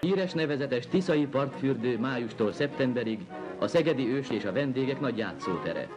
Híres 0.00 0.32
nevezetes 0.32 0.86
Tiszai 0.86 1.26
partfürdő 1.26 1.98
májustól 1.98 2.52
szeptemberig 2.52 3.18
a 3.58 3.66
szegedi 3.66 4.08
ős 4.08 4.30
és 4.30 4.44
a 4.44 4.52
vendégek 4.52 5.00
nagy 5.00 5.18
játszótere. 5.18 5.88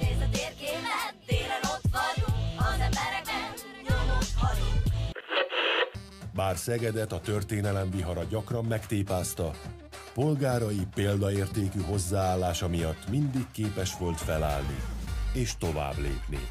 Nézd 0.00 0.22
a 0.22 0.28
térképet, 0.32 1.14
télen 1.26 1.62
ott 1.62 1.90
vagyunk, 1.92 2.58
az 2.58 2.80
emberekben 2.80 3.52
nyomot 3.88 4.26
hagyunk. 4.38 4.82
Bár 6.34 6.56
Szegedet 6.56 7.12
a 7.12 7.20
történelem 7.20 7.90
vihara 7.90 8.22
gyakran 8.30 8.64
megtépázta, 8.64 9.50
polgárai 10.14 10.86
példaértékű 10.94 11.80
hozzáállása 11.88 12.68
miatt 12.68 13.10
mindig 13.10 13.46
képes 13.52 13.98
volt 13.98 14.20
felállni 14.20 14.76
és 15.34 15.56
tovább 15.58 15.96
lépni. 15.96 16.48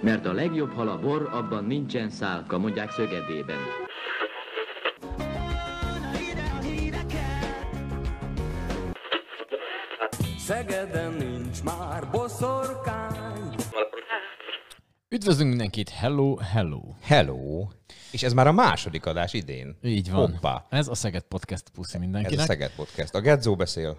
Mert 0.00 0.26
a 0.26 0.32
legjobb 0.32 0.72
hal 0.72 0.88
a 0.88 0.98
bor, 0.98 1.28
abban 1.32 1.64
nincsen 1.64 2.10
szálka, 2.10 2.58
mondják 2.58 2.90
Szögedében. 2.90 3.58
Szegeden 10.50 11.12
nincs 11.12 11.62
már 11.62 12.10
boszorkány. 12.10 13.54
Üdvözlünk 15.08 15.48
mindenkit, 15.48 15.88
hello, 15.88 16.36
hello. 16.36 16.80
Hello! 17.02 17.68
És 18.12 18.22
ez 18.22 18.32
már 18.32 18.46
a 18.46 18.52
második 18.52 19.06
adás 19.06 19.32
idén. 19.32 19.76
Így 19.82 20.10
van. 20.10 20.30
Hoppá. 20.32 20.66
Ez 20.70 20.88
a 20.88 20.94
Szeged 20.94 21.22
Podcast 21.22 21.64
puszi 21.74 21.94
Ez 21.94 22.00
mindenkinek. 22.00 22.40
a 22.40 22.42
Szeged 22.46 22.70
Podcast. 22.76 23.14
A 23.14 23.20
Gedzó 23.20 23.56
beszél, 23.56 23.96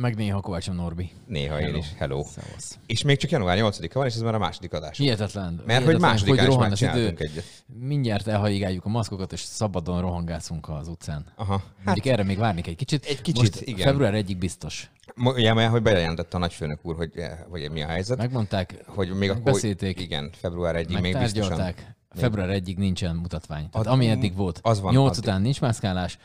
Meg 0.00 0.16
néha 0.16 0.40
Kovácsom 0.40 0.74
Norbi. 0.74 1.10
néha 1.26 1.60
én 1.60 1.74
is. 1.74 1.86
Hello. 1.96 2.24
Szevasz. 2.24 2.78
És 2.86 3.02
még 3.02 3.16
csak 3.16 3.30
január 3.30 3.58
8-a 3.60 3.98
van, 3.98 4.06
és 4.06 4.14
ez 4.14 4.20
már 4.20 4.34
a 4.34 4.38
második 4.38 4.72
adás. 4.72 4.96
Hihetetlen. 4.98 5.62
Mert 5.66 5.84
hogy 5.84 5.94
hihetetlen, 5.94 6.00
másodikán 6.10 6.46
is 6.46 6.54
rohan 6.54 6.70
az 6.72 6.80
megcsináltunk 6.80 7.20
egyet. 7.20 7.44
Mindjárt 7.66 8.26
elhajigáljuk 8.26 8.84
a 8.84 8.88
maszkokat, 8.88 9.32
és 9.32 9.40
szabadon 9.40 10.00
rohangászunk 10.00 10.68
az 10.68 10.88
utcán. 10.88 11.26
Aha. 11.36 11.62
Mondjuk 11.84 12.06
erre 12.06 12.22
még 12.22 12.38
várnék 12.38 12.66
egy 12.66 12.76
kicsit. 12.76 13.04
Egy 13.04 13.20
kicsit, 13.20 13.42
Most 13.42 13.60
igen. 13.60 13.86
Február 13.86 14.14
1 14.14 14.38
biztos. 14.38 14.90
Ugye, 15.24 15.52
mert 15.54 15.70
hogy 15.70 15.82
bejelentette 15.82 16.36
a 16.36 16.40
nagyfőnök 16.40 16.78
úr, 16.82 16.96
hogy, 16.96 17.12
hogy 17.48 17.70
mi 17.70 17.82
a 17.82 17.86
helyzet. 17.86 18.18
Megmondták, 18.18 18.74
hogy 18.86 19.08
még 19.08 19.30
akkor, 19.30 19.42
megbeszélték, 19.42 20.00
igen, 20.00 20.30
február 20.32 20.74
1-ig 20.78 21.00
még 21.00 21.18
biztosan. 21.18 21.74
Február 22.20 22.50
1 22.50 22.76
nincsen 22.76 23.16
mutatvány. 23.16 23.70
Tehát 23.70 23.86
ami 23.86 24.08
eddig 24.08 24.34
volt. 24.34 24.60
az 24.62 24.80
van 24.80 24.92
8 24.92 25.10
addig. 25.10 25.22
után 25.22 25.42
nincs 25.42 25.60
mászkálás, 25.60 26.18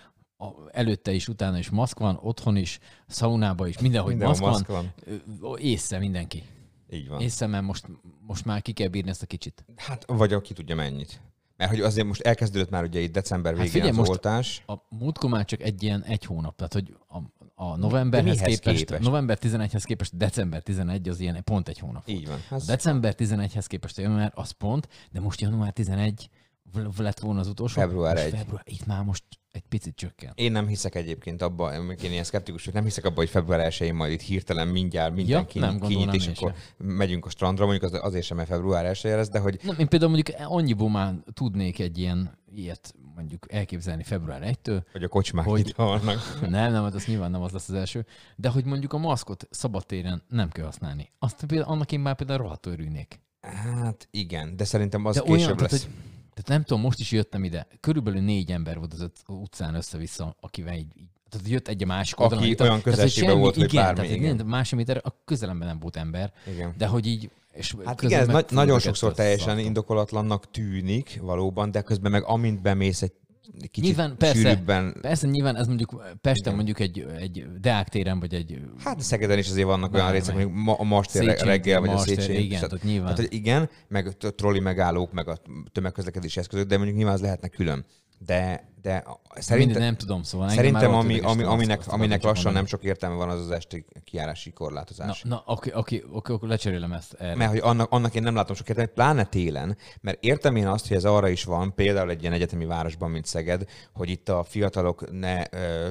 előtte 0.71 1.11
is, 1.11 1.27
utána 1.27 1.57
is 1.57 1.69
maszk 1.69 1.99
van, 1.99 2.19
otthon 2.21 2.55
is, 2.55 2.79
szaunába 3.07 3.67
is, 3.67 3.79
mindenhogy 3.79 4.15
Mindenhol 4.15 4.49
maszk, 4.49 4.67
maszk 4.67 4.67
van. 4.67 4.93
van. 5.39 5.57
Észre 5.59 5.99
mindenki. 5.99 6.43
Így 6.89 7.07
van. 7.07 7.21
Észre, 7.21 7.47
mert 7.47 7.63
most, 7.63 7.85
most 8.27 8.45
már 8.45 8.61
ki 8.61 8.71
kell 8.71 8.87
bírni 8.87 9.09
ezt 9.09 9.21
a 9.21 9.25
kicsit. 9.25 9.65
Hát, 9.75 10.05
vagy 10.07 10.33
aki 10.33 10.53
tudja 10.53 10.75
mennyit. 10.75 11.21
Mert 11.57 11.73
hogy 11.73 11.81
azért 11.81 12.07
most 12.07 12.21
elkezdődött 12.21 12.69
már 12.69 12.83
ugye 12.83 12.99
itt 12.99 13.11
december 13.11 13.51
végén 13.55 13.71
Hát 13.71 13.81
figyelj, 13.81 14.01
az 14.01 14.09
oltás. 14.09 14.63
A 14.67 14.73
múltkor 14.89 15.29
már 15.29 15.45
csak 15.45 15.61
egy 15.61 15.83
ilyen 15.83 16.03
egy 16.03 16.25
hónap, 16.25 16.55
tehát 16.55 16.73
hogy 16.73 16.95
a, 17.07 17.17
a 17.61 17.77
novemberhez 17.77 18.39
képest, 18.39 18.77
képest? 18.77 19.01
november 19.01 19.37
11-hez 19.41 19.83
képest 19.85 20.17
december 20.17 20.61
11 20.61 21.09
az 21.09 21.19
ilyen 21.19 21.43
pont 21.43 21.67
egy 21.67 21.77
hónap. 21.79 22.03
Így 22.05 22.27
van. 22.27 22.37
Hát, 22.49 22.65
December 22.65 23.15
11-hez 23.17 23.65
képest 23.67 23.97
a 23.97 24.01
január 24.01 24.31
az 24.35 24.51
pont, 24.51 24.87
de 25.11 25.19
most 25.19 25.41
január 25.41 25.71
11 25.71 26.29
v- 26.73 26.97
lett 26.99 27.19
volna 27.19 27.39
az 27.39 27.47
utolsó. 27.47 27.81
Február 27.81 28.13
most 28.13 28.25
1. 28.25 28.33
Február, 28.33 28.63
itt 28.65 28.85
már 28.85 29.03
most 29.03 29.23
egy 29.51 29.63
picit 29.69 29.95
csökken. 29.95 30.31
Én 30.35 30.51
nem 30.51 30.67
hiszek 30.67 30.95
egyébként 30.95 31.41
abba, 31.41 31.65
amikor 31.67 32.03
én 32.03 32.11
ilyen 32.11 32.23
szkeptikus 32.23 32.65
nem 32.65 32.83
hiszek 32.83 33.05
abba, 33.05 33.15
hogy 33.15 33.29
február 33.29 33.73
1 33.79 33.91
majd 33.93 34.11
itt 34.11 34.21
hirtelen 34.21 34.67
mindjárt 34.67 35.15
mindenki 35.15 35.59
nem 35.59 35.79
kinyit, 35.79 36.13
és 36.13 36.27
akkor 36.27 36.53
megyünk 36.77 37.25
a 37.25 37.29
strandra, 37.29 37.65
mondjuk 37.65 37.93
az, 37.93 37.99
azért 38.03 38.25
sem, 38.25 38.37
mert 38.37 38.49
február 38.49 38.85
1 38.85 38.99
lesz, 39.03 39.29
de 39.29 39.39
hogy 39.39 39.59
Nem, 39.63 39.75
én 39.79 39.87
például 39.87 40.11
mondjuk 40.11 40.37
annyiból 40.39 40.89
már 40.89 41.13
tudnék 41.33 41.79
egy 41.79 41.97
ilyen 41.97 42.39
ilyet 42.55 42.93
mondjuk 43.15 43.53
elképzelni 43.53 44.03
február 44.03 44.41
1-től, 44.45 44.81
hogy 44.91 45.03
a 45.03 45.07
kocsmák 45.07 45.45
Hogy- 45.45 45.67
itt 45.67 45.75
vannak. 45.75 46.39
nem, 46.49 46.71
nem, 46.71 46.83
hát 46.83 46.93
az 46.93 47.05
nyilván 47.05 47.31
nem 47.31 47.41
az 47.41 47.51
lesz 47.51 47.69
az 47.69 47.75
első, 47.75 48.05
de 48.35 48.49
hogy 48.49 48.65
mondjuk 48.65 48.93
a 48.93 48.97
maszkot 48.97 49.47
szabadtéren 49.49 50.21
nem 50.27 50.49
kell 50.49 50.65
használni. 50.65 51.11
Azt 51.19 51.45
például, 51.45 51.71
annak 51.71 51.91
én 51.91 51.99
már 51.99 52.15
például 52.15 52.39
rohadtul 52.39 52.71
örülnék. 52.73 53.19
Hát 53.41 54.07
igen, 54.11 54.55
de 54.55 54.63
szerintem 54.63 55.05
az 55.05 55.15
De 55.15 55.21
később 55.21 55.37
olyan, 55.37 55.55
tehát, 55.55 55.71
lesz. 55.71 55.83
hogy, 55.83 55.91
tehát 56.33 56.47
nem 56.47 56.63
tudom, 56.63 56.81
most 56.81 56.99
is 56.99 57.11
jöttem 57.11 57.43
ide, 57.43 57.67
körülbelül 57.79 58.21
négy 58.21 58.51
ember 58.51 58.77
volt 58.77 58.93
az 58.93 59.09
utcán 59.27 59.75
össze-vissza, 59.75 60.35
akivel 60.39 60.73
így, 60.75 60.91
így 60.97 61.09
tehát 61.29 61.47
jött 61.47 61.67
egy 61.67 61.83
a 61.83 61.85
másik 61.85 62.15
Aki 62.17 62.23
oldalon. 62.23 62.43
olyan 62.43 62.57
tehát, 62.57 62.81
közelségben 62.81 63.39
volt, 63.39 63.55
hogy 63.55 63.63
igen, 63.63 63.83
bármi, 63.83 63.99
Tehát, 64.01 64.15
igen. 64.15 64.45
másik 64.45 64.77
méter, 64.77 65.01
a 65.03 65.15
közelemben 65.25 65.67
nem 65.67 65.79
volt 65.79 65.95
ember, 65.95 66.33
Igen. 66.47 66.73
de 66.77 66.87
hogy 66.87 67.05
így, 67.07 67.29
és 67.51 67.75
Hát 67.85 68.01
igen, 68.01 68.19
ez 68.19 68.27
na- 68.27 68.43
nagyon 68.49 68.79
sokszor 68.79 69.13
teljesen 69.13 69.59
indokolatlannak 69.59 70.51
tűnik 70.51 71.19
valóban, 71.21 71.71
de 71.71 71.81
közben 71.81 72.11
meg 72.11 72.23
amint 72.23 72.61
bemész 72.61 73.01
egy 73.01 73.11
kicsit 73.57 73.83
Nyilván, 73.83 74.17
persze, 74.17 74.35
sűrűbben, 74.35 74.97
persze 75.01 75.27
nyilván 75.27 75.55
ez 75.55 75.67
mondjuk 75.67 76.03
Pesten 76.21 76.55
mondjuk 76.55 76.79
egy, 76.79 77.05
egy 77.19 77.45
Deák 77.59 77.89
téren, 77.89 78.19
vagy 78.19 78.33
egy 78.33 78.61
Hát 78.77 79.01
Szegeden 79.01 79.37
is 79.37 79.49
azért 79.49 79.65
vannak 79.67 79.93
olyan 79.93 80.11
részek, 80.11 80.35
mondjuk 80.35 80.63
ma, 80.63 80.73
a 80.73 80.83
Mastér 80.83 81.21
Széchenyi, 81.21 81.49
reggel, 81.49 81.79
vagy 81.79 81.89
a 81.89 81.97
Széchenyi. 81.97 82.37
igen, 82.37 82.59
tehát 82.59 82.83
nyilván. 82.83 83.15
Tehát, 83.15 83.33
igen, 83.33 83.69
meg 83.87 84.07
a 84.07 84.35
trolli 84.35 84.59
megállók, 84.59 85.11
meg 85.11 85.27
a 85.27 85.37
tömegközlekedési 85.71 86.39
eszközök, 86.39 86.67
de 86.67 86.75
mondjuk 86.75 86.97
nyilván 86.97 87.15
az 87.15 87.21
lehetne 87.21 87.47
külön. 87.47 87.85
De, 88.25 88.69
de 88.81 88.95
a- 88.95 89.19
szerintem, 89.41 89.81
nem 89.81 89.95
tudom, 89.95 90.23
szóval 90.23 90.49
szerintem 90.49 90.93
ami, 90.93 91.19
ami, 91.19 91.43
aminek, 91.43 91.79
azt 91.79 91.87
aminek 91.87 92.19
csak 92.21 92.29
lassan 92.31 92.53
nem 92.53 92.65
sok 92.65 92.83
értelme 92.83 93.15
van, 93.15 93.29
az 93.29 93.39
az 93.39 93.51
esti 93.51 93.85
kiárási 94.03 94.49
Na, 94.49 94.55
korlátozás. 94.55 95.21
na 95.21 95.43
oké, 95.45 95.71
oké, 95.73 96.03
oké, 96.11 96.33
oké, 96.33 96.47
lecserélem 96.47 96.91
ezt 96.93 97.13
erre. 97.13 97.35
Mert 97.35 97.49
hogy 97.51 97.59
annak, 97.63 97.91
annak 97.91 98.15
én 98.15 98.23
nem 98.23 98.35
látom 98.35 98.55
sok 98.55 98.69
értelmet, 98.69 98.93
pláne 98.93 99.23
télen, 99.25 99.77
mert 100.01 100.23
értem 100.23 100.55
én 100.55 100.67
azt, 100.67 100.87
hogy 100.87 100.97
ez 100.97 101.05
arra 101.05 101.29
is 101.29 101.43
van, 101.43 101.73
például 101.75 102.09
egy 102.09 102.21
ilyen 102.21 102.33
egyetemi 102.33 102.65
városban, 102.65 103.11
mint 103.11 103.25
Szeged, 103.25 103.63
hogy 103.93 104.09
itt 104.09 104.29
a 104.29 104.43
fiatalok 104.43 105.11
ne 105.11 105.43
ö, 105.51 105.89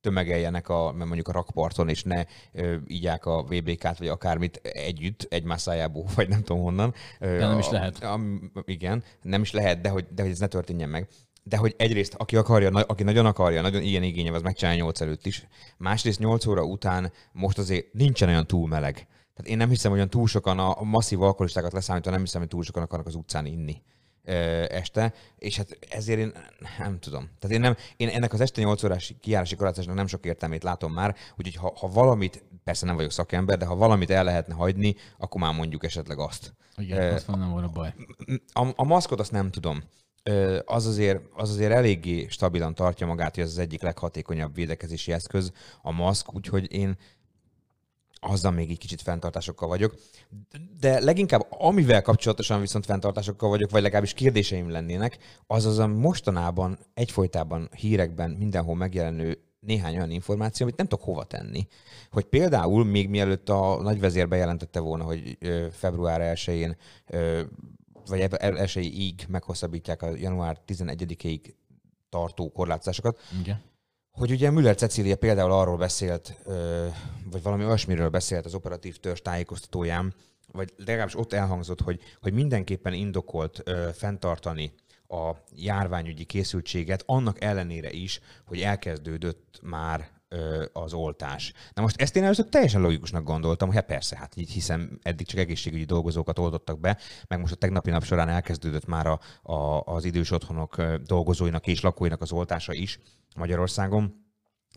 tömegeljenek 0.00 0.68
a, 0.68 0.92
mondjuk 0.92 1.28
a 1.28 1.32
rakparton, 1.32 1.88
és 1.88 2.02
ne 2.02 2.24
ö, 2.52 2.76
ígyák 2.86 3.26
a 3.26 3.42
VBK-t, 3.42 3.98
vagy 3.98 4.08
akármit 4.08 4.56
együtt, 4.62 5.26
egymás 5.30 5.60
szájából, 5.60 6.04
vagy 6.14 6.28
nem 6.28 6.42
tudom 6.42 6.62
honnan. 6.62 6.94
Ö, 7.20 7.38
De 7.38 7.46
nem 7.46 7.58
is 7.58 7.66
a- 7.66 7.72
lehet. 7.72 8.02
A, 8.02 8.20
igen, 8.64 9.02
nem 9.22 9.42
is 9.42 9.52
lehet, 9.52 9.80
de 9.80 9.88
hogy, 9.88 10.06
de 10.14 10.22
hogy 10.22 10.30
ez 10.30 10.38
ne 10.38 10.46
történjen 10.46 10.88
meg. 10.88 11.08
De 11.48 11.56
hogy 11.56 11.74
egyrészt, 11.78 12.14
aki 12.14 12.36
akarja, 12.36 12.70
aki 12.70 13.02
nagyon 13.02 13.26
akarja, 13.26 13.60
nagyon 13.60 13.82
ilyen 13.82 14.02
igénye, 14.02 14.32
az 14.32 14.42
megcsinálja 14.42 14.82
8 14.82 15.00
előtt 15.00 15.26
is. 15.26 15.46
Másrészt 15.76 16.18
8 16.18 16.46
óra 16.46 16.64
után 16.64 17.12
most 17.32 17.58
azért 17.58 17.92
nincsen 17.92 18.28
olyan 18.28 18.46
túl 18.46 18.68
meleg. 18.68 18.94
Tehát 19.34 19.50
én 19.50 19.56
nem 19.56 19.68
hiszem, 19.68 19.90
hogy 19.90 19.98
olyan 19.98 20.10
túl 20.10 20.26
sokan 20.26 20.58
a 20.58 20.82
masszív 20.82 21.22
alkoholistákat 21.22 21.72
leszámítva, 21.72 22.10
nem 22.10 22.20
hiszem, 22.20 22.40
hogy 22.40 22.50
túl 22.50 22.62
sokan 22.62 22.82
akarnak 22.82 23.06
az 23.06 23.14
utcán 23.14 23.46
inni 23.46 23.82
este, 24.68 25.12
és 25.38 25.56
hát 25.56 25.78
ezért 25.90 26.18
én 26.18 26.32
nem 26.78 26.98
tudom. 26.98 27.30
Tehát 27.38 27.56
én, 27.56 27.60
nem, 27.60 27.76
én 27.96 28.08
ennek 28.08 28.32
az 28.32 28.40
este 28.40 28.60
8 28.62 28.82
órás 28.82 29.14
kijárási 29.20 29.54
korlátozásnak 29.54 29.94
nem 29.96 30.06
sok 30.06 30.24
értelmét 30.24 30.62
látom 30.62 30.92
már, 30.92 31.16
úgyhogy 31.36 31.54
ha, 31.54 31.72
ha 31.76 31.88
valamit, 31.88 32.44
persze 32.64 32.86
nem 32.86 32.96
vagyok 32.96 33.10
szakember, 33.10 33.58
de 33.58 33.64
ha 33.64 33.74
valamit 33.74 34.10
el 34.10 34.24
lehetne 34.24 34.54
hagyni, 34.54 34.94
akkor 35.18 35.40
már 35.40 35.54
mondjuk 35.54 35.84
esetleg 35.84 36.18
azt. 36.18 36.54
Igen, 36.76 37.00
Ö, 37.02 37.14
azt 37.14 37.26
nem 37.26 37.50
volna 37.50 37.68
baj. 37.68 37.94
a, 38.52 38.72
a 38.76 38.84
maszkot 38.84 39.20
azt 39.20 39.32
nem 39.32 39.50
tudom. 39.50 39.82
Az 40.64 40.86
azért, 40.86 41.20
az 41.34 41.50
azért 41.50 41.72
eléggé 41.72 42.26
stabilan 42.28 42.74
tartja 42.74 43.06
magát, 43.06 43.34
hogy 43.34 43.44
ez 43.44 43.50
az 43.50 43.58
egyik 43.58 43.82
leghatékonyabb 43.82 44.54
védekezési 44.54 45.12
eszköz, 45.12 45.52
a 45.82 45.90
maszk, 45.90 46.34
úgyhogy 46.34 46.72
én 46.72 46.96
azzal 48.20 48.52
még 48.52 48.70
egy 48.70 48.78
kicsit 48.78 49.02
fenntartásokkal 49.02 49.68
vagyok. 49.68 49.94
De 50.80 51.00
leginkább 51.00 51.46
amivel 51.48 52.02
kapcsolatosan 52.02 52.60
viszont 52.60 52.84
fenntartásokkal 52.84 53.48
vagyok, 53.48 53.70
vagy 53.70 53.82
legalábbis 53.82 54.12
kérdéseim 54.12 54.70
lennének, 54.70 55.18
az 55.46 55.64
az 55.64 55.78
a 55.78 55.86
mostanában 55.86 56.78
egyfolytában 56.94 57.68
hírekben 57.76 58.30
mindenhol 58.30 58.74
megjelenő 58.76 59.38
néhány 59.60 59.96
olyan 59.96 60.10
információ, 60.10 60.66
amit 60.66 60.78
nem 60.78 60.86
tudok 60.86 61.04
hova 61.04 61.24
tenni. 61.24 61.66
Hogy 62.10 62.24
például 62.24 62.84
még 62.84 63.08
mielőtt 63.08 63.48
a 63.48 63.82
nagyvezér 63.82 64.28
bejelentette 64.28 64.80
volna, 64.80 65.04
hogy 65.04 65.38
február 65.70 66.36
1-én 66.36 66.76
ö, 67.06 67.42
vagy 68.08 68.20
ebbe- 68.20 68.42
elsőig 68.42 69.24
meghosszabbítják 69.28 70.02
a 70.02 70.16
január 70.16 70.60
11-ig 70.66 71.54
tartó 72.08 72.52
korlátozásokat, 72.52 73.18
Igen. 73.40 73.62
hogy 74.10 74.30
ugye 74.30 74.50
Müller 74.50 74.74
Cecília 74.74 75.16
például 75.16 75.52
arról 75.52 75.76
beszélt, 75.76 76.36
vagy 77.30 77.42
valami 77.42 77.64
olyasmiről 77.64 78.08
beszélt 78.08 78.44
az 78.44 78.54
operatív 78.54 78.96
törzs 78.96 79.20
tájékoztatóján, 79.20 80.14
vagy 80.52 80.72
legalábbis 80.76 81.16
ott 81.16 81.32
elhangzott, 81.32 81.80
hogy, 81.80 82.00
hogy 82.20 82.32
mindenképpen 82.32 82.92
indokolt 82.92 83.60
ö, 83.64 83.88
fenntartani 83.94 84.72
a 85.08 85.30
járványügyi 85.54 86.24
készültséget, 86.24 87.02
annak 87.06 87.42
ellenére 87.42 87.90
is, 87.90 88.20
hogy 88.46 88.60
elkezdődött 88.60 89.58
már 89.62 90.10
az 90.72 90.92
oltás. 90.92 91.52
Na 91.74 91.82
most 91.82 92.00
ezt 92.00 92.16
én 92.16 92.24
először 92.24 92.44
teljesen 92.44 92.80
logikusnak 92.80 93.24
gondoltam, 93.24 93.68
hogy 93.68 93.76
hát 93.76 93.86
persze, 93.86 94.16
hát 94.16 94.36
így 94.36 94.50
hiszem 94.50 94.98
eddig 95.02 95.26
csak 95.26 95.38
egészségügyi 95.38 95.84
dolgozókat 95.84 96.38
oldottak 96.38 96.80
be, 96.80 96.98
meg 97.28 97.40
most 97.40 97.52
a 97.52 97.56
tegnapi 97.56 97.90
nap 97.90 98.04
során 98.04 98.28
elkezdődött 98.28 98.86
már 98.86 99.06
a, 99.06 99.20
a, 99.42 99.80
az 99.80 100.04
idős 100.04 100.30
otthonok 100.30 100.82
dolgozóinak 100.82 101.66
és 101.66 101.80
lakóinak 101.80 102.20
az 102.20 102.32
oltása 102.32 102.72
is 102.72 102.98
Magyarországon. 103.36 104.25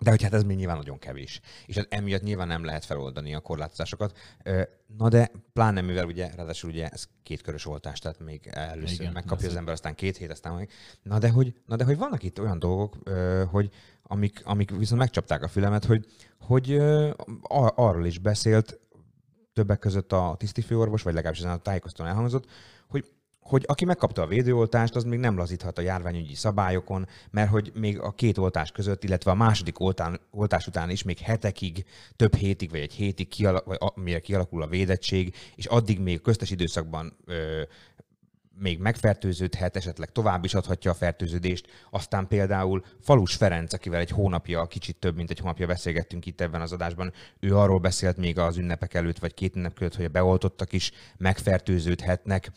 De 0.01 0.09
hogy 0.09 0.23
hát 0.23 0.33
ez 0.33 0.43
még 0.43 0.57
nyilván 0.57 0.77
nagyon 0.77 0.99
kevés. 0.99 1.39
És 1.65 1.75
hát 1.75 1.87
emiatt 1.89 2.21
nyilván 2.21 2.47
nem 2.47 2.63
lehet 2.63 2.85
feloldani 2.85 3.35
a 3.35 3.39
korlátozásokat. 3.39 4.17
Na 4.97 5.09
de 5.09 5.31
pláne 5.53 5.81
mivel 5.81 6.05
ugye, 6.05 6.29
ráadásul 6.35 6.69
ugye 6.69 6.87
ez 6.87 7.07
kétkörös 7.23 7.65
oltás, 7.65 7.99
tehát 7.99 8.19
még 8.19 8.47
először 8.51 8.99
Igen, 8.99 9.13
megkapja 9.13 9.47
az 9.47 9.55
ember, 9.55 9.73
aztán 9.73 9.95
két 9.95 10.17
hét, 10.17 10.31
aztán 10.31 10.53
még. 10.53 10.69
Na 11.03 11.19
de 11.19 11.29
hogy, 11.29 11.53
na 11.65 11.75
de 11.75 11.83
hogy 11.83 11.97
vannak 11.97 12.23
itt 12.23 12.39
olyan 12.39 12.59
dolgok, 12.59 12.97
hogy 13.51 13.69
amik, 14.03 14.41
amik 14.43 14.77
viszont 14.77 14.99
megcsapták 14.99 15.43
a 15.43 15.47
fülemet, 15.47 15.85
hogy, 15.85 16.05
hogy 16.39 16.77
ar- 17.41 17.73
arról 17.75 18.05
is 18.05 18.17
beszélt 18.19 18.79
többek 19.53 19.79
között 19.79 20.11
a 20.11 20.35
tisztifőorvos, 20.37 21.01
vagy 21.01 21.13
legalábbis 21.13 21.41
ezen 21.41 21.53
a 21.53 21.57
tájékoztatón 21.57 22.07
elhangzott, 22.07 22.45
hogy 22.87 23.05
hogy 23.49 23.63
aki 23.67 23.85
megkapta 23.85 24.21
a 24.21 24.27
védőoltást, 24.27 24.95
az 24.95 25.03
még 25.03 25.19
nem 25.19 25.37
lazíthat 25.37 25.77
a 25.77 25.81
járványügyi 25.81 26.35
szabályokon, 26.35 27.07
mert 27.31 27.49
hogy 27.49 27.71
még 27.73 27.99
a 27.99 28.11
két 28.11 28.37
oltás 28.37 28.71
között, 28.71 29.03
illetve 29.03 29.31
a 29.31 29.35
második 29.35 29.79
oltán, 29.79 30.19
oltás 30.31 30.67
után 30.67 30.89
is 30.89 31.03
még 31.03 31.17
hetekig, 31.17 31.85
több 32.15 32.35
hétig 32.35 32.69
vagy 32.69 32.79
egy 32.79 32.93
hétig, 32.93 33.27
kiala, 33.27 33.63
vagy 33.65 34.13
a, 34.13 34.19
kialakul 34.19 34.61
a 34.61 34.67
védettség, 34.67 35.35
és 35.55 35.65
addig 35.65 35.99
még 35.99 36.21
köztes 36.21 36.51
időszakban 36.51 37.17
ö, 37.25 37.61
még 38.59 38.79
megfertőződhet, 38.79 39.75
esetleg 39.75 40.11
tovább 40.11 40.43
is 40.43 40.53
adhatja 40.53 40.91
a 40.91 40.93
fertőződést. 40.93 41.67
Aztán 41.89 42.27
például 42.27 42.83
Falus 43.01 43.35
Ferenc, 43.35 43.73
akivel 43.73 43.99
egy 43.99 44.09
hónapja, 44.09 44.65
kicsit 44.65 44.95
több, 44.95 45.15
mint 45.15 45.29
egy 45.29 45.39
hónapja 45.39 45.67
beszélgettünk 45.67 46.25
itt 46.25 46.41
ebben 46.41 46.61
az 46.61 46.71
adásban, 46.71 47.13
ő 47.39 47.57
arról 47.57 47.79
beszélt 47.79 48.17
még 48.17 48.37
az 48.39 48.57
ünnepek 48.57 48.93
előtt, 48.93 49.19
vagy 49.19 49.33
két 49.33 49.55
ünnep 49.55 49.73
között, 49.73 49.95
hogy 49.95 50.05
a 50.05 50.09
beoltottak 50.09 50.73
is 50.73 50.91
megfertőződhetnek, 51.17 52.51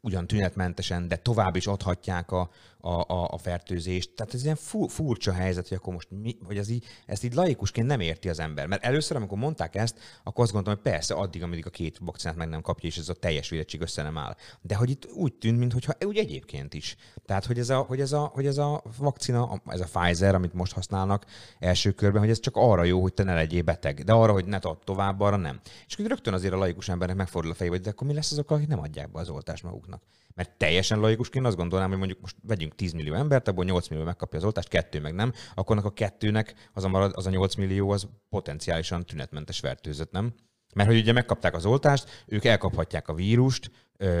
ugyan 0.00 0.26
tünetmentesen, 0.26 1.08
de 1.08 1.16
tovább 1.16 1.56
is 1.56 1.66
adhatják 1.66 2.30
a, 2.30 2.50
a, 2.80 2.88
a, 2.88 3.28
a 3.30 3.38
fertőzést. 3.38 4.10
Tehát 4.10 4.34
ez 4.34 4.44
ilyen 4.44 4.56
fu, 4.56 4.86
furcsa 4.86 5.32
helyzet, 5.32 5.68
hogy 5.68 5.76
akkor 5.76 5.92
most 5.92 6.08
mi, 6.10 6.36
hogy 6.44 6.56
ez 6.56 6.68
így, 6.68 6.84
ezt 7.06 7.24
így 7.24 7.34
laikusként 7.34 7.86
nem 7.86 8.00
érti 8.00 8.28
az 8.28 8.38
ember. 8.38 8.66
Mert 8.66 8.84
először, 8.84 9.16
amikor 9.16 9.38
mondták 9.38 9.74
ezt, 9.74 9.98
akkor 10.22 10.44
azt 10.44 10.52
gondoltam, 10.52 10.82
hogy 10.82 10.92
persze, 10.92 11.14
addig, 11.14 11.42
amíg 11.42 11.66
a 11.66 11.70
két 11.70 11.98
vakcinát 12.00 12.36
meg 12.36 12.48
nem 12.48 12.60
kapja, 12.60 12.88
és 12.88 12.96
ez 12.96 13.08
a 13.08 13.14
teljes 13.14 13.48
védettség 13.48 13.80
össze 13.80 14.02
nem 14.02 14.18
áll. 14.18 14.36
De 14.60 14.74
hogy 14.74 14.90
itt 14.90 15.08
úgy 15.12 15.32
tűnt, 15.32 15.58
mintha 15.58 15.94
úgy 16.06 16.16
egyébként 16.16 16.74
is. 16.74 16.96
Tehát, 17.26 17.44
hogy 17.44 17.58
ez 17.58 17.70
a, 17.70 17.78
hogy 17.78 18.00
ez 18.00 18.12
a, 18.12 18.30
hogy 18.34 18.46
ez 18.46 18.58
a 18.58 18.82
vakcina, 18.98 19.62
ez 19.66 19.80
a 19.80 19.86
Pfizer, 19.92 20.34
amit 20.34 20.52
most 20.52 20.72
használnak 20.72 21.24
első 21.58 21.90
körben, 21.90 22.20
hogy 22.20 22.30
ez 22.30 22.40
csak 22.40 22.56
arra 22.56 22.84
jó, 22.84 23.00
hogy 23.00 23.14
te 23.14 23.22
ne 23.22 23.34
legyél 23.34 23.62
beteg. 23.62 24.04
De 24.04 24.12
arra, 24.12 24.32
hogy 24.32 24.44
ne 24.44 24.56
add 24.56 24.76
tovább, 24.84 25.20
arra 25.20 25.36
nem. 25.36 25.60
És 25.86 25.94
akkor 25.94 26.06
rögtön 26.06 26.34
azért 26.34 26.52
a 26.52 26.56
laikus 26.56 26.88
embernek 26.88 27.16
megfordul 27.16 27.50
a 27.50 27.54
fejébe, 27.54 27.76
hogy 27.76 27.84
de 27.84 27.90
akkor 27.90 28.06
mi 28.06 28.14
lesz 28.14 28.32
azokkal, 28.32 28.56
akik 28.56 28.68
nem 28.68 28.80
adják 28.80 29.10
be 29.10 29.20
az 29.20 29.28
oltást 29.28 29.62
maguknak. 29.62 30.02
Mert 30.34 30.50
teljesen 30.56 31.00
laikusként 31.00 31.46
azt 31.46 31.56
gondolnám, 31.56 31.88
hogy 31.88 31.98
mondjuk 31.98 32.20
most 32.20 32.36
vegyünk 32.42 32.69
10 32.74 32.92
millió 32.92 33.14
embert, 33.14 33.48
abból 33.48 33.64
8 33.64 33.88
millió 33.88 34.04
megkapja 34.04 34.38
az 34.38 34.44
oltást, 34.44 34.68
kettő 34.68 35.00
meg 35.00 35.14
nem, 35.14 35.32
akkor 35.54 35.80
a 35.82 35.92
kettőnek 35.92 36.54
az 36.72 36.84
a, 36.84 36.88
marad, 36.88 37.12
az 37.14 37.26
a 37.26 37.30
8 37.30 37.54
millió 37.54 37.90
az 37.90 38.08
potenciálisan 38.28 39.06
tünetmentes 39.06 39.58
fertőzött, 39.58 40.10
nem? 40.10 40.34
Mert 40.74 40.88
hogy 40.88 40.98
ugye 40.98 41.12
megkapták 41.12 41.54
az 41.54 41.66
oltást, 41.66 42.24
ők 42.26 42.44
elkaphatják 42.44 43.08
a 43.08 43.14
vírust, 43.14 43.70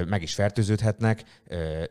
meg 0.06 0.22
is 0.22 0.34
fertőződhetnek, 0.34 1.24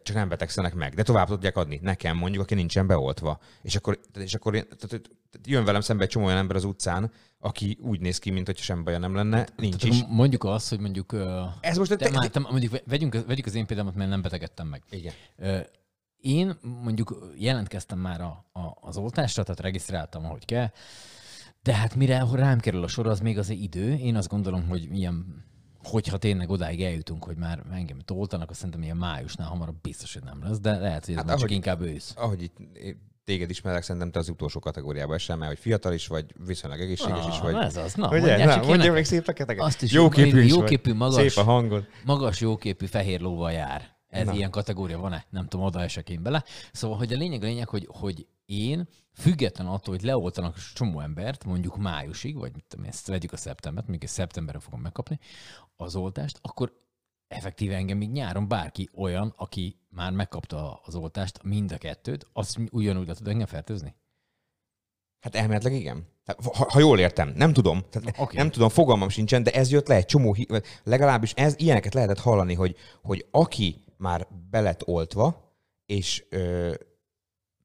csak 0.04 0.16
nem 0.16 0.30
betegszenek 0.30 0.74
meg. 0.74 0.94
De 0.94 1.04
tovább 1.04 1.28
tudják 1.28 1.58
adni 1.58 1.80
nekem, 1.82 2.18
mondjuk, 2.18 2.44
aki 2.44 2.54
nincsen 2.54 2.88
beoltva. 2.88 3.40
És 3.62 3.76
akkor, 3.76 4.00
és 4.20 4.34
akkor 4.34 4.54
tehát, 4.54 5.10
jön 5.46 5.66
velem 5.66 5.82
szembe 5.82 6.04
egy 6.04 6.10
csomó 6.10 6.26
olyan 6.26 6.38
ember 6.38 6.56
az 6.56 6.64
utcán, 6.64 7.12
aki 7.40 7.78
úgy 7.82 8.00
néz 8.00 8.20
ki, 8.20 8.30
mint 8.30 8.46
hogy 8.46 8.58
semmi 8.58 8.84
baja 8.84 8.98
nem 8.98 9.16
lenne, 9.16 9.48
nincs 9.56 9.76
Tehát 9.76 9.96
is. 9.96 10.04
mondjuk 10.10 10.44
azt, 10.44 10.70
hogy 10.70 10.80
mondjuk... 10.80 11.16
Ez 11.60 11.78
most 11.78 11.90
te, 11.90 12.10
te- 12.10 12.30
te, 12.30 12.40
mondjuk 12.40 12.82
vegyünk, 12.86 13.26
vegyük 13.28 13.46
az 13.46 13.56
én 13.56 13.66
példámat, 13.66 13.96
mert 13.96 14.10
nem 14.10 14.22
betegedtem 14.22 14.68
meg. 14.68 14.84
Igen. 14.90 15.14
Én 16.22 16.58
mondjuk 16.84 17.32
jelentkeztem 17.38 18.00
már 18.00 18.22
a, 18.22 18.46
a, 18.54 18.78
az 18.82 18.98
oltásra, 18.98 19.44
tehát 19.44 19.60
regisztráltam, 19.60 20.26
ahogy 20.26 20.46
kell, 20.46 20.68
de 21.64 21.74
hát 21.74 21.96
mire 21.96 22.26
rám 22.34 22.60
kerül 22.60 22.84
a 22.84 22.88
sor, 22.88 23.08
az 23.08 23.20
még 23.20 23.38
az 23.38 23.50
idő. 23.50 23.94
Én 23.94 24.16
azt 24.16 24.28
gondolom, 24.30 24.68
hogy 24.68 24.88
ilyen, 24.98 25.46
hogyha 25.84 26.18
tényleg 26.18 26.50
odáig 26.50 26.84
eljutunk, 26.84 27.24
hogy 27.24 27.36
már 27.38 27.64
engem 27.72 27.98
itt 28.00 28.12
oltanak, 28.12 28.50
azt 28.50 28.58
szerintem 28.58 28.84
ilyen 28.84 28.98
májusnál 28.98 29.48
hamarabb 29.48 29.82
biztos, 29.82 30.14
hogy 30.14 30.24
nem 30.24 30.44
lesz, 30.44 30.60
de 30.60 30.78
lehet, 30.78 31.06
hogy 31.06 31.14
ez 31.14 31.20
Hát 31.20 31.26
már 31.26 31.36
csak 31.36 31.44
ahogy- 31.46 31.56
inkább 31.56 31.82
ősz. 31.82 32.14
ahogy 32.18 32.42
itt 32.44 32.58
téged 33.24 33.50
ismerek, 33.50 33.84
szerintem 33.84 34.12
te 34.12 34.20
az 34.20 34.30
utolsó 34.30 34.60
kategóriába 34.60 35.14
esel, 35.14 35.36
mert 35.36 35.52
hogy 35.52 35.60
fiatal 35.60 35.94
is 35.94 36.08
vagy, 36.08 36.26
viszonylag 36.46 36.80
egészséges 36.82 37.26
is 37.28 37.38
Ah, 37.38 37.42
vagy. 37.42 37.56
ez 37.66 37.78
az. 37.78 37.94
Na, 37.94 38.08
Ugye? 38.08 38.18
mondják 38.18 38.38
Na, 38.40 38.46
csak 38.46 38.56
mondja 38.56 38.76
ilyenek. 38.76 38.94
még 38.94 39.06
szép 39.06 39.24
feketeket. 39.24 39.64
Azt 39.66 39.82
is 39.82 39.92
jóképű 39.92 40.38
jó- 40.38 40.44
is 40.44 40.52
jóképű, 40.52 40.90
vagy. 40.90 40.98
magas. 41.00 41.32
Szép 41.34 41.44
a 41.46 41.48
hangod. 41.52 41.86
magas, 42.06 42.42
jóképű 42.42 42.86
fehér 42.86 43.20
lóval 43.22 43.52
jár. 43.52 43.98
Ez 44.10 44.26
Na. 44.26 44.34
Ilyen 44.34 44.52
kategória 44.52 45.00
van-e? 45.00 45.26
Nem 45.30 45.48
tudom, 45.48 45.66
oda 45.66 45.82
esek 45.82 46.10
én 46.10 46.24
bele. 46.24 46.44
Szóval, 46.72 46.98
hogy 46.98 47.14
a 47.14 47.18
lényeg 47.18 47.44
a 47.44 47.46
lényeg, 47.46 47.70
hogy, 47.70 47.88
hogy 47.92 48.28
én 48.46 48.88
független 49.14 49.68
attól, 49.68 49.96
hogy 49.96 50.04
leoltanak 50.04 50.58
csomó 50.74 51.00
embert, 51.00 51.46
mondjuk 51.46 51.78
májusig, 51.78 52.36
vagy 52.38 52.54
mit 52.54 52.66
tudom, 52.68 52.86
ezt 52.86 53.08
vegyük 53.08 53.32
a 53.32 53.38
szeptembert, 53.38 53.88
még 53.88 54.08
szeptemberre 54.08 54.60
fogom 54.60 54.82
megkapni 54.82 55.20
az 55.76 55.96
oltást, 55.96 56.40
akkor 56.42 56.74
effektíve 57.28 57.76
engem 57.76 57.98
még 57.98 58.12
nyáron 58.12 58.48
bárki 58.48 58.90
olyan, 58.96 59.34
aki 59.38 59.80
már 59.90 60.12
megkapta 60.12 60.82
az 60.84 60.96
oltást, 60.96 61.44
mind 61.44 61.72
a 61.72 61.78
kettőt, 61.78 62.28
azt 62.34 62.58
ugyanúgy 62.72 63.08
le 63.08 63.14
tud 63.14 63.28
engem 63.28 63.48
fertőzni? 63.48 63.96
Hát 65.20 65.36
elméletileg 65.36 65.80
igen. 65.80 66.08
Hát, 66.26 66.44
ha, 66.44 66.66
ha 66.70 66.80
jól 66.80 67.00
értem, 67.00 67.34
nem 67.36 67.54
tudom. 67.54 67.86
Tehát 67.90 68.20
okay. 68.20 68.36
Nem 68.36 68.52
tudom, 68.52 68.70
fogalmam 68.70 69.10
sincsen, 69.10 69.44
de 69.44 69.52
ez 69.52 69.72
jött 69.72 69.88
le 69.88 69.96
egy 69.96 70.06
csomó, 70.06 70.36
legalábbis 70.84 71.34
ez, 71.34 71.56
ilyeneket 71.58 71.94
lehetett 71.94 72.20
hallani, 72.20 72.54
hogy, 72.54 72.76
hogy 73.02 73.26
aki 73.32 73.84
már 74.00 74.28
belet 74.50 74.82
oltva, 74.86 75.54
és 75.86 76.26
ö, 76.30 76.72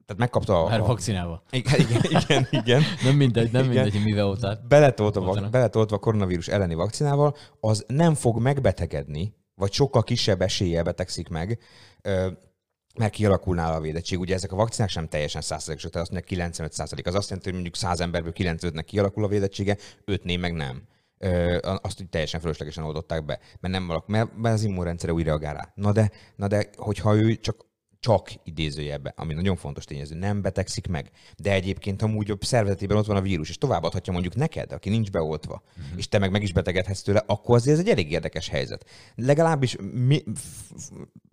tehát 0.06 0.20
megkapta 0.20 0.66
Már 0.68 0.80
a... 0.80 0.84
vakcinálva. 0.84 1.42
Igen, 1.50 1.80
igen, 1.80 2.02
igen, 2.10 2.46
igen. 2.50 2.82
Nem 3.04 3.16
mindegy, 3.16 3.52
nem 3.52 3.70
Igen. 3.70 3.84
mindegy, 3.84 4.04
mivel 4.04 4.26
oltál. 4.26 4.64
beletoltva, 4.68 5.48
beletoltva 5.48 5.98
koronavírus 5.98 6.48
elleni 6.48 6.74
vakcinával, 6.74 7.36
az 7.60 7.84
nem 7.88 8.14
fog 8.14 8.40
megbetegedni, 8.40 9.34
vagy 9.54 9.72
sokkal 9.72 10.02
kisebb 10.02 10.40
eséllyel 10.40 10.82
betegszik 10.82 11.28
meg, 11.28 11.58
ö, 12.02 12.30
mert 12.98 13.12
kialakulna 13.12 13.62
nála 13.62 13.74
a 13.74 13.80
védettség. 13.80 14.18
Ugye 14.20 14.34
ezek 14.34 14.52
a 14.52 14.56
vakcinák 14.56 14.90
sem 14.90 15.08
teljesen 15.08 15.40
százszerzékosok, 15.40 15.90
tehát 15.90 16.06
azt 16.06 16.16
mondják 16.16 16.32
95 16.32 16.72
százalék. 16.72 17.06
Az 17.06 17.14
azt 17.14 17.28
jelenti, 17.28 17.50
hogy 17.50 17.60
mondjuk 17.60 17.76
100 17.76 18.00
emberből 18.00 18.32
95-nek 18.36 18.84
kialakul 18.86 19.24
a 19.24 19.28
védettsége, 19.28 19.76
5 20.04 20.38
meg 20.38 20.52
nem. 20.52 20.82
Azt 21.60 22.00
úgy 22.00 22.08
teljesen 22.08 22.40
fölöslegesen 22.40 22.84
oldották 22.84 23.24
be, 23.24 23.38
mert, 23.60 23.74
nem 23.74 23.86
valak, 23.86 24.06
mert, 24.06 24.30
az 24.42 24.62
immunrendszere 24.62 25.12
úgy 25.12 25.24
reagál 25.24 25.54
rá. 25.54 25.72
Na 25.74 25.92
de, 25.92 26.10
na 26.36 26.48
de 26.48 26.70
hogyha 26.76 27.14
ő 27.14 27.36
csak 27.36 27.56
csak 28.04 28.28
idézőjelbe, 28.44 29.12
ami 29.16 29.34
nagyon 29.34 29.56
fontos 29.56 29.84
tényező, 29.84 30.14
nem 30.14 30.42
betegszik 30.42 30.86
meg, 30.86 31.10
de 31.36 31.52
egyébként 31.52 32.02
amúgy 32.02 32.30
a 32.30 32.36
szervezetében 32.40 32.96
ott 32.96 33.06
van 33.06 33.16
a 33.16 33.20
vírus, 33.20 33.48
és 33.48 33.58
továbbadhatja 33.58 34.12
mondjuk 34.12 34.34
neked, 34.34 34.72
aki 34.72 34.88
nincs 34.88 35.10
beoltva, 35.10 35.62
uh-huh. 35.68 35.98
és 35.98 36.08
te 36.08 36.18
meg 36.18 36.30
meg 36.30 36.42
is 36.42 36.52
betegedhetsz 36.52 37.02
tőle, 37.02 37.22
akkor 37.26 37.56
azért 37.56 37.78
ez 37.78 37.84
egy 37.84 37.90
elég 37.90 38.10
érdekes 38.10 38.48
helyzet. 38.48 38.86
Legalábbis 39.14 39.76
mi, 39.92 40.22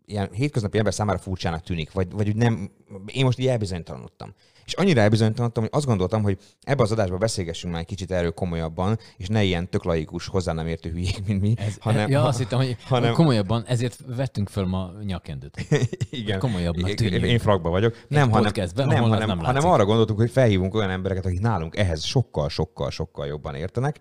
ilyen 0.05 0.29
hétköznapi 0.31 0.77
ember 0.77 0.93
számára 0.93 1.17
furcsának 1.17 1.63
tűnik, 1.63 1.91
vagy, 1.91 2.11
vagy 2.11 2.27
úgy 2.27 2.35
nem, 2.35 2.71
én 3.05 3.25
most 3.25 3.39
így 3.39 3.47
elbizonytalanodtam. 3.47 4.33
És 4.65 4.73
annyira 4.73 5.01
elbizonytalanodtam, 5.01 5.63
hogy 5.63 5.71
azt 5.73 5.85
gondoltam, 5.85 6.23
hogy 6.23 6.37
ebbe 6.61 6.81
az 6.83 6.91
adásba 6.91 7.17
beszélgessünk 7.17 7.73
már 7.73 7.81
egy 7.81 7.87
kicsit 7.87 8.11
erről 8.11 8.31
komolyabban, 8.31 8.99
és 9.17 9.27
ne 9.27 9.43
ilyen 9.43 9.69
tök 9.69 9.83
laikus, 9.83 10.27
hozzá 10.27 10.53
nem 10.53 10.67
értő 10.67 10.89
hülyék, 10.89 11.25
mint 11.25 11.41
mi, 11.41 11.53
Ez, 11.57 11.75
hanem, 11.79 12.09
ja, 12.09 12.23
azt 12.23 12.37
hittem, 12.37 12.57
hogy 12.59 12.77
hanem- 12.83 13.13
komolyabban, 13.13 13.63
ezért 13.67 13.99
vettünk 14.15 14.49
föl 14.49 14.65
ma 14.65 14.91
nyakkendőt. 15.05 15.65
Igen. 16.09 16.39
komolyabbnak 16.39 16.89
Én- 16.89 16.95
tűnjünk. 16.95 17.25
Én 17.25 17.39
frakba 17.39 17.69
vagyok. 17.69 17.97
Nem, 18.07 18.29
hanem, 18.31 18.51
nem, 18.75 18.87
hanem, 19.01 19.27
nem 19.27 19.37
hanem 19.39 19.65
arra 19.65 19.85
gondoltunk, 19.85 20.19
hogy 20.19 20.31
felhívunk 20.31 20.73
olyan 20.73 20.89
embereket, 20.89 21.25
akik 21.25 21.39
nálunk 21.39 21.77
ehhez 21.77 22.03
sokkal, 22.03 22.49
sokkal, 22.49 22.91
sokkal 22.91 23.27
jobban 23.27 23.55
értenek, 23.55 23.99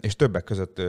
és 0.00 0.16
többek 0.16 0.44
között 0.44 0.80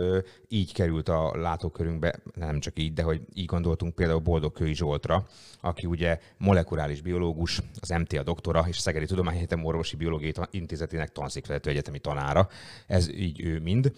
így 0.48 0.74
került 0.74 1.10
a 1.10 1.38
látókörünkbe, 1.38 2.16
nem 2.36 2.60
csak 2.60 2.80
így, 2.80 2.94
de 2.94 3.04
hogy 3.04 3.22
így 3.34 3.46
gondoltunk 3.46 3.96
például 3.96 4.20
Boldog 4.20 4.52
Kői 4.52 4.74
Zsoltra, 4.76 5.26
aki 5.62 5.86
ugye 5.86 6.20
molekuláris 6.38 7.02
biológus, 7.02 7.62
az 7.80 7.90
MTA 7.90 8.24
doktora 8.24 8.66
és 8.68 8.78
Szegedi 8.84 9.06
Tudományegyetem 9.06 9.66
Orvosi 9.66 9.96
Biológiai 9.96 10.34
Intézetének 10.52 11.12
tanszékvezető 11.12 11.70
egyetemi 11.70 12.00
tanára. 12.00 12.48
Ez 12.88 13.10
így 13.10 13.42
ő 13.42 13.60
mind. 13.60 13.92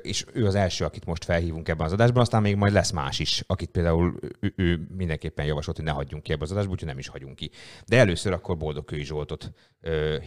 És 0.00 0.24
ő 0.32 0.46
az 0.46 0.54
első, 0.54 0.84
akit 0.84 1.04
most 1.04 1.24
felhívunk 1.24 1.68
ebben 1.68 1.86
az 1.86 1.92
adásban, 1.92 2.22
aztán 2.22 2.42
még 2.42 2.56
majd 2.56 2.72
lesz 2.72 2.90
más 2.90 3.18
is, 3.18 3.44
akit 3.46 3.70
például 3.70 4.18
ő, 4.40 4.52
ő 4.56 4.86
mindenképpen 4.96 5.46
javasolt, 5.46 5.76
hogy 5.76 5.86
ne 5.86 5.92
hagyjunk 5.92 6.22
ki 6.22 6.32
ebbe 6.32 6.42
az 6.42 6.52
adásba, 6.52 6.70
úgyhogy 6.70 6.88
nem 6.88 6.98
is 6.98 7.08
hagyunk 7.08 7.36
ki. 7.36 7.50
De 7.86 7.98
először 7.98 8.32
akkor 8.32 8.56
Boldog 8.56 8.90
Zsoltot 8.90 9.52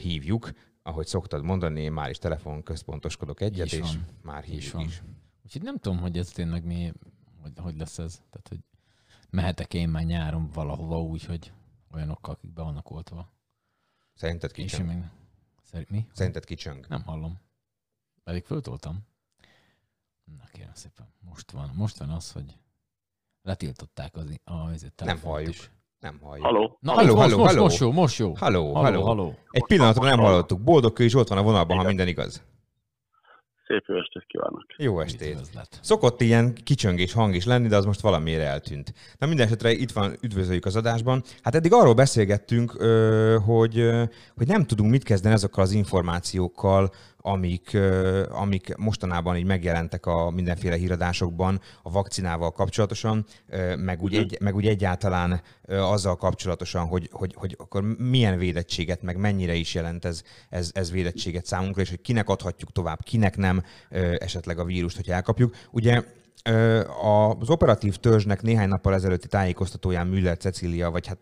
hívjuk, 0.02 0.52
ahogy 0.84 1.08
szoktad 1.08 1.44
mondani, 1.44 1.82
én 1.82 1.92
már 1.92 2.10
is 2.10 2.18
telefon 2.18 2.64
központoskodok 2.64 3.42
egyet, 3.42 3.66
is 3.66 3.74
és 3.74 3.80
van. 3.80 4.08
már 4.22 4.44
hívjuk 4.44 4.74
van. 4.74 4.86
is. 4.86 5.02
Úgyhogy 5.44 5.62
nem 5.62 5.78
tudom, 5.78 5.98
hogy 6.00 6.18
ez 6.18 6.30
tényleg 6.30 6.66
mi, 6.66 6.92
hogy, 7.42 7.52
hogy 7.58 7.78
lesz 7.78 7.98
ez. 7.98 8.14
Tehát, 8.14 8.48
hogy 8.48 8.60
mehetek 9.30 9.74
én 9.74 9.90
már 9.90 10.04
nyáron 10.04 10.50
valahova 10.54 11.02
úgy, 11.02 11.26
hogy 11.26 11.52
olyanokkal, 11.94 12.34
akik 12.34 12.54
be 12.54 12.62
vannak 12.62 12.92
oltva. 12.92 13.32
Szerinted 14.14 14.52
És 14.54 14.58
én 14.58 14.66
kicsöng? 14.68 14.88
meg... 14.88 15.12
Szerint 15.64 15.90
mi? 15.90 16.08
Szerinted 16.14 16.46
kicsöng? 16.46 16.86
Nem 16.90 17.04
hallom. 17.04 17.40
Pedig 18.24 18.44
föltoltam. 18.46 19.00
Na 20.38 20.44
kérem 20.52 20.74
szépen. 20.74 21.08
Most 21.20 21.52
van, 21.52 21.72
most 21.74 21.98
van 21.98 22.10
az, 22.10 22.32
hogy 22.32 22.58
letiltották 23.42 24.16
az, 24.16 24.40
a, 24.44 24.54
az 24.54 24.86
telefont 24.96 25.24
halljuk. 25.34 25.50
Is. 25.50 25.72
Nem 26.00 26.20
hallja. 26.20 26.44
Haló? 26.44 26.78
Na, 26.82 26.92
Halló, 26.94 27.16
most, 27.16 27.20
halló, 27.32 27.38
most, 27.38 27.50
halló. 27.54 27.64
most 27.64 27.80
jó, 27.80 27.92
most 27.92 28.18
jó. 28.18 28.34
Halló, 28.36 28.74
halló. 28.74 28.84
halló. 28.84 29.04
halló. 29.06 29.36
Egy 29.50 29.66
pillanatra 29.66 30.04
nem 30.04 30.20
hallottuk. 30.20 30.62
Boldog 30.62 31.00
is 31.00 31.14
ott 31.16 31.28
van 31.28 31.38
a 31.38 31.44
vonalban, 31.44 31.78
ha 31.78 31.84
minden 31.84 32.08
igaz. 32.08 32.44
Szép 33.68 33.84
jó 33.88 33.98
estét 33.98 34.24
kívánok. 34.28 34.66
Jó 34.78 35.00
estét. 35.00 35.38
Szokott 35.82 36.22
ilyen 36.22 36.54
kicsöngés 36.64 37.14
hang 37.14 37.36
is 37.36 37.46
lenni, 37.46 37.68
de 37.68 37.76
az 37.76 37.86
most 37.86 38.02
valamiért 38.02 38.42
eltűnt. 38.42 38.94
Na 39.18 39.28
minden 39.28 39.46
esetre 39.46 39.72
itt 39.72 39.92
van, 39.92 40.16
üdvözöljük 40.22 40.66
az 40.66 40.76
adásban. 40.76 41.24
Hát 41.42 41.56
eddig 41.56 41.74
arról 41.74 41.94
beszélgettünk, 41.94 42.72
hogy, 43.46 43.92
hogy 44.36 44.48
nem 44.48 44.66
tudunk 44.66 44.92
mit 44.92 45.04
kezdeni 45.04 45.34
azokkal 45.34 45.64
az 45.64 45.72
információkkal, 45.72 46.92
amik, 47.26 47.78
amik 48.30 48.76
mostanában 48.76 49.38
így 49.38 49.46
megjelentek 49.46 50.06
a 50.06 50.30
mindenféle 50.30 50.76
híradásokban 50.76 51.62
a 51.84 51.92
vakcinával 51.92 52.52
kapcsolatosan, 52.52 53.26
meg 53.78 54.02
úgy, 54.02 54.16
egy, 54.16 54.38
meg 54.42 54.56
úgy 54.56 54.68
egyáltalán 54.68 55.42
azzal 55.68 56.16
kapcsolatosan, 56.16 56.86
hogy, 56.86 57.10
hogy, 57.12 57.34
hogy 57.38 57.56
akkor 57.60 57.84
milyen 57.98 58.38
védettséget, 58.38 59.02
meg 59.02 59.18
mennyire 59.18 59.54
is 59.54 59.74
jelent 59.74 60.06
ez, 60.06 60.24
ez, 60.50 60.72
ez 60.74 60.92
védettséget 60.92 61.46
számunkra, 61.46 61.82
és 61.82 61.90
hogy 61.90 62.02
kinek 62.02 62.30
adhatjuk 62.30 62.72
tovább, 62.72 63.00
kinek 63.04 63.38
nem 63.38 63.64
esetleg 64.18 64.60
a 64.60 64.66
vírust, 64.66 64.96
hogy 64.96 65.10
elkapjuk. 65.10 65.56
Ugye 65.72 66.04
Az 67.40 67.50
operatív 67.50 67.96
törzsnek 67.96 68.42
néhány 68.42 68.68
nappal 68.68 68.94
ezelőtti 68.94 69.28
tájékoztatóján 69.28 70.08
Müller 70.08 70.38
Cecília, 70.38 70.92
vagy 70.92 71.08
hát 71.08 71.18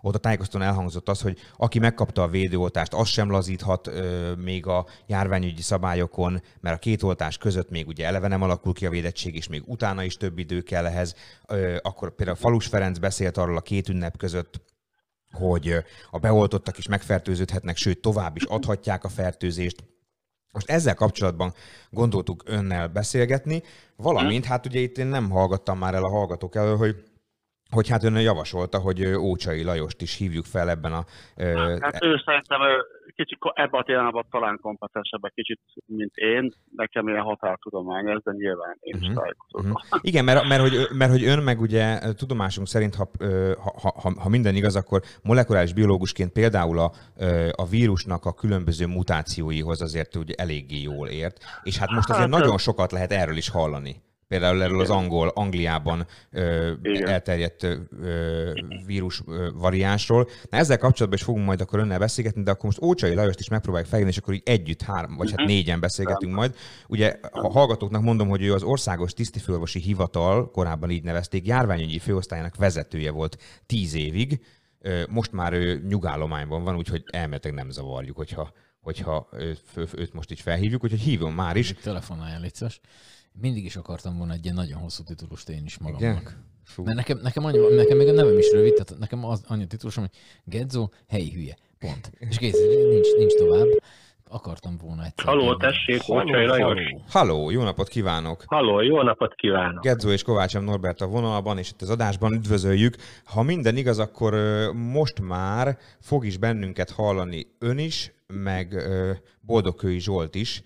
ott 0.00 0.14
a 0.14 0.18
tájékoztatón 0.18 0.66
elhangzott 0.66 1.08
az, 1.08 1.20
hogy 1.20 1.38
aki 1.56 1.78
megkapta 1.78 2.22
a 2.22 2.28
védőoltást, 2.28 2.94
az 2.94 3.08
sem 3.08 3.30
lazíthat 3.30 3.86
ö, 3.86 4.32
még 4.34 4.66
a 4.66 4.86
járványügyi 5.06 5.62
szabályokon, 5.62 6.42
mert 6.60 6.76
a 6.76 6.78
két 6.78 7.02
oltás 7.02 7.38
között 7.38 7.70
még 7.70 7.88
ugye 7.88 8.06
eleve 8.06 8.28
nem 8.28 8.42
alakul 8.42 8.72
ki 8.72 8.86
a 8.86 8.90
védettség, 8.90 9.34
és 9.34 9.48
még 9.48 9.62
utána 9.66 10.02
is 10.02 10.16
több 10.16 10.38
idő 10.38 10.60
kell 10.60 10.86
ehhez. 10.86 11.14
Ö, 11.46 11.76
akkor 11.82 12.14
például 12.14 12.38
Falus 12.38 12.66
Ferenc 12.66 12.98
beszélt 12.98 13.36
arról 13.36 13.56
a 13.56 13.60
két 13.60 13.88
ünnep 13.88 14.16
között, 14.16 14.60
hogy 15.30 15.74
a 16.10 16.18
beoltottak 16.18 16.78
is 16.78 16.88
megfertőződhetnek, 16.88 17.76
sőt 17.76 18.00
tovább 18.00 18.36
is 18.36 18.42
adhatják 18.44 19.04
a 19.04 19.08
fertőzést. 19.08 19.84
Most 20.52 20.70
ezzel 20.70 20.94
kapcsolatban 20.94 21.54
gondoltuk 21.90 22.42
önnel 22.46 22.88
beszélgetni, 22.88 23.62
valamint 23.96 24.44
hát 24.44 24.66
ugye 24.66 24.80
itt 24.80 24.98
én 24.98 25.06
nem 25.06 25.30
hallgattam 25.30 25.78
már 25.78 25.94
el 25.94 26.04
a 26.04 26.08
hallgatók 26.08 26.54
elől, 26.54 26.76
hogy 26.76 27.04
hogy 27.70 27.88
hát 27.88 28.04
ön 28.04 28.20
javasolta, 28.20 28.78
hogy 28.78 29.04
Ócsai 29.06 29.62
Lajost 29.62 30.02
is 30.02 30.16
hívjuk 30.16 30.44
fel 30.44 30.70
ebben 30.70 30.92
a... 30.92 31.04
ö, 31.36 31.76
Hát 31.80 32.04
ő 32.04 32.22
szerintem 32.24 32.60
ő 32.62 32.84
kicsit 33.14 33.38
ebben 33.54 33.80
a 33.80 33.84
témában 33.84 34.26
talán 34.30 34.58
kompetensebb 34.62 35.24
egy 35.24 35.32
kicsit, 35.34 35.60
mint 35.86 36.14
én. 36.16 36.52
Nekem 36.76 37.08
ilyen 37.08 37.22
határtudomány 37.22 38.08
ez, 38.08 38.22
de 38.22 38.32
nyilván 38.32 38.76
én 38.80 38.96
is 39.00 39.06
Mhm. 39.08 39.16
tájékozódom. 39.16 39.70
Mhm. 39.70 39.98
Igen, 40.00 40.24
mert, 40.24 40.48
mert, 40.48 40.60
hogy, 40.60 40.88
mert 40.92 41.10
hogy 41.10 41.24
ön 41.24 41.42
meg 41.42 41.60
ugye 41.60 41.98
tudomásunk 42.14 42.66
szerint, 42.66 42.94
ha, 42.94 43.10
ha, 43.82 43.92
ha, 44.02 44.12
ha 44.20 44.28
minden 44.28 44.54
igaz, 44.54 44.76
akkor 44.76 45.02
molekuláris 45.22 45.72
biológusként 45.72 46.32
például 46.32 46.78
a, 46.78 46.92
a 47.52 47.66
vírusnak 47.66 48.24
a 48.24 48.32
különböző 48.34 48.86
mutációihoz 48.86 49.80
azért 49.82 50.16
ugye 50.16 50.34
eléggé 50.36 50.80
jól 50.80 51.08
ért, 51.08 51.38
és 51.62 51.78
hát 51.78 51.90
most 51.90 52.10
azért 52.10 52.30
Hát, 52.30 52.40
nagyon 52.40 52.58
sokat 52.58 52.92
lehet 52.92 53.12
erről 53.12 53.36
is 53.36 53.48
hallani. 53.50 54.02
Például 54.30 54.62
erről 54.62 54.80
az 54.80 54.90
angol, 54.90 55.28
Angliában 55.28 56.06
ö, 56.30 56.72
Igen. 56.82 57.08
elterjedt 57.08 57.62
ö, 57.62 58.52
vírus 58.86 59.22
ö, 59.26 59.48
variánsról. 59.54 60.28
Na 60.50 60.58
ezzel 60.58 60.78
kapcsolatban 60.78 61.18
is 61.18 61.24
fogunk 61.24 61.46
majd 61.46 61.60
akkor 61.60 61.78
önnel 61.78 61.98
beszélgetni, 61.98 62.42
de 62.42 62.50
akkor 62.50 62.64
most 62.64 62.82
Ócsai 62.82 63.14
Lajost 63.14 63.40
is 63.40 63.48
megpróbáljuk 63.48 63.88
felhívni, 63.88 64.12
és 64.12 64.18
akkor 64.18 64.34
így 64.34 64.42
együtt 64.44 64.82
három, 64.82 65.16
vagy 65.16 65.32
hát 65.36 65.46
négyen 65.46 65.80
beszélgetünk 65.80 66.34
majd. 66.34 66.54
Ugye 66.88 67.18
a 67.30 67.50
hallgatóknak 67.50 68.02
mondom, 68.02 68.28
hogy 68.28 68.42
ő 68.42 68.52
az 68.52 68.62
Országos 68.62 69.12
Tisztifőorvosi 69.12 69.80
Hivatal, 69.80 70.50
korábban 70.50 70.90
így 70.90 71.02
nevezték, 71.04 71.46
járványügyi 71.46 71.98
főosztályának 71.98 72.56
vezetője 72.56 73.10
volt 73.10 73.36
tíz 73.66 73.94
évig. 73.94 74.40
Most 75.08 75.32
már 75.32 75.52
ő 75.52 75.84
nyugállományban 75.88 76.64
van, 76.64 76.76
úgyhogy 76.76 77.04
elméletileg 77.06 77.56
nem 77.56 77.70
zavarjuk, 77.70 78.16
hogyha, 78.16 78.52
hogyha 78.80 79.28
őt, 79.32 79.62
őt 79.94 80.12
most 80.12 80.30
így 80.30 80.40
felhívjuk, 80.40 80.84
úgyhogy 80.84 81.00
hívom 81.00 81.34
már 81.34 81.56
is. 81.56 81.74
Telefonálja, 81.82 82.38
légy 82.38 82.54
szíves. 82.54 82.80
Mindig 83.40 83.64
is 83.64 83.76
akartam 83.76 84.16
volna 84.16 84.32
egy 84.32 84.44
ilyen 84.44 84.56
nagyon 84.56 84.80
hosszú 84.80 85.02
titulust 85.02 85.48
én 85.48 85.64
is 85.64 85.76
Igen? 85.80 85.92
magamnak. 85.92 86.38
Fú. 86.64 86.82
Mert 86.84 86.96
nekem, 86.96 87.18
nekem, 87.22 87.44
annyi, 87.44 87.74
nekem 87.74 87.96
még 87.96 88.08
a 88.08 88.12
nevem 88.12 88.38
is 88.38 88.50
rövid, 88.52 88.72
tehát 88.74 88.98
nekem 89.00 89.24
az 89.24 89.42
annyi 89.46 89.66
titulusom, 89.66 90.04
hogy 90.04 90.18
Gedzo, 90.44 90.88
helyi 91.08 91.32
hülye. 91.32 91.56
Pont. 91.78 92.10
És 92.18 92.38
kész, 92.38 92.58
nincs, 92.90 93.12
nincs 93.16 93.34
tovább. 93.34 93.66
Akartam 94.32 94.76
volna 94.76 95.04
egyszer. 95.04 95.24
Haló, 95.24 95.56
tessék, 95.56 96.00
Haló, 96.00 96.28
Ócsai 96.28 96.46
Lajos. 96.46 96.80
haló. 97.08 97.50
Jó 97.50 97.62
napot 97.62 97.88
kívánok! 97.88 98.42
Halló, 98.46 98.80
jó 98.80 99.02
napot 99.02 99.34
kívánok! 99.34 99.82
Gedzó 99.82 100.10
és 100.10 100.22
Kovács 100.22 100.58
M. 100.58 100.64
Norbert 100.64 101.00
a 101.00 101.06
vonalban, 101.06 101.58
és 101.58 101.70
itt 101.70 101.82
az 101.82 101.90
adásban 101.90 102.32
üdvözöljük. 102.32 102.96
Ha 103.24 103.42
minden 103.42 103.76
igaz, 103.76 103.98
akkor 103.98 104.34
most 104.74 105.20
már 105.20 105.78
fog 106.00 106.26
is 106.26 106.36
bennünket 106.36 106.90
hallani 106.90 107.46
ön 107.58 107.78
is, 107.78 108.12
meg 108.26 108.74
Boldogkői 109.40 109.98
Zsolt 110.00 110.34
is. 110.34 110.62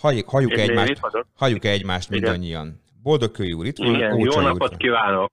Halljuk, 0.00 0.28
halljuk 0.28 0.50
Én- 0.52 0.58
én 0.58 0.68
egymást, 0.68 0.98
vagyok. 0.98 1.26
halljuk 1.34 1.64
egymást 1.64 2.10
Igen. 2.10 2.20
mindannyian. 2.22 2.80
Boldogkői 3.02 3.52
úr 3.52 3.66
itt 3.66 3.76
van, 3.76 3.94
Igen, 3.94 4.18
jó 4.18 4.26
Ócsai 4.26 4.44
úr 4.44 4.50
napot 4.50 4.76
kívánok! 4.76 5.32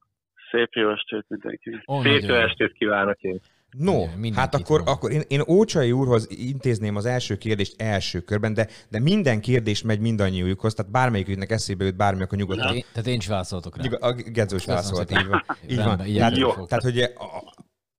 Szép 0.52 0.70
jó 0.74 0.92
estét 0.92 1.26
mindenki. 1.28 1.70
Ó, 1.88 2.02
Szép 2.02 2.22
jó 2.22 2.34
jó. 2.36 2.42
estét 2.42 2.72
kívánok 2.74 3.22
én! 3.22 3.40
No, 3.78 4.00
Mindenkit 4.06 4.36
hát 4.36 4.56
akkor, 4.56 4.84
van. 4.84 4.94
akkor 4.94 5.12
én, 5.12 5.22
én 5.28 5.42
Ócsai 5.48 5.92
úrhoz 5.92 6.28
intézném 6.30 6.96
az 6.96 7.06
első 7.06 7.36
kérdést 7.36 7.82
első 7.82 8.20
körben, 8.20 8.54
de, 8.54 8.68
de 8.90 9.00
minden 9.00 9.42
kérdés 9.42 9.82
megy 9.82 10.00
mindannyiukhoz, 10.00 10.74
tehát 10.74 10.92
bármelyiküknek 10.92 11.52
eszébe 11.52 11.86
jut 11.86 11.96
bármi, 11.96 12.22
akkor 12.22 12.38
nyugodtan. 12.38 12.62
Tehát 12.66 12.76
én, 12.78 12.86
tehát 12.92 13.08
én 13.10 13.16
is 13.18 13.28
válaszoltok 13.28 13.78
rá. 13.78 14.08
A 14.08 14.14
Gedzó 14.14 14.56
is 14.56 14.66
válaszolt, 14.66 15.12
így 15.12 15.28
van. 15.28 15.44
Így 15.70 15.76
van. 15.78 15.86
Rendben, 15.86 15.98
Tehát, 15.98 16.08
igyekezni 16.08 16.42
fogok. 16.54 16.68
tehát, 16.68 16.84
hogy 16.84 17.00
a- 17.00 17.54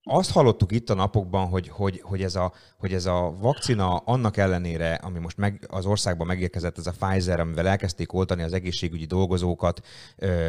azt 0.07 0.31
hallottuk 0.31 0.71
itt 0.71 0.89
a 0.89 0.93
napokban, 0.93 1.47
hogy, 1.47 1.67
hogy, 1.67 2.01
hogy, 2.03 2.23
ez 2.23 2.35
a, 2.35 2.53
hogy 2.77 2.93
ez 2.93 3.05
a 3.05 3.35
vakcina 3.39 3.95
annak 3.95 4.37
ellenére, 4.37 4.93
ami 4.93 5.19
most 5.19 5.37
meg, 5.37 5.65
az 5.67 5.85
országban 5.85 6.27
megérkezett, 6.27 6.77
ez 6.77 6.87
a 6.87 6.93
Pfizer, 6.99 7.39
amivel 7.39 7.67
elkezdték 7.67 8.13
oltani 8.13 8.43
az 8.43 8.53
egészségügyi 8.53 9.05
dolgozókat, 9.05 9.81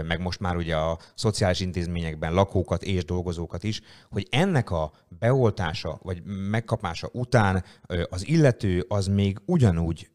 meg 0.06 0.20
most 0.20 0.40
már 0.40 0.56
ugye 0.56 0.76
a 0.76 0.98
szociális 1.14 1.60
intézményekben 1.60 2.34
lakókat 2.34 2.82
és 2.82 3.04
dolgozókat 3.04 3.64
is, 3.64 3.80
hogy 4.10 4.26
ennek 4.30 4.70
a 4.70 4.92
beoltása 5.18 5.98
vagy 6.02 6.22
megkapása 6.50 7.08
után 7.12 7.64
az 8.10 8.26
illető 8.26 8.84
az 8.88 9.06
még 9.06 9.38
ugyanúgy 9.46 10.10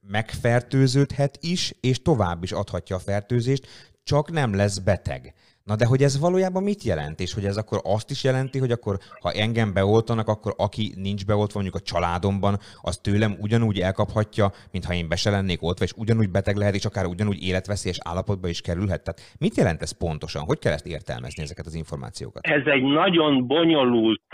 megfertőződhet 0.00 1.38
is, 1.40 1.74
és 1.80 2.02
tovább 2.02 2.42
is 2.42 2.52
adhatja 2.52 2.96
a 2.96 2.98
fertőzést, 2.98 3.66
csak 4.02 4.30
nem 4.30 4.54
lesz 4.54 4.78
beteg. 4.78 5.34
Na 5.64 5.76
de 5.76 5.86
hogy 5.86 6.02
ez 6.02 6.20
valójában 6.20 6.62
mit 6.62 6.82
jelent? 6.82 7.20
És 7.20 7.34
hogy 7.34 7.44
ez 7.44 7.56
akkor 7.56 7.80
azt 7.84 8.10
is 8.10 8.24
jelenti, 8.24 8.58
hogy 8.58 8.70
akkor 8.70 8.96
ha 9.22 9.30
engem 9.32 9.72
beoltanak, 9.72 10.28
akkor 10.28 10.52
aki 10.56 10.92
nincs 10.96 11.26
beoltva 11.26 11.60
mondjuk 11.60 11.82
a 11.82 11.88
családomban, 11.90 12.54
az 12.80 12.98
tőlem 12.98 13.32
ugyanúgy 13.40 13.78
elkaphatja, 13.78 14.50
mintha 14.72 14.94
én 14.94 15.08
be 15.08 15.16
se 15.16 15.30
lennék 15.30 15.62
oltva, 15.62 15.84
és 15.84 15.92
ugyanúgy 15.96 16.30
beteg 16.30 16.56
lehet, 16.56 16.74
és 16.74 16.84
akár 16.84 17.04
ugyanúgy 17.04 17.42
életveszélyes 17.42 17.98
állapotba 18.04 18.48
is 18.48 18.60
kerülhet. 18.60 19.02
Tehát 19.04 19.20
mit 19.38 19.56
jelent 19.56 19.82
ez 19.82 19.98
pontosan? 19.98 20.42
Hogy 20.42 20.58
kell 20.58 20.72
ezt 20.72 20.86
értelmezni, 20.86 21.42
ezeket 21.42 21.66
az 21.66 21.74
információkat? 21.74 22.46
Ez 22.46 22.66
egy 22.66 22.82
nagyon 22.82 23.46
bonyolult 23.46 24.28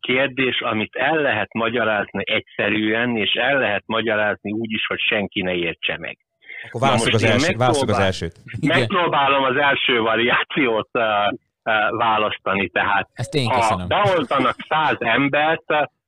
kérdés, 0.00 0.60
amit 0.60 0.94
el 0.94 1.16
lehet 1.16 1.52
magyarázni 1.52 2.22
egyszerűen, 2.24 3.16
és 3.16 3.32
el 3.32 3.58
lehet 3.58 3.82
magyarázni 3.86 4.52
úgy 4.52 4.72
is, 4.72 4.86
hogy 4.86 4.98
senki 4.98 5.42
ne 5.42 5.54
értse 5.54 5.98
meg. 5.98 6.18
Akkor 6.68 6.80
válaszok 6.80 7.14
az, 7.14 7.24
első, 7.24 7.56
válaszok 7.56 7.88
az 7.88 7.98
elsőt. 7.98 8.34
Igen. 8.60 8.78
Megpróbálom 8.78 9.44
az 9.44 9.56
első 9.56 10.00
variációt 10.00 10.88
uh, 10.92 11.02
uh, 11.02 11.98
választani, 11.98 12.68
tehát 12.68 13.08
Ezt 13.12 13.34
én 13.34 13.48
ha 13.48 13.54
köszönöm. 13.54 13.88
beoltanak 13.88 14.56
100 14.68 14.96
embert, 14.98 15.64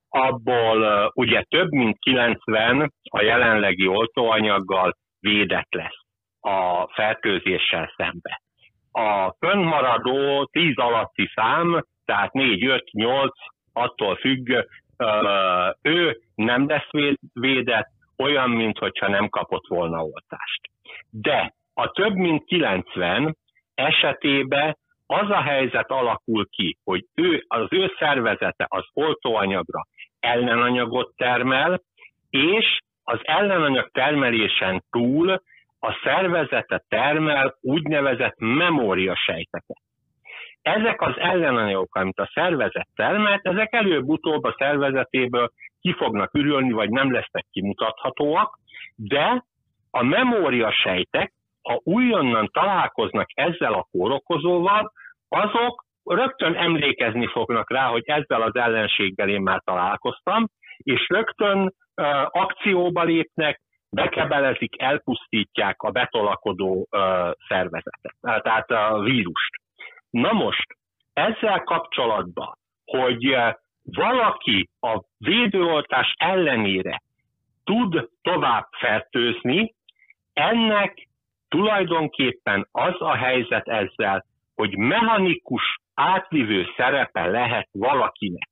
abból 0.08 0.80
uh, 0.80 1.10
ugye 1.14 1.42
több 1.48 1.70
mint 1.70 1.98
90 1.98 2.92
a 3.10 3.22
jelenlegi 3.22 3.86
oltóanyaggal 3.86 4.96
védett 5.20 5.74
lesz 5.74 5.98
a 6.40 6.88
fertőzéssel 6.94 7.92
szembe. 7.96 8.40
A 8.92 9.34
fönnmaradó 9.38 10.44
10 10.44 10.72
alatti 10.76 11.30
szám, 11.34 11.84
tehát 12.04 12.32
4, 12.32 12.64
5, 12.66 12.84
8, 12.92 13.32
attól 13.72 14.16
függ, 14.16 14.50
ő 15.82 16.20
nem 16.34 16.68
lesz 16.68 16.90
véd- 16.90 17.18
védett, 17.32 17.90
olyan, 18.20 18.50
mintha 18.50 19.08
nem 19.08 19.28
kapott 19.28 19.66
volna 19.66 20.04
oltást. 20.04 20.60
De 21.10 21.54
a 21.74 21.90
több 21.90 22.14
mint 22.14 22.44
90 22.44 23.36
esetében 23.74 24.76
az 25.06 25.30
a 25.30 25.40
helyzet 25.40 25.90
alakul 25.90 26.48
ki, 26.48 26.76
hogy 26.84 27.04
ő, 27.14 27.44
az 27.48 27.66
ő 27.70 27.92
szervezete 27.98 28.66
az 28.68 28.84
oltóanyagra 28.92 29.86
ellenanyagot 30.20 31.12
termel, 31.16 31.80
és 32.30 32.80
az 33.04 33.18
ellenanyag 33.22 33.90
termelésen 33.92 34.84
túl 34.90 35.42
a 35.78 36.00
szervezete 36.02 36.84
termel 36.88 37.56
úgynevezett 37.60 38.34
memóriasejteket. 38.38 39.80
Ezek 40.62 41.00
az 41.00 41.18
ellenanyagok, 41.18 41.94
amit 41.94 42.18
a 42.18 42.30
szervezet 42.34 42.88
termelt, 42.96 43.46
ezek 43.46 43.72
előbb-utóbb 43.72 44.44
a 44.44 44.54
szervezetéből 44.58 45.50
ki 45.80 45.92
fognak 45.92 46.34
ürülni, 46.34 46.72
vagy 46.72 46.90
nem 46.90 47.12
lesznek 47.12 47.46
kimutathatóak, 47.50 48.58
de 48.96 49.44
a 49.90 50.02
memóriasejtek, 50.02 51.32
ha 51.62 51.80
újonnan 51.84 52.48
találkoznak 52.52 53.26
ezzel 53.34 53.72
a 53.72 53.86
kórokozóval, 53.90 54.92
azok 55.28 55.84
rögtön 56.04 56.54
emlékezni 56.54 57.26
fognak 57.26 57.70
rá, 57.70 57.86
hogy 57.86 58.02
ezzel 58.04 58.42
az 58.42 58.54
ellenséggel 58.54 59.28
én 59.28 59.40
már 59.40 59.60
találkoztam, 59.64 60.46
és 60.76 61.06
rögtön 61.08 61.58
uh, 61.58 61.72
akcióba 62.30 63.02
lépnek, 63.02 63.60
bekebelezik, 63.90 64.82
elpusztítják 64.82 65.82
a 65.82 65.90
betolakodó 65.90 66.86
uh, 66.90 67.30
szervezetet, 67.48 68.14
tehát 68.20 68.70
a 68.70 69.00
vírust. 69.00 69.54
Na 70.10 70.32
most, 70.32 70.66
ezzel 71.12 71.60
kapcsolatban, 71.60 72.58
hogy 72.84 73.36
valaki 73.94 74.68
a 74.80 75.00
védőoltás 75.18 76.14
ellenére 76.18 77.02
tud 77.64 78.08
tovább 78.22 78.68
fertőzni, 78.70 79.74
ennek 80.32 81.08
tulajdonképpen 81.48 82.68
az 82.72 82.94
a 82.98 83.14
helyzet 83.14 83.68
ezzel, 83.68 84.24
hogy 84.54 84.76
mechanikus 84.76 85.80
átvivő 85.94 86.66
szerepe 86.76 87.26
lehet 87.26 87.68
valakinek 87.72 88.48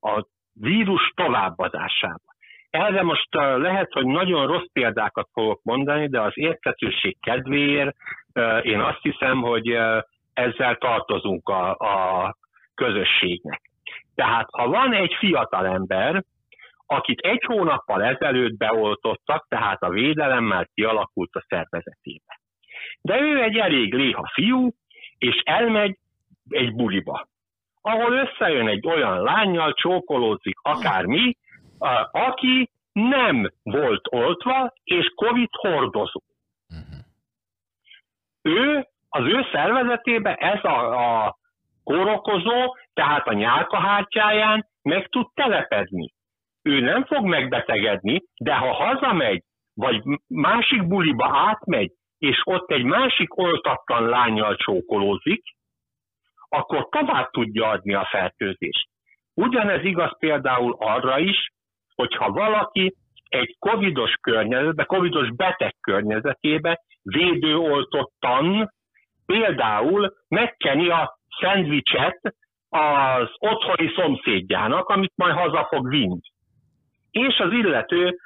a 0.00 0.24
vírus 0.52 1.12
továbbadásában. 1.14 2.34
Erre 2.70 3.02
most 3.02 3.34
lehet, 3.34 3.92
hogy 3.92 4.06
nagyon 4.06 4.46
rossz 4.46 4.70
példákat 4.72 5.28
fogok 5.32 5.60
mondani, 5.62 6.08
de 6.08 6.20
az 6.20 6.32
érthetőség 6.34 7.16
kedvéért 7.20 7.96
én 8.62 8.80
azt 8.80 9.02
hiszem, 9.02 9.40
hogy 9.40 9.78
ezzel 10.32 10.76
tartozunk 10.76 11.48
a, 11.48 11.70
a 11.70 12.36
közösségnek. 12.74 13.65
Tehát 14.16 14.48
ha 14.50 14.68
van 14.68 14.92
egy 14.92 15.14
fiatal 15.18 15.66
ember, 15.66 16.24
akit 16.86 17.20
egy 17.20 17.44
hónappal 17.44 18.02
ezelőtt 18.02 18.56
beoltottak, 18.56 19.46
tehát 19.48 19.82
a 19.82 19.88
védelemmel 19.88 20.68
kialakult 20.74 21.34
a 21.34 21.44
szervezetébe. 21.48 22.40
De 23.00 23.20
ő 23.20 23.42
egy 23.42 23.56
elég 23.56 23.94
léha 23.94 24.30
fiú, 24.32 24.70
és 25.18 25.42
elmegy 25.44 25.98
egy 26.48 26.74
buliba, 26.74 27.28
ahol 27.80 28.12
összejön 28.12 28.68
egy 28.68 28.86
olyan 28.86 29.22
lányjal, 29.22 29.72
csókolózik 29.72 30.58
akármi, 30.62 31.36
aki 32.10 32.70
nem 32.92 33.52
volt 33.62 34.06
oltva, 34.10 34.72
és 34.84 35.12
Covid 35.14 35.48
hordozó. 35.50 36.22
Ő, 38.42 38.86
az 39.08 39.24
ő 39.24 39.46
szervezetébe 39.52 40.34
ez 40.34 40.64
a, 40.64 41.24
a 41.24 41.36
kórokozó, 41.86 42.76
tehát 42.92 43.26
a 43.26 43.32
nyálkahártyáján 43.32 44.66
meg 44.82 45.08
tud 45.08 45.26
telepedni. 45.34 46.12
Ő 46.62 46.80
nem 46.80 47.04
fog 47.04 47.24
megbetegedni, 47.24 48.22
de 48.40 48.54
ha 48.54 48.72
hazamegy, 48.72 49.42
vagy 49.74 50.02
másik 50.26 50.86
buliba 50.86 51.30
átmegy, 51.32 51.90
és 52.18 52.40
ott 52.44 52.70
egy 52.70 52.84
másik 52.84 53.38
oltatlan 53.38 54.08
lányjal 54.08 54.56
csókolózik, 54.56 55.42
akkor 56.48 56.88
tovább 56.88 57.30
tudja 57.30 57.68
adni 57.68 57.94
a 57.94 58.08
fertőzést. 58.10 58.88
Ugyanez 59.34 59.84
igaz 59.84 60.18
például 60.18 60.76
arra 60.78 61.18
is, 61.18 61.50
hogyha 61.94 62.30
valaki 62.30 62.94
egy 63.28 63.56
covidos 63.58 64.12
környezetbe, 64.20 64.84
covidos 64.84 65.30
beteg 65.30 65.74
környezetébe 65.80 66.80
védőoltottan 67.02 68.70
például 69.26 70.16
megkeni 70.28 70.88
a 70.88 71.18
szendvicset 71.40 72.20
az 72.68 73.28
otthoni 73.38 73.92
szomszédjának, 73.94 74.88
amit 74.88 75.12
majd 75.16 75.34
haza 75.34 75.66
fog 75.70 75.88
vinni. 75.88 76.20
És 77.10 77.38
az 77.38 77.52
illető 77.52 78.18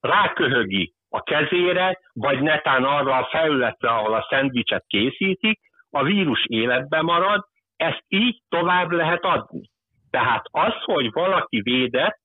ráköhögi 0.00 0.92
a 1.08 1.22
kezére, 1.22 1.98
vagy 2.12 2.40
netán 2.40 2.84
arra 2.84 3.16
a 3.16 3.28
felületre, 3.30 3.88
ahol 3.88 4.14
a 4.14 4.26
szendvicset 4.28 4.84
készítik, 4.86 5.60
a 5.90 6.02
vírus 6.02 6.44
életbe 6.46 7.02
marad, 7.02 7.44
ezt 7.76 8.04
így 8.08 8.40
tovább 8.48 8.90
lehet 8.90 9.24
adni. 9.24 9.70
Tehát 10.10 10.44
az, 10.50 10.74
hogy 10.84 11.12
valaki 11.12 11.60
védett, 11.60 12.18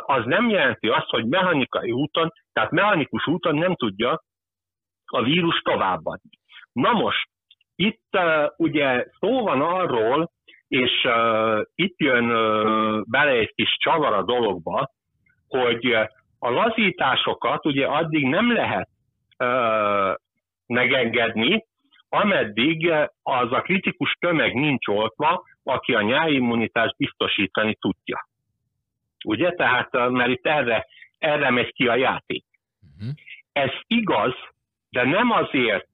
az 0.00 0.24
nem 0.24 0.48
jelenti 0.48 0.88
azt, 0.88 1.08
hogy 1.08 1.26
mechanikai 1.26 1.90
úton, 1.90 2.32
tehát 2.52 2.70
mechanikus 2.70 3.26
úton 3.26 3.54
nem 3.54 3.74
tudja 3.74 4.22
a 5.04 5.22
vírus 5.22 5.60
továbbadni. 5.60 6.30
Na 6.72 6.92
most, 6.92 7.28
itt 7.80 8.08
uh, 8.12 8.46
ugye 8.56 9.06
szó 9.18 9.42
van 9.42 9.60
arról, 9.60 10.30
és 10.68 11.04
uh, 11.04 11.60
itt 11.74 11.98
jön 11.98 12.30
uh, 12.30 13.00
bele 13.06 13.30
egy 13.30 13.52
kis 13.54 13.76
csavar 13.78 14.12
a 14.12 14.22
dologba, 14.22 14.90
hogy 15.48 15.92
a 16.38 16.50
lazításokat 16.50 17.66
ugye 17.66 17.86
addig 17.86 18.26
nem 18.26 18.52
lehet 18.52 18.88
uh, 19.38 20.14
megengedni, 20.66 21.64
ameddig 22.08 22.92
az 23.22 23.52
a 23.52 23.60
kritikus 23.60 24.16
tömeg 24.18 24.54
nincs 24.54 24.86
oltva, 24.86 25.42
aki 25.62 25.94
a 25.94 26.02
nyáimmunitást 26.02 26.96
biztosítani 26.96 27.74
tudja. 27.74 28.28
Ugye? 29.24 29.50
Tehát, 29.50 30.10
mert 30.10 30.30
itt 30.30 30.46
erre, 30.46 30.86
erre 31.18 31.50
megy 31.50 31.72
ki 31.72 31.88
a 31.88 31.94
játék. 31.94 32.44
Uh-huh. 32.82 33.14
Ez 33.52 33.70
igaz, 33.86 34.34
de 34.90 35.04
nem 35.04 35.30
azért, 35.30 35.89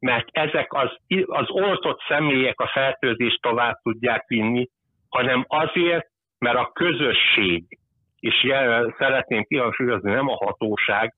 mert 0.00 0.28
ezek 0.30 0.72
az, 0.72 0.96
az 1.26 1.50
oltott 1.50 2.00
személyek 2.08 2.60
a 2.60 2.70
fertőzést 2.72 3.40
tovább 3.40 3.76
tudják 3.82 4.26
vinni, 4.26 4.68
hanem 5.08 5.44
azért, 5.48 6.06
mert 6.38 6.56
a 6.56 6.70
közösség, 6.72 7.78
és 8.20 8.44
jel, 8.44 8.94
szeretném 8.98 9.44
kihangsúlyozni, 9.44 10.10
nem 10.10 10.28
a 10.28 10.44
hatóság, 10.44 11.14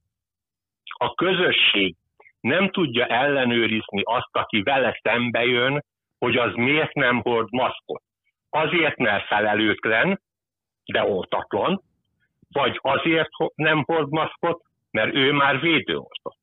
a 0.98 1.14
közösség 1.14 1.96
nem 2.40 2.70
tudja 2.70 3.06
ellenőrizni 3.06 4.02
azt, 4.04 4.30
aki 4.36 4.62
vele 4.62 4.98
szembe 5.02 5.44
jön, 5.44 5.84
hogy 6.18 6.36
az 6.36 6.54
miért 6.54 6.94
nem 6.94 7.20
hord 7.20 7.48
maszkot. 7.50 8.02
Azért, 8.50 8.96
mert 8.96 9.26
felelőtlen, 9.26 10.20
de 10.84 11.04
oltatlan, 11.04 11.82
vagy 12.52 12.78
azért 12.82 13.28
nem 13.54 13.82
hord 13.84 14.10
maszkot, 14.10 14.62
mert 14.90 15.14
ő 15.14 15.32
már 15.32 15.60
védőoltott. 15.60 16.38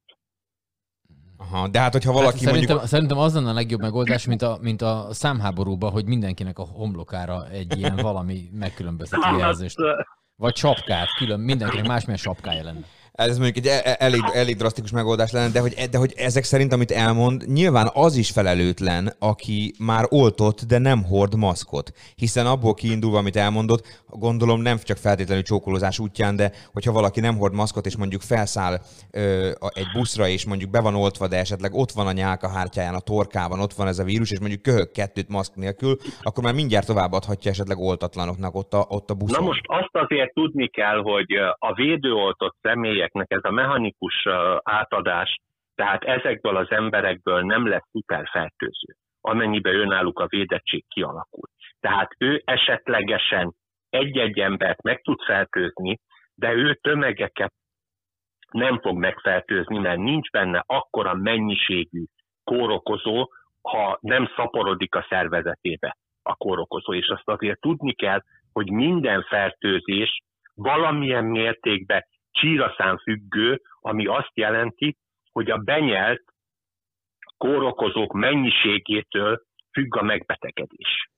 Aha, 1.51 1.67
de 1.67 1.79
hát, 1.79 1.91
hogyha 1.91 2.12
valaki 2.12 2.38
hát 2.38 2.45
szerintem, 2.45 2.69
mondjuk... 2.75 2.89
Szerintem 2.89 3.17
az 3.17 3.33
lenne 3.33 3.49
a 3.49 3.53
legjobb 3.53 3.81
megoldás, 3.81 4.25
mint 4.25 4.41
a, 4.41 4.57
mint 4.62 4.81
a 4.81 5.07
számháborúban, 5.12 5.91
hogy 5.91 6.05
mindenkinek 6.05 6.59
a 6.59 6.67
homlokára 6.73 7.47
egy 7.51 7.77
ilyen 7.77 7.95
valami 7.95 8.49
megkülönböztető 8.53 9.38
jelzést. 9.38 9.77
Vagy 10.35 10.55
sapkát, 10.55 11.07
külön, 11.17 11.39
mindenkinek 11.39 11.88
másmilyen 11.88 12.19
sapkája 12.19 12.63
lenne. 12.63 12.85
Ez 13.27 13.38
mondjuk 13.38 13.65
egy 13.65 13.71
e- 13.71 13.82
e- 13.84 13.95
elég, 13.99 14.21
elég 14.34 14.55
drasztikus 14.55 14.91
megoldás 14.91 15.32
lenne, 15.32 15.51
de 15.51 15.60
hogy, 15.60 15.73
de 15.91 15.97
hogy 15.97 16.13
ezek 16.17 16.43
szerint, 16.43 16.73
amit 16.73 16.91
elmond, 16.91 17.47
nyilván 17.47 17.89
az 17.93 18.15
is 18.15 18.32
felelőtlen, 18.32 19.13
aki 19.19 19.73
már 19.79 20.05
oltott, 20.10 20.62
de 20.62 20.77
nem 20.77 21.03
hord 21.03 21.36
maszkot. 21.36 21.91
Hiszen 22.15 22.45
abból 22.45 22.73
kiindulva, 22.73 23.17
amit 23.17 23.36
elmondott, 23.36 24.01
gondolom 24.08 24.62
nem 24.62 24.77
csak 24.77 24.97
feltétlenül 24.97 25.43
csókolózás 25.43 25.99
útján, 25.99 26.36
de 26.36 26.51
hogyha 26.73 26.91
valaki 26.91 27.19
nem 27.19 27.38
hord 27.38 27.53
maszkot, 27.53 27.86
és 27.86 27.97
mondjuk 27.97 28.21
felszáll 28.21 28.77
ö, 29.12 29.51
egy 29.73 29.88
buszra, 29.93 30.27
és 30.27 30.45
mondjuk 30.45 30.69
be 30.69 30.82
van 30.82 30.95
oltva, 30.95 31.27
de 31.27 31.38
esetleg 31.38 31.73
ott 31.73 31.91
van 31.91 32.08
a 32.08 32.12
nyálkahártyáján, 32.12 32.95
a 32.95 32.99
torkában, 32.99 33.60
ott 33.60 33.73
van 33.73 33.88
ez 33.88 33.99
a 33.99 34.03
vírus, 34.03 34.32
és 34.32 34.39
mondjuk 34.39 34.62
köhög 34.62 34.91
kettőt 34.91 35.29
maszk 35.29 35.55
nélkül, 35.55 35.97
akkor 36.21 36.43
már 36.43 36.53
mindjárt 36.53 36.88
továbbadhatja 36.88 37.51
esetleg 37.51 37.77
oltatlanoknak 37.77 38.55
ott 38.55 38.73
a, 38.73 38.86
ott 38.89 39.10
a 39.10 39.13
buszon. 39.13 39.43
Na 39.43 39.47
most 39.47 39.63
azt 39.65 39.95
azért 40.10 40.34
tudni 40.34 40.67
kell, 40.67 41.01
hogy 41.01 41.32
a 41.58 41.73
védőoltott 41.73 42.55
személyek 42.62 43.09
embereknek 43.13 43.32
ez 43.32 43.43
a 43.43 43.54
mechanikus 43.54 44.28
átadás, 44.63 45.39
tehát 45.76 46.04
ezekből 46.04 46.56
az 46.56 46.72
emberekből 46.72 47.41
nem 47.41 47.67
lesz 47.67 47.88
szuperfertőző, 47.91 48.95
amennyiben 49.22 49.76
önálluk 49.76 50.19
a 50.19 50.28
védettség 50.28 50.86
kialakul. 50.88 51.48
Tehát 51.80 52.12
ő 52.17 52.41
esetlegesen 52.45 53.54
egy-egy 53.89 54.39
embert 54.39 54.82
meg 54.82 55.02
tud 55.02 55.22
fertőzni, 55.22 56.00
de 56.36 56.54
ő 56.54 56.74
tömegeket 56.74 57.54
nem 58.52 58.80
fog 58.80 58.98
megfertőzni, 58.98 59.78
mert 59.78 59.98
nincs 59.98 60.30
benne 60.30 60.63
akkora 60.65 61.13
mennyiségű 61.13 62.04
kórokozó, 62.43 63.32
ha 63.62 63.98
nem 64.02 64.30
szaporodik 64.36 64.95
a 64.95 65.06
szervezetébe 65.10 65.98
a 66.24 66.36
kórokozó. 66.36 66.93
És 66.93 67.08
azt 67.08 67.28
azért 67.28 67.60
tudni 67.60 67.93
kell, 67.93 68.22
hogy 68.54 68.72
minden 68.72 69.24
fertőzés 69.24 70.22
valamilyen 70.56 71.24
mértékben 71.24 72.06
csíraszám 72.41 72.97
függő, 72.97 73.62
ami 73.80 74.06
azt 74.06 74.32
jelenti, 74.34 74.97
hogy 75.32 75.49
a 75.49 75.58
benyelt 75.58 76.23
kórokozók 77.38 78.13
mennyiségétől 78.13 79.41
függ 79.71 79.95
a 79.95 80.04
megbetegedés. 80.04 81.10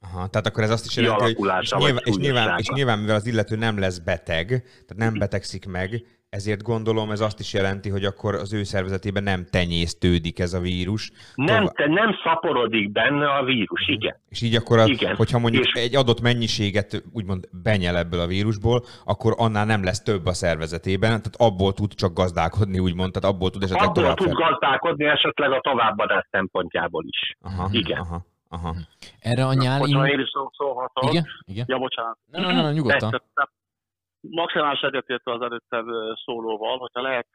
Aha, 0.00 0.28
tehát 0.28 0.46
akkor 0.46 0.62
ez 0.62 0.70
azt 0.70 0.86
is 0.86 0.96
jelenti, 0.96 1.34
hogy 1.34 1.50
és 1.60 1.70
nyilván, 1.70 2.02
és, 2.04 2.16
nyilván, 2.16 2.58
és 2.58 2.68
nyilván, 2.68 2.98
mivel 2.98 3.14
az 3.14 3.26
illető 3.26 3.56
nem 3.56 3.78
lesz 3.78 3.98
beteg, 3.98 4.46
tehát 4.46 4.96
nem 4.96 5.18
betegszik 5.18 5.66
meg, 5.66 5.90
ezért 6.34 6.62
gondolom 6.62 7.10
ez 7.10 7.20
azt 7.20 7.40
is 7.40 7.52
jelenti, 7.52 7.88
hogy 7.88 8.04
akkor 8.04 8.34
az 8.34 8.52
ő 8.52 8.62
szervezetében 8.62 9.22
nem 9.22 9.46
tenyésztődik 9.50 10.38
ez 10.38 10.52
a 10.52 10.60
vírus. 10.60 11.10
Nem, 11.34 11.66
te, 11.66 11.86
nem 11.86 12.14
szaporodik 12.24 12.92
benne 12.92 13.26
a 13.34 13.44
vírus, 13.44 13.88
igen. 13.88 14.16
És 14.28 14.42
így 14.42 14.54
akkor, 14.54 14.78
a, 14.78 14.84
Igen. 14.86 15.16
hogyha 15.16 15.38
mondjuk 15.38 15.64
És- 15.64 15.72
egy 15.82 15.96
adott 15.96 16.20
mennyiséget 16.20 17.02
úgymond 17.12 17.48
benyel 17.62 17.96
ebből 17.96 18.20
a 18.20 18.26
vírusból, 18.26 18.84
akkor 19.04 19.34
annál 19.36 19.64
nem 19.64 19.84
lesz 19.84 20.02
több 20.02 20.26
a 20.26 20.32
szervezetében, 20.32 21.08
tehát 21.08 21.34
abból 21.36 21.72
tud 21.72 21.94
csak 21.94 22.14
gazdálkodni, 22.14 22.78
úgymond, 22.78 23.12
tehát 23.12 23.34
abból 23.34 23.50
tud 23.50 23.62
esetleg 23.62 23.88
Abból 23.88 24.02
tovább 24.02 24.16
tud 24.16 24.26
fel. 24.36 24.48
gazdálkodni 24.50 25.04
esetleg 25.04 25.50
a 25.52 25.60
továbbadás 25.60 26.26
szempontjából 26.30 27.04
is. 27.06 27.36
Aha, 27.42 27.68
Igen. 27.72 27.98
Aha, 27.98 28.24
aha. 28.48 28.74
Erre 29.20 29.46
a 29.46 29.54
nyáli... 29.54 29.80
Hogyha 29.92 30.08
én 30.08 30.20
is 30.20 30.28
szó- 30.32 30.50
szólhatok. 30.56 31.10
Igen? 31.12 31.24
Igen? 31.44 31.64
Ja, 31.68 31.78
bocsánat. 31.78 32.18
Na, 32.30 32.40
na, 32.40 32.52
na, 32.62 32.72
nyugodtan. 32.72 33.10
Persze, 33.10 33.24
tehát 33.34 33.50
Maximális 34.30 34.80
egyetértve 34.80 35.32
az 35.32 35.40
előttem 35.40 35.86
szólóval, 36.24 36.78
hogyha 36.78 37.02
lehet 37.02 37.26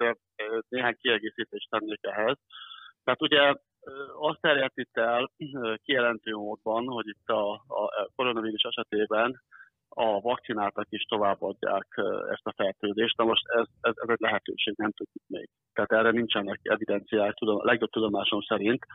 néhány 0.70 0.98
kiegészítést 1.02 1.70
tennék 1.70 2.00
ehhez. 2.02 2.38
Tehát 3.04 3.22
ugye 3.22 3.54
azt 4.20 4.42
terjedt 4.42 4.78
itt 4.78 4.98
el 4.98 5.32
kijelentő 5.84 6.34
módban, 6.34 6.86
hogy 6.88 7.08
itt 7.08 7.28
a, 7.28 7.52
a 7.52 8.10
koronavírus 8.16 8.62
esetében 8.62 9.42
a 9.90 10.22
vakcináltak 10.22 10.86
is 10.90 11.04
továbbadják 11.04 11.88
ezt 12.30 12.46
a 12.48 12.54
fertőzést. 12.56 13.18
Na 13.18 13.24
most 13.24 13.48
ez, 13.48 13.66
ez, 13.82 13.94
ez 13.96 14.10
egy 14.10 14.20
lehetőség, 14.20 14.74
nem 14.78 14.92
tudjuk 14.92 15.24
még. 15.28 15.50
Tehát 15.74 15.92
erre 15.92 16.12
nincsenek 16.12 16.60
evidenciák, 16.64 17.34
tudom, 17.34 17.66
legjobb 17.66 17.90
tudomásom 17.90 18.42
szerint. 18.42 18.86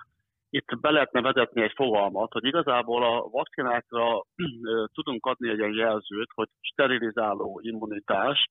Itt 0.56 0.80
be 0.80 0.90
lehetne 0.90 1.20
vezetni 1.20 1.62
egy 1.62 1.72
fogalmat, 1.74 2.32
hogy 2.32 2.44
igazából 2.44 3.02
a 3.04 3.28
vakcinákra 3.30 4.24
tudunk 4.94 5.26
adni 5.26 5.48
egy 5.48 5.58
ilyen 5.58 5.74
jelzőt, 5.74 6.28
hogy 6.34 6.48
sterilizáló 6.60 7.60
immunitás. 7.62 8.48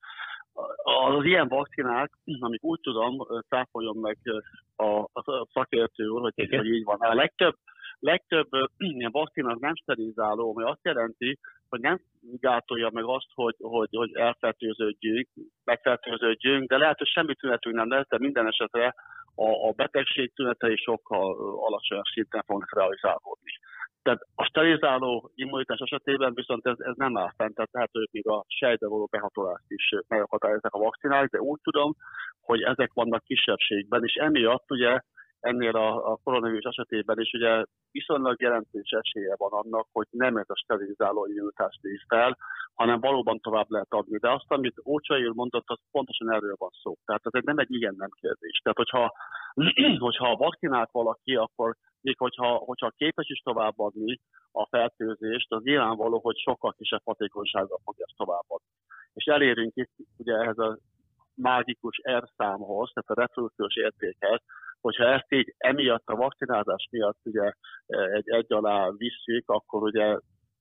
Az 0.84 1.26
ilyen 1.26 1.48
vakcinák, 1.48 2.12
amik 2.39 2.63
úgy 2.63 2.80
tudom, 2.80 3.16
cáfoljon 3.50 3.98
meg 3.98 4.18
a, 4.76 5.00
a 5.00 5.48
szakértő 5.54 6.08
úr, 6.08 6.22
hogy, 6.22 6.48
hogy 6.56 6.66
így 6.66 6.84
van. 6.84 7.00
A 7.00 7.13
legtöbb, 7.13 7.56
legtöbb 8.00 8.48
ilyen 8.78 9.12
vakcina 9.12 9.52
az 9.52 9.60
nem 9.60 9.76
sterilizáló, 9.76 10.56
ami 10.56 10.63
azt 10.63 10.84
jelenti, 10.84 11.39
hogy 11.70 11.80
nem 11.80 12.00
gátolja 12.22 12.89
meg 12.94 13.04
azt, 13.04 13.28
hogy, 13.34 13.56
hogy, 13.60 13.89
hogy 13.92 14.16
elfertőződjünk, 14.16 15.28
megfertőződjünk, 15.63 16.70
de 16.70 16.78
lehet, 16.78 16.98
hogy 16.98 17.08
semmi 17.08 17.36
tünetünk 17.36 17.76
nem 17.76 17.89
lesz, 17.89 18.08
de 18.08 18.18
minden 18.20 18.48
esetre 18.48 18.96
a, 19.36 19.67
a 19.67 19.72
betegség 19.72 20.34
tünetei 20.34 20.76
sokkal 20.76 21.36
alacsonyabb 21.60 22.06
szinten 22.13 22.43
fognak 22.46 22.76
realizálódni. 22.76 23.52
Tehát 24.04 24.22
a 24.36 24.43
sterilizáló 24.43 25.32
immunitás 25.36 25.80
esetében 25.80 26.34
viszont 26.34 26.65
ez, 26.65 26.80
ez 26.80 26.96
nem 26.96 27.17
áll 27.17 27.32
fent, 27.38 27.56
tehát 27.56 27.74
lehet, 27.74 27.89
hogy 27.91 28.08
még 28.12 28.28
a 28.28 28.46
sejtbe 28.48 28.88
való 28.88 29.08
behatolást 29.12 29.63
is 29.67 29.89
megakadályozzák 30.08 30.74
a 30.74 30.80
vakcinák, 30.80 31.30
de 31.30 31.39
úgy 31.39 31.60
tudom, 31.62 31.96
hogy 32.41 32.62
ezek 32.62 32.93
vannak 32.93 33.24
kisebbségben, 33.24 34.04
és 34.04 34.13
emiatt 34.13 34.72
ugye 34.72 35.00
ennél 35.43 35.75
a, 35.75 36.12
a 36.12 36.19
koronavírus 36.23 36.63
esetében 36.63 37.19
is 37.19 37.34
ugye 37.34 37.63
viszonylag 37.91 38.41
jelentős 38.41 38.89
esélye 38.89 39.36
van 39.38 39.51
annak, 39.51 39.88
hogy 39.91 40.08
nem 40.10 40.38
ez 40.38 40.49
a 40.49 40.56
sterilizáló 40.56 41.25
immunitás 41.25 41.79
néz 41.82 42.01
fel, 42.08 42.38
hanem 42.73 42.99
valóban 42.99 43.39
tovább 43.39 43.69
lehet 43.69 43.91
adni. 43.93 44.17
De 44.17 44.32
azt, 44.32 44.51
amit 44.51 44.82
Ócsai 44.86 45.32
mondott, 45.34 45.63
az 45.65 45.79
pontosan 45.91 46.32
erről 46.32 46.56
van 46.58 46.69
szó. 46.82 46.95
Tehát 47.06 47.21
ez 47.25 47.43
nem 47.43 47.58
egy 47.58 47.73
igen-nem 47.73 48.10
kérdés. 48.21 48.60
Tehát 48.63 48.77
hogyha, 48.77 49.13
hogyha 50.08 50.36
vakcinált 50.36 50.91
valaki, 50.91 51.36
akkor 51.36 51.75
még 52.01 52.17
hogyha, 52.17 52.47
hogyha 52.56 52.89
képes 52.97 53.29
is 53.29 53.39
továbbadni 53.39 54.19
a 54.51 54.67
fertőzést, 54.67 55.51
az 55.51 55.63
nyilvánvaló, 55.63 56.19
hogy 56.19 56.38
sokkal 56.38 56.73
kisebb 56.77 57.01
hatékonysággal 57.06 57.79
fogja 57.84 58.06
ezt 58.08 58.17
továbbadni. 58.17 58.67
És 59.13 59.25
elérünk 59.25 59.71
itt 59.75 59.91
ugye 60.17 60.34
ehhez 60.34 60.58
a 60.58 60.77
mágikus 61.36 62.01
R 62.10 62.29
számhoz, 62.38 62.91
tehát 62.93 63.10
a 63.10 63.21
reprodukciós 63.21 63.75
értékhez, 63.75 64.41
hogyha 64.84 65.06
ezt 65.06 65.32
így 65.32 65.54
emiatt 65.58 66.08
a 66.08 66.15
vakcinázás 66.15 66.88
miatt 66.91 67.19
ugye 67.24 67.52
egy, 67.88 68.30
egy 68.30 68.54
alá 68.54 68.89
visszük, 68.98 69.50
akkor 69.50 69.82
ugye 69.82 70.17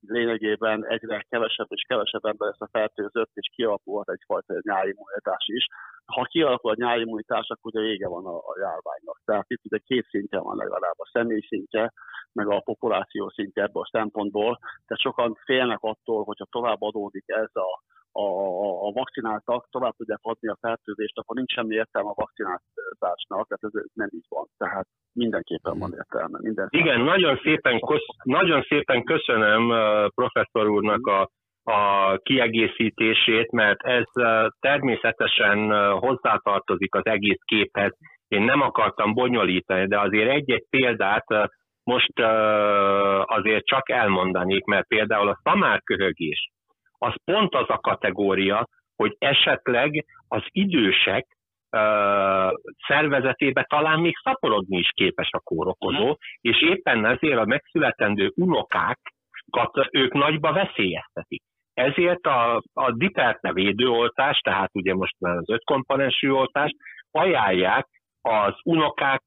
lényegében 0.07 0.87
egyre 0.87 1.27
kevesebb 1.29 1.67
és 1.71 1.85
kevesebb 1.89 2.25
ember 2.25 2.49
lesz 2.49 2.61
a 2.61 2.73
fertőzött, 2.79 3.31
és 3.35 3.51
kialakulhat 3.55 4.11
egyfajta 4.11 4.55
nyáimmunitás 4.61 5.45
is. 5.47 5.67
Ha 6.05 6.23
kialakul 6.23 6.71
a 6.71 6.75
nyáimmunitás, 6.79 7.49
akkor 7.49 7.71
ugye 7.75 7.85
vége 7.89 8.09
van 8.09 8.27
a, 8.27 8.37
a 8.37 8.59
járványnak. 8.59 9.21
Tehát 9.25 9.45
itt 9.49 9.65
ugye 9.65 9.79
két 9.79 10.07
szintje 10.09 10.39
van 10.39 10.57
legalább, 10.57 10.99
a 10.99 11.11
személy 11.13 11.41
szintje, 11.49 11.93
meg 12.33 12.49
a 12.49 12.61
populáció 12.61 13.31
szintje 13.31 13.63
ebből 13.63 13.83
a 13.83 13.91
szempontból. 13.93 14.59
Tehát 14.61 15.03
sokan 15.07 15.35
félnek 15.45 15.79
attól, 15.81 16.25
hogyha 16.25 16.47
tovább 16.51 16.81
adódik 16.81 17.25
ez 17.27 17.51
a 17.55 17.83
a, 18.12 18.87
a, 18.87 18.90
vakcináltak 18.92 19.68
tovább 19.70 19.94
tudják 19.96 20.18
adni 20.22 20.48
a 20.48 20.59
fertőzést, 20.61 21.18
akkor 21.18 21.37
nincs 21.37 21.53
semmi 21.53 21.75
értelme 21.75 22.09
a 22.09 22.14
vakcináltásnak, 22.16 23.46
tehát 23.48 23.77
ez 23.77 23.90
nem 23.94 24.09
így 24.11 24.27
van. 24.29 24.46
Tehát 24.57 24.87
mindenképpen 25.12 25.79
van 25.79 25.92
értelme. 25.92 26.38
Minden 26.42 26.66
Igen, 26.70 27.01
nagyon 27.01 27.40
szépen, 27.42 27.81
kösz, 27.81 28.07
nagyon 28.22 28.62
szépen 28.62 29.05
köszönöm 29.05 29.68
uh, 29.70 30.09
professzor 30.14 30.68
úrnak 30.68 31.07
a, 31.07 31.31
a 31.72 32.16
kiegészítését, 32.16 33.51
mert 33.51 33.83
ez 33.83 34.07
uh, 34.14 34.46
természetesen 34.61 35.59
uh, 35.59 35.98
hozzátartozik 35.98 36.94
az 36.94 37.07
egész 37.07 37.40
képhez. 37.44 37.92
Én 38.29 38.42
nem 38.42 38.61
akartam 38.61 39.14
bonyolítani, 39.14 39.87
de 39.87 40.01
azért 40.01 40.31
egy-egy 40.31 40.66
példát 40.70 41.31
uh, 41.31 41.44
most 41.85 42.20
uh, 42.20 43.37
azért 43.37 43.64
csak 43.64 43.90
elmondanék, 43.90 44.64
mert 44.64 44.87
például 44.87 45.29
a 45.29 45.40
szamárköhögés, 45.42 46.51
az 47.03 47.15
pont 47.25 47.55
az 47.55 47.69
a 47.69 47.79
kategória, 47.79 48.67
hogy 48.97 49.17
esetleg 49.19 50.05
az 50.29 50.43
idősek 50.51 51.27
szervezetébe 52.87 53.62
talán 53.69 54.01
még 54.01 54.15
szaporodni 54.23 54.79
is 54.79 54.91
képes 54.95 55.29
a 55.31 55.41
kórokozó, 55.41 56.17
és 56.41 56.62
éppen 56.62 57.05
ezért 57.05 57.38
a 57.38 57.45
megszületendő 57.45 58.33
unokákat 58.35 59.88
ők 59.91 60.12
nagyba 60.12 60.53
veszélyeztetik. 60.53 61.43
Ezért 61.75 62.27
a, 62.27 62.62
a 62.73 62.93
Diperte 62.93 63.53
védőoltás, 63.53 64.38
tehát 64.38 64.71
ugye 64.75 64.95
most 64.95 65.17
már 65.19 65.37
az 65.37 65.51
öt 65.51 65.65
komponensű 65.65 66.31
oltást, 66.31 66.77
ajánlják 67.11 67.87
az 68.21 68.55
unokák, 68.65 69.23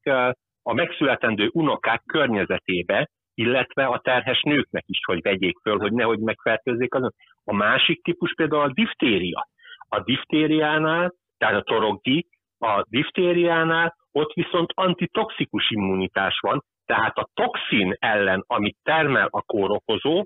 a 0.64 0.74
megszületendő 0.74 1.50
unokák 1.54 2.02
környezetébe, 2.06 3.10
illetve 3.36 3.86
a 3.86 4.00
terhes 4.00 4.42
nőknek 4.42 4.84
is, 4.88 5.00
hogy 5.06 5.22
vegyék 5.22 5.58
föl, 5.62 5.78
hogy 5.78 5.94
nehogy 5.94 6.20
megfertőzzék 6.20 6.94
azon. 6.94 7.14
A 7.44 7.54
másik 7.54 8.04
típus 8.04 8.34
például 8.34 8.62
a 8.62 8.74
diftéria. 8.74 9.48
A 9.90 10.00
diftériánál, 10.00 11.14
tehát 11.38 11.56
a 11.56 11.62
torokdi, 11.62 12.28
a 12.60 12.86
diftériánál 12.90 13.96
ott 14.12 14.34
viszont 14.34 14.72
antitoxikus 14.76 15.70
immunitás 15.70 16.40
van, 16.40 16.64
tehát 16.86 17.18
a 17.18 17.30
toxin 17.34 17.96
ellen, 18.00 18.44
amit 18.48 18.78
termel 18.84 19.28
a 19.32 19.42
kórokozó, 19.42 20.26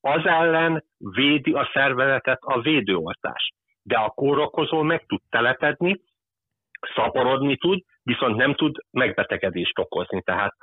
az 0.00 0.26
ellen 0.26 0.84
védi 0.98 1.52
a 1.52 1.70
szervezetet 1.72 2.38
a 2.40 2.60
védőoltás. 2.60 3.52
De 3.82 3.96
a 3.96 4.08
kórokozó 4.08 4.82
meg 4.82 5.06
tud 5.06 5.20
telepedni, 5.30 6.00
szaporodni 6.94 7.56
tud, 7.56 7.82
viszont 8.02 8.36
nem 8.36 8.54
tud 8.54 8.76
megbetegedést 8.90 9.78
okozni. 9.78 10.22
Tehát 10.22 10.56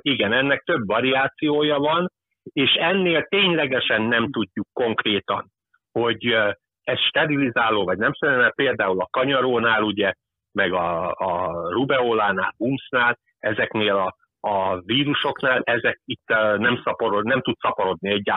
igen, 0.00 0.32
ennek 0.32 0.62
több 0.62 0.86
variációja 0.86 1.78
van, 1.78 2.10
és 2.42 2.72
ennél 2.72 3.22
ténylegesen 3.22 4.02
nem 4.02 4.30
tudjuk 4.30 4.66
konkrétan, 4.72 5.50
hogy 5.92 6.26
ez 6.82 6.98
sterilizáló, 6.98 7.84
vagy 7.84 7.98
nem 7.98 8.12
szerintem, 8.12 8.44
mert 8.44 8.54
például 8.54 9.00
a 9.00 9.08
kanyarónál, 9.10 9.82
ugye, 9.82 10.12
meg 10.52 10.72
a, 10.72 11.10
a 11.10 11.50
rubeolánál, 11.70 12.54
umsznál, 12.56 13.18
ezeknél 13.38 13.96
a, 13.96 14.16
a 14.40 14.80
vírusoknál, 14.80 15.60
ezek 15.64 16.00
itt 16.04 16.28
nem, 16.56 16.80
szaporod, 16.84 17.24
nem 17.24 17.40
tud 17.40 17.56
szaporodni. 17.60 18.12
A 18.12 18.14
Így 18.14 18.30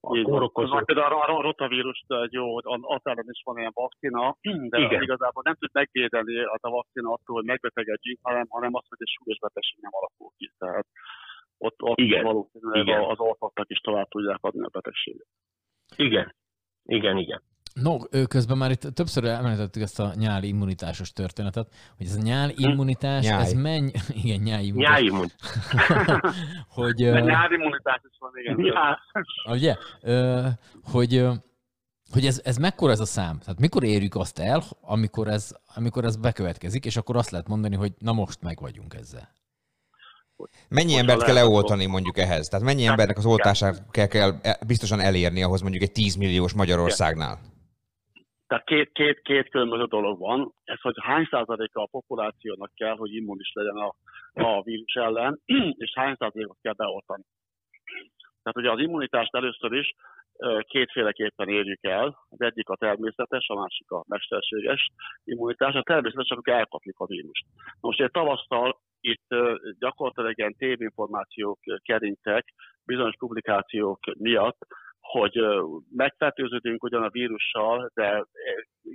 van. 0.00 0.22
kórokozó. 0.22 0.84
Például 0.84 1.12
a 1.12 1.38
a 1.38 1.42
rotavírust 1.42 2.04
egy 2.08 2.32
jó, 2.32 2.56
az 2.56 3.00
ellen 3.02 3.26
is 3.30 3.42
van 3.44 3.58
ilyen 3.58 3.70
vakcina, 3.74 4.36
de 4.42 4.78
Igen. 4.78 5.02
Igazából 5.02 5.42
nem 5.44 5.54
tud 5.54 5.70
megvédeni 5.72 6.44
az 6.44 6.58
a 6.60 6.70
vakcina 6.70 7.12
attól, 7.12 7.36
hogy 7.36 7.44
megbetegedjünk, 7.44 8.18
hanem, 8.22 8.46
hanem 8.48 8.74
azt, 8.74 8.88
hogy 8.88 8.98
egy 9.00 9.14
súlyos 9.18 9.38
betegség 9.38 9.78
nem 9.80 9.90
alakul 9.94 10.30
ki. 10.36 10.50
Tehát 10.58 10.86
ott, 11.58 11.82
ott 11.82 11.98
Igen. 11.98 12.24
valószínűleg 12.24 12.82
Igen. 12.86 13.00
az 13.02 13.18
oltottak 13.18 13.70
is 13.70 13.78
tovább 13.78 14.08
tudják 14.08 14.38
adni 14.40 14.64
a 14.64 14.68
betegséget. 14.72 15.26
Igen, 15.96 16.34
igen, 16.84 17.16
igen. 17.16 17.42
No, 17.74 17.98
közben 18.28 18.56
már 18.56 18.70
itt 18.70 18.80
többször 18.80 19.24
említettük 19.24 19.82
ezt 19.82 20.00
a 20.00 20.12
nyáli 20.14 20.48
immunitásos 20.48 21.12
történetet, 21.12 21.68
hogy 21.96 22.06
ez 22.06 22.16
a 22.16 22.22
nyáli 22.22 22.54
immunitás, 22.68 23.24
Nyáj. 23.24 23.42
ez 23.42 23.52
menny... 23.52 23.88
Igen, 24.08 24.40
nyáli 24.40 24.66
immunitás. 24.66 25.00
Nyáimmun. 25.00 25.26
hogy, 26.76 26.94
De 26.94 27.10
ö, 27.10 27.20
nyári 27.20 27.54
immunitás 27.54 28.00
is 28.10 28.16
van, 28.18 28.30
igen. 28.34 28.64
Ja. 28.64 28.98
ugye, 29.52 29.76
ö, 30.00 30.46
hogy, 30.82 31.26
hogy 32.10 32.26
ez, 32.26 32.40
ez 32.44 32.56
mekkora 32.56 32.92
ez 32.92 33.00
a 33.00 33.04
szám? 33.04 33.38
Tehát 33.38 33.60
mikor 33.60 33.84
érjük 33.84 34.14
azt 34.14 34.38
el, 34.38 34.62
amikor 34.80 35.28
ez, 35.28 35.56
amikor 35.74 36.04
ez 36.04 36.16
bekövetkezik, 36.16 36.84
és 36.84 36.96
akkor 36.96 37.16
azt 37.16 37.30
lehet 37.30 37.48
mondani, 37.48 37.76
hogy 37.76 37.92
na 37.98 38.12
most 38.12 38.42
meg 38.42 38.60
vagyunk 38.60 38.94
ezzel. 38.94 39.28
Mennyi 40.68 40.96
embert 40.96 41.22
kell 41.22 41.34
leoltani 41.34 41.86
mondjuk 41.86 42.18
ehhez? 42.18 42.48
Tehát 42.48 42.64
mennyi 42.64 42.86
embernek 42.86 43.18
az 43.18 43.24
oltását 43.24 43.84
kell, 43.90 44.06
kell 44.06 44.40
biztosan 44.66 45.00
elérni 45.00 45.42
ahhoz 45.42 45.60
mondjuk 45.60 45.82
egy 45.82 45.92
10 45.92 46.14
milliós 46.14 46.52
Magyarországnál? 46.52 47.38
Tehát 48.50 48.64
két, 48.64 48.92
két, 48.92 49.20
két 49.20 49.48
különböző 49.48 49.84
dolog 49.84 50.18
van. 50.18 50.52
Ez, 50.64 50.80
hogy 50.80 50.94
hány 51.02 51.26
százaléka 51.30 51.82
a 51.82 51.88
populációnak 51.90 52.70
kell, 52.74 52.96
hogy 52.96 53.14
immunis 53.14 53.52
legyen 53.54 53.76
a, 53.76 53.94
a 54.32 54.62
vírus 54.62 54.94
ellen, 54.94 55.40
és 55.84 55.92
hány 55.94 56.14
százalékot 56.18 56.58
kell 56.62 56.72
beoltani. 56.72 57.22
Tehát 58.42 58.56
ugye 58.58 58.70
az 58.70 58.78
immunitást 58.78 59.34
először 59.34 59.72
is 59.72 59.94
kétféleképpen 60.60 61.48
érjük 61.48 61.82
el. 61.82 62.26
Az 62.28 62.40
egyik 62.40 62.68
a 62.68 62.76
természetes, 62.76 63.48
a 63.48 63.54
másik 63.54 63.90
a 63.90 64.04
mesterséges 64.08 64.88
immunitás. 65.24 65.74
A 65.74 65.82
természetes, 65.82 66.30
amikor 66.30 66.52
elkapjuk 66.52 66.98
a 66.98 67.06
vírust. 67.06 67.44
Most 67.80 68.00
egy 68.00 68.10
tavasszal 68.10 68.80
itt 69.00 69.34
gyakorlatilag 69.78 70.38
ilyen 70.38 70.56
tévinformációk 70.58 71.58
kerintek 71.82 72.44
bizonyos 72.84 73.16
publikációk 73.18 73.98
miatt, 74.18 74.66
hogy 75.12 75.40
megfertőződünk 75.96 76.82
ugyan 76.82 77.02
a 77.02 77.10
vírussal, 77.10 77.90
de 77.94 78.24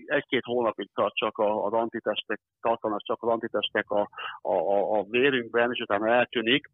egy-két 0.05 0.43
hónapig 0.43 0.89
tart 0.93 1.15
csak 1.15 1.37
az 1.37 1.73
antitestek, 1.73 2.39
tartanak 2.61 3.01
csak 3.03 3.23
az 3.23 3.29
antitestek 3.29 3.89
a, 3.89 4.09
a, 4.41 4.53
a, 4.97 5.03
vérünkben, 5.09 5.71
és 5.71 5.79
utána 5.79 6.07
eltűnik, 6.07 6.69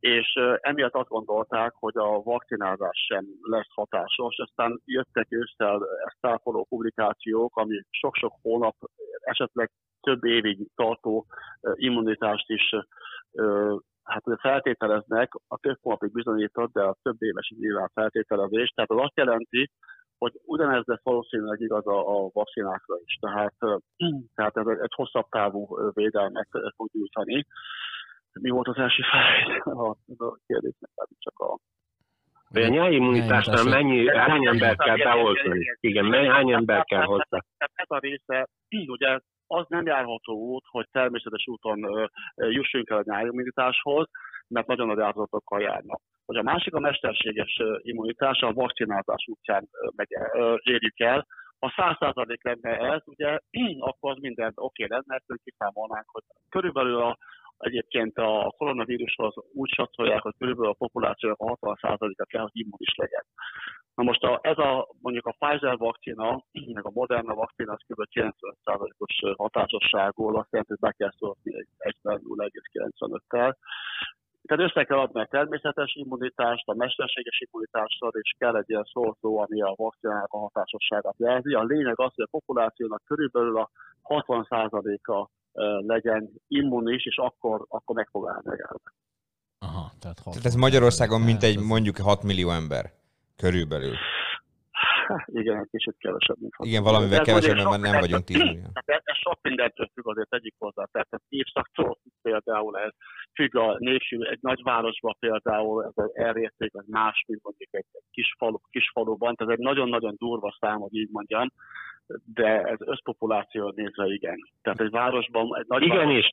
és 0.00 0.32
emiatt 0.60 0.94
azt 0.94 1.08
gondolták, 1.08 1.72
hogy 1.74 1.96
a 1.96 2.22
vakcinázás 2.22 3.04
sem 3.08 3.24
lesz 3.42 3.74
hatásos. 3.74 4.36
Aztán 4.38 4.80
jöttek 4.84 5.26
ősszel 5.30 5.86
ezt 6.04 6.16
táfoló 6.20 6.66
publikációk, 6.68 7.56
ami 7.56 7.82
sok-sok 7.90 8.32
hónap, 8.42 8.74
esetleg 9.20 9.70
több 10.00 10.24
évig 10.24 10.68
tartó 10.74 11.26
immunitást 11.74 12.50
is 12.50 12.74
hát 14.08 14.26
ugye 14.26 14.36
feltételeznek, 14.40 15.32
a 15.48 15.58
több 15.58 15.78
hónapig 15.82 16.12
bizonyított, 16.12 16.72
de 16.72 16.82
a 16.82 16.96
több 17.02 17.16
éves 17.22 17.52
nyilván 17.58 17.90
feltételezés. 17.94 18.68
Tehát 18.68 18.90
az 18.90 18.98
azt 19.00 19.16
jelenti, 19.16 19.70
hogy 20.18 20.32
ugyanez 20.44 20.82
lesz 20.84 21.02
valószínűleg 21.02 21.60
igaz 21.60 21.86
a, 21.86 21.98
a 22.16 22.30
vakcinákra 22.32 22.96
is. 23.04 23.14
Tehát, 23.20 23.54
tehát 24.34 24.56
ez 24.56 24.66
egy, 24.66 24.78
egy 24.78 24.94
hosszabb 24.94 25.28
távú 25.28 25.92
védelmet 25.92 26.48
fog 26.76 26.88
nyújtani. 26.92 27.46
Mi 28.40 28.50
volt 28.50 28.68
az 28.68 28.76
első 28.76 29.02
fel 29.10 29.60
a, 29.74 29.88
a 30.24 30.38
kérdésnek? 30.46 30.90
Csak 31.18 31.38
a 31.38 31.58
Vagy 32.48 32.62
a 32.62 32.68
nyáimmunitásnál 32.68 33.64
Nyáimmunitás. 33.64 33.82
mennyi, 33.82 34.08
hány 34.16 34.46
ember 34.46 34.76
kell 34.76 34.96
beoltani? 34.96 35.76
Igen, 35.80 36.04
mennyi, 36.04 36.26
hány 36.26 36.52
ember 36.52 36.84
kell 36.84 37.04
hozzá? 37.04 37.44
Ez 37.56 37.86
a 37.88 37.98
része, 37.98 38.48
ugye 38.86 39.18
az 39.48 39.64
nem 39.68 39.86
járható 39.86 40.34
út, 40.34 40.64
hogy 40.70 40.86
természetes 40.90 41.46
úton 41.46 42.08
jussunk 42.34 42.90
el 42.90 42.98
a 42.98 43.02
nyárimmunitáshoz, 43.04 44.08
mert 44.48 44.66
nagyon 44.66 44.86
nagy 44.86 45.00
áldozatokkal 45.00 45.60
járnak. 45.60 46.00
Hogy 46.24 46.36
a 46.36 46.42
másik 46.42 46.74
a 46.74 46.80
mesterséges 46.80 47.62
immunitás, 47.82 48.40
a 48.40 48.52
vakcinálás 48.52 49.24
útján 49.26 49.68
megy, 49.96 50.08
érjük 50.62 51.00
el. 51.00 51.26
Ha 51.58 51.72
100% 51.76 52.42
lenne 52.42 52.92
ez, 52.94 53.02
ugye 53.04 53.38
akkor 53.88 54.10
az 54.10 54.18
minden 54.20 54.52
oké 54.54 54.84
lenne, 54.84 55.04
mert 55.06 55.24
kiszámolnánk, 55.44 56.06
hogy 56.10 56.22
körülbelül 56.48 57.00
a, 57.00 57.18
egyébként 57.58 58.18
a 58.18 58.54
koronavírushoz 58.56 59.34
úgy 59.52 59.70
satszolják, 59.70 60.22
hogy 60.22 60.34
körülbelül 60.38 60.70
a 60.70 60.84
populációnak 60.84 61.40
a 61.40 61.56
60%-a 61.56 62.24
kell, 62.24 62.42
hogy 62.42 62.50
immunis 62.52 62.94
legyen. 62.96 63.24
Na 63.94 64.02
most 64.02 64.22
a, 64.22 64.38
ez 64.42 64.58
a, 64.58 64.88
mondjuk 65.00 65.26
a 65.26 65.36
Pfizer 65.38 65.76
vakcina, 65.76 66.44
meg 66.76 66.86
a 66.86 66.90
Moderna 66.90 67.34
vakcina, 67.34 67.72
az 67.72 67.82
kb. 67.86 68.02
90%-os 68.12 69.36
hatásosságú, 69.36 70.36
azt 70.36 70.50
jelenti, 70.50 70.74
hogy 70.78 70.88
be 70.88 70.92
kell 70.92 71.12
szólni 71.18 71.56
egy 71.78 71.96
1,95-tel. 72.02 73.54
Tehát 74.48 74.68
össze 74.68 74.84
kell 74.84 74.98
adni 74.98 75.20
a 75.20 75.28
természetes 75.30 75.94
immunitást, 75.94 76.68
a 76.68 76.74
mesterséges 76.74 77.38
immunitással, 77.46 78.10
és 78.22 78.34
kell 78.38 78.56
egy 78.56 78.70
ilyen 78.70 78.88
szószó, 78.92 79.38
ami 79.38 79.60
a 79.62 79.74
vakcinának 79.76 80.32
a 80.32 80.38
hatásosságát 80.38 81.14
jelzi. 81.18 81.52
A 81.54 81.62
lényeg 81.62 82.00
az, 82.00 82.12
hogy 82.14 82.24
a 82.24 82.36
populációnak 82.36 83.02
körülbelül 83.04 83.58
a 83.58 83.70
60%-a 84.02 85.28
ö, 85.52 85.78
legyen 85.86 86.30
immunis, 86.48 87.06
és 87.06 87.16
akkor, 87.16 87.64
akkor 87.68 87.96
meg 87.96 88.08
fog 88.10 88.28
állni. 88.28 88.60
Aha, 89.58 89.90
tehát, 90.00 90.20
Tehát 90.24 90.44
ez 90.44 90.54
Magyarországon 90.54 91.20
mint 91.20 91.42
egy 91.42 91.58
mondjuk 91.58 91.96
6 91.96 92.22
millió 92.22 92.50
ember. 92.50 92.84
Körülbelül. 93.36 93.94
Hát 95.08 95.28
igen, 95.40 95.56
egy 95.56 95.68
kicsit 95.70 95.96
kevesebb, 95.98 96.36
mint 96.40 96.54
hat. 96.54 96.66
Igen, 96.66 96.82
valamivel 96.82 97.22
kevesebb, 97.22 97.56
mert 97.56 97.80
nem 97.80 98.00
vagyunk 98.00 98.24
10 98.24 98.36
millió. 98.36 98.66
Tehát 98.84 99.02
ez, 99.10 99.16
sok 99.16 99.38
mindentől 99.42 99.88
függ, 99.94 100.08
azért 100.08 100.28
tegyük 100.28 100.54
hozzá. 100.58 100.84
Tehát 100.92 101.08
az 101.10 101.22
évszaktól 101.28 101.98
például 102.22 102.78
ez 102.78 102.92
függ 103.34 103.56
a 103.56 103.76
népsű, 103.78 104.20
egy 104.20 104.38
nagyvárosban 104.40 105.16
például 105.18 105.84
ez 105.84 106.04
az 106.04 106.16
elérték, 106.16 106.70
az 106.74 106.84
más, 106.86 107.24
mint 107.26 107.42
mondjuk 107.42 107.68
egy, 107.74 107.86
egy 107.92 108.08
kis, 108.10 108.34
falu, 108.38 108.58
kis 108.70 108.90
faluban. 108.92 109.34
Tehát 109.34 109.52
egy 109.52 109.64
nagyon-nagyon 109.64 110.14
durva 110.18 110.56
szám, 110.60 110.78
hogy 110.78 110.94
így 110.94 111.10
mondjam, 111.12 111.48
de 112.34 112.62
ez 112.62 112.78
összpopuláció 112.78 113.72
nézve 113.76 114.06
igen. 114.06 114.38
Tehát 114.62 114.80
egy 114.80 114.90
városban, 114.90 115.56
egy 115.58 115.66
nagy 115.68 115.82
Igenis, 115.82 116.30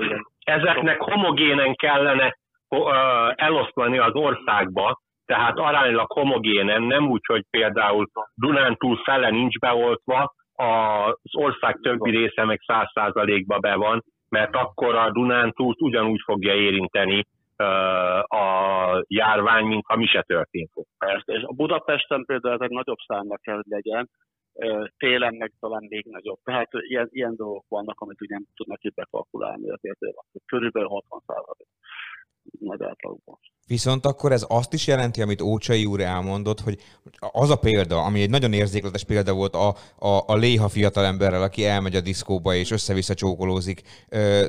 igen. 0.00 0.26
ezeknek 0.38 1.00
homogénen 1.00 1.74
kellene 1.74 2.38
eloszlani 3.34 3.98
az 3.98 4.14
országba, 4.14 5.00
tehát 5.30 5.58
aránylag 5.58 6.12
homogénen, 6.12 6.82
nem 6.82 7.10
úgy, 7.10 7.26
hogy 7.26 7.44
például 7.50 8.06
Dunántúl 8.34 8.96
fele 8.96 9.30
nincs 9.30 9.58
beoltva, 9.58 10.34
az 10.54 11.36
ország 11.36 11.78
többi 11.82 12.10
része 12.10 12.44
meg 12.44 12.60
száz 12.66 12.90
százalékba 12.92 13.58
be 13.58 13.74
van, 13.74 14.04
mert 14.28 14.54
akkor 14.56 14.94
a 14.94 15.10
Dunántúlt 15.10 15.80
ugyanúgy 15.80 16.20
fogja 16.24 16.54
érinteni 16.54 17.26
a 18.22 18.44
járvány, 19.06 19.64
mint 19.64 19.84
ha 19.86 19.96
mi 19.96 20.06
se 20.06 20.22
történt. 20.22 20.70
Persze, 20.98 21.32
és 21.32 21.42
a 21.42 21.52
Budapesten 21.52 22.24
például 22.24 22.54
ez 22.54 22.60
egy 22.60 22.70
nagyobb 22.70 22.98
számnak 23.06 23.40
kell, 23.40 23.54
hogy 23.54 23.68
legyen, 23.68 24.08
télen 24.96 25.34
meg 25.34 25.52
talán 25.60 25.86
még 25.88 26.06
nagyobb. 26.10 26.38
Tehát 26.44 26.68
ilyen, 26.72 27.08
ilyen 27.10 27.36
dolgok 27.36 27.64
vannak, 27.68 28.00
amit 28.00 28.20
ugye 28.20 28.34
nem 28.34 28.44
tudnak 28.54 28.82
itt 28.82 28.94
bekalkulálni, 28.94 29.70
azért 29.70 29.98
hogy 30.32 30.40
körülbelül 30.46 30.88
60 30.88 31.20
százalék 31.26 31.68
nagy 32.58 32.82
átlagban. 32.82 33.38
Viszont 33.66 34.06
akkor 34.06 34.32
ez 34.32 34.44
azt 34.48 34.72
is 34.72 34.86
jelenti, 34.86 35.22
amit 35.22 35.40
Ócsai 35.40 35.84
úr 35.84 36.00
elmondott, 36.00 36.60
hogy 36.60 36.78
az 37.18 37.50
a 37.50 37.56
példa, 37.56 38.02
ami 38.02 38.22
egy 38.22 38.30
nagyon 38.30 38.52
érzékletes 38.52 39.04
példa 39.04 39.32
volt 39.32 39.54
a, 39.54 39.76
a, 39.98 40.22
a 40.26 40.34
léha 40.34 40.68
fiatalemberrel, 40.68 41.42
aki 41.42 41.64
elmegy 41.64 41.96
a 41.96 42.00
diszkóba 42.00 42.54
és 42.54 42.70
össze-vissza 42.70 43.14
csókolózik. 43.14 43.82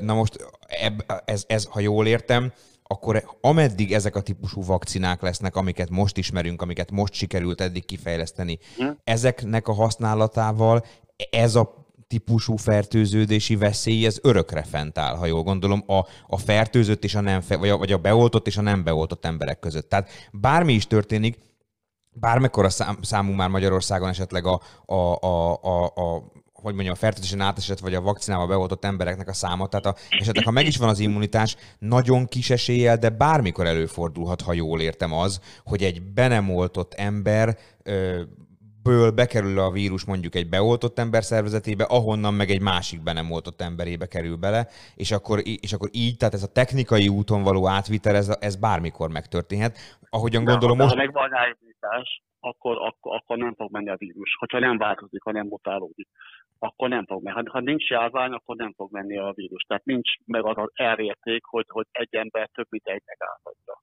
Na 0.00 0.14
most 0.14 0.46
eb, 0.68 1.02
ez, 1.24 1.44
ez, 1.46 1.64
ha 1.64 1.80
jól 1.80 2.06
értem, 2.06 2.52
akkor 2.82 3.24
ameddig 3.40 3.92
ezek 3.92 4.16
a 4.16 4.20
típusú 4.20 4.64
vakcinák 4.64 5.22
lesznek, 5.22 5.56
amiket 5.56 5.90
most 5.90 6.16
ismerünk, 6.16 6.62
amiket 6.62 6.90
most 6.90 7.12
sikerült 7.12 7.60
eddig 7.60 7.84
kifejleszteni, 7.84 8.58
Hm. 8.76 8.90
ezeknek 9.04 9.68
a 9.68 9.72
használatával 9.72 10.84
ez 11.30 11.54
a 11.54 11.81
típusú 12.12 12.56
fertőződési 12.56 13.56
veszély, 13.56 14.06
ez 14.06 14.18
örökre 14.22 14.62
fent 14.62 14.98
áll, 14.98 15.16
ha 15.16 15.26
jól 15.26 15.42
gondolom, 15.42 15.84
a, 15.86 16.06
a 16.26 16.36
fertőzött 16.36 17.04
és 17.04 17.14
a 17.14 17.20
nem, 17.20 17.42
vagy 17.48 17.68
a, 17.68 17.76
vagy 17.76 17.92
a 17.92 17.98
beoltott 17.98 18.46
és 18.46 18.56
a 18.56 18.60
nem 18.62 18.84
beoltott 18.84 19.24
emberek 19.24 19.58
között. 19.58 19.88
Tehát 19.88 20.10
bármi 20.32 20.72
is 20.72 20.86
történik, 20.86 21.38
bármekkora 22.10 22.70
szám, 22.70 22.98
számú 23.02 23.32
már 23.32 23.48
Magyarországon 23.48 24.08
esetleg 24.08 24.46
a, 24.46 24.60
a, 24.84 24.94
a, 24.94 25.62
a, 25.62 25.84
a 25.84 26.32
hogy 26.52 26.74
mondjam, 26.74 26.94
a 26.94 26.98
fertőzésen 26.98 27.40
átesett, 27.40 27.78
vagy 27.78 27.94
a 27.94 28.00
vakcinával 28.00 28.46
beoltott 28.46 28.84
embereknek 28.84 29.28
a 29.28 29.32
száma. 29.32 29.66
Tehát 29.66 29.86
a, 29.86 29.94
esetleg, 30.20 30.44
ha 30.44 30.50
meg 30.50 30.66
is 30.66 30.76
van 30.76 30.88
az 30.88 30.98
immunitás, 30.98 31.56
nagyon 31.78 32.26
kis 32.26 32.50
eséllyel, 32.50 32.96
de 32.96 33.08
bármikor 33.08 33.66
előfordulhat, 33.66 34.40
ha 34.40 34.52
jól 34.52 34.80
értem 34.80 35.12
az, 35.12 35.40
hogy 35.64 35.82
egy 35.82 36.02
be 36.02 36.28
nem 36.28 36.54
oltott 36.54 36.94
ember 36.94 37.58
ből 38.82 39.10
bekerül 39.10 39.58
a 39.58 39.70
vírus 39.70 40.04
mondjuk 40.04 40.34
egy 40.34 40.48
beoltott 40.48 40.98
ember 40.98 41.22
szervezetébe, 41.22 41.84
ahonnan 41.84 42.34
meg 42.34 42.50
egy 42.50 42.60
másik 42.60 43.02
be 43.02 43.12
nem 43.12 43.30
oltott 43.30 43.60
emberébe 43.60 44.06
kerül 44.06 44.36
bele, 44.36 44.66
és 44.96 45.10
akkor, 45.10 45.38
és 45.60 45.72
akkor 45.72 45.88
így, 45.92 46.16
tehát 46.16 46.34
ez 46.34 46.42
a 46.42 46.52
technikai 46.52 47.08
úton 47.08 47.42
való 47.42 47.68
átvitel, 47.68 48.14
ez, 48.14 48.36
ez 48.40 48.56
bármikor 48.56 49.10
megtörténhet. 49.10 49.76
Ahogyan 50.10 50.44
gondolom 50.44 50.76
de, 50.76 50.82
most... 50.82 50.94
Ha 50.94 51.02
megvan 51.04 51.30
immunitás, 51.82 52.22
akkor, 52.40 52.76
akkor, 52.76 53.16
akkor 53.16 53.36
nem 53.36 53.54
fog 53.54 53.70
menni 53.70 53.88
a 53.88 53.96
vírus. 53.98 54.36
Hogyha 54.38 54.58
nem 54.58 54.78
változik, 54.78 55.22
ha 55.22 55.32
nem 55.32 55.46
mutálódik, 55.46 56.08
akkor 56.58 56.88
nem 56.88 57.06
fog 57.06 57.22
menni. 57.22 57.36
Ha, 57.36 57.50
ha 57.50 57.60
nincs 57.60 57.88
járvány, 57.88 58.32
akkor 58.32 58.56
nem 58.56 58.72
fog 58.76 58.92
menni 58.92 59.18
a 59.18 59.32
vírus. 59.34 59.62
Tehát 59.62 59.84
nincs 59.84 60.10
meg 60.24 60.44
az 60.44 60.56
az 60.56 60.70
elérték, 60.72 61.44
hogy, 61.44 61.66
hogy 61.68 61.86
egy 61.90 62.14
ember 62.14 62.48
több 62.54 62.66
ideig 62.70 63.02
megáltatja. 63.06 63.74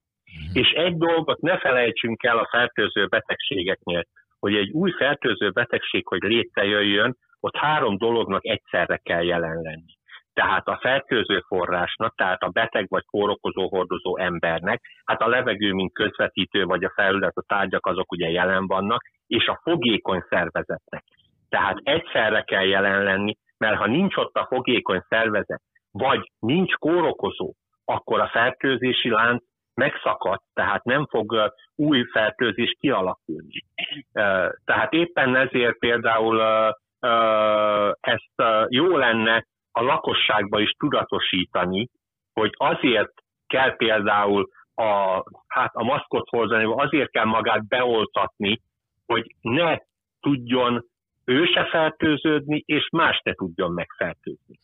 És 0.52 0.70
egy 0.70 0.96
dolgot 0.96 1.40
ne 1.40 1.58
felejtsünk 1.58 2.22
el 2.22 2.38
a 2.38 2.48
fertőző 2.50 3.06
betegségeknél, 3.06 4.04
hogy 4.40 4.54
egy 4.54 4.70
új 4.70 4.90
fertőző 4.90 5.50
betegség, 5.50 6.06
hogy 6.06 6.22
létrejöjjön, 6.22 7.16
ott 7.40 7.56
három 7.56 7.96
dolognak 7.96 8.46
egyszerre 8.46 8.96
kell 8.96 9.24
jelen 9.24 9.60
lenni. 9.62 9.98
Tehát 10.32 10.68
a 10.68 10.78
fertőző 10.80 11.40
forrásnak, 11.46 12.14
tehát 12.14 12.42
a 12.42 12.48
beteg 12.48 12.86
vagy 12.88 13.04
kórokozó 13.04 13.68
hordozó 13.68 14.18
embernek, 14.18 14.80
hát 15.04 15.20
a 15.20 15.28
levegő, 15.28 15.72
mint 15.72 15.92
közvetítő, 15.92 16.64
vagy 16.64 16.84
a 16.84 16.92
felület, 16.94 17.36
a 17.36 17.44
tárgyak, 17.46 17.86
azok 17.86 18.12
ugye 18.12 18.28
jelen 18.30 18.66
vannak, 18.66 19.02
és 19.26 19.46
a 19.46 19.60
fogékony 19.62 20.24
szervezetnek. 20.28 21.04
Tehát 21.48 21.78
egyszerre 21.82 22.42
kell 22.42 22.66
jelen 22.66 23.02
lenni, 23.02 23.36
mert 23.58 23.76
ha 23.76 23.86
nincs 23.86 24.16
ott 24.16 24.36
a 24.36 24.46
fogékony 24.46 25.02
szervezet, 25.08 25.62
vagy 25.90 26.30
nincs 26.38 26.72
kórokozó, 26.72 27.52
akkor 27.84 28.20
a 28.20 28.28
fertőzési 28.28 29.10
lánc 29.10 29.42
megszakad, 29.80 30.40
tehát 30.54 30.84
nem 30.84 31.06
fog 31.06 31.52
új 31.76 32.04
fertőzés 32.12 32.76
kialakulni. 32.80 33.64
Tehát 34.64 34.92
éppen 34.92 35.36
ezért 35.36 35.78
például 35.78 36.40
ezt 38.00 38.66
jó 38.68 38.96
lenne 38.96 39.46
a 39.72 39.82
lakosságba 39.82 40.60
is 40.60 40.70
tudatosítani, 40.78 41.88
hogy 42.32 42.52
azért 42.56 43.12
kell 43.46 43.76
például 43.76 44.48
a, 44.74 45.22
hát 45.46 45.74
a 45.74 45.84
maszkot 45.84 46.28
hordani, 46.28 46.72
azért 46.76 47.10
kell 47.10 47.24
magát 47.24 47.68
beoltatni, 47.68 48.60
hogy 49.06 49.34
ne 49.40 49.76
tudjon 50.20 50.84
ő 51.24 51.44
se 51.44 51.64
fertőződni, 51.64 52.62
és 52.66 52.88
más 52.92 53.20
ne 53.24 53.32
tudjon 53.32 53.72
megfertőzni. 53.72 54.60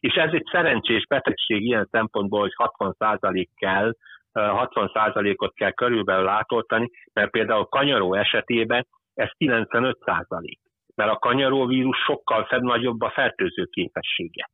És 0.00 0.14
ez 0.14 0.32
egy 0.32 0.48
szerencsés 0.50 1.06
betegség 1.06 1.64
ilyen 1.64 1.88
szempontból, 1.90 2.40
hogy 2.40 2.52
60% 2.78 3.46
kell, 3.56 3.92
60%-ot 4.36 5.54
kell 5.54 5.70
körülbelül 5.70 6.28
átoltani, 6.28 6.90
mert 7.12 7.30
például 7.30 7.64
kanyaró 7.64 8.14
esetében 8.14 8.86
ez 9.14 9.28
95%. 9.38 10.58
Mert 10.94 11.10
a 11.10 11.18
kanyaróvírus 11.18 11.96
sokkal 11.96 12.44
fed 12.44 12.62
nagyobb 12.62 13.00
a 13.00 13.10
fertőző 13.10 13.64
képessége. 13.64 14.50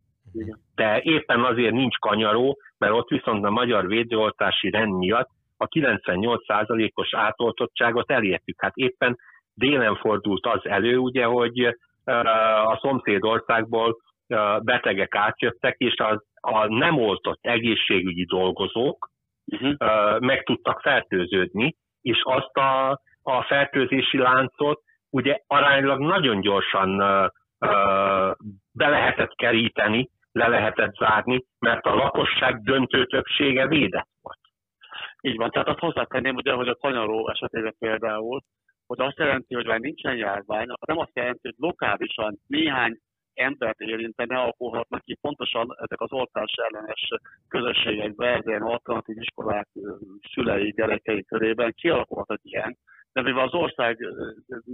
De 0.74 1.00
éppen 1.02 1.44
azért 1.44 1.72
nincs 1.72 1.98
kanyaró, 1.98 2.58
mert 2.78 2.92
ott 2.92 3.08
viszont 3.08 3.44
a 3.44 3.50
magyar 3.50 3.86
védőoltási 3.86 4.70
rend 4.70 4.98
miatt 4.98 5.28
a 5.56 5.68
98%-os 5.68 7.14
átoltottságot 7.14 8.10
elértük. 8.10 8.62
Hát 8.62 8.76
éppen 8.76 9.18
délen 9.54 9.96
fordult 9.96 10.46
az 10.46 10.66
elő, 10.66 10.96
ugye, 10.96 11.24
hogy 11.24 11.76
a 12.64 12.78
szomszédországból 12.80 13.96
ö, 14.28 14.56
betegek 14.62 15.14
átjöttek, 15.14 15.74
és 15.78 15.94
az, 15.96 16.24
a 16.40 16.66
nem 16.66 16.98
oltott 16.98 17.38
egészségügyi 17.40 18.24
dolgozók 18.24 19.10
Uh-huh. 19.46 20.20
meg 20.20 20.42
tudtak 20.42 20.80
fertőződni, 20.80 21.76
és 22.02 22.20
azt 22.22 22.56
a, 22.56 22.90
a 23.22 23.42
fertőzési 23.42 24.18
láncot 24.18 24.82
ugye 25.10 25.38
aránylag 25.46 26.00
nagyon 26.00 26.40
gyorsan 26.40 26.96
be 28.72 28.88
lehetett 28.88 29.34
keríteni, 29.34 30.10
le 30.32 30.48
lehetett 30.48 30.94
zárni, 30.94 31.44
mert 31.58 31.84
a 31.86 31.94
lakosság 31.94 32.62
döntő 32.62 33.06
többsége 33.06 33.66
védett 33.66 34.08
volt. 34.20 34.38
Így 35.20 35.36
van, 35.36 35.50
tehát 35.50 35.68
azt 35.68 35.78
hozzátenném, 35.78 36.34
ugye, 36.34 36.52
hogy 36.52 36.68
a 36.68 36.74
kanyaró 36.74 37.28
esetében 37.30 37.74
például, 37.78 38.40
hogy 38.86 39.00
azt 39.00 39.18
jelenti, 39.18 39.54
hogy 39.54 39.66
már 39.66 39.80
nincsen 39.80 40.16
járvány, 40.16 40.66
nem 40.86 40.98
azt 40.98 41.16
jelenti, 41.16 41.40
hogy 41.42 41.54
lokálisan 41.56 42.38
néhány 42.46 42.98
embert 43.34 43.80
érintene, 43.80 44.36
alakulhatnak 44.36 45.02
ki 45.02 45.14
pontosan 45.14 45.76
ezek 45.78 46.00
az 46.00 46.12
oltás 46.12 46.52
ellenes 46.52 47.08
közösségekben, 47.48 48.40
ezen 48.40 48.62
alternatív 48.62 49.16
iskolák 49.18 49.68
szülei, 50.32 50.70
gyerekei 50.70 51.24
körében 51.24 51.72
kialakulhat 51.74 52.30
egy 52.30 52.52
ilyen, 52.52 52.78
de 53.12 53.22
mivel 53.22 53.44
az 53.44 53.54
ország 53.54 53.98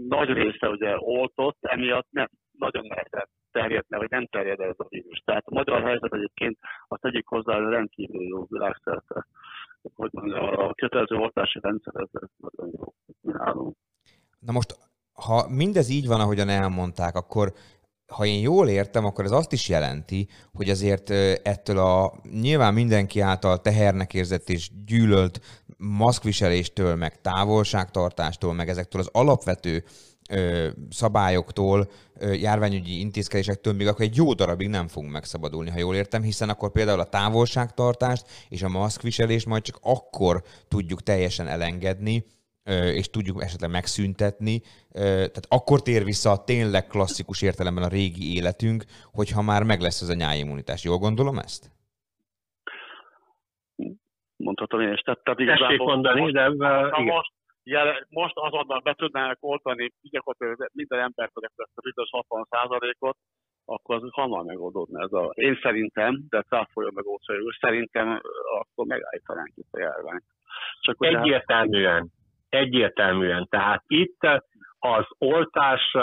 nagy 0.09 0.29
része 0.29 0.69
ugye 0.69 0.95
oltott, 0.99 1.59
emiatt 1.61 2.07
nem 2.11 2.29
nagyon 2.59 2.87
nehezen 2.87 3.29
terjedne, 3.51 3.97
vagy 3.97 4.11
nem 4.11 4.27
terjed 4.27 4.61
ez 4.61 4.75
a 4.77 4.87
vírus. 4.89 5.23
Tehát 5.25 5.47
a 5.47 5.55
magyar 5.55 5.83
helyzet 5.83 6.15
egyébként 6.15 6.59
azt 6.89 7.01
tegyük 7.01 7.29
hozzá, 7.29 7.55
hogy 7.55 7.73
rendkívül 7.73 8.23
jó 8.23 8.45
világszerte. 8.49 9.27
Hogy 9.95 10.11
a 10.35 10.75
kötelező 10.75 11.17
oltási 11.17 11.59
rendszer, 11.63 11.93
ez, 11.97 12.09
ez 12.13 12.29
nagyon 12.37 12.71
jó 12.79 12.95
nálunk. 13.33 13.77
Na 14.39 14.53
most, 14.53 14.77
ha 15.13 15.49
mindez 15.49 15.91
így 15.91 16.07
van, 16.07 16.21
ahogyan 16.21 16.49
elmondták, 16.49 17.15
akkor 17.15 17.53
ha 18.09 18.27
én 18.27 18.41
jól 18.41 18.69
értem, 18.69 19.05
akkor 19.05 19.25
ez 19.25 19.31
azt 19.31 19.53
is 19.53 19.69
jelenti, 19.69 20.29
hogy 20.53 20.71
azért 20.71 21.11
ettől 21.43 21.79
a 21.79 22.21
nyilván 22.41 22.75
mindenki 22.75 23.21
által 23.21 23.61
tehernek 23.61 24.15
érzett 24.15 24.51
és 24.51 24.71
gyűlölt 24.87 25.41
maszkviseléstől, 25.77 26.95
meg 26.95 27.21
távolságtartástól, 27.21 28.55
meg 28.55 28.69
ezektől 28.69 29.01
az 29.01 29.09
alapvető 29.13 29.85
ö, 30.31 30.69
szabályoktól, 30.91 31.91
ö, 32.19 32.33
járványügyi 32.33 33.01
intézkedésektől 33.01 33.73
még 33.73 33.87
akkor 33.87 34.05
egy 34.05 34.17
jó 34.17 34.33
darabig 34.33 34.69
nem 34.69 34.89
fogunk 34.89 35.13
megszabadulni, 35.13 35.71
ha 35.71 35.79
jól 35.79 35.95
értem, 35.95 36.23
hiszen 36.23 36.49
akkor 36.49 36.71
például 36.71 37.01
a 37.01 37.09
távolságtartást 37.09 38.27
és 38.49 38.63
a 38.63 38.69
maszkviselést 38.69 39.47
majd 39.47 39.63
csak 39.63 39.79
akkor 39.83 40.43
tudjuk 40.69 41.03
teljesen 41.03 41.47
elengedni, 41.47 42.25
és 42.69 43.11
tudjuk 43.11 43.43
esetleg 43.43 43.71
megszüntetni, 43.71 44.61
tehát 44.93 45.47
akkor 45.49 45.83
tér 45.83 46.05
vissza 46.05 46.31
a 46.31 46.45
tényleg 46.45 46.87
klasszikus 46.87 47.43
értelemben 47.43 47.85
a 47.85 47.89
régi 47.89 48.35
életünk, 48.37 48.85
hogyha 49.13 49.43
már 49.43 49.63
meg 49.63 49.81
lesz 49.81 50.03
ez 50.03 50.09
a 50.09 50.15
nyájimmunitás. 50.15 50.85
Jól 50.85 50.99
gondolom 50.99 51.39
ezt? 51.39 51.71
Mondhatom 54.37 54.81
én 54.81 54.93
is. 54.93 55.01
Tehát, 55.01 55.21
tehát 55.23 55.39
Tessék 55.39 55.57
igazából 55.57 55.87
mondani, 55.87 56.21
most, 56.21 56.33
de 56.33 56.45
ö, 56.59 56.89
ha 56.91 57.01
most, 57.01 57.33
jele, 57.63 58.07
most 58.09 58.37
azonnal 58.37 58.81
be 58.81 58.95
tudnánk 58.95 59.37
oltani 59.41 59.93
gyakorlatilag 60.03 60.71
minden 60.73 60.99
embert, 60.99 61.31
hogy 61.35 61.45
ezt 61.45 61.73
a 61.75 61.81
bizonyos 61.81 62.11
60 62.11 62.47
ot 62.99 63.17
akkor 63.65 63.95
az 63.95 64.03
hamar 64.11 64.45
megoldódna 64.45 65.03
ez 65.03 65.13
a... 65.13 65.31
Én 65.35 65.59
szerintem, 65.63 66.25
de 66.29 66.43
cáfolja 66.43 66.91
meg 66.95 67.05
szerintem 67.61 68.21
akkor 68.61 68.87
megállítanánk 68.87 69.53
itt 69.55 69.73
a 69.73 69.79
járványt. 69.79 70.25
Csak 70.81 70.97
Egyértelműen. 70.99 72.13
Egyértelműen. 72.49 73.47
Tehát 73.51 73.83
itt 73.87 74.27
az 74.79 75.05
oltás, 75.19 75.95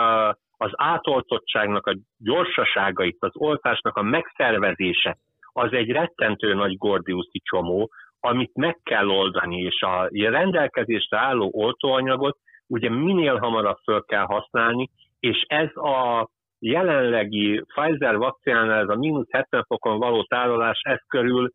az 0.57 0.71
átoltottságnak 0.71 1.87
a 1.87 1.95
gyorsasága, 2.17 3.03
itt 3.03 3.23
az 3.23 3.31
oltásnak 3.33 3.97
a 3.97 4.01
megszervezése, 4.01 5.17
az 5.53 5.73
egy 5.73 5.91
rettentő 5.91 6.53
nagy 6.53 6.77
gordiuszi 6.77 7.41
csomó, 7.43 7.89
amit 8.19 8.55
meg 8.55 8.79
kell 8.83 9.07
oldani, 9.07 9.61
és 9.61 9.81
a 9.81 10.09
rendelkezésre 10.11 11.17
álló 11.17 11.49
oltóanyagot 11.53 12.37
ugye 12.67 12.89
minél 12.89 13.37
hamarabb 13.37 13.77
föl 13.83 14.03
kell 14.05 14.23
használni, 14.23 14.89
és 15.19 15.45
ez 15.47 15.75
a 15.75 16.29
jelenlegi 16.59 17.63
Pfizer 17.73 18.17
vakcinánál 18.17 18.81
ez 18.81 18.89
a 18.89 18.95
mínusz 18.95 19.31
70 19.31 19.63
fokon 19.63 19.97
való 19.99 20.23
tárolás, 20.23 20.79
ez 20.83 20.99
körül 21.07 21.51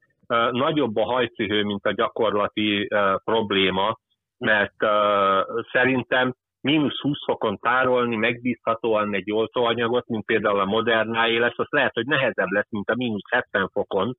nagyobb 0.50 0.96
a 0.96 1.05
hajcihő, 1.05 1.62
mint 1.62 1.87
a 1.87 1.92
gyakorlati 1.92 2.88
probléma, 3.24 3.98
mert 4.40 4.83
uh, 4.83 5.64
szerintem 5.72 6.35
mínusz 6.61 7.00
20 7.00 7.24
fokon 7.24 7.59
tárolni 7.59 8.16
megbízhatóan 8.16 9.14
egy 9.14 9.33
oltóanyagot, 9.33 10.09
mint 10.09 10.24
például 10.24 10.61
a 10.61 10.64
Modernáé 10.64 11.37
lesz, 11.37 11.59
az 11.59 11.66
lehet, 11.70 11.94
hogy 11.94 12.07
nehezebb 12.07 12.50
lesz, 12.50 12.70
mint 12.70 12.90
a 12.90 12.94
mínusz 12.94 13.31
70 13.31 13.68
fokon 13.72 14.09
uh, 14.09 14.16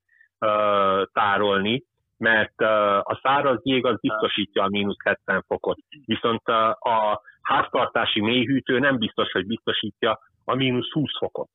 tárolni, 1.14 1.84
mert 2.18 2.62
uh, 2.62 2.98
a 2.98 3.20
száraz 3.24 3.60
jég 3.64 3.86
az 3.86 4.00
biztosítja 4.00 4.64
a 4.64 4.70
mínusz 4.70 5.04
70 5.04 5.44
fokot. 5.48 5.78
Viszont 6.06 6.42
uh, 6.50 6.56
a 6.70 7.22
háztartási 7.42 8.22
mélyhűtő 8.22 8.80
nem 8.80 8.98
biztos, 8.98 9.32
hogy 9.32 9.46
biztosítja 9.46 10.20
a 10.46 10.56
mínusz 10.56 10.92
20 10.92 11.18
fokot. 11.18 11.50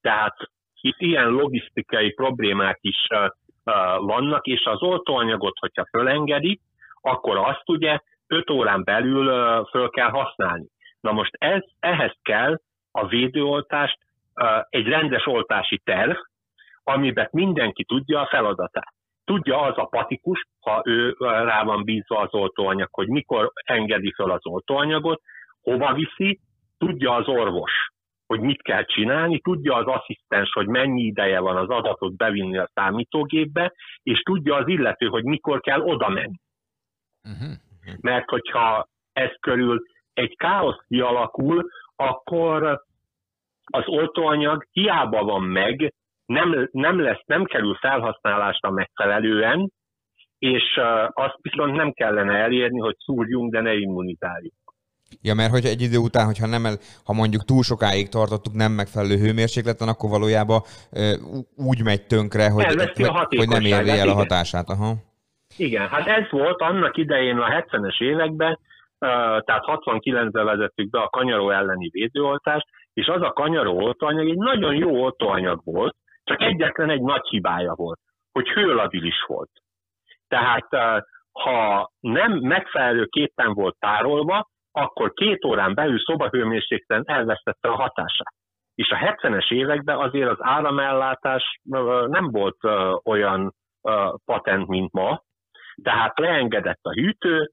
Tehát 0.00 0.36
itt 0.80 1.00
ilyen 1.00 1.28
logisztikai 1.28 2.12
problémák 2.12 2.78
is 2.80 3.06
uh, 3.10 3.28
vannak, 4.06 4.46
és 4.46 4.64
az 4.64 4.82
oltóanyagot, 4.82 5.58
hogyha 5.58 5.86
fölengedik, 5.90 6.60
akkor 7.02 7.36
azt 7.36 7.68
ugye 7.68 7.98
5 8.26 8.50
órán 8.50 8.84
belül 8.84 9.26
föl 9.64 9.90
kell 9.90 10.08
használni. 10.08 10.66
Na 11.00 11.12
most 11.12 11.36
ez, 11.38 11.62
ehhez 11.80 12.14
kell 12.22 12.60
a 12.90 13.06
védőoltást, 13.06 13.98
egy 14.68 14.86
rendes 14.86 15.26
oltási 15.26 15.78
terv, 15.84 16.16
amiben 16.84 17.28
mindenki 17.30 17.84
tudja 17.84 18.20
a 18.20 18.26
feladatát. 18.26 18.94
Tudja 19.24 19.60
az 19.60 19.78
a 19.78 19.84
patikus, 19.84 20.46
ha 20.60 20.82
ő 20.84 21.16
rá 21.18 21.64
van 21.64 21.84
bízva 21.84 22.18
az 22.18 22.34
oltóanyag, 22.34 22.88
hogy 22.90 23.08
mikor 23.08 23.52
engedi 23.64 24.12
föl 24.12 24.30
az 24.30 24.46
oltóanyagot, 24.46 25.22
hova 25.62 25.92
viszi, 25.92 26.40
tudja 26.78 27.14
az 27.14 27.28
orvos, 27.28 27.72
hogy 28.26 28.40
mit 28.40 28.62
kell 28.62 28.84
csinálni, 28.84 29.40
tudja 29.40 29.74
az 29.74 29.86
asszisztens, 29.86 30.52
hogy 30.52 30.66
mennyi 30.66 31.02
ideje 31.02 31.40
van 31.40 31.56
az 31.56 31.68
adatot 31.68 32.16
bevinni 32.16 32.58
a 32.58 32.70
számítógépbe, 32.74 33.72
és 34.02 34.20
tudja 34.20 34.54
az 34.54 34.68
illető, 34.68 35.06
hogy 35.06 35.24
mikor 35.24 35.60
kell 35.60 35.80
oda 35.80 36.08
menni. 36.08 36.40
Uh-huh. 37.24 37.56
Mert 38.00 38.28
hogyha 38.28 38.88
ez 39.12 39.30
körül 39.40 39.82
egy 40.14 40.36
káosz 40.36 40.80
kialakul, 40.88 41.70
akkor 41.96 42.82
az 43.64 43.82
oltóanyag 43.86 44.66
hiába 44.72 45.24
van 45.24 45.42
meg, 45.42 45.94
nem, 46.26 46.68
nem 46.72 47.00
lesz, 47.00 47.22
nem 47.26 47.44
kerül 47.44 47.74
felhasználásra 47.74 48.70
megfelelően, 48.70 49.72
és 50.38 50.80
azt 51.12 51.36
viszont 51.40 51.76
nem 51.76 51.92
kellene 51.92 52.34
elérni, 52.34 52.78
hogy 52.78 52.96
szúrjunk, 52.98 53.52
de 53.52 53.60
ne 53.60 53.74
immunizáljuk. 53.74 54.54
Ja, 55.22 55.34
mert 55.34 55.50
hogy 55.50 55.64
egy 55.64 55.80
idő 55.80 55.96
után, 55.96 56.26
hogyha 56.26 56.46
nem 56.46 56.66
el, 56.66 56.76
ha 57.04 57.12
mondjuk 57.12 57.44
túl 57.44 57.62
sokáig 57.62 58.08
tartottuk 58.08 58.54
nem 58.54 58.72
megfelelő 58.72 59.16
hőmérsékleten, 59.16 59.88
akkor 59.88 60.10
valójában 60.10 60.60
ö, 60.92 61.12
úgy 61.56 61.82
megy 61.82 62.06
tönkre, 62.06 62.50
hogy, 62.50 62.64
hogy, 62.64 62.76
hogy 62.76 62.92
nem 62.96 63.14
hatékonyságát, 63.14 63.98
el 63.98 64.08
a 64.08 64.14
hatását. 64.14 64.68
Aha. 64.68 64.94
Igen, 65.56 65.88
hát 65.88 66.06
ez 66.06 66.30
volt 66.30 66.60
annak 66.60 66.96
idején 66.96 67.38
a 67.38 67.48
70-es 67.48 68.02
években, 68.02 68.58
tehát 68.98 69.64
69-ben 69.66 70.44
vezettük 70.44 70.90
be 70.90 71.00
a 71.00 71.08
kanyaró 71.08 71.50
elleni 71.50 71.88
védőoltást, 71.88 72.66
és 72.92 73.06
az 73.06 73.22
a 73.22 73.32
kanyaró 73.32 73.76
oltóanyag 73.82 74.28
egy 74.28 74.36
nagyon 74.36 74.74
jó 74.74 75.02
oltóanyag 75.02 75.60
volt, 75.64 75.96
csak 76.24 76.42
egyetlen 76.42 76.90
egy 76.90 77.02
nagy 77.02 77.28
hibája 77.28 77.74
volt, 77.74 77.98
hogy 78.32 78.48
hőlabilis 78.48 79.24
volt. 79.26 79.50
Tehát 80.28 80.68
ha 81.32 81.90
nem 82.00 82.32
megfelelőképpen 82.32 83.52
volt 83.54 83.76
tárolva, 83.78 84.48
akkor 84.72 85.12
két 85.12 85.44
órán 85.44 85.74
belül 85.74 85.98
szobahőmérsékleten 85.98 87.02
elvesztette 87.06 87.68
a 87.68 87.74
hatását. 87.74 88.34
És 88.74 88.90
a 88.90 88.96
70-es 88.96 89.52
években 89.52 89.98
azért 89.98 90.28
az 90.28 90.38
áramellátás 90.40 91.60
nem 92.06 92.30
volt 92.30 92.56
olyan 93.04 93.54
patent, 94.24 94.66
mint 94.66 94.92
ma, 94.92 95.22
tehát 95.82 96.18
leengedett 96.18 96.80
a 96.82 96.92
hűtő, 96.92 97.50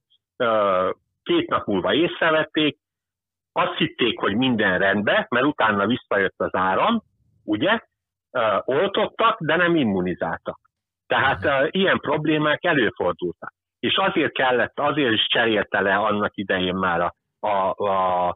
két 1.24 1.50
nap 1.50 1.66
múlva 1.66 1.94
észrevették, 1.94 2.78
azt 3.52 3.78
hitték, 3.78 4.20
hogy 4.20 4.36
minden 4.36 4.80
rendben, 4.80 5.26
mert 5.30 5.46
utána 5.46 5.86
visszajött 5.86 6.36
az 6.38 6.56
áram, 6.56 7.02
ugye, 7.44 7.80
oltottak, 8.64 9.40
de 9.40 9.56
nem 9.56 9.76
immunizáltak. 9.76 10.60
Tehát 11.08 11.68
ilyen 11.72 12.00
problémák 12.00 12.64
előfordultak. 12.64 13.54
És 13.80 13.96
azért 13.96 14.34
kellett, 14.34 14.80
azért 14.80 15.14
is 15.14 15.28
cserélte 15.28 15.82
le 15.82 15.96
annak 15.96 16.38
idején 16.38 16.76
már 16.76 17.02
a, 17.02 17.14
a, 17.48 17.84
a, 17.88 18.36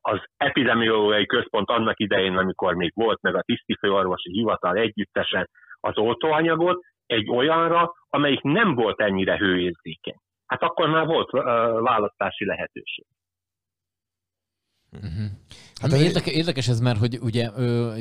az 0.00 0.20
epidemiológiai 0.36 1.26
központ 1.26 1.70
annak 1.70 1.98
idején, 1.98 2.36
amikor 2.36 2.74
még 2.74 2.92
volt, 2.94 3.22
meg 3.22 3.34
a 3.34 3.42
tisztifőorvosi 3.42 4.30
hivatal 4.30 4.76
együttesen 4.76 5.48
az 5.80 5.98
oltóanyagot, 5.98 6.84
egy 7.06 7.30
olyanra, 7.30 7.92
amelyik 8.08 8.40
nem 8.42 8.74
volt 8.74 9.00
ennyire 9.00 9.36
hőérzékeny. 9.36 10.20
Hát 10.46 10.62
akkor 10.62 10.88
már 10.88 11.06
volt 11.06 11.32
uh, 11.32 11.42
választási 11.80 12.44
lehetőség. 12.44 13.06
Uh-huh. 14.92 15.24
Hát 15.80 15.92
ez- 15.92 16.00
érdekes, 16.02 16.34
érdekes 16.34 16.68
ez, 16.68 16.80
mert 16.80 16.98
hogy 16.98 17.18
ugye 17.20 17.50
ö, 17.56 17.92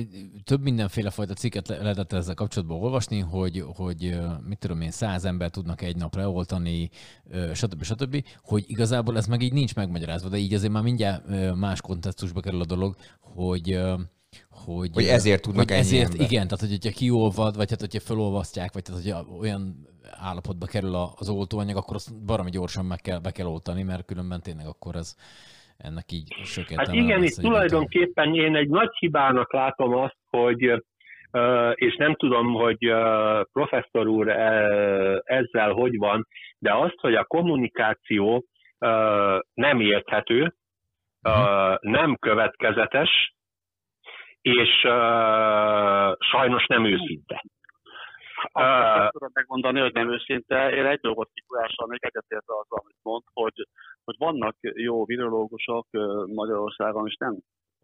több 0.44 0.62
mindenféle 0.62 1.10
fajta 1.10 1.34
cikket 1.34 1.68
le- 1.68 1.82
lehetett 1.82 2.14
ezzel 2.14 2.36
kapcsolatban 2.36 2.82
olvasni, 2.82 3.20
hogy, 3.20 3.64
hogy 3.76 4.18
mit 4.48 4.60
tudom 4.60 4.82
én, 4.82 4.92
száz 4.92 5.26
ember 5.26 5.50
tudnak 5.50 5.82
egy 5.82 5.96
nap 5.96 6.16
leoltani, 6.16 6.90
ö, 7.30 7.54
stb. 7.54 7.84
stb., 7.84 8.26
hogy 8.42 8.64
igazából 8.68 9.18
ez 9.18 9.28
meg 9.28 9.42
így 9.42 9.54
nincs 9.54 9.76
megmagyarázva, 9.76 10.30
de 10.30 10.38
így 10.38 10.54
azért 10.54 10.72
már 10.72 10.84
mindjárt 10.84 11.30
ö, 11.30 11.54
más 11.54 11.82
kontextusba 11.82 12.40
kerül 12.40 12.62
a 12.62 12.66
dolog, 12.66 12.96
hogy 13.20 13.72
ö, 13.72 13.94
hogy, 14.66 14.90
Hogy 14.94 15.04
ezért 15.06 15.42
tudnak 15.42 15.62
hogy 15.64 15.72
ennyi 15.72 15.80
ezért, 15.82 16.12
ember. 16.12 16.26
Igen, 16.32 16.44
tehát 16.48 16.60
hogy, 16.60 16.70
hogyha 16.70 16.98
kiolvad, 17.00 17.56
vagy 17.56 17.70
hát 17.70 17.80
hogyha 17.80 18.00
felolvasztják, 18.00 18.74
vagy 18.74 18.84
tehát 18.84 19.02
hogyha 19.04 19.36
olyan 19.40 19.76
állapotba 20.30 20.66
kerül 20.66 20.96
a- 20.96 21.14
az 21.16 21.30
oltóanyag, 21.30 21.78
akkor 21.78 21.96
azt 21.96 22.26
baromi 22.26 22.50
gyorsan 22.50 22.86
meg 22.86 23.00
kell, 23.02 23.20
be 23.20 23.32
kell 23.32 23.46
oltani, 23.46 23.84
mert 23.84 24.06
különben 24.06 24.42
tényleg 24.42 24.66
akkor 24.66 24.96
ez 24.96 25.16
ennek 25.78 26.12
így 26.12 26.34
sok 26.44 26.66
Hát 26.76 26.94
igen, 26.94 27.20
lesz 27.20 27.32
itt 27.32 27.38
idő 27.38 27.48
után. 27.48 27.52
tulajdonképpen 27.52 28.36
én 28.36 28.56
egy 28.56 28.70
nagy 28.70 28.90
hibának 29.00 29.54
látom 29.54 29.94
azt, 29.96 30.18
hogy 30.30 30.84
és 31.74 31.96
nem 31.96 32.16
tudom, 32.16 32.54
hogy 32.54 32.78
professzor 33.54 34.08
úr 34.08 34.30
ezzel 35.24 35.72
hogy 35.72 35.98
van, 35.98 36.28
de 36.60 36.74
azt, 36.74 36.96
hogy 36.98 37.16
a 37.16 37.24
kommunikáció 37.24 38.46
nem 39.54 39.80
érthető, 39.80 40.56
ö, 41.22 41.74
nem 41.82 42.16
következetes, 42.20 43.36
és 44.44 44.84
ö, 44.84 46.12
sajnos 46.20 46.66
nem 46.66 46.86
őszinte. 46.86 47.44
Azt 48.52 48.98
nem 48.98 49.10
tudom 49.10 49.30
megmondani, 49.34 49.80
hogy 49.80 49.94
nem 49.94 50.12
őszinte. 50.12 50.72
Én 50.72 50.86
egy 50.86 51.00
dolgot 51.00 51.30
kikulásolnék, 51.34 52.06
egyetértve 52.06 52.54
azzal, 52.54 52.80
amit 52.84 52.98
mond, 53.02 53.24
hogy, 53.34 53.68
hogy 54.04 54.16
vannak 54.18 54.56
jó 54.60 55.06
virológusok 55.06 55.88
Magyarországon, 56.26 57.08
és 57.08 57.16
nem 57.16 57.38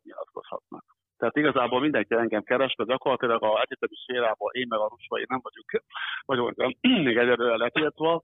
nyilatkozhatnak. 0.04 0.84
Tehát 1.18 1.38
igazából 1.38 1.80
mindenki 1.80 2.14
engem 2.14 2.44
keres, 2.44 2.76
de 2.76 2.84
gyakorlatilag 2.84 3.44
a 3.44 3.62
egyetemi 3.62 3.96
szférában 3.96 4.50
én 4.52 4.66
meg 4.70 4.80
a 4.80 4.88
Rusvai 4.90 5.26
nem 5.28 5.40
vagyunk, 5.42 5.84
vagyunk 6.26 6.78
még 7.06 7.18
egyelőre 7.18 7.56
letiltva. 7.56 8.24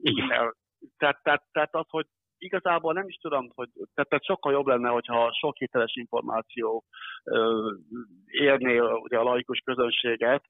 Igen. 0.00 0.54
Tehát, 0.98 1.22
tehát, 1.22 1.42
tehát 1.52 1.74
az, 1.74 1.86
hogy 1.88 2.06
igazából 2.42 2.92
nem 2.92 3.08
is 3.08 3.16
tudom, 3.16 3.50
hogy 3.54 3.68
tehát, 3.94 4.08
tehát 4.08 4.24
sokkal 4.24 4.52
jobb 4.52 4.66
lenne, 4.66 4.88
hogyha 4.88 5.32
sok 5.32 5.56
hiteles 5.56 5.94
információ 5.94 6.84
ö, 7.24 7.70
érné 8.26 8.78
ugye 8.78 9.18
a 9.18 9.22
laikus 9.22 9.58
közönséget, 9.64 10.44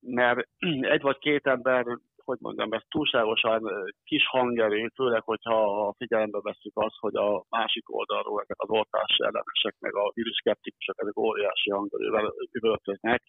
mert 0.00 0.48
egy 0.94 1.02
vagy 1.02 1.18
két 1.18 1.46
ember, 1.46 1.84
hogy 2.24 2.38
mondjam, 2.40 2.72
ez 2.72 2.82
túlságosan 2.88 3.60
kis 4.04 4.26
hangerő, 4.26 4.90
főleg, 4.94 5.22
hogyha 5.22 5.94
figyelembe 5.96 6.38
veszük 6.42 6.72
azt, 6.74 6.98
hogy 6.98 7.14
a 7.14 7.44
másik 7.48 7.94
oldalról 7.94 8.40
ezek 8.42 8.56
az 8.60 8.70
oltás 8.70 9.16
ellenesek, 9.16 9.74
meg 9.78 9.94
a 9.94 10.10
víruszkeptikusok, 10.14 10.94
ezek 11.02 11.18
óriási 11.18 11.70
hangerővel 11.70 12.32
üvöltöznek. 12.52 13.22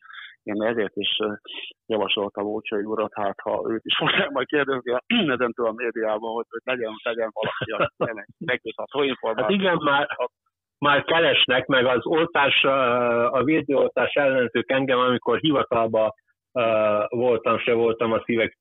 Én 0.43 0.63
ezért 0.63 0.95
is 0.95 1.19
javasoltam 1.85 2.45
Ócsai 2.45 2.83
urat, 2.83 3.13
hát 3.13 3.39
ha 3.41 3.63
őt 3.69 3.85
is 3.85 3.97
fogják 3.97 4.29
majd 4.29 4.47
kérdezni 4.47 4.91
ezentől 5.37 5.67
a 5.67 5.71
médiában, 5.71 6.33
hogy, 6.33 6.45
hogy 6.49 6.61
legyen, 6.63 6.93
legyen 7.03 7.29
valaki, 7.33 7.71
aki 7.71 8.25
megbízható 8.37 8.99
Hát 8.99 9.07
információ. 9.07 9.55
igen, 9.55 9.77
már, 9.83 10.07
már 10.79 11.03
keresnek, 11.03 11.65
meg 11.65 11.85
az 11.85 12.05
oltás, 12.05 12.63
a 13.31 13.43
védőoltás 13.43 14.13
ellenzők 14.13 14.71
engem, 14.71 14.99
amikor 14.99 15.39
hivatalba 15.39 16.13
uh, 16.55 17.05
voltam, 17.09 17.59
se 17.59 17.73
voltam 17.73 18.11
a 18.11 18.21
szívek 18.25 18.57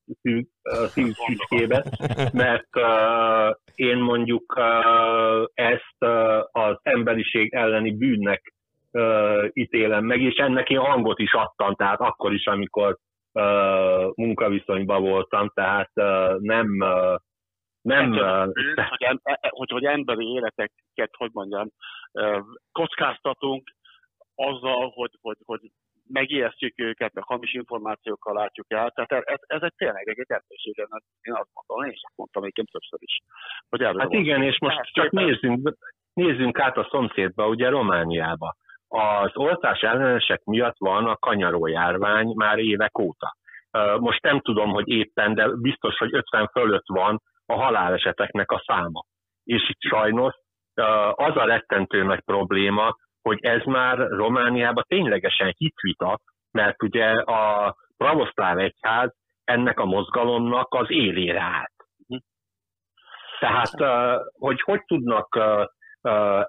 a 0.62 0.86
szív 0.86 1.12
szűkében, 1.12 1.84
mert 2.32 2.68
uh, 2.76 3.56
én 3.74 3.96
mondjuk 3.96 4.56
uh, 4.56 5.44
ezt 5.54 5.96
uh, 6.00 6.40
az 6.52 6.76
emberiség 6.82 7.54
elleni 7.54 7.96
bűnnek 7.96 8.54
uh, 8.92 9.48
ítélem 9.52 10.04
meg, 10.04 10.20
és 10.20 10.34
ennek 10.34 10.70
én 10.70 10.78
hangot 10.78 11.18
is 11.18 11.32
adtam, 11.32 11.74
tehát 11.74 12.00
akkor 12.00 12.32
is, 12.32 12.46
amikor 12.46 12.98
uh, 13.32 14.12
munkaviszonyban 14.14 15.02
voltam, 15.02 15.50
tehát 15.54 15.90
uh, 15.94 16.40
nem 16.40 16.66
uh, 16.80 17.16
nem, 17.82 18.10
uh, 18.12 18.52
hogy, 18.88 19.02
em, 19.02 19.20
e- 19.22 19.48
hogy, 19.50 19.70
hogy 19.70 19.84
emberi 19.84 20.26
életeket, 20.26 21.10
hogy 21.16 21.30
mondjam, 21.32 21.68
kockáztatunk 22.72 23.70
azzal, 24.34 24.90
hogy, 24.94 25.10
hogy, 25.20 25.36
hogy 25.44 25.60
megijesztjük 26.08 26.74
őket, 26.76 27.12
meg 27.12 27.24
hamis 27.24 27.52
információkkal 27.52 28.34
látjuk 28.34 28.66
el. 28.72 28.90
Tehát 28.90 29.26
ez, 29.26 29.38
ez 29.46 29.62
egy 29.62 29.74
tényleg 29.76 30.08
egy 30.08 30.24
emberiségen, 30.28 30.86
én 31.22 31.34
azt 31.34 31.50
mondom, 31.52 31.86
én 31.86 31.92
is 31.92 32.00
azt 32.02 32.16
mondtam 32.16 32.42
egyébként 32.42 32.70
többször 32.70 32.98
is. 33.02 33.18
Hogy 33.68 33.82
Hát 33.82 34.12
igen, 34.12 34.42
és 34.42 34.58
most 34.60 34.74
Tehát 34.74 34.92
csak 34.92 35.10
nézzünk, 35.10 35.76
nézzünk 36.12 36.58
át 36.58 36.76
a 36.76 36.88
szomszédba, 36.90 37.48
ugye 37.48 37.68
Romániába. 37.68 38.56
Az 38.88 39.30
oltás 39.34 39.80
ellenesek 39.80 40.44
miatt 40.44 40.76
van 40.78 41.06
a 41.06 41.16
kanyaró 41.16 41.66
járvány 41.66 42.32
már 42.34 42.58
évek 42.58 42.98
óta. 42.98 43.36
Most 43.98 44.22
nem 44.22 44.40
tudom, 44.40 44.70
hogy 44.70 44.88
éppen, 44.88 45.34
de 45.34 45.48
biztos, 45.48 45.96
hogy 45.96 46.14
50 46.14 46.48
fölött 46.52 46.86
van 46.86 47.22
a 47.46 47.54
haláleseteknek 47.54 48.50
a 48.50 48.62
száma. 48.66 49.04
És 49.44 49.68
itt 49.68 49.80
sajnos 49.80 50.34
az 51.14 51.36
a 51.36 51.44
rettentő 51.44 52.02
nagy 52.02 52.20
probléma, 52.20 52.96
hogy 53.24 53.38
ez 53.40 53.62
már 53.64 53.98
Romániában 53.98 54.84
ténylegesen 54.86 55.54
hitvita, 55.56 56.18
mert 56.50 56.82
ugye 56.82 57.10
a 57.10 57.74
pravoszláv 57.96 58.58
egyház 58.58 59.14
ennek 59.44 59.78
a 59.80 59.84
mozgalomnak 59.84 60.74
az 60.74 60.90
élére 60.90 61.40
állt. 61.40 61.72
Tehát, 63.38 63.80
ö, 63.80 64.20
hogy 64.38 64.60
hogy 64.60 64.84
tudnak 64.84 65.38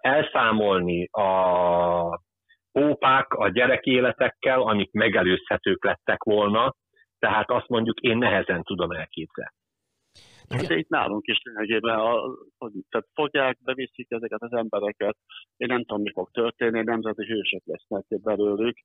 elszámolni 0.01 1.07
a 1.11 2.19
pópák 2.71 3.33
a 3.33 3.49
gyerekéletekkel, 3.49 4.61
amik 4.61 4.91
megelőzhetők 4.91 5.83
lettek 5.83 6.23
volna, 6.23 6.73
tehát 7.19 7.51
azt 7.51 7.67
mondjuk 7.67 7.99
én 7.99 8.17
nehezen 8.17 8.63
tudom 8.63 8.91
elképzelni. 8.91 9.64
Hát 10.49 10.69
itt 10.69 10.89
nálunk 10.89 11.27
is 11.27 11.41
lényegében, 11.43 11.99
a, 11.99 12.21
hogy, 12.57 12.71
tehát 12.89 13.07
fogják, 13.13 13.57
beviszik 13.63 14.11
ezeket 14.11 14.41
az 14.41 14.53
embereket, 14.53 15.17
én 15.57 15.67
nem 15.67 15.85
tudom, 15.85 16.01
mi 16.01 16.11
fog 16.11 16.29
történni, 16.31 16.83
nemzeti 16.83 17.25
hősök 17.25 17.61
lesznek 17.65 18.05
belőlük, 18.21 18.77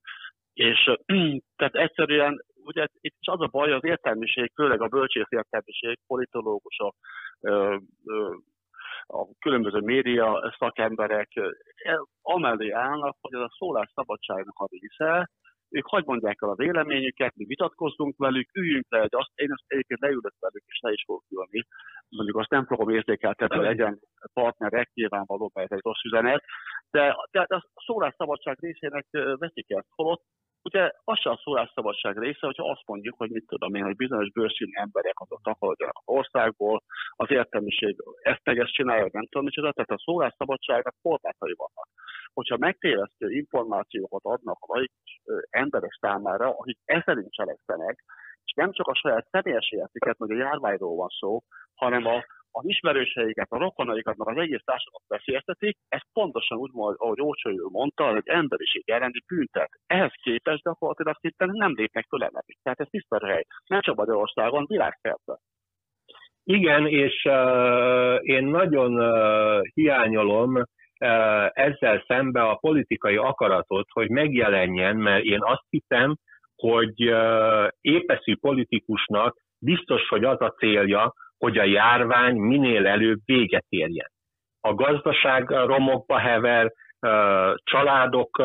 és 0.52 0.90
tehát 1.58 1.74
egyszerűen, 1.74 2.44
ugye 2.64 2.86
itt 3.00 3.16
is 3.20 3.26
az 3.26 3.40
a 3.40 3.46
baj, 3.46 3.72
az 3.72 3.84
értelmiség, 3.84 4.52
főleg 4.54 4.80
a 4.80 4.88
bölcsész 4.88 5.30
értelmiség, 5.30 5.98
politológusok, 6.06 6.94
ö, 7.40 7.76
ö, 8.04 8.34
a 9.06 9.26
különböző 9.38 9.78
média 9.78 10.54
szakemberek 10.58 11.28
amellé 12.22 12.70
állnak, 12.70 13.16
hogy 13.20 13.34
ez 13.34 13.40
a 13.40 13.54
szólásszabadságnak 13.58 14.58
a 14.58 14.68
része, 14.70 15.30
ők 15.70 15.86
hogy 15.86 16.04
mondják 16.04 16.38
el 16.42 16.48
a 16.48 16.54
véleményüket, 16.54 17.36
mi 17.36 17.44
vitatkozzunk 17.44 18.16
velük, 18.16 18.48
üljünk 18.54 18.84
le, 18.88 19.00
egy, 19.00 19.14
azt, 19.14 19.30
én 19.34 19.52
azt 19.52 19.64
egyébként 19.66 20.00
leülök 20.00 20.34
velük, 20.40 20.62
és 20.66 20.78
le 20.80 20.92
is 20.92 21.02
fogok 21.06 21.24
ülni. 21.30 21.66
Mondjuk 22.08 22.36
azt 22.36 22.50
nem 22.50 22.66
fogom 22.66 22.88
érzékeltetni, 22.88 23.56
hogy 23.56 23.64
legyen 23.64 24.00
partnerek, 24.32 24.90
nyilvánvaló, 24.94 25.50
mert 25.54 25.70
ez 25.70 25.76
egy 25.76 25.84
rossz 25.84 26.04
üzenet, 26.04 26.44
de, 26.90 27.16
de 27.30 27.40
a 27.54 27.66
szólásszabadság 27.86 28.56
részének 28.60 29.06
veszik 29.38 29.70
ezt. 29.70 29.88
Holott 29.94 30.22
ugye 30.62 30.90
az 31.04 31.18
sem 31.18 31.32
a 31.32 31.40
szólásszabadság 31.42 32.18
része, 32.18 32.46
hogyha 32.46 32.70
azt 32.70 32.86
mondjuk, 32.86 33.16
hogy 33.18 33.30
mit 33.30 33.46
tudom 33.46 33.74
én, 33.74 33.82
hogy 33.82 33.96
bizonyos 33.96 34.30
bőrszínű 34.30 34.70
emberek 34.74 35.20
azok 35.20 35.40
takarodjanak 35.42 35.96
az 36.04 36.14
országból, 36.14 36.82
az 37.10 37.30
értelmiség 37.30 37.96
ezt 38.22 38.44
meg 38.44 38.58
ezt 38.58 38.72
csinálja, 38.72 39.08
nem 39.12 39.26
tudom 39.26 39.44
micsoda, 39.44 39.72
tehát 39.72 39.90
a 39.90 40.04
szólásszabadságnak 40.04 40.94
korlátai 41.02 41.54
vannak. 41.56 41.88
Hogyha 42.32 42.56
megtévesztő 42.56 43.30
információkat 43.30 44.24
adnak 44.24 44.58
a 44.60 44.74
laikus 44.74 45.20
ö, 45.24 45.38
emberek 45.50 45.96
számára, 46.00 46.48
akik 46.56 46.78
ezen 46.84 47.26
cselekszenek, 47.28 48.04
és 48.44 48.52
nem 48.52 48.72
csak 48.72 48.86
a 48.86 48.94
saját 48.94 49.28
személyes 49.30 49.70
életüket, 49.70 50.18
meg 50.18 50.30
a 50.30 50.36
járványról 50.36 50.96
van 50.96 51.08
szó, 51.08 51.40
hanem 51.74 52.06
a, 52.06 52.24
az 52.52 52.64
ismerőseiket, 52.66 53.46
a 53.50 53.58
rokonaikat, 53.58 54.16
meg 54.16 54.28
az 54.28 54.42
egész 54.42 54.64
társadalmat 54.64 55.08
veszélyeztetik, 55.08 55.76
ez 55.88 56.00
pontosan 56.12 56.58
úgy, 56.58 56.70
ahogy- 56.74 57.20
Ócsai 57.20 57.56
mondta, 57.72 58.16
egy 58.16 58.28
emberiség 58.28 58.82
elleni 58.86 59.22
büntet. 59.26 59.70
Ehhez 59.86 60.12
képest 60.22 60.62
gyakorlatilag 60.62 61.16
szinte 61.20 61.46
nem 61.46 61.72
lépnek 61.74 62.06
föl 62.08 62.22
elleni. 62.22 62.56
Tehát 62.62 62.80
ez 62.80 62.86
tiszta 62.90 63.26
hely. 63.26 63.44
Nem 63.66 63.80
csak 63.80 63.96
Magyarországon, 63.96 64.64
világszerte. 64.68 65.38
Igen, 66.44 66.86
és 66.86 67.24
uh, 67.24 68.18
én 68.22 68.44
nagyon 68.44 69.00
uh, 69.00 69.60
hiányolom 69.74 70.54
uh, 70.54 70.64
ezzel 71.52 72.04
szembe 72.06 72.42
a 72.42 72.58
politikai 72.60 73.16
akaratot, 73.16 73.86
hogy 73.92 74.10
megjelenjen, 74.10 74.96
mert 74.96 75.24
én 75.24 75.42
azt 75.42 75.64
hiszem, 75.68 76.16
hogy 76.56 77.10
uh, 77.10 77.68
épeszű 77.80 78.36
politikusnak 78.36 79.36
biztos, 79.58 80.08
hogy 80.08 80.24
az 80.24 80.40
a 80.40 80.54
célja, 80.58 81.14
hogy 81.40 81.58
a 81.58 81.64
járvány 81.64 82.36
minél 82.36 82.86
előbb 82.86 83.18
véget 83.24 83.64
érjen. 83.68 84.10
A 84.60 84.74
gazdaság 84.74 85.50
romokba 85.50 86.18
hever, 86.18 86.72
családok 87.54 88.38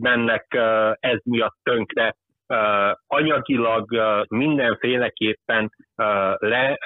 mennek 0.00 0.46
ez 1.00 1.18
miatt 1.24 1.56
tönkre, 1.62 2.14
anyagilag 3.06 3.86
mindenféleképpen 4.28 5.70
le 6.36 6.78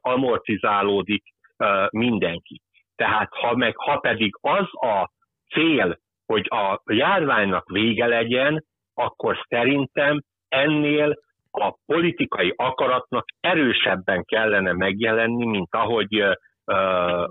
amortizálódik 0.00 1.22
uh, 1.58 1.86
mindenki. 1.90 2.60
Tehát 2.96 3.28
ha, 3.32 3.56
meg, 3.56 3.76
ha 3.76 3.98
pedig 3.98 4.34
az 4.40 4.66
a 4.72 5.10
cél, 5.54 5.98
hogy 6.26 6.46
a 6.48 6.82
járványnak 6.92 7.70
vége 7.70 8.06
legyen, 8.06 8.64
akkor 8.94 9.44
szerintem 9.48 10.22
ennél 10.48 11.14
a 11.52 11.76
politikai 11.86 12.52
akaratnak 12.56 13.24
erősebben 13.40 14.24
kellene 14.24 14.72
megjelenni, 14.72 15.46
mint 15.46 15.74
ahogy 15.74 16.24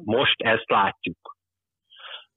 most 0.03 0.41
ezt 0.41 0.69
látjuk. 0.69 1.39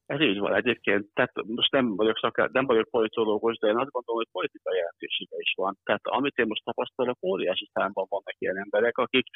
Ez 0.06 0.20
így 0.20 0.38
van 0.38 0.54
egyébként. 0.54 1.06
Tehát 1.12 1.32
most 1.46 1.70
nem 1.70 1.96
vagyok, 1.96 2.18
szakár, 2.18 2.48
nem 2.50 2.66
vagyok 2.66 2.90
politológus, 2.90 3.58
de 3.58 3.68
én 3.68 3.78
azt 3.78 3.90
gondolom, 3.90 4.20
hogy 4.20 4.28
politikai 4.32 4.76
jelentősége 4.76 5.36
is 5.38 5.52
van. 5.56 5.78
Tehát 5.84 6.00
amit 6.06 6.36
én 6.36 6.46
most 6.46 6.64
tapasztalok, 6.64 7.18
óriási 7.22 7.70
számban 7.72 8.06
vannak 8.08 8.34
ilyen 8.38 8.58
emberek, 8.58 8.98
akik, 8.98 9.26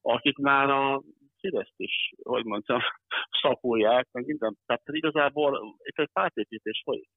akik 0.00 0.36
már 0.36 0.70
a 0.70 1.02
Fideszt 1.40 1.74
is, 1.76 2.12
hogy 2.22 2.44
mondjam, 2.44 2.80
szapulják, 3.42 4.08
meg 4.12 4.26
minden. 4.26 4.56
Tehát 4.66 4.82
igazából 4.86 5.76
itt 5.82 5.98
egy 5.98 6.10
pártépítés 6.12 6.82
folyik. 6.84 7.08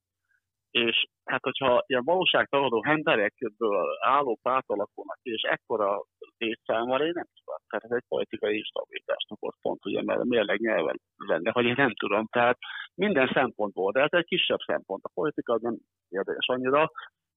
És 0.72 1.06
hát, 1.26 1.44
hogyha 1.44 1.84
ilyen 1.86 2.04
valóságtagadó 2.06 2.84
emberekből 2.88 3.86
álló 4.00 4.40
párt 4.42 4.66
alakulnak 4.68 5.18
ki, 5.22 5.32
és 5.32 5.42
ekkora 5.42 6.04
létszámmal, 6.38 7.02
én 7.02 7.12
nem 7.14 7.28
tudom. 7.40 7.60
Tehát 7.70 7.86
ez 7.86 7.92
egy 7.92 8.04
politikai 8.08 8.58
instabilitásnak 8.58 9.38
ott 9.42 9.58
pont, 9.62 9.86
ugye, 9.86 10.04
mert 10.04 10.24
mérleg 10.24 10.60
nyelven 10.60 11.00
lenne, 11.28 11.52
hogy 11.52 11.66
én 11.66 11.74
nem 11.78 11.94
tudom. 11.94 12.26
Tehát 12.26 12.58
minden 12.96 13.30
szempontból, 13.34 13.92
de 13.92 14.02
ez 14.02 14.12
egy 14.12 14.26
kisebb 14.26 14.60
szempont. 14.66 15.04
A 15.04 15.12
politika 15.14 15.58
nem 15.62 15.78
érdekes 16.10 16.48
annyira. 16.48 16.92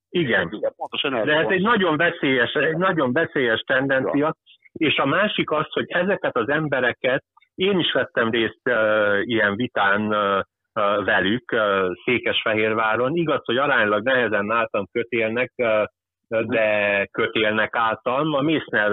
Igen. 0.08 0.52
Igen, 0.52 0.72
pontosan 0.76 1.26
De 1.26 1.36
ez 1.36 1.48
egy 1.48 1.62
nagyon 1.62 1.96
veszélyes, 1.96 2.52
egy 2.52 2.76
nagyon 2.76 3.12
veszélyes 3.12 3.60
tendencia, 3.60 4.34
és 4.72 4.96
a 4.96 5.06
másik 5.06 5.50
az, 5.50 5.72
hogy 5.72 5.84
ezeket 5.88 6.36
az 6.36 6.48
embereket, 6.48 7.24
én 7.54 7.78
is 7.78 7.92
vettem 7.92 8.30
részt 8.30 8.68
uh, 8.68 9.20
ilyen 9.22 9.56
vitán 9.56 10.14
uh, 10.14 10.40
velük 11.04 11.56
Székesfehérváron. 12.04 13.16
Igaz, 13.16 13.44
hogy 13.44 13.56
aránylag 13.56 14.02
nehezen 14.02 14.50
álltam 14.50 14.86
kötélnek, 14.92 15.52
de 16.28 17.06
kötélnek 17.06 17.76
álltam. 17.76 18.32
A 18.32 18.40
Mészner 18.40 18.90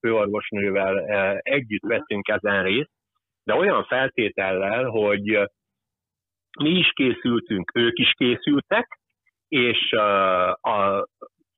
főorvosnővel 0.00 0.98
együtt 1.38 1.82
vettünk 1.86 2.28
ezen 2.28 2.62
részt, 2.62 2.90
de 3.44 3.54
olyan 3.54 3.84
feltétellel, 3.84 4.84
hogy 4.84 5.50
mi 6.58 6.70
is 6.70 6.92
készültünk, 6.92 7.70
ők 7.74 7.98
is 7.98 8.12
készültek, 8.16 8.98
és 9.48 9.92
a 10.60 11.06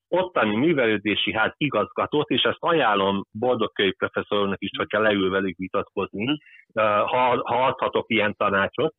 ottani 0.08 0.56
művelődési 0.56 1.32
ház 1.32 1.52
igazgatót, 1.56 2.28
és 2.28 2.42
ezt 2.42 2.56
ajánlom 2.60 3.24
Boldogkölyv 3.30 3.92
professzornak 3.92 4.62
is, 4.62 4.70
hogyha 4.76 5.00
leül 5.00 5.30
velük 5.30 5.56
vitatkozni, 5.56 6.24
uh, 6.32 6.38
ha, 6.84 7.42
ha 7.44 7.66
adhatok 7.66 8.04
ilyen 8.10 8.34
tanácsot. 8.36 8.94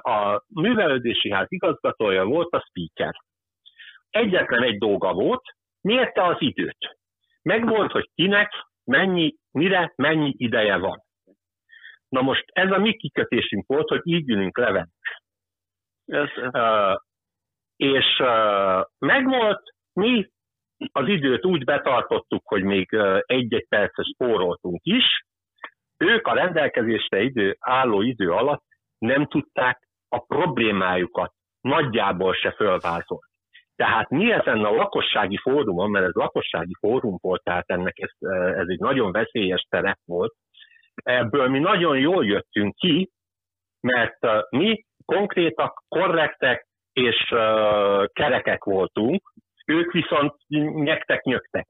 A 0.00 0.44
művelődési 0.48 1.30
ház 1.30 1.46
igazgatója 1.48 2.24
volt 2.24 2.52
a 2.52 2.66
speaker. 2.68 3.14
Egyetlen 4.10 4.62
egy 4.62 4.78
dolga 4.78 5.12
volt, 5.12 5.42
mérte 5.80 6.24
az 6.24 6.36
időt. 6.38 6.98
Megvolt, 7.42 7.92
hogy 7.92 8.10
kinek, 8.14 8.52
mennyi, 8.84 9.34
mire, 9.50 9.92
mennyi 9.96 10.34
ideje 10.36 10.76
van. 10.76 11.02
Na 12.08 12.20
most 12.20 12.44
ez 12.52 12.70
a 12.70 12.78
mi 12.78 12.96
kikötésünk 12.96 13.66
volt, 13.66 13.88
hogy 13.88 14.00
így 14.04 14.30
ülünk 14.30 14.58
le 14.58 14.88
ez, 16.06 16.28
Uh, 16.36 16.96
és 17.76 18.18
uh, 18.18 18.84
megvolt, 18.98 19.62
mi 19.94 20.30
az 20.92 21.08
időt 21.08 21.44
úgy 21.44 21.64
betartottuk, 21.64 22.42
hogy 22.44 22.62
még 22.62 22.88
egy-egy 23.20 23.66
percet 23.68 24.06
spóroltunk 24.14 24.80
is. 24.82 25.24
Ők 25.96 26.26
a 26.26 26.34
rendelkezésre 26.34 27.22
idő, 27.22 27.56
álló 27.60 28.00
idő 28.00 28.30
alatt 28.30 28.64
nem 28.98 29.26
tudták 29.26 29.88
a 30.08 30.18
problémájukat 30.18 31.32
nagyjából 31.60 32.34
se 32.34 32.50
fölvázolni. 32.52 33.32
Tehát 33.76 34.08
mi 34.10 34.32
ezen 34.32 34.64
a 34.64 34.70
lakossági 34.70 35.36
fórumon, 35.36 35.90
mert 35.90 36.04
ez 36.04 36.14
lakossági 36.14 36.74
fórum 36.78 37.16
volt, 37.20 37.42
tehát 37.42 37.70
ennek 37.70 37.98
ez, 37.98 38.28
ez 38.56 38.66
egy 38.68 38.78
nagyon 38.78 39.12
veszélyes 39.12 39.66
terep 39.68 39.98
volt, 40.04 40.34
ebből 40.94 41.48
mi 41.48 41.58
nagyon 41.58 41.98
jól 41.98 42.26
jöttünk 42.26 42.74
ki, 42.74 43.10
mert 43.80 44.18
mi 44.50 44.84
konkrétak, 45.04 45.82
korrektek 45.88 46.66
és 46.92 47.34
kerekek 48.12 48.64
voltunk, 48.64 49.32
ők 49.64 49.92
viszont 49.92 50.34
nyektek-nyögtek. 50.74 51.66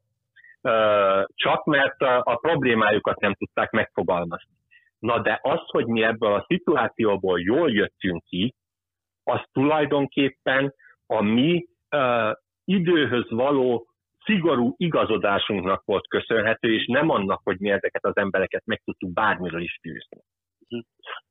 Uh, 0.63 1.25
csak 1.35 1.65
mert 1.65 2.01
a 2.01 2.39
problémájukat 2.41 3.21
nem 3.21 3.35
tudták 3.35 3.71
megfogalmazni. 3.71 4.53
Na 4.99 5.21
de 5.21 5.39
az, 5.43 5.61
hogy 5.67 5.87
mi 5.87 6.03
ebből 6.03 6.33
a 6.33 6.45
szituációból 6.49 7.41
jól 7.41 7.71
jöttünk 7.71 8.23
ki, 8.25 8.55
az 9.25 9.41
tulajdonképpen 9.53 10.75
a 11.07 11.23
mi 11.23 11.67
uh, 11.91 12.33
időhöz 12.65 13.31
való 13.31 13.87
szigorú 14.25 14.75
igazodásunknak 14.77 15.85
volt 15.85 16.09
köszönhető, 16.09 16.75
és 16.75 16.87
nem 16.87 17.09
annak, 17.11 17.41
hogy 17.45 17.59
mi 17.59 17.71
ezeket 17.71 18.05
az 18.05 18.17
embereket 18.17 18.63
meg 18.67 18.83
tudtuk 18.85 19.13
bármiről 19.13 19.63
is 19.63 19.79
győzni. 19.83 20.19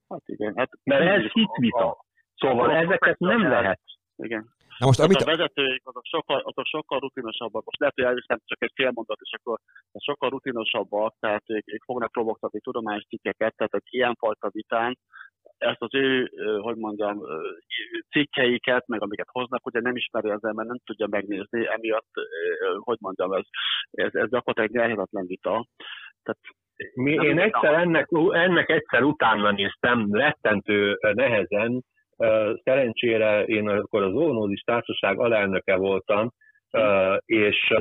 hát 0.09 0.21
igen. 0.25 0.53
Hát 0.55 0.69
Mert 0.83 1.05
ez 1.05 1.31
hitvita. 1.31 2.05
Szóval 2.35 2.71
ezeket 2.75 3.19
nem 3.19 3.49
lehet. 3.49 3.79
Igen. 4.15 4.45
Na 4.79 4.85
most, 4.85 4.99
Amit... 4.99 5.21
A 5.21 5.25
vezetőik 5.25 5.81
azok 5.85 6.05
sokkal, 6.05 6.39
azok 6.39 6.65
sokkal 6.65 6.99
rutinosabbak. 6.99 7.65
Most 7.65 7.79
lehet, 7.79 7.95
hogy 7.95 8.03
elviszem 8.03 8.39
csak 8.45 8.61
egy 8.61 8.71
fél 8.75 8.91
mondat, 8.93 9.17
és 9.21 9.31
akkor 9.39 9.59
sokkal 9.97 10.29
rutinosabbak, 10.29 11.15
tehát 11.19 11.43
ők, 11.47 11.73
ők 11.73 11.83
fognak 11.83 12.11
provokálni 12.11 12.59
tudományos 12.59 13.03
cikkeket, 13.03 13.55
tehát 13.55 13.73
egy 13.73 13.87
ilyenfajta 13.89 14.49
vitán 14.51 14.97
ezt 15.57 15.81
az 15.81 15.95
ő, 15.95 16.31
hogy 16.61 16.75
mondjam, 16.75 17.21
cikkeiket, 18.09 18.87
meg 18.87 19.01
amiket 19.01 19.27
hoznak, 19.31 19.65
ugye 19.65 19.79
nem 19.81 19.95
ismeri 19.95 20.29
az 20.29 20.43
ember, 20.43 20.65
nem 20.65 20.79
tudja 20.85 21.07
megnézni, 21.09 21.67
emiatt, 21.67 22.11
hogy 22.77 22.97
mondjam, 22.99 23.33
ez, 23.33 23.45
ez, 23.91 24.13
ez 24.13 24.29
gyakorlatilag 24.29 24.71
nyerhetetlen 24.71 25.25
vita. 25.25 25.67
Tehát 26.23 26.39
Mi, 26.93 27.11
én 27.11 27.39
egyszer 27.39 27.73
ennek, 27.73 28.07
ennek 28.31 28.69
egyszer 28.69 29.03
utána 29.03 29.51
néztem, 29.51 30.13
rettentő 30.13 30.97
nehezen. 31.01 31.83
Szerencsére 32.63 33.43
én 33.43 33.69
akkor 33.69 34.03
az 34.03 34.11
Zoonózis 34.11 34.61
Társaság 34.61 35.19
alelnöke 35.19 35.75
voltam, 35.75 36.31
és 37.25 37.73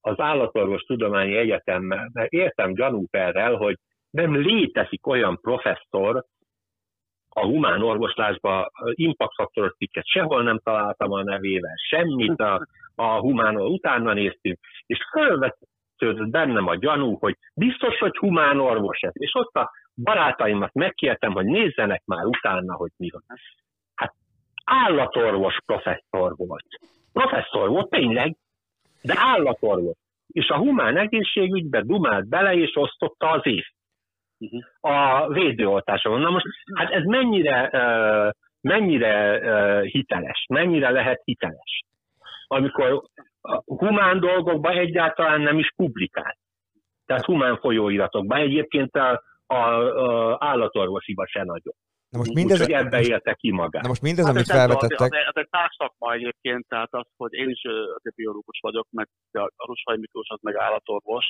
az 0.00 0.20
Állatorvos 0.20 0.82
Tudományi 0.82 1.36
Egyetemmel 1.36 2.10
mert 2.12 2.32
értem 2.32 2.74
gyanúperrel, 2.74 3.54
hogy 3.54 3.76
nem 4.10 4.36
létezik 4.36 5.06
olyan 5.06 5.38
professzor 5.40 6.24
a 7.28 7.46
humán 7.46 7.82
orvoslásban 7.82 8.66
impact 8.92 9.34
faktoros 9.34 9.72
cikket 9.76 10.06
sehol 10.06 10.42
nem 10.42 10.58
találtam 10.58 11.12
a 11.12 11.22
nevével, 11.22 11.74
semmit 11.88 12.40
a, 12.40 12.66
a 12.94 13.18
humánról 13.20 13.70
utána 13.70 14.12
néztünk, 14.12 14.58
és 14.86 14.98
fölvetődött 15.12 16.30
bennem 16.30 16.66
a 16.66 16.76
gyanú, 16.76 17.16
hogy 17.20 17.36
biztos, 17.54 17.98
hogy 17.98 18.16
humán 18.16 18.60
orvos 18.60 19.00
ez. 19.00 19.12
És 19.14 19.34
ott 19.34 19.54
a 19.54 19.70
barátaimat 20.02 20.74
megkértem, 20.74 21.32
hogy 21.32 21.44
nézzenek 21.44 22.02
már 22.04 22.24
utána, 22.24 22.74
hogy 22.74 22.90
mi 22.96 23.10
van. 23.10 23.22
Állatorvos 24.68 25.56
professzor 25.66 26.34
volt. 26.36 26.66
Professzor 27.12 27.68
volt 27.68 27.90
tényleg, 27.90 28.36
de 29.02 29.14
állatorvos. 29.16 29.96
És 30.26 30.48
a 30.48 30.56
humán 30.56 30.96
egészségügybe 30.96 31.82
dumált 31.82 32.28
bele, 32.28 32.54
és 32.54 32.76
osztotta 32.76 33.30
az 33.30 33.46
év 33.46 33.64
a 34.80 35.28
védőoltásokon. 35.28 36.20
Na 36.20 36.30
most, 36.30 36.46
hát 36.74 36.90
ez 36.90 37.04
mennyire, 37.04 37.70
mennyire 38.60 39.40
hiteles, 39.82 40.44
mennyire 40.48 40.90
lehet 40.90 41.20
hiteles, 41.24 41.82
amikor 42.46 43.02
a 43.40 43.62
humán 43.64 44.20
dolgokban 44.20 44.76
egyáltalán 44.76 45.40
nem 45.40 45.58
is 45.58 45.72
publikál. 45.76 46.36
Tehát 47.06 47.24
humán 47.24 47.56
folyóiratokban. 47.56 48.38
Egyébként 48.38 48.96
a, 48.96 49.22
a, 49.46 49.54
a 49.54 50.36
állatorvosiba 50.40 51.26
se 51.26 51.44
nagyon. 51.44 51.74
Na 52.10 52.18
most 52.18 52.34
mindez, 52.34 52.60
Úgyhogy 52.60 52.74
ebbe 52.74 53.00
élte 53.00 53.34
ki 53.34 53.50
magát. 53.52 53.82
na 53.82 53.88
most 53.88 54.02
mindez, 54.02 54.24
Hát 54.24 54.34
amit 54.34 54.48
ez 54.48 54.56
felvetettek, 54.56 55.12
az, 55.12 55.26
az 55.32 55.36
egy 55.42 55.48
társszakma 55.50 56.12
egyébként, 56.12 56.66
tehát 56.68 56.88
az, 56.94 57.06
hogy 57.16 57.32
én 57.32 57.48
is 57.48 57.62
azért 57.96 58.14
biológus 58.14 58.58
vagyok, 58.60 58.86
meg 58.90 59.08
a 59.32 59.66
Rusfai 59.66 59.96
Miklós 59.98 60.28
az 60.28 60.38
meg 60.42 60.56
állatorvos. 60.56 61.26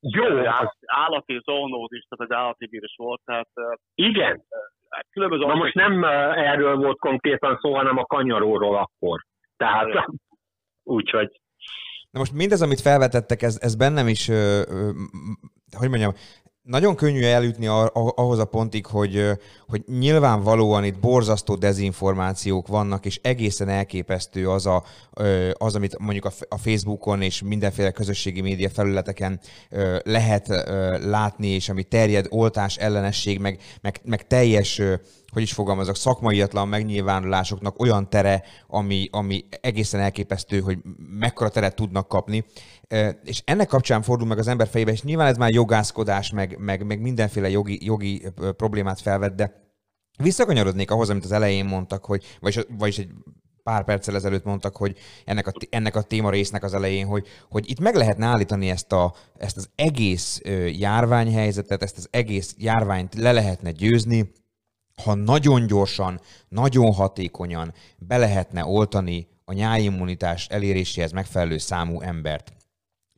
Jó, 0.00 0.24
Áll- 0.36 0.76
állati 0.86 1.40
zoonózis, 1.44 2.06
tehát 2.08 2.30
egy 2.30 2.36
állati 2.36 2.66
vírus 2.66 2.94
volt, 2.96 3.20
tehát 3.24 3.48
igen. 3.94 4.44
hát 4.88 5.06
különböző 5.10 5.44
Na 5.46 5.54
most 5.54 5.74
nem 5.74 6.04
erről 6.34 6.76
volt 6.76 6.98
konkrétan 6.98 7.58
szó, 7.60 7.74
hanem 7.74 7.98
a 7.98 8.04
kanyaróról 8.04 8.76
akkor. 8.76 9.24
Tehát 9.56 10.06
úgyhogy 10.82 11.40
Na 12.10 12.18
most 12.20 12.32
mindez, 12.32 12.62
amit 12.62 12.80
felvetettek, 12.80 13.42
ez, 13.42 13.58
ez 13.60 13.76
bennem 13.76 14.08
is, 14.08 14.28
ö, 14.28 14.62
ö, 14.68 14.90
hogy 15.78 15.88
mondjam, 15.88 16.12
nagyon 16.64 16.94
könnyű 16.96 17.24
a- 17.66 17.92
ahhoz 17.92 18.38
a 18.38 18.44
pontig, 18.44 18.86
hogy, 18.86 19.30
hogy 19.68 19.82
nyilvánvalóan 19.86 20.84
itt 20.84 20.98
borzasztó 20.98 21.54
dezinformációk 21.54 22.66
vannak, 22.66 23.06
és 23.06 23.20
egészen 23.22 23.68
elképesztő 23.68 24.50
az, 24.50 24.66
a, 24.66 24.84
az 25.52 25.74
amit 25.74 25.98
mondjuk 25.98 26.24
a 26.48 26.58
Facebookon 26.58 27.22
és 27.22 27.42
mindenféle 27.42 27.90
közösségi 27.90 28.40
média 28.40 28.68
felületeken 28.70 29.40
lehet 30.02 30.48
látni, 31.02 31.48
és 31.48 31.68
ami 31.68 31.82
terjed 31.82 32.26
oltás 32.28 32.76
ellenesség, 32.76 33.38
meg, 33.38 33.58
meg, 33.80 34.00
meg 34.04 34.26
teljes 34.26 34.82
hogy 35.34 35.42
is 35.42 35.52
fogalmazok, 35.52 35.96
szakmaiatlan 35.96 36.68
megnyilvánulásoknak 36.68 37.80
olyan 37.80 38.10
tere, 38.10 38.42
ami, 38.66 39.08
ami 39.10 39.44
egészen 39.60 40.00
elképesztő, 40.00 40.60
hogy 40.60 40.78
mekkora 41.18 41.48
teret 41.50 41.74
tudnak 41.74 42.08
kapni. 42.08 42.44
És 43.24 43.42
ennek 43.44 43.68
kapcsán 43.68 44.02
fordul 44.02 44.26
meg 44.26 44.38
az 44.38 44.48
ember 44.48 44.68
fejébe, 44.68 44.92
és 44.92 45.02
nyilván 45.02 45.26
ez 45.26 45.36
már 45.36 45.50
jogászkodás, 45.50 46.30
meg, 46.30 46.56
meg, 46.58 46.86
meg 46.86 47.00
mindenféle 47.00 47.50
jogi, 47.50 47.78
jogi 47.84 48.22
problémát 48.56 49.00
felvet, 49.00 49.34
de 49.34 49.62
visszakanyarodnék 50.22 50.90
ahhoz, 50.90 51.10
amit 51.10 51.24
az 51.24 51.32
elején 51.32 51.64
mondtak, 51.64 52.04
hogy, 52.04 52.24
vagyis, 52.40 52.64
vagyis 52.78 52.98
egy 52.98 53.10
pár 53.62 53.84
perccel 53.84 54.14
ezelőtt 54.14 54.44
mondtak, 54.44 54.76
hogy 54.76 54.96
ennek 55.24 55.46
a, 55.46 55.52
ennek 55.70 55.96
a 55.96 56.02
téma 56.02 56.30
résznek 56.30 56.62
az 56.62 56.74
elején, 56.74 57.06
hogy, 57.06 57.26
hogy 57.50 57.70
itt 57.70 57.80
meg 57.80 57.94
lehetne 57.94 58.26
állítani 58.26 58.70
ezt, 58.70 58.92
a, 58.92 59.14
ezt 59.38 59.56
az 59.56 59.68
egész 59.74 60.40
járványhelyzetet, 60.78 61.82
ezt 61.82 61.96
az 61.96 62.08
egész 62.10 62.54
járványt 62.58 63.14
le 63.14 63.32
lehetne 63.32 63.70
győzni, 63.70 64.32
ha 65.02 65.14
nagyon 65.14 65.66
gyorsan, 65.66 66.20
nagyon 66.48 66.92
hatékonyan 66.92 67.74
be 67.98 68.16
lehetne 68.16 68.64
oltani 68.64 69.28
a 69.44 69.52
nyáimmunitás 69.52 70.46
eléréséhez 70.46 71.12
megfelelő 71.12 71.58
számú 71.58 72.00
embert. 72.00 72.52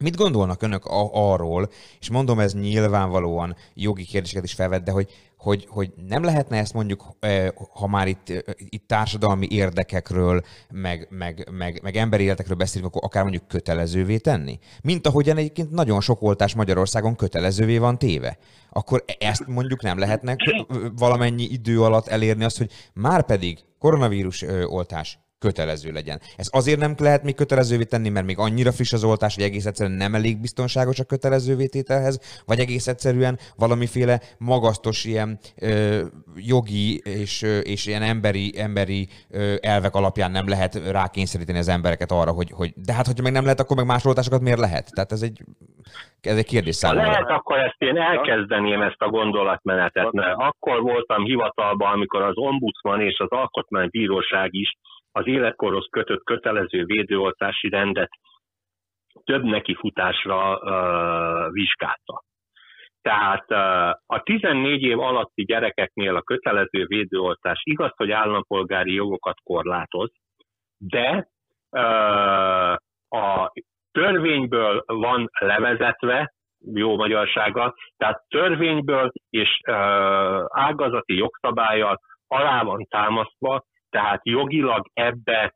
Mit 0.00 0.16
gondolnak 0.16 0.62
önök 0.62 0.82
arról, 1.12 1.70
és 2.00 2.10
mondom, 2.10 2.38
ez 2.38 2.54
nyilvánvalóan 2.54 3.56
jogi 3.74 4.04
kérdéseket 4.04 4.44
is 4.44 4.52
felvet, 4.52 4.82
de 4.82 4.90
hogy, 4.90 5.10
hogy, 5.38 5.66
hogy 5.68 5.92
nem 6.08 6.22
lehetne 6.22 6.56
ezt 6.56 6.72
mondjuk, 6.72 7.04
eh, 7.20 7.48
ha 7.72 7.86
már 7.86 8.08
itt, 8.08 8.30
eh, 8.30 8.38
itt 8.56 8.86
társadalmi 8.86 9.46
érdekekről, 9.50 10.44
meg, 10.70 11.06
meg, 11.10 11.48
meg, 11.50 11.80
meg 11.82 11.96
emberi 11.96 12.24
életekről 12.24 12.56
beszélünk, 12.56 12.88
akkor 12.88 13.04
akár 13.04 13.22
mondjuk 13.22 13.48
kötelezővé 13.48 14.16
tenni? 14.18 14.58
Mint 14.82 15.06
ahogyan 15.06 15.36
egyébként 15.36 15.70
nagyon 15.70 16.00
sok 16.00 16.22
oltás 16.22 16.54
Magyarországon 16.54 17.16
kötelezővé 17.16 17.78
van 17.78 17.98
téve. 17.98 18.38
Akkor 18.70 19.04
e- 19.06 19.26
ezt 19.26 19.46
mondjuk 19.46 19.82
nem 19.82 19.98
lehetne 19.98 20.36
valamennyi 20.96 21.44
idő 21.44 21.82
alatt 21.82 22.06
elérni 22.06 22.44
azt, 22.44 22.58
hogy 22.58 22.70
már 22.92 23.24
pedig 23.24 23.58
koronavírus 23.78 24.44
oltás 24.66 25.18
kötelező 25.38 25.92
legyen. 25.92 26.18
Ez 26.36 26.48
azért 26.52 26.78
nem 26.78 26.94
lehet 26.98 27.22
még 27.22 27.34
kötelezővé 27.34 27.84
tenni, 27.84 28.08
mert 28.08 28.26
még 28.26 28.38
annyira 28.38 28.72
friss 28.72 28.92
az 28.92 29.04
oltás, 29.04 29.34
hogy 29.34 29.44
egész 29.44 29.66
egyszerűen 29.66 29.96
nem 29.96 30.14
elég 30.14 30.40
biztonságos 30.40 30.98
a 30.98 31.04
kötelezővé 31.04 31.66
tételhez, 31.66 32.42
vagy 32.46 32.58
egész 32.58 32.86
egyszerűen 32.86 33.38
valamiféle 33.56 34.20
magasztos 34.38 35.04
ilyen 35.04 35.38
ö, 35.60 36.00
jogi 36.36 37.00
és, 37.04 37.42
ö, 37.42 37.58
és 37.58 37.86
ilyen 37.86 38.02
emberi, 38.02 38.52
emberi 38.58 39.08
ö, 39.30 39.54
elvek 39.60 39.94
alapján 39.94 40.30
nem 40.30 40.48
lehet 40.48 40.74
rákényszeríteni 40.90 41.58
az 41.58 41.68
embereket 41.68 42.10
arra, 42.10 42.30
hogy, 42.30 42.50
hogy 42.50 42.72
de 42.76 42.92
hát, 42.92 43.06
hogyha 43.06 43.22
meg 43.22 43.32
nem 43.32 43.42
lehet, 43.42 43.60
akkor 43.60 43.76
meg 43.76 43.86
más 43.86 44.04
oltásokat 44.04 44.40
miért 44.40 44.58
lehet? 44.58 44.90
Tehát 44.94 45.12
ez 45.12 45.22
egy, 45.22 45.40
ez 46.20 46.36
egy 46.36 46.46
kérdés 46.46 46.78
Ha 46.80 46.86
számomra. 46.86 47.10
lehet, 47.10 47.28
akkor 47.28 47.58
ezt 47.58 47.76
én 47.78 47.96
elkezdeném 47.96 48.82
ezt 48.82 49.00
a 49.02 49.08
gondolatmenetet, 49.08 50.12
mert 50.12 50.36
akkor 50.36 50.80
voltam 50.80 51.24
hivatalban, 51.24 51.92
amikor 51.92 52.22
az 52.22 52.36
ombudsman 52.36 53.00
és 53.00 53.18
az 53.18 53.30
alkotmánybíróság 53.30 54.48
is 54.54 54.76
az 55.16 55.26
életkorhoz 55.26 55.86
kötött 55.90 56.24
kötelező 56.24 56.84
védőoltási 56.84 57.68
rendet 57.68 58.10
több 59.24 59.42
nekifutásra 59.42 60.58
uh, 60.58 61.52
vizsgálta. 61.52 62.22
Tehát 63.02 63.50
a 64.06 64.22
14 64.22 64.82
év 64.82 64.98
alatti 64.98 65.44
gyerekeknél 65.44 66.16
a 66.16 66.22
kötelező 66.22 66.84
védőoltás 66.86 67.60
igaz, 67.64 67.90
hogy 67.96 68.10
állampolgári 68.10 68.92
jogokat 68.92 69.36
korlátoz, 69.42 70.10
de 70.78 71.28
a 73.08 73.52
törvényből 73.92 74.82
van 74.86 75.30
levezetve, 75.40 76.32
jó 76.74 76.96
magyarsága, 76.96 77.74
tehát 77.96 78.22
törvényből 78.28 79.12
és 79.30 79.60
ágazati 80.48 81.14
jogszabályjal 81.14 82.00
alá 82.26 82.62
van 82.62 82.86
támasztva, 82.88 83.64
tehát 83.90 84.20
jogilag 84.24 84.90
ebbe 84.94 85.54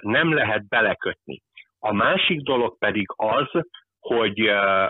nem 0.00 0.34
lehet 0.34 0.68
belekötni. 0.68 1.42
A 1.78 1.92
másik 1.92 2.40
dolog 2.40 2.78
pedig 2.78 3.06
az, 3.16 3.50
hogy 4.00 4.48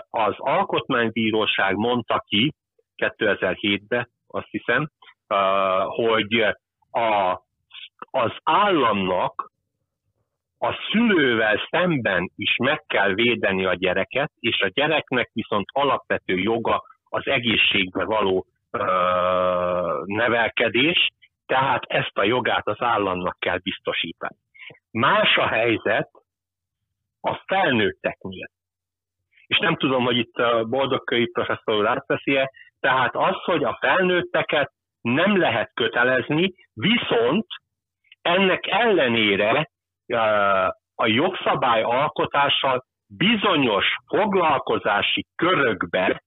az 0.09 0.33
Alkotmánybíróság 0.37 1.75
mondta 1.75 2.23
ki 2.27 2.53
2007-ben, 2.97 4.09
azt 4.27 4.49
hiszem, 4.49 4.89
hogy 5.87 6.41
a, 6.91 7.41
az 8.11 8.31
államnak 8.43 9.51
a 10.59 10.73
szülővel 10.91 11.67
szemben 11.69 12.31
is 12.35 12.55
meg 12.57 12.83
kell 12.87 13.13
védeni 13.13 13.65
a 13.65 13.73
gyereket, 13.73 14.31
és 14.39 14.61
a 14.61 14.71
gyereknek 14.73 15.29
viszont 15.33 15.65
alapvető 15.73 16.37
joga 16.37 16.83
az 17.09 17.27
egészségbe 17.27 18.03
való 18.03 18.45
ö, 18.71 18.83
nevelkedés, 20.05 21.09
tehát 21.45 21.83
ezt 21.87 22.17
a 22.17 22.23
jogát 22.23 22.67
az 22.67 22.81
államnak 22.81 23.35
kell 23.39 23.57
biztosítani. 23.57 24.35
Más 24.91 25.37
a 25.37 25.47
helyzet 25.47 26.09
a 27.21 27.35
felnőtteknél. 27.45 28.49
És 29.47 29.57
nem 29.59 29.75
tudom, 29.75 30.03
hogy 30.03 30.17
itt 30.17 30.35
a 30.35 30.63
boldogkői 30.63 31.27
professzor 31.27 31.75
úr 31.75 31.87
átveszi-e, 31.87 32.51
tehát 32.79 33.15
az, 33.15 33.35
hogy 33.43 33.63
a 33.63 33.77
felnőtteket 33.79 34.71
nem 35.01 35.37
lehet 35.37 35.71
kötelezni, 35.73 36.53
viszont 36.73 37.45
ennek 38.21 38.67
ellenére 38.67 39.69
a 40.95 41.07
jogszabály 41.07 41.81
alkotással 41.81 42.85
bizonyos 43.07 43.85
foglalkozási 44.07 45.25
körökbe 45.35 46.23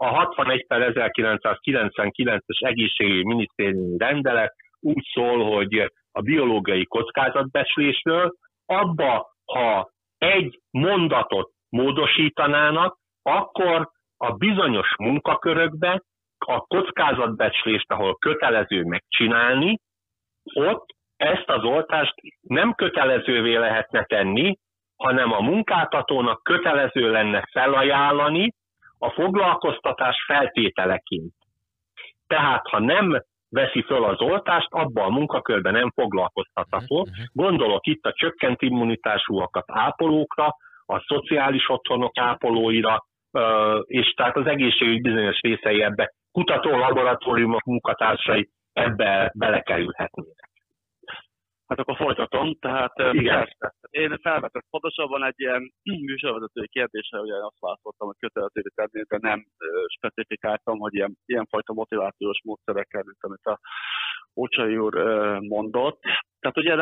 a 0.00 0.06
61 0.06 0.66
per 0.66 0.92
1999-es 0.94 2.64
egészségügyi 2.64 3.24
minisztériumi 3.24 3.98
rendelet 3.98 4.54
úgy 4.80 5.04
szól, 5.12 5.56
hogy 5.56 5.92
a 6.12 6.20
biológiai 6.20 6.84
kockázatbecslésről, 6.84 8.34
abba, 8.66 9.26
ha 9.44 9.90
egy 10.18 10.58
mondatot 10.70 11.50
módosítanának, 11.68 12.96
akkor 13.22 13.90
a 14.16 14.32
bizonyos 14.32 14.88
munkakörökbe 14.98 16.02
a 16.38 16.60
kockázatbecslést, 16.60 17.92
ahol 17.92 18.16
kötelező 18.18 18.82
megcsinálni, 18.82 19.78
ott 20.54 20.86
ezt 21.16 21.48
az 21.48 21.64
oltást 21.64 22.14
nem 22.40 22.74
kötelezővé 22.74 23.56
lehetne 23.56 24.04
tenni, 24.04 24.58
hanem 24.96 25.32
a 25.32 25.40
munkáltatónak 25.40 26.42
kötelező 26.42 27.10
lenne 27.10 27.48
felajánlani 27.52 28.52
a 28.98 29.10
foglalkoztatás 29.10 30.24
feltételeként. 30.26 31.32
Tehát, 32.26 32.68
ha 32.68 32.80
nem 32.80 33.22
veszi 33.50 33.82
föl 33.82 34.04
az 34.04 34.20
oltást, 34.20 34.68
abban 34.70 35.04
a 35.04 35.14
munkakörben 35.14 35.72
nem 35.72 35.90
foglalkoztatható. 35.90 37.06
Gondolok 37.32 37.86
itt 37.86 38.04
a 38.04 38.12
csökkent 38.12 38.62
immunitásúakat 38.62 39.64
ápolókra, 39.66 40.46
a 40.86 41.04
szociális 41.06 41.68
otthonok 41.68 42.18
ápolóira, 42.18 43.04
és 43.84 44.12
tehát 44.16 44.36
az 44.36 44.46
egészségügy 44.46 45.00
bizonyos 45.00 45.40
részei 45.40 45.82
ebbe, 45.82 46.12
kutató 46.32 46.70
laboratóriumok 46.70 47.64
munkatársai 47.64 48.48
ebbe 48.72 49.32
belekerülhetnének. 49.34 50.47
Hát 51.68 51.78
akkor 51.78 51.96
folytatom. 51.96 52.54
Tehát 52.58 52.92
Igen. 52.98 53.38
persze. 53.38 53.74
Én 53.90 54.18
felvetett 54.22 54.66
pontosabban 54.70 55.24
egy 55.24 55.40
ilyen 55.40 55.72
műsorvezetői 56.10 56.68
kérdésre, 56.68 57.20
ugye 57.20 57.34
azt 57.34 57.60
válaszoltam, 57.60 58.06
hogy 58.06 58.18
kötelezővé 58.18 58.70
tenni, 58.74 59.04
de 59.08 59.18
nem 59.20 59.46
ö, 59.58 59.66
specifikáltam, 59.96 60.78
hogy 60.78 60.94
ilyen, 60.94 61.16
ilyenfajta 61.24 61.72
motivációs 61.72 62.40
módszerekkel, 62.44 63.02
mint 63.04 63.22
amit 63.22 63.44
a 63.44 63.58
Ocsai 64.32 64.76
úr 64.76 64.94
ö, 64.94 65.38
mondott. 65.40 66.00
Tehát 66.40 66.56
ugye 66.56 66.76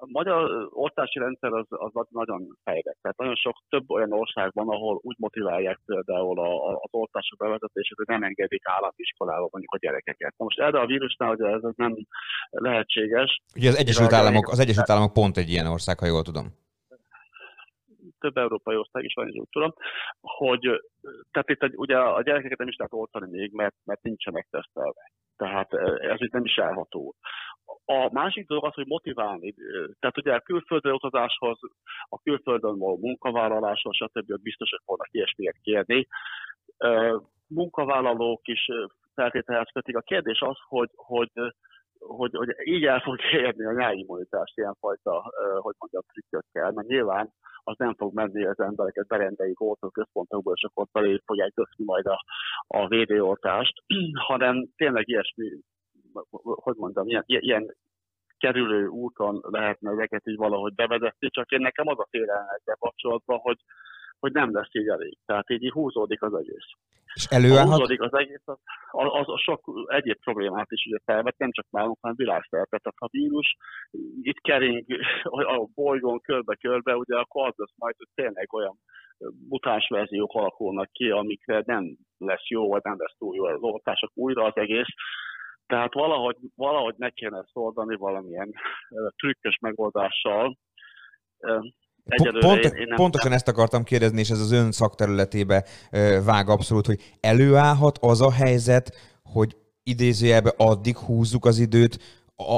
a 0.00 0.06
magyar 0.06 0.68
oltási 0.70 1.18
rendszer 1.18 1.52
az, 1.52 1.66
az 1.68 2.06
nagyon 2.10 2.56
fejlett. 2.64 2.98
Tehát 3.02 3.16
nagyon 3.16 3.34
sok 3.34 3.56
több 3.68 3.90
olyan 3.90 4.12
ország 4.12 4.50
van, 4.54 4.68
ahol 4.68 4.98
úgy 5.02 5.16
motiválják 5.18 5.80
például 5.86 6.38
a, 6.38 6.68
a, 6.68 6.72
az 6.72 6.90
oltások 6.90 7.38
bevezetését, 7.38 7.96
hogy 7.96 8.06
nem 8.06 8.22
engedik 8.22 8.62
államiskolába 8.64 9.48
mondjuk 9.50 9.74
a 9.74 9.78
gyerekeket. 9.78 10.34
Na 10.36 10.44
most 10.44 10.60
erre 10.60 10.80
a 10.80 10.86
vírusnál 10.86 11.30
ugye 11.30 11.46
ez 11.46 11.62
nem 11.76 11.96
lehetséges. 12.50 13.42
Ugye 13.56 13.68
az 13.68 13.76
Egyesült, 13.76 14.12
Államok, 14.12 14.48
az 14.48 14.58
Egyesült 14.58 14.90
Államok 14.90 15.12
pont 15.12 15.36
egy 15.36 15.48
ilyen 15.48 15.66
ország, 15.66 15.98
ha 15.98 16.06
jól 16.06 16.22
tudom 16.22 16.46
több 18.20 18.36
európai 18.36 18.76
ország 18.76 19.04
is 19.04 19.14
van, 19.14 19.28
és 19.28 19.34
úgy 19.34 19.48
tudom, 19.50 19.74
hogy 20.20 20.60
tehát 21.30 21.48
itt 21.50 21.76
ugye 21.76 21.96
a 21.96 22.22
gyerekeket 22.22 22.58
nem 22.58 22.68
is 22.68 22.76
lehet 22.76 22.92
oltani 22.92 23.30
még, 23.30 23.52
mert, 23.52 23.74
mert 23.84 24.02
nincsenek 24.02 24.46
tesztelve. 24.50 25.10
Tehát 25.36 25.72
ez 26.00 26.20
itt 26.20 26.32
nem 26.32 26.44
is 26.44 26.56
elható. 26.56 27.14
A 27.84 28.08
másik 28.12 28.46
dolog 28.46 28.64
az, 28.64 28.74
hogy 28.74 28.86
motiválni. 28.86 29.54
Tehát 29.98 30.18
ugye 30.18 30.34
a 30.34 30.40
külföldre 30.40 30.92
utazáshoz, 30.92 31.58
a 32.08 32.18
külföldön 32.22 32.78
való 32.78 32.98
munkavállaláshoz, 33.00 33.96
stb. 33.96 34.42
biztosak 34.42 34.82
volnak 34.84 35.08
ilyesmiket 35.10 35.56
kérni. 35.62 36.06
Munkavállalók 37.46 38.48
is 38.48 38.68
feltételhez 39.14 39.68
kötik. 39.72 39.96
A 39.96 40.00
kérdés 40.00 40.40
az, 40.40 40.56
hogy, 40.68 40.90
hogy 40.94 41.30
hogy, 41.98 42.30
hogy 42.34 42.48
így 42.64 42.84
el 42.84 43.00
fog 43.00 43.18
érni 43.32 43.64
a 43.64 43.72
nyári 43.72 43.98
immunitást 43.98 44.58
ilyenfajta, 44.58 45.32
hogy 45.60 45.74
mondjam, 45.78 46.02
trükkökkel, 46.12 46.70
mert 46.70 46.88
nyilván 46.88 47.32
az 47.62 47.76
nem 47.78 47.94
fog 47.94 48.14
menni 48.14 48.44
az 48.44 48.60
embereket 48.60 49.06
berendeljük 49.06 49.58
központokból, 49.92 50.54
és 50.56 50.62
akkor 50.62 50.86
belé 50.92 51.20
fogják 51.24 51.52
köszni 51.54 51.84
majd 51.84 52.06
a, 52.06 52.24
a 52.66 52.88
védőoltást, 52.88 53.82
hanem 54.28 54.68
tényleg 54.76 55.08
ilyesmi, 55.08 55.50
hogy 56.40 56.76
mondjam, 56.76 57.06
ilyen, 57.06 57.24
ilyen 57.26 57.74
kerülő 58.38 58.86
úton 58.86 59.40
lehetne 59.42 59.90
ezeket 59.90 60.26
így 60.26 60.36
valahogy 60.36 60.74
bevezetni, 60.74 61.30
csak 61.30 61.50
én 61.50 61.60
nekem 61.60 61.88
az 61.88 61.98
a 61.98 62.06
félelme 62.10 62.76
kapcsolatban, 62.78 63.38
hogy 63.38 63.56
hogy 64.18 64.32
nem 64.32 64.54
lesz 64.54 64.74
így 64.74 64.88
elég. 64.88 65.18
Tehát 65.26 65.50
így 65.50 65.70
húzódik 65.70 66.22
az 66.22 66.34
egész. 66.34 66.68
És 67.14 67.24
előállhat... 67.24 67.72
húzódik 67.72 68.00
az 68.00 68.14
egész, 68.14 68.42
az, 68.44 68.58
az, 68.90 69.28
az 69.28 69.40
sok 69.40 69.86
egyéb 69.86 70.18
problémát 70.20 70.70
is 70.70 70.86
ugye 70.86 70.98
felvet, 71.04 71.38
nem 71.38 71.52
csak 71.52 71.66
nálunk, 71.70 71.98
hanem 72.00 72.16
világszerte. 72.16 72.78
Tehát 72.78 72.94
a 72.96 73.08
vírus 73.10 73.56
itt 74.22 74.40
kering 74.40 74.84
a 75.56 75.68
bolygón 75.74 76.20
körbe-körbe, 76.20 76.96
ugye 76.96 77.16
akkor 77.16 77.46
az 77.46 77.54
lesz 77.56 77.74
majd, 77.76 77.94
hogy 77.96 78.08
tényleg 78.14 78.52
olyan 78.52 78.78
mutáns 79.48 79.88
verziók 79.88 80.34
alakulnak 80.34 80.90
ki, 80.92 81.10
amikre 81.10 81.62
nem 81.66 81.96
lesz 82.18 82.48
jó, 82.48 82.68
vagy 82.68 82.82
nem 82.82 82.96
lesz 82.98 83.14
túl 83.18 83.36
jó 83.36 83.44
az 83.44 83.60
oltások 83.60 84.10
újra 84.14 84.44
az 84.44 84.56
egész. 84.56 84.92
Tehát 85.68 85.94
valahogy, 85.94 86.36
valahogy 86.54 86.94
ne 86.98 87.10
kéne 87.10 87.38
ezt 87.38 87.50
oldani 87.52 87.96
valamilyen 87.96 88.54
trükkös 89.16 89.58
megoldással, 89.60 90.58
Pont, 92.40 92.64
én, 92.64 92.72
én 92.72 92.86
nem 92.86 92.96
pontosan 92.96 93.32
ezt 93.32 93.48
akartam 93.48 93.82
kérdezni, 93.82 94.20
és 94.20 94.30
ez 94.30 94.40
az 94.40 94.52
ön 94.52 94.72
szakterületébe 94.72 95.64
vág 96.24 96.48
abszolút, 96.48 96.86
hogy 96.86 97.00
előállhat 97.20 97.98
az 98.00 98.20
a 98.20 98.32
helyzet, 98.32 98.96
hogy 99.22 99.56
idézőjelbe 99.82 100.52
addig 100.56 100.96
húzzuk 100.96 101.44
az 101.44 101.58
időt, 101.58 101.98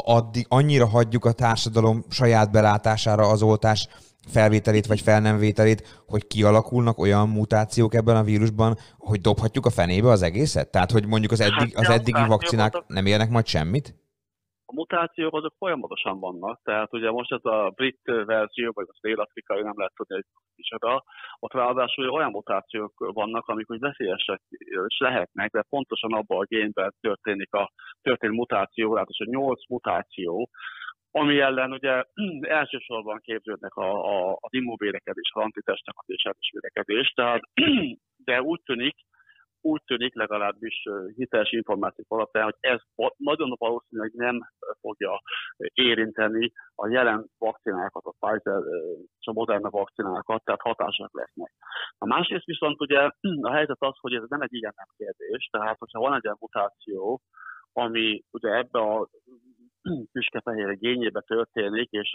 addig 0.05 0.47
annyira 0.49 0.87
hagyjuk 0.87 1.25
a 1.25 1.33
társadalom 1.33 2.03
saját 2.09 2.51
belátására 2.51 3.29
az 3.29 3.43
oltás 3.43 3.89
felvételét 4.29 4.87
vagy 4.87 5.01
fel 5.01 5.21
nem 5.21 5.39
vételét, 5.39 6.03
hogy 6.07 6.27
kialakulnak 6.27 6.99
olyan 6.99 7.29
mutációk 7.29 7.95
ebben 7.95 8.17
a 8.17 8.23
vírusban, 8.23 8.77
hogy 8.99 9.21
dobhatjuk 9.21 9.67
a 9.67 9.71
fenébe 9.71 10.09
az 10.09 10.23
egészet? 10.23 10.71
Tehát, 10.71 10.91
hogy 10.91 11.07
mondjuk 11.07 11.33
az, 11.33 11.41
eddig, 11.41 11.77
az 11.77 11.89
eddigi 11.89 12.27
vakcinák 12.27 12.83
nem 12.87 13.07
érnek 13.07 13.31
majd 13.31 13.47
semmit? 13.47 13.95
a 14.71 14.73
mutációk 14.75 15.35
azok 15.35 15.55
folyamatosan 15.59 16.21
vannak, 16.21 16.61
tehát 16.63 16.93
ugye 16.93 17.11
most 17.11 17.33
ez 17.33 17.45
a 17.45 17.71
brit 17.75 18.01
verzió, 18.05 18.71
vagy 18.75 18.87
a 18.89 18.99
dél-afrikai, 19.01 19.63
nem 19.63 19.77
lehet 19.77 19.93
tudni, 19.95 20.15
hogy 20.15 20.25
micsoda, 20.57 21.05
ott 21.39 21.53
ráadásul 21.53 22.11
olyan 22.11 22.31
mutációk 22.31 22.93
vannak, 22.97 23.47
amik 23.47 23.71
úgy 23.71 23.79
veszélyesek 23.79 24.41
is 24.87 24.99
lehetnek, 24.99 25.51
de 25.51 25.63
pontosan 25.69 26.13
abban 26.13 26.41
a 26.41 26.45
génben 26.45 26.95
történik 27.01 27.53
a 27.53 27.73
történik 28.03 28.37
mutáció, 28.37 28.97
hogy 28.97 29.29
8 29.29 29.69
mutáció, 29.69 30.49
ami 31.11 31.41
ellen 31.41 31.73
ugye 31.73 32.05
elsősorban 32.61 33.21
képződnek 33.23 33.75
a, 33.75 33.91
a, 33.91 34.37
az 34.41 34.53
immunvédekezés, 34.53 35.31
az 35.35 35.43
antitestek 35.43 35.95
és 36.07 36.31
védekezés, 36.53 37.09
tehát 37.09 37.43
de 38.29 38.43
úgy 38.43 38.61
tűnik, 38.63 38.95
úgy 39.63 39.83
tűnik 39.85 40.15
legalábbis 40.15 40.83
hiteles 41.15 41.53
információk 41.53 42.07
alapján, 42.11 42.45
hogy 42.45 42.57
ez 42.61 42.81
nagyon 43.17 43.55
valószínűleg 43.59 44.13
nem 44.15 44.39
fogja 44.81 45.21
érinteni 45.75 46.53
a 46.75 46.89
jelen 46.89 47.27
vakcinákat, 47.39 48.05
a 48.05 48.15
Pfizer 48.19 48.61
és 49.19 49.27
a 49.27 49.33
Moderna 49.33 49.71
vakcinákat, 49.71 50.45
tehát 50.45 50.61
hatásak 50.61 51.15
lesznek. 51.15 51.53
A 51.99 52.07
másrészt 52.07 52.45
viszont 52.45 52.81
ugye 52.81 52.99
a 53.49 53.53
helyzet 53.53 53.83
az, 53.83 53.95
hogy 54.01 54.15
ez 54.15 54.29
nem 54.29 54.41
egy 54.41 54.55
ilyen 54.55 54.75
nem 54.77 54.89
kérdés, 54.97 55.49
tehát 55.51 55.79
hogyha 55.79 56.01
van 56.01 56.15
egy 56.15 56.25
olyan 56.25 56.39
mutáció, 56.41 57.21
ami 57.73 58.23
ugye 58.31 58.51
ebbe 58.51 58.79
a 58.79 59.09
tüskefehér 60.13 60.79
gényébe 60.79 61.21
történik, 61.21 61.91
és 61.91 62.15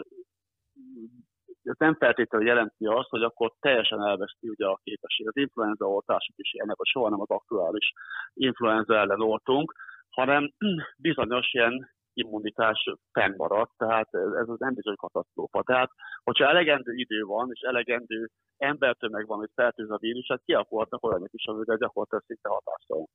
ez 1.63 1.75
nem 1.77 1.95
feltétlenül 1.95 2.47
jelenti 2.47 2.85
azt, 2.85 3.09
hogy 3.09 3.23
akkor 3.23 3.53
teljesen 3.59 4.01
elveszti 4.01 4.49
ugye 4.49 4.65
a 4.65 4.79
képesség. 4.83 5.27
Az 5.27 5.37
influenza 5.37 5.85
oltások 5.85 6.35
is 6.37 6.53
ilyenek, 6.53 6.77
hogy 6.77 6.87
soha 6.87 7.09
nem 7.09 7.21
az 7.21 7.29
aktuális 7.29 7.91
influenza 8.33 8.95
ellen 8.95 9.21
oltunk, 9.21 9.73
hanem 10.09 10.51
bizonyos 11.07 11.53
ilyen 11.53 11.94
immunitás 12.15 12.79
fennmaradt, 13.11 13.71
tehát 13.77 14.09
ez 14.13 14.49
az 14.49 14.59
nem 14.59 14.73
bizony 14.73 14.95
katasztrófa. 14.95 15.63
Tehát, 15.63 15.89
hogyha 16.23 16.49
elegendő 16.49 16.93
idő 16.93 17.21
van, 17.23 17.49
és 17.51 17.59
elegendő 17.59 18.29
embertömeg 18.57 19.27
van, 19.27 19.37
hogy 19.37 19.49
fertőz 19.55 19.91
a 19.91 19.97
vírus, 19.97 20.27
hát 20.29 20.41
kialakulhatnak 20.45 21.03
olyanok 21.03 21.29
is, 21.31 21.45
amire 21.45 21.75
gyakorlatilag 21.75 22.23
szinte 22.25 22.49
hatástalan 22.49 23.07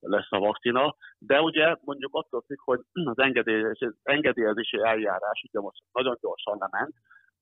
lesz 0.00 0.32
a 0.32 0.38
vakcina. 0.38 0.96
De 1.18 1.40
ugye 1.40 1.76
mondjuk 1.80 2.14
attól 2.14 2.44
függ, 2.46 2.58
hogy 2.64 2.80
az 3.04 3.18
engedélyezési 4.02 4.78
eljárás 4.82 5.42
ugye 5.48 5.60
most 5.60 5.82
nagyon 5.92 6.16
gyorsan 6.20 6.56
lement, 6.58 6.94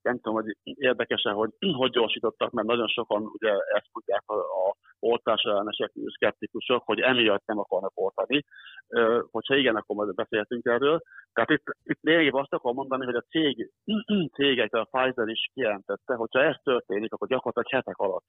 nem 0.02 0.14
tudom, 0.14 0.34
hogy 0.34 0.56
érdekesen, 0.62 1.34
hogy 1.34 1.50
hogy 1.80 1.90
gyorsítottak, 1.90 2.50
mert 2.50 2.66
nagyon 2.66 2.88
sokan 2.88 3.22
ugye 3.22 3.50
ezt 3.50 3.88
mondják 3.92 4.22
a, 4.26 4.34
a 4.34 4.76
oltás 4.98 5.42
ellenesek, 5.42 5.92
szkeptikusok, 6.14 6.82
hogy 6.84 7.00
emiatt 7.00 7.46
nem 7.46 7.58
akarnak 7.58 7.92
oltani. 7.94 8.44
Hogyha 9.30 9.56
igen, 9.56 9.76
akkor 9.76 9.96
majd 9.96 10.14
beszélhetünk 10.14 10.64
erről. 10.64 11.00
Tehát 11.32 11.50
itt, 11.50 11.64
itt 11.82 11.98
lényegében 12.00 12.40
azt 12.40 12.52
akarom 12.52 12.76
mondani, 12.76 13.04
hogy 13.04 13.14
a 13.14 13.24
cég, 13.28 13.70
cégek, 14.36 14.74
a 14.74 14.88
Pfizer 14.90 15.28
is 15.28 15.50
kijelentette, 15.54 16.14
hogyha 16.14 16.42
ez 16.42 16.56
történik, 16.62 17.12
akkor 17.12 17.28
gyakorlatilag 17.28 17.84
hetek 17.84 17.98
alatt 17.98 18.28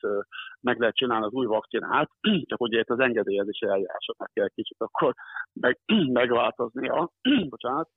meg 0.62 0.80
lehet 0.80 0.96
csinálni 0.96 1.26
az 1.26 1.34
új 1.34 1.46
vakcinát, 1.46 2.10
csak 2.50 2.62
ugye 2.62 2.80
itt 2.80 2.90
az 2.90 3.00
engedélyezési 3.00 3.66
eljárásoknak 3.66 4.30
kell 4.34 4.48
kicsit 4.48 4.80
akkor 4.80 5.14
meg, 5.64 5.80
megváltoznia. 6.12 7.12
Bocsánat. 7.50 7.90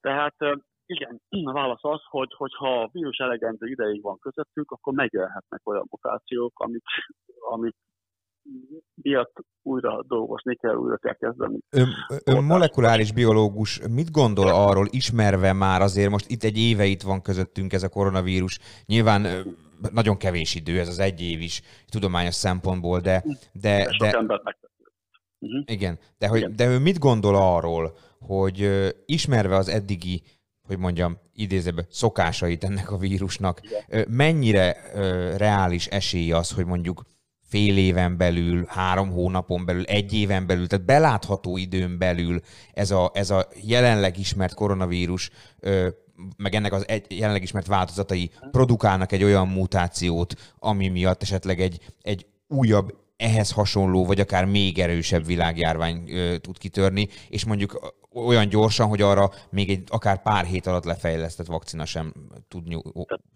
Tehát 0.00 0.36
igen, 0.86 1.20
a 1.44 1.52
válasz 1.52 1.84
az, 1.84 2.00
hogy, 2.08 2.34
hogyha 2.36 2.80
a 2.80 2.88
vírus 2.92 3.16
elegendő 3.16 3.66
ideig 3.66 4.02
van 4.02 4.18
közöttük, 4.18 4.70
akkor 4.70 4.92
megjelenhetnek 4.92 5.60
olyan 5.64 5.86
mutációk, 5.90 6.52
amik, 6.54 6.82
amik 7.50 7.74
miatt 8.94 9.32
újra 9.62 10.04
dolgozni 10.08 10.56
kell, 10.56 10.74
újra 10.74 10.96
kell 10.96 11.14
kezdeni. 11.14 11.58
Ön, 11.70 11.88
ön 12.24 12.44
molekuláris 12.44 13.12
biológus, 13.12 13.80
mit 13.90 14.10
gondol 14.10 14.48
arról, 14.48 14.86
ismerve 14.90 15.52
már 15.52 15.82
azért 15.82 16.10
most 16.10 16.30
itt 16.30 16.42
egy 16.42 16.58
éve 16.58 16.84
itt 16.84 17.02
van 17.02 17.22
közöttünk 17.22 17.72
ez 17.72 17.82
a 17.82 17.88
koronavírus, 17.88 18.58
nyilván 18.86 19.26
nagyon 19.92 20.16
kevés 20.16 20.54
idő, 20.54 20.78
ez 20.78 20.88
az 20.88 20.98
egy 20.98 21.20
év 21.20 21.40
is 21.40 21.62
tudományos 21.88 22.34
szempontból, 22.34 23.00
de... 23.00 23.24
de, 23.52 23.88
de, 23.98 24.10
de 24.10 24.42
uh-huh. 25.38 25.62
Igen, 25.64 25.98
de, 26.18 26.28
hogy, 26.28 26.38
igen. 26.38 26.56
de 26.56 26.66
ő 26.66 26.78
mit 26.78 26.98
gondol 26.98 27.34
arról, 27.34 27.96
hogy 28.20 28.68
ismerve 29.06 29.56
az 29.56 29.68
eddigi 29.68 30.22
hogy 30.68 30.78
mondjam, 30.78 31.18
idézőben 31.32 31.86
szokásait 31.90 32.64
ennek 32.64 32.90
a 32.90 32.96
vírusnak. 32.96 33.60
Igen. 33.62 34.06
Mennyire 34.08 34.76
reális 35.36 35.86
esély 35.86 36.32
az, 36.32 36.52
hogy 36.52 36.66
mondjuk 36.66 37.02
fél 37.48 37.76
éven 37.76 38.16
belül, 38.16 38.64
három 38.68 39.10
hónapon 39.10 39.64
belül, 39.64 39.84
egy 39.84 40.12
éven 40.12 40.46
belül, 40.46 40.66
tehát 40.66 40.84
belátható 40.84 41.56
időn 41.56 41.98
belül 41.98 42.40
ez 42.72 42.90
a, 42.90 43.10
ez 43.14 43.30
a 43.30 43.46
jelenleg 43.62 44.18
ismert 44.18 44.54
koronavírus, 44.54 45.30
meg 46.36 46.54
ennek 46.54 46.72
az 46.72 46.88
egy, 46.88 47.18
jelenleg 47.18 47.42
ismert 47.42 47.66
változatai 47.66 48.30
produkálnak 48.50 49.12
egy 49.12 49.22
olyan 49.24 49.48
mutációt, 49.48 50.34
ami 50.58 50.88
miatt 50.88 51.22
esetleg 51.22 51.60
egy, 51.60 51.80
egy 52.02 52.26
újabb 52.48 52.94
ehhez 53.16 53.52
hasonló, 53.52 54.04
vagy 54.04 54.20
akár 54.20 54.44
még 54.44 54.78
erősebb 54.78 55.26
világjárvány 55.26 56.10
ö, 56.10 56.38
tud 56.38 56.58
kitörni, 56.58 57.08
és 57.28 57.44
mondjuk 57.44 57.94
olyan 58.12 58.48
gyorsan, 58.48 58.88
hogy 58.88 59.02
arra 59.02 59.30
még 59.50 59.70
egy 59.70 59.82
akár 59.86 60.22
pár 60.22 60.44
hét 60.44 60.66
alatt 60.66 60.84
lefejlesztett 60.84 61.46
vakcina 61.46 61.84
sem 61.84 62.12
tud, 62.48 62.64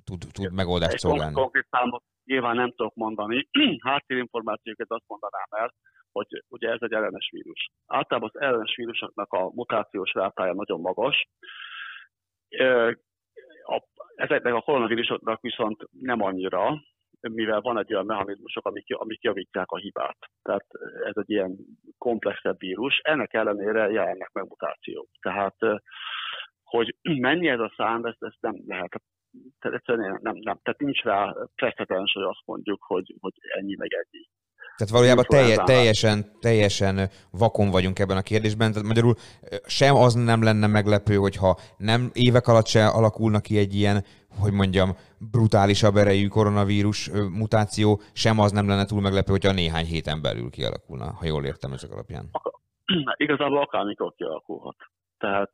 tud, 0.05 0.27
tud 0.33 0.53
megoldást 0.53 0.99
szolgálni. 0.99 1.35
Konkrét 1.35 1.67
számot 1.71 2.03
nyilván 2.25 2.57
nem 2.57 2.71
tudok 2.71 2.95
mondani. 2.95 3.49
Háttérinformációkat 3.89 4.91
azt 4.91 5.07
mondanám 5.07 5.49
el, 5.51 5.75
hogy 6.13 6.43
ugye 6.49 6.71
ez 6.71 6.79
egy 6.81 6.93
ellenes 6.93 7.29
vírus. 7.33 7.71
Általában 7.87 8.31
az 8.33 8.41
ellenes 8.41 8.77
vírusoknak 8.77 9.33
a 9.33 9.51
mutációs 9.55 10.13
rátája 10.13 10.53
nagyon 10.53 10.81
magas. 10.81 11.29
ezeknek 14.15 14.55
a 14.55 14.61
koronavírusoknak 14.61 15.41
viszont 15.41 15.89
nem 16.01 16.23
annyira, 16.23 16.83
mivel 17.21 17.61
van 17.61 17.79
egy 17.79 17.93
olyan 17.93 18.07
mechanizmusok, 18.07 18.67
amik, 18.67 18.95
amik 18.95 19.23
javítják 19.23 19.71
a 19.71 19.77
hibát. 19.77 20.17
Tehát 20.43 20.67
ez 21.05 21.17
egy 21.17 21.31
ilyen 21.31 21.57
komplexebb 21.99 22.59
vírus. 22.59 22.99
Ennek 23.03 23.35
ellenére 23.35 23.91
jelennek 23.91 24.31
meg 24.33 24.45
mutációk. 24.49 25.09
Tehát, 25.21 25.57
hogy 26.65 26.97
mennyi 27.03 27.49
ez 27.49 27.61
a 27.61 27.73
szám, 27.77 28.05
ezt, 28.05 28.23
ezt 28.23 28.41
nem 28.41 28.63
lehet. 28.67 29.03
Tehát 29.61 29.79
egyszerűen 29.79 30.19
nem, 30.23 30.37
nem. 30.41 30.59
Tehát 30.63 30.81
nincs 30.81 31.03
rá 31.03 31.35
precedens, 31.55 32.13
hogy 32.13 32.23
azt 32.23 32.43
mondjuk, 32.45 32.83
hogy, 32.83 33.15
hogy 33.21 33.33
ennyi 33.59 33.75
meg 33.77 33.93
ennyi. 33.93 34.29
Tehát 34.77 34.93
valójában 34.93 35.25
telje, 35.29 35.57
teljesen, 35.57 36.39
teljesen 36.41 37.09
vakon 37.31 37.71
vagyunk 37.71 37.99
ebben 37.99 38.17
a 38.17 38.23
kérdésben. 38.23 38.73
Tehát 38.73 38.87
magyarul 38.87 39.15
sem 39.67 39.95
az 39.95 40.15
nem 40.15 40.43
lenne 40.43 40.67
meglepő, 40.67 41.15
hogyha 41.15 41.57
nem 41.77 42.11
évek 42.13 42.47
alatt 42.47 42.67
se 42.67 42.87
alakulna 42.87 43.41
ki 43.41 43.59
egy 43.59 43.75
ilyen, 43.75 44.05
hogy 44.41 44.53
mondjam, 44.53 44.91
brutálisabb 45.31 45.97
erejű 45.97 46.27
koronavírus 46.27 47.11
mutáció, 47.39 48.01
sem 48.13 48.39
az 48.39 48.53
nem 48.53 48.69
lenne 48.69 48.85
túl 48.85 49.01
meglepő, 49.01 49.31
hogyha 49.31 49.53
néhány 49.53 49.85
héten 49.85 50.23
belül 50.23 50.51
kialakulna, 50.51 51.05
ha 51.05 51.27
jól 51.27 51.45
értem 51.45 51.73
ezek 51.73 51.91
alapján. 51.91 52.25
Igazából 53.25 53.61
akármikor 53.61 54.13
kialakulhat. 54.17 54.77
Tehát 55.19 55.53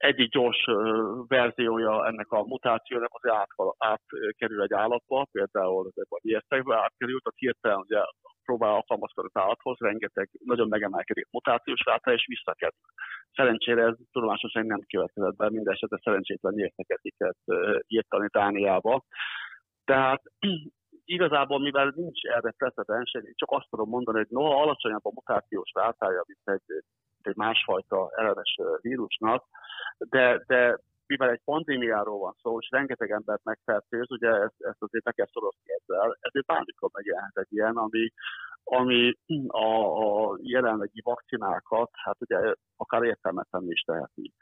egyik 0.00 0.30
gyors 0.30 0.64
verziója 1.26 2.06
ennek 2.06 2.30
a 2.30 2.42
mutációnak 2.42 3.10
az 3.12 3.30
át, 3.30 3.50
átkerül 3.78 4.62
egy 4.62 4.72
állatba, 4.72 5.26
például 5.32 5.90
a 6.08 6.18
ijesztekbe 6.20 6.76
átkerült, 6.76 7.24
a 7.24 7.32
hirtelen 7.34 7.78
ugye 7.78 8.00
próbál 8.44 8.74
alkalmazkodni 8.74 9.30
az 9.32 9.42
állathoz, 9.42 9.78
rengeteg 9.78 10.28
nagyon 10.44 10.68
megemelkedik 10.68 11.26
mutációs 11.30 11.80
ráta, 11.84 12.12
és 12.12 12.26
visszakerül. 12.26 12.86
Szerencsére 13.32 13.82
ez 13.82 13.94
tudomásosan 14.12 14.66
nem 14.66 14.80
következett 14.86 15.36
be, 15.36 15.50
minden 15.50 15.72
esetre 15.74 15.98
szerencsétlen 16.02 16.58
érteketiket 16.58 17.36
írtani 17.86 18.26
Dániába. 18.32 19.04
Tehát 19.84 20.22
igazából, 21.16 21.58
mivel 21.58 21.92
nincs 21.94 22.24
erre 22.24 22.50
precedens, 22.56 23.10
csak 23.34 23.50
azt 23.50 23.66
tudom 23.70 23.88
mondani, 23.88 24.18
hogy 24.18 24.30
noha 24.30 24.62
alacsonyabb 24.62 25.04
a 25.04 25.12
mutációs 25.14 25.70
rátája, 25.74 26.24
mint 26.26 26.60
egy, 26.60 26.82
egy 27.26 27.36
másfajta 27.36 28.10
ellenes 28.16 28.56
vírusnak, 28.80 29.44
de, 29.98 30.42
de 30.46 30.78
mivel 31.06 31.30
egy 31.30 31.40
pandémiáról 31.44 32.18
van 32.18 32.34
szó, 32.42 32.58
és 32.58 32.68
rengeteg 32.70 33.10
embert 33.10 33.44
megfertőz, 33.44 34.10
ugye 34.10 34.28
ezt, 34.28 34.54
ezt 34.58 34.82
azért 34.82 35.04
meg 35.04 35.14
kell 35.14 35.28
szorozni 35.32 35.72
ezzel, 35.78 36.16
ezért 36.20 36.46
bármikor 36.46 36.90
megjelent 36.92 37.36
egy 37.36 37.52
ilyen, 37.52 37.76
ami, 37.76 38.12
ami 38.64 39.14
a, 39.46 39.68
a 40.30 40.38
jelenlegi 40.42 41.00
vakcinákat, 41.04 41.90
hát 41.92 42.16
ugye 42.20 42.54
akár 42.76 43.02
értelmetlen 43.02 43.70
is 43.70 43.80
teheti 43.80 44.32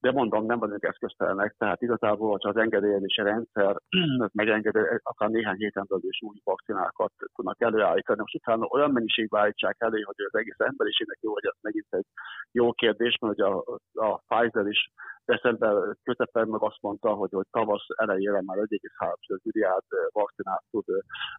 de 0.00 0.12
mondom, 0.12 0.46
nem 0.46 0.58
vagyunk 0.58 0.82
eszköztelenek, 0.82 1.54
tehát 1.58 1.82
igazából, 1.82 2.38
ha 2.42 2.48
az 2.48 2.56
engedélyezési 2.56 3.22
rendszer 3.22 3.76
megengedi, 4.40 4.78
akár 5.02 5.28
néhány 5.28 5.56
héten 5.56 5.84
belül 5.88 6.08
is 6.08 6.22
új 6.22 6.36
vakcinákat 6.44 7.12
tudnak 7.34 7.60
előállítani. 7.60 8.18
Most 8.20 8.34
utána 8.34 8.66
olyan 8.66 8.90
mennyiségbe 8.90 9.38
állítsák 9.38 9.76
elő, 9.78 10.02
hogy 10.02 10.14
az 10.30 10.38
egész 10.38 10.58
emberiségnek 10.58 11.18
jó, 11.20 11.32
hogy 11.32 11.46
ez 11.46 11.58
megint 11.60 11.86
egy 11.90 12.06
jó 12.52 12.72
kérdés, 12.72 13.18
mert 13.20 13.38
a, 13.38 13.64
a 13.92 14.22
Pfizer 14.26 14.66
is 14.66 14.90
december 15.24 15.74
közepén 16.02 16.46
meg 16.46 16.62
azt 16.62 16.80
mondta, 16.80 17.10
hogy, 17.14 17.30
hogy 17.32 17.46
tavasz 17.50 17.86
elejére 17.96 18.42
már 18.44 18.56
1,3 18.56 19.38
milliárd 19.42 19.84
vakcinát 20.12 20.62
tud 20.70 20.84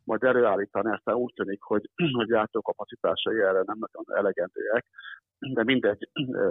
majd 0.04 0.24
előállítani, 0.24 0.92
aztán 0.92 1.16
úgy 1.16 1.34
tűnik, 1.34 1.62
hogy, 1.62 1.90
hogy 2.18 2.50
kapacitásai 2.62 3.40
erre 3.40 3.62
nem 3.66 3.78
nagyon 3.80 4.18
elegendőek, 4.18 4.86
de 5.40 5.64
mindegy, 5.64 6.10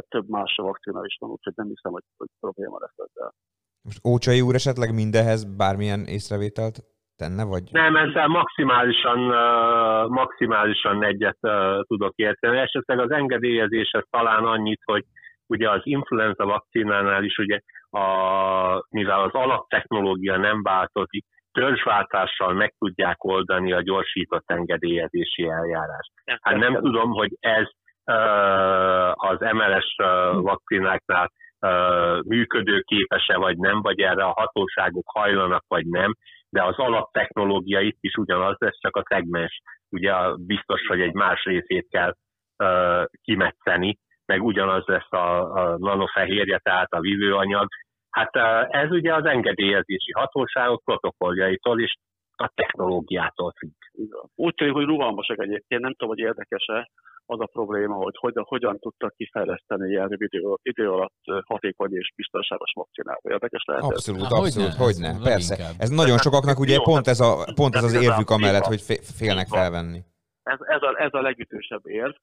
több 0.08 0.28
más 0.28 0.54
vakcina 0.56 1.04
is 1.04 1.16
van, 1.20 1.30
úgyhogy 1.30 1.52
nem 1.56 1.68
hiszem, 1.68 1.92
hogy, 1.98 2.10
hogy 2.16 2.28
probléma 2.40 2.76
lesz 2.80 3.08
ezzel. 3.08 3.34
Most 3.82 4.06
Ócsai 4.06 4.40
úr 4.40 4.54
esetleg 4.54 4.94
mindehez 4.94 5.56
bármilyen 5.56 6.04
észrevételt 6.06 6.76
tenne, 7.16 7.44
vagy? 7.44 7.62
Nem, 7.70 7.96
ezzel 7.96 8.28
maximálisan, 8.28 9.18
maximálisan 10.08 11.04
egyet 11.04 11.38
tudok 11.86 12.12
érteni. 12.16 12.58
Esetleg 12.58 12.98
az 12.98 13.10
engedélyezéshez 13.10 14.04
talán 14.10 14.44
annyit, 14.44 14.80
hogy 14.84 15.04
ugye 15.46 15.70
az 15.70 15.80
influenza 15.84 16.44
vakcinánál 16.44 17.24
is 17.24 17.38
ugye, 17.38 17.60
a, 17.90 18.06
mivel 18.90 19.20
az 19.22 19.32
alaptechnológia 19.32 20.36
nem 20.36 20.62
változik, 20.62 21.24
törzsváltással 21.52 22.52
meg 22.52 22.74
tudják 22.78 23.24
oldani 23.24 23.72
a 23.72 23.82
gyorsított 23.82 24.50
engedélyezési 24.50 25.48
eljárást. 25.48 26.10
Hát 26.40 26.56
nem 26.56 26.74
tudom, 26.74 27.10
hogy 27.10 27.36
ez 27.40 27.66
az 29.14 29.38
MLS 29.40 29.96
vakcináknál 30.32 31.30
működőképes-e 32.24 33.36
vagy 33.36 33.56
nem, 33.56 33.80
vagy 33.80 34.00
erre 34.00 34.24
a 34.24 34.32
hatóságok 34.36 35.04
hajlanak 35.06 35.64
vagy 35.68 35.86
nem, 35.86 36.14
de 36.50 36.62
az 36.64 36.78
alaptechnológia 36.78 37.80
itt 37.80 37.98
is 38.00 38.14
ugyanaz 38.14 38.56
lesz, 38.58 38.78
csak 38.80 38.96
a 38.96 39.04
szegmens 39.08 39.60
ugye 39.90 40.12
biztos, 40.36 40.86
hogy 40.86 41.00
egy 41.00 41.14
más 41.14 41.44
részét 41.44 41.86
kell 41.90 42.14
kimetszeni, 43.22 43.98
meg 44.26 44.42
ugyanaz 44.42 44.86
lesz 44.86 45.12
a, 45.12 45.52
a 45.52 45.78
nanofehérje, 45.78 46.58
tehát 46.58 46.92
a 46.92 47.00
vívőanyag. 47.00 47.68
Hát 48.10 48.36
ez 48.70 48.90
ugye 48.90 49.14
az 49.14 49.24
engedélyezési 49.24 50.12
hatóságok 50.12 50.82
protokolljaitól 50.84 51.80
is 51.80 51.94
a 52.40 52.52
technológiától 52.54 53.52
függ. 53.58 53.72
Úgy 54.34 54.54
tűnik, 54.54 54.74
hogy 54.74 54.84
rugalmasak 54.84 55.38
egyébként, 55.42 55.80
nem 55.80 55.92
tudom, 55.92 56.08
hogy 56.08 56.18
érdekes-e, 56.18 56.90
az 57.30 57.40
a 57.40 57.46
probléma, 57.46 57.94
hogy 57.94 58.14
hogyan, 58.18 58.44
hogyan 58.48 58.78
tudtak 58.78 59.14
kifejleszteni 59.16 59.88
ilyen 59.88 60.12
idő, 60.12 60.54
idő 60.62 60.90
alatt 60.90 61.22
hatékony 61.46 61.94
és 61.94 62.12
biztonságos 62.16 62.72
vakcinát. 62.74 63.20
Érdekes 63.22 63.62
lehet 63.66 63.82
Abszolút, 63.82 64.20
ez? 64.20 64.32
abszolút, 64.32 64.74
hogy 64.74 64.94
ne, 64.98 65.10
hogy 65.10 65.18
ne 65.18 65.22
persze. 65.30 65.56
Inkább. 65.58 65.74
Ez 65.78 65.88
nagyon 65.88 66.18
sokaknak 66.18 66.58
ugye 66.58 66.78
pont 66.82 67.06
ez, 67.06 67.20
a, 67.20 67.32
pont 67.54 67.74
ez 67.74 67.84
az 67.84 67.94
érvük 68.02 68.30
amellett, 68.30 68.64
hogy 68.64 68.80
félnek 69.18 69.46
felvenni. 69.46 70.00
Ez, 70.42 70.58
ez, 70.60 70.82
a, 70.82 71.02
ez 71.02 71.12
a 71.12 71.20
legütősebb 71.20 71.86
érv, 71.86 72.14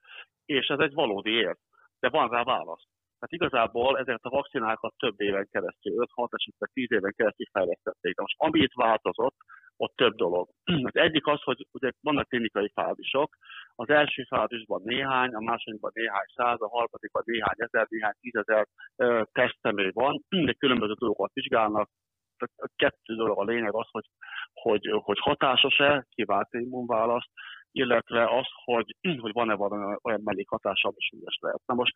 és 0.46 0.68
ez 0.68 0.80
egy 0.80 0.94
valódi 0.94 1.32
érv, 1.32 1.58
de 2.00 2.10
van 2.10 2.30
rá 2.30 2.44
válasz. 2.44 2.84
Tehát 3.26 3.44
igazából 3.44 3.98
ezeket 3.98 4.24
a 4.24 4.30
vakcinákat 4.30 4.94
több 4.98 5.22
éven 5.22 5.48
keresztül, 5.52 5.94
5-6 6.16 6.28
esetleg 6.32 6.70
10 6.74 6.92
éven 6.92 7.14
keresztül 7.16 7.46
fejlesztették. 7.52 8.20
Most 8.20 8.36
amit 8.38 8.74
változott, 8.74 9.36
ott 9.78 9.96
több 9.96 10.16
dolog. 10.16 10.50
Az 10.90 10.96
egyik 10.96 11.28
az, 11.28 11.42
hogy 11.44 11.68
ugye 11.72 11.92
vannak 12.02 12.28
klinikai 12.28 12.72
fázisok. 12.74 13.36
Az 13.76 13.90
első 13.90 14.24
fázisban 14.24 14.82
néhány, 14.84 15.34
a 15.34 15.42
másodikban 15.42 15.92
néhány 15.94 16.30
száz, 16.36 16.62
a 16.62 16.70
harmadikban 16.70 17.24
néhány 17.26 17.56
ezer, 17.58 17.86
néhány 17.90 18.18
tízezer 18.20 18.66
tesztemő 19.32 19.92
van, 19.94 20.24
de 20.48 20.54
különböző 20.54 20.94
dolgokat 20.94 21.34
vizsgálnak. 21.34 21.90
Kettő 22.76 23.16
dolog 23.16 23.40
a 23.40 23.44
lényeg 23.44 23.74
az, 23.76 23.88
hogy, 23.92 24.06
hogy, 24.54 24.82
hogy 25.04 25.20
hatásos-e, 25.20 26.06
kivált 26.10 26.54
immunválaszt, 26.54 27.30
illetve 27.72 28.24
az, 28.40 28.48
hogy, 28.64 28.96
hogy 29.20 29.34
van-e 29.34 29.54
valami 29.54 29.96
olyan 30.04 30.22
mellékhatása, 30.24 30.88
ami 30.88 31.00
súlyos 31.00 31.38
lehet. 31.42 31.62
Na 31.66 31.74
most 31.74 31.94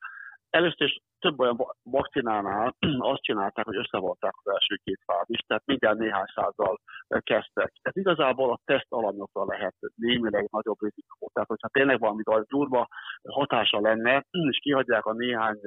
Először 0.50 0.88
is 0.88 1.00
több 1.20 1.40
olyan 1.40 1.58
vakcinánál 1.84 2.76
azt 3.14 3.22
csinálták, 3.22 3.66
hogy 3.66 3.76
összevolták 3.76 4.34
az 4.44 4.52
első 4.54 4.76
két 4.84 5.02
fázist, 5.06 5.48
tehát 5.48 5.66
mindjárt 5.66 5.98
néhány 5.98 6.32
százzal 6.36 6.80
kezdtek. 7.08 7.72
Ez 7.82 7.96
igazából 7.96 8.52
a 8.52 8.60
teszt 8.66 8.88
alanyokra 8.90 9.46
lehet 9.46 9.76
némileg 9.96 10.48
nagyobb 10.52 10.82
rizikó. 10.82 11.30
Tehát, 11.34 11.50
hogyha 11.50 11.68
tényleg 11.68 12.00
valami 12.00 12.24
durva 12.48 12.88
hatása 13.28 13.80
lenne, 13.82 14.26
és 14.52 14.60
kihagyják 14.62 15.06
a 15.06 15.14
néhány 15.14 15.60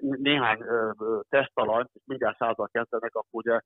néhány 0.00 0.64
tesztalanyt, 1.28 1.90
és 1.92 2.02
mindjárt 2.04 2.36
százal 2.36 2.68
kezdenek, 2.72 3.14
akkor 3.14 3.44
ugye 3.44 3.60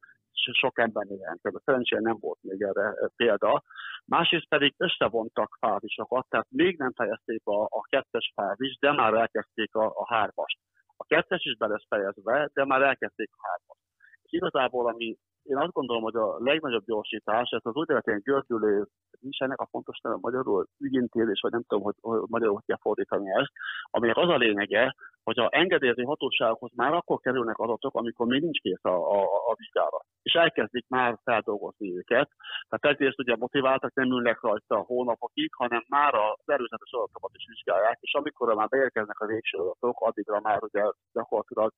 sok 0.53 0.79
ember 0.79 1.07
jelentkezik. 1.07 1.61
Szerencsére 1.65 2.01
nem 2.01 2.17
volt 2.21 2.39
még 2.43 2.63
erre 2.63 2.95
példa. 3.17 3.63
Másrészt 4.05 4.49
pedig 4.49 4.75
összevontak 4.77 5.57
fázisokat, 5.61 6.27
tehát 6.29 6.47
még 6.51 6.79
nem 6.79 6.93
fejezték 6.93 7.41
a, 7.45 7.63
a 7.63 7.81
kettes 7.89 8.33
fázis, 8.35 8.79
de 8.79 8.93
már 8.93 9.15
elkezdték 9.15 9.75
a, 9.75 9.85
a 9.85 10.15
hármast. 10.15 10.59
A 10.97 11.05
kettes 11.05 11.45
is 11.45 11.57
be 11.57 11.67
lesz 11.67 11.87
fejezve, 11.89 12.51
de 12.53 12.65
már 12.65 12.83
elkezdték 12.83 13.31
a 13.33 13.49
hármast. 13.49 13.81
És 14.23 14.33
igazából, 14.33 14.89
ami 14.89 15.17
én 15.43 15.57
azt 15.57 15.73
gondolom, 15.73 16.03
hogy 16.03 16.17
a 16.17 16.37
legnagyobb 16.39 16.85
gyorsítás, 16.85 17.51
ez 17.51 17.61
az 17.63 17.75
úgynevezett 17.75 18.23
gördülő, 18.23 18.87
nincs 19.21 19.41
ennek 19.41 19.61
a 19.61 19.69
fontos 19.71 19.99
neve 20.01 20.17
magyarul, 20.21 20.67
ügyintézés, 20.79 21.41
vagy 21.41 21.53
nem 21.53 21.63
tudom, 21.63 21.85
hogy, 21.85 21.95
hogy 22.01 22.21
magyarul 22.27 22.63
kell 22.67 22.79
fordítani 22.81 23.31
ezt, 23.31 23.53
aminek 23.91 24.17
az 24.17 24.29
a 24.29 24.37
lényege, 24.37 24.95
hogy 25.25 25.39
a 25.39 25.49
engedélyező 25.53 26.03
hatóságokhoz 26.03 26.71
már 26.75 26.93
akkor 26.93 27.21
kerülnek 27.21 27.59
adatok, 27.59 27.95
amikor 27.95 28.27
még 28.27 28.43
nincs 28.43 28.61
kész 28.61 28.85
a, 28.85 28.97
a, 29.19 29.23
a 29.23 29.55
vizsgálat. 29.57 30.05
És 30.23 30.33
elkezdik 30.33 30.85
már 30.89 31.19
feldolgozni 31.25 31.97
őket. 31.97 32.31
Tehát 32.69 32.97
egyrészt 32.97 33.19
ugye 33.19 33.37
motiváltak, 33.37 33.95
nem 33.95 34.11
ülnek 34.11 34.41
rajta 34.41 34.77
hónapokig, 34.77 35.51
hanem 35.55 35.85
már 35.89 36.15
az 36.15 36.49
erőzetes 36.49 36.93
adatokat 36.93 37.31
is 37.35 37.45
vizsgálják, 37.49 37.99
és 38.01 38.15
amikor 38.15 38.55
már 38.55 38.69
beérkeznek 38.69 39.21
a 39.21 39.27
végső 39.27 39.59
adatok, 39.59 40.01
addigra 40.01 40.41
már 40.41 40.59
ugye 40.63 40.83
gyakorlatilag 41.13 41.73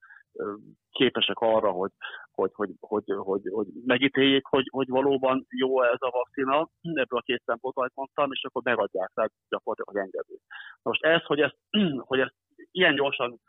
képesek 0.91 1.39
arra, 1.39 1.71
hogy, 1.71 1.91
hogy, 2.33 2.51
hogy, 2.55 2.71
hogy, 2.81 3.05
hogy, 3.17 3.43
hogy 3.53 3.67
megítéljék, 3.85 4.45
hogy, 4.45 4.69
hogy 4.71 4.89
valóban 4.89 5.47
jó 5.49 5.83
ez 5.83 5.99
a 5.99 6.11
vakcina, 6.11 6.69
ebből 6.83 7.19
a 7.19 7.23
két 7.23 7.43
szempontból 7.45 7.91
mondtam, 7.95 8.33
és 8.33 8.45
akkor 8.45 8.63
megadják 8.63 9.11
rá 9.15 9.27
gyakorlatilag 9.49 9.97
az 9.97 10.03
engedélyt. 10.03 10.43
Most 10.83 11.05
ez, 11.05 11.23
hogy 11.25 11.41
ezt, 11.41 11.57
hogy 12.11 12.19
ezt 12.19 12.35
ilyen 12.73 12.95
gyorsan 12.95 13.41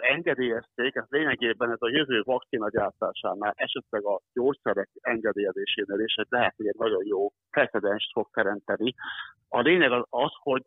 engedélyezték, 0.00 0.94
ez 0.94 1.04
lényegében 1.08 1.70
ez 1.70 1.80
a 1.80 1.90
jövő 1.90 2.22
vakcina 2.24 2.70
gyártásánál, 2.70 3.52
esetleg 3.56 4.04
a 4.04 4.20
gyógyszerek 4.32 4.88
engedélyezésénél 5.00 5.98
is 5.98 6.14
egy 6.14 6.26
lehet, 6.28 6.54
hogy 6.56 6.66
egy 6.66 6.78
nagyon 6.78 7.06
jó 7.06 7.32
precedenst 7.50 8.12
fog 8.12 8.28
teremteni. 8.32 8.94
A 9.48 9.60
lényeg 9.60 9.92
az, 9.92 10.04
az 10.08 10.32
hogy 10.42 10.62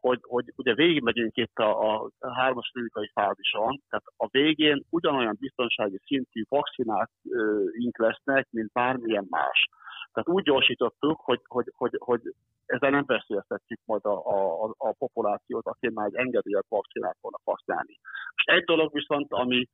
hogy, 0.00 0.20
hogy 0.22 0.52
ugye 0.56 0.74
végigmegyünk 0.74 1.36
itt 1.36 1.56
a, 1.56 2.02
a 2.02 2.10
hármas 2.34 2.70
klinikai 2.72 3.10
fázison, 3.14 3.82
tehát 3.88 4.04
a 4.16 4.28
végén 4.30 4.84
ugyanolyan 4.90 5.36
biztonsági 5.40 6.00
szintű 6.04 6.42
vakcináink 6.48 7.98
lesznek, 7.98 8.46
mint 8.50 8.72
bármilyen 8.72 9.26
más. 9.30 9.68
Tehát 10.14 10.28
úgy 10.28 10.42
gyorsítottuk, 10.42 11.20
hogy, 11.20 11.40
hogy, 11.46 11.72
hogy, 11.76 11.96
hogy 11.98 12.20
ezzel 12.66 12.90
nem 12.90 13.04
veszélyeztetjük 13.06 13.80
majd 13.84 14.04
a, 14.04 14.16
a, 14.26 14.74
a 14.76 14.92
populációt, 14.92 15.66
aki 15.66 15.90
már 15.90 16.06
egy 16.06 16.14
engedélyet 16.14 16.66
vakcinát 16.68 17.16
fognak 17.20 17.40
használni. 17.44 17.98
És 18.36 18.44
egy 18.44 18.64
dolog 18.64 18.92
viszont, 18.92 19.32
ami, 19.32 19.68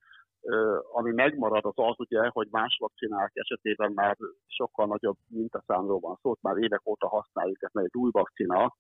ami 0.93 1.13
megmarad, 1.13 1.65
az 1.65 1.73
az 1.75 1.95
ugye, 1.99 2.29
hogy 2.29 2.49
más 2.51 2.77
vakcinák 2.81 3.31
esetében 3.35 3.93
már 3.93 4.17
sokkal 4.47 4.87
nagyobb 4.87 5.17
mintaszámról 5.29 5.99
van 6.01 6.19
szó, 6.23 6.35
már 6.41 6.57
évek 6.57 6.87
óta 6.89 7.09
használjuk, 7.09 7.63
ez 7.63 7.83
egy 7.83 7.95
új 7.97 8.11
vakcina. 8.13 8.77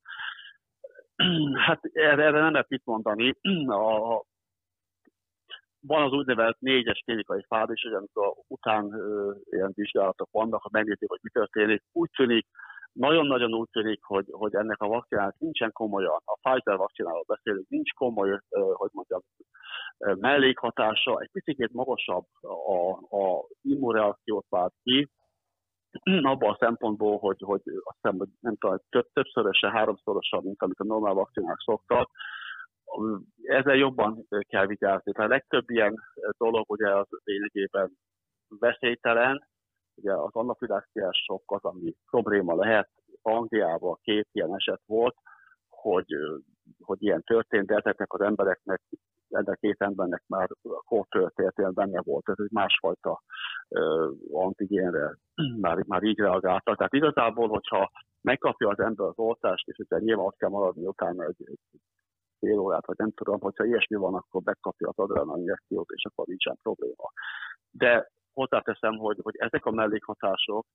Hát 1.67 1.81
erre, 1.93 2.25
erre 2.25 2.41
nem 2.41 2.53
lehet 2.53 2.69
mit 2.69 2.85
mondani. 2.85 3.37
A, 3.67 4.25
van 5.81 6.03
az 6.03 6.13
úgynevezett 6.13 6.61
négyes 6.61 7.03
klinikai 7.05 7.45
fázis, 7.49 7.83
hogy 7.83 7.93
amikor 7.93 8.35
után 8.47 8.93
ö, 8.93 9.33
ilyen 9.51 9.73
vizsgálatok 9.75 10.29
vannak, 10.31 10.63
ha 10.63 10.69
megnézik, 10.73 11.09
hogy 11.09 11.19
mi 11.23 11.31
történik, 11.31 11.83
úgy 11.93 12.11
tűnik, 12.17 12.47
nagyon-nagyon 12.93 13.55
úgy 13.55 13.69
tűnik, 13.71 14.03
hogy, 14.03 14.27
hogy 14.31 14.55
ennek 14.55 14.81
a 14.83 14.89
vakcinának 14.89 15.39
nincsen 15.39 15.73
komolyan, 15.73 16.21
a 16.25 16.39
Pfizer 16.43 16.77
vakcináról 16.77 17.25
beszélünk, 17.27 17.69
nincs 17.69 17.93
komoly, 17.93 18.41
hogy 18.73 18.91
mondjam, 18.93 19.21
mellékhatása, 19.99 21.21
egy 21.21 21.31
picit 21.33 21.73
magasabb 21.73 22.25
a, 22.67 22.91
a 23.17 23.47
immunreakciót 23.63 24.47
vált 24.49 24.75
ki, 24.83 25.09
abban 26.23 26.51
a 26.51 26.57
szempontból, 26.61 27.19
hogy, 27.19 27.37
hogy 27.39 27.61
azt 27.65 27.99
hiszem, 28.01 28.19
hogy 28.19 28.29
nem 28.41 28.57
tudom, 28.57 28.79
több, 28.89 29.09
többszöröse, 29.13 29.71
háromszorosabb, 29.71 30.45
mint 30.45 30.63
amit 30.63 30.79
a 30.79 30.85
normál 30.85 31.15
vakcinák 31.15 31.59
szoktak, 31.59 32.11
ezzel 33.43 33.77
jobban 33.77 34.27
kell 34.49 34.67
vigyázni. 34.67 35.13
Tehát 35.13 35.31
a 35.31 35.35
legtöbb 35.35 35.71
ilyen 35.71 35.95
dolog 36.39 36.71
ugye 36.71 36.97
az 36.97 37.07
lényegében 37.25 37.91
veszélytelen, 38.59 39.49
ugye 39.95 40.13
az 40.13 40.35
anafilaxiás 40.35 41.23
sok 41.27 41.43
az, 41.47 41.65
ami 41.65 41.95
probléma 42.11 42.55
lehet. 42.55 42.91
Angliában 43.23 43.99
két 44.03 44.29
ilyen 44.33 44.55
eset 44.55 44.83
volt, 44.87 45.15
hogy, 45.69 46.15
hogy 46.81 47.03
ilyen 47.03 47.23
történt, 47.23 47.67
de 47.67 47.77
ezeknek 47.77 48.13
az 48.13 48.21
embereknek, 48.21 48.83
ennek 49.29 49.59
két 49.59 49.77
embernek 49.79 50.23
már 50.27 50.49
kórtörténetében 50.85 51.75
benne 51.75 52.01
volt, 52.03 52.29
ez 52.29 52.39
egy 52.39 52.51
másfajta 52.51 53.23
uh, 53.69 54.11
antigénre 54.31 55.17
már, 55.61 55.85
már 55.87 56.03
így 56.03 56.19
reagáltak. 56.19 56.77
Tehát 56.77 56.95
igazából, 56.95 57.49
hogyha 57.49 57.91
megkapja 58.21 58.69
az 58.69 58.79
ember 58.79 59.07
az 59.07 59.19
oltást, 59.19 59.69
és 59.69 59.79
ugye 59.79 59.99
nyilván 59.99 60.27
azt 60.27 60.39
kell 60.39 60.49
maradni 60.49 60.87
utána 60.87 61.25
egy, 61.25 61.43
egy 61.45 61.81
fél 62.41 62.59
órát, 62.59 62.87
vagy 62.87 62.99
nem 62.99 63.13
tudom, 63.13 63.41
hogyha 63.41 63.65
ilyesmi 63.65 63.97
van, 63.97 64.15
akkor 64.15 64.41
megkapja 64.45 64.89
az 64.89 64.99
adrenalin 64.99 65.41
injekciót, 65.41 65.91
és 65.91 66.05
akkor 66.05 66.27
nincsen 66.27 66.57
probléma. 66.63 67.07
De 67.71 68.11
hozzáteszem, 68.33 68.97
hogy, 68.97 69.19
hogy 69.23 69.37
ezek 69.37 69.65
a 69.65 69.71
mellékhatások, 69.71 70.67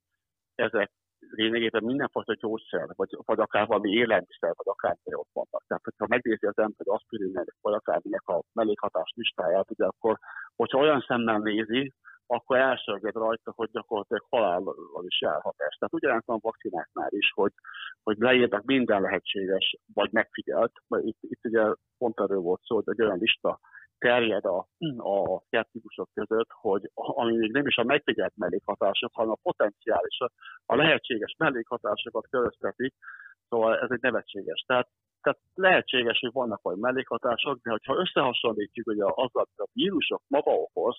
ezek 0.55 0.91
lényegében 1.30 1.84
mindenfajta 1.84 2.34
gyógyszer, 2.34 2.88
vagy, 2.95 3.18
vagy 3.26 3.39
akár 3.39 3.68
valami 3.68 3.89
élelmiszer, 3.89 4.53
vagy 4.55 4.68
akár 4.70 4.97
ott 5.03 5.30
vannak. 5.34 5.63
Tehát, 5.68 5.84
hogyha 5.84 6.07
megnézi 6.07 6.45
az 6.45 6.57
ember 6.57 6.88
aspirinnek, 6.88 7.55
vagy 7.61 7.74
akárminek 7.74 8.28
a 8.28 8.41
mellékhatás 8.53 9.11
listáját, 9.16 9.72
ugye 9.72 9.86
akkor, 9.86 10.18
hogyha 10.55 10.80
olyan 10.80 11.05
szemmel 11.07 11.38
nézi, 11.38 11.93
akkor 12.28 12.58
elsőged 12.58 13.14
rajta, 13.14 13.52
hogy 13.56 13.70
gyakorlatilag 13.72 14.26
halállal 14.30 15.06
is 15.06 15.20
ez. 15.20 15.42
Tehát 15.52 15.94
ugyanaz 15.94 16.24
a 16.26 16.38
vakcináknál 16.42 17.10
is, 17.12 17.32
hogy, 17.34 17.52
hogy 18.04 18.18
leírnak 18.18 18.64
minden 18.64 19.02
lehetséges, 19.02 19.78
vagy 19.94 20.12
megfigyelt. 20.12 20.72
Itt, 20.90 21.18
itt 21.22 21.46
ugye 21.46 21.74
pont 21.98 22.20
erről 22.20 22.40
volt 22.40 22.62
szó, 22.64 22.76
hogy 22.76 22.84
egy 22.88 23.02
olyan 23.02 23.18
lista 23.18 23.60
terjed 23.98 24.46
a, 24.46 24.68
a 24.98 25.42
szkeptikusok 25.46 26.10
között, 26.14 26.50
hogy 26.50 26.92
ami 26.94 27.38
még 27.38 27.52
nem 27.52 27.68
is 27.68 27.78
a 27.78 27.84
megfigyelt 27.84 28.34
mellékhatások, 28.36 29.12
hanem 29.14 29.32
a 29.32 29.40
potenciális, 29.42 30.18
a 30.66 30.76
lehetséges 30.76 31.36
mellékhatásokat 31.38 32.28
köröztetik, 32.30 32.94
szóval 33.50 33.80
ez 33.80 33.92
egy 33.92 34.02
nevetséges. 34.02 34.64
Tehát, 34.68 34.88
tehát 35.22 35.40
lehetséges, 35.54 36.20
hogy 36.20 36.32
vannak 36.32 36.66
olyan 36.66 36.80
mellékhatások, 36.80 37.62
de 37.62 37.78
ha 37.86 37.96
összehasonlítjuk 37.96 38.88
ugye 38.88 39.04
azzal, 39.04 39.48
hogy 39.56 39.66
a 39.66 39.70
vírusok 39.74 40.22
maga 40.28 40.52
okoz, 40.52 40.98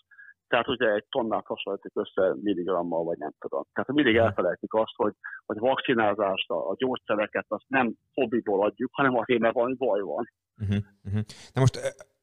tehát 0.49 0.69
ugye 0.69 0.93
egy 0.93 1.05
tonnát 1.09 1.47
hasonlítik 1.47 1.93
össze 1.95 2.35
milligrammal, 2.41 3.05
vagy 3.05 3.19
nem 3.19 3.33
tudom. 3.39 3.63
Tehát 3.73 3.93
mindig 3.93 4.17
elfelejtjük 4.17 4.75
azt, 4.75 4.95
hogy, 4.97 5.15
hogy 5.47 5.59
vakcinázást, 5.59 6.51
a, 6.51 6.69
a 6.71 6.75
gyógyszereket 6.79 7.45
azt 7.49 7.65
nem 7.67 7.95
hobbiból 8.15 8.65
adjuk, 8.65 8.91
hanem 8.93 9.17
azért, 9.17 9.41
mert 9.41 9.55
valami 9.55 9.75
baj 9.75 10.01
van. 10.01 10.31
Uh-huh, 10.61 10.77
uh-huh. 11.05 11.23
Na 11.53 11.61
most 11.61 11.81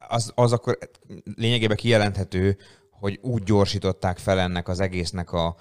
az, 0.07 0.33
az 0.35 0.53
akkor 0.53 0.77
lényegében 1.35 1.77
kijelenthető, 1.77 2.55
hogy 2.91 3.19
úgy 3.21 3.43
gyorsították 3.43 4.17
fel 4.17 4.39
ennek 4.39 4.67
az 4.67 4.79
egésznek 4.79 5.31
a, 5.31 5.55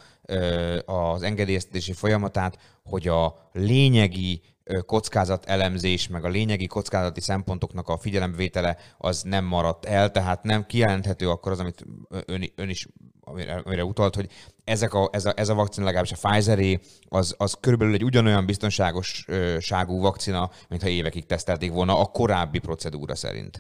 az 0.84 1.22
engedélyeztetési 1.22 1.92
folyamatát, 1.92 2.80
hogy 2.82 3.08
a 3.08 3.34
lényegi 3.52 4.40
kockázat 4.80 5.44
elemzés, 5.44 6.08
meg 6.08 6.24
a 6.24 6.28
lényegi 6.28 6.66
kockázati 6.66 7.20
szempontoknak 7.20 7.88
a 7.88 7.98
figyelemvétele 7.98 8.76
az 8.98 9.22
nem 9.22 9.44
maradt 9.44 9.84
el, 9.84 10.10
tehát 10.10 10.42
nem 10.42 10.64
kijelenthető 10.66 11.28
akkor 11.28 11.52
az, 11.52 11.60
amit 11.60 11.84
ön, 12.26 12.42
ön 12.56 12.68
is 12.68 12.86
amire, 13.24 13.62
amire 13.64 13.84
utalt, 13.84 14.14
hogy 14.14 14.26
ezek 14.64 14.92
a, 14.94 15.08
ez, 15.12 15.24
a, 15.24 15.32
ez 15.36 15.48
a 15.48 15.54
vakcina, 15.54 15.84
legalábbis 15.86 16.12
a 16.12 16.28
Pfizeré, 16.28 16.78
az, 17.08 17.36
az 17.38 17.58
körülbelül 17.60 17.94
egy 17.94 18.04
ugyanolyan 18.04 18.46
biztonságosságú 18.46 20.00
vakcina, 20.00 20.48
mintha 20.68 20.88
évekig 20.88 21.26
tesztelték 21.26 21.72
volna 21.72 21.92
a 21.92 22.10
korábbi 22.18 22.58
procedúra 22.58 23.14
szerint. 23.14 23.54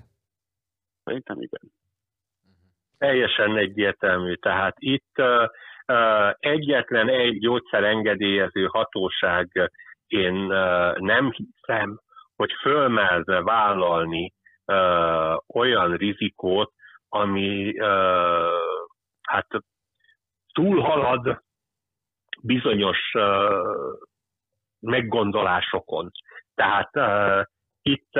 Szerintem 1.04 1.36
igen. 1.40 1.72
Teljesen 2.98 3.56
egyértelmű. 3.56 4.34
Tehát 4.34 4.76
itt 4.78 5.14
uh, 5.18 5.48
egyetlen 6.38 7.08
egy 7.08 7.38
gyógyszerengedélyező 7.38 8.66
hatóság 8.66 9.70
én 10.12 10.34
nem 10.94 11.30
hiszem, 11.30 12.00
hogy 12.36 12.52
fölmerve 12.60 13.42
vállalni 13.42 14.32
olyan 15.54 15.96
rizikót, 15.96 16.72
ami 17.08 17.78
hát 19.22 19.46
túlhalad 20.52 21.42
bizonyos 22.42 22.98
meggondolásokon. 24.80 26.10
Tehát 26.54 26.90
itt 27.82 28.16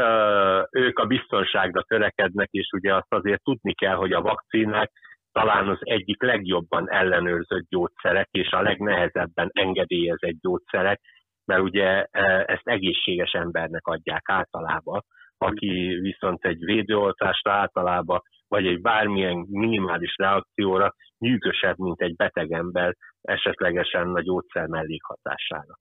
ők 0.71 0.99
a 0.99 1.07
biztonságra 1.07 1.83
törekednek, 1.83 2.49
és 2.51 2.69
ugye 2.73 2.95
azt 2.95 3.13
azért 3.13 3.43
tudni 3.43 3.75
kell, 3.75 3.95
hogy 3.95 4.13
a 4.13 4.21
vakcinák 4.21 4.91
talán 5.33 5.69
az 5.69 5.79
egyik 5.81 6.23
legjobban 6.23 6.91
ellenőrzött 6.91 7.69
gyógyszerek, 7.69 8.29
és 8.31 8.51
a 8.51 8.63
legnehezebben 8.63 9.51
engedélyezett 9.53 10.41
gyógyszerek, 10.41 11.01
mert 11.45 11.61
ugye 11.61 12.05
ezt 12.45 12.69
egészséges 12.69 13.33
embernek 13.33 13.87
adják 13.87 14.23
általában, 14.25 15.05
aki 15.39 15.99
viszont 16.01 16.45
egy 16.45 16.65
védőoltásra 16.65 17.53
általában, 17.53 18.23
vagy 18.49 18.67
egy 18.67 18.81
bármilyen 18.81 19.47
minimális 19.51 20.15
reakcióra 20.17 20.95
nyűgösebb, 21.19 21.79
mint 21.79 22.01
egy 22.01 22.17
beteg 22.17 22.53
ember 22.53 22.97
esetlegesen 23.23 24.15
a 24.15 24.21
gyógyszer 24.21 24.67
mellékhatására. 24.67 25.79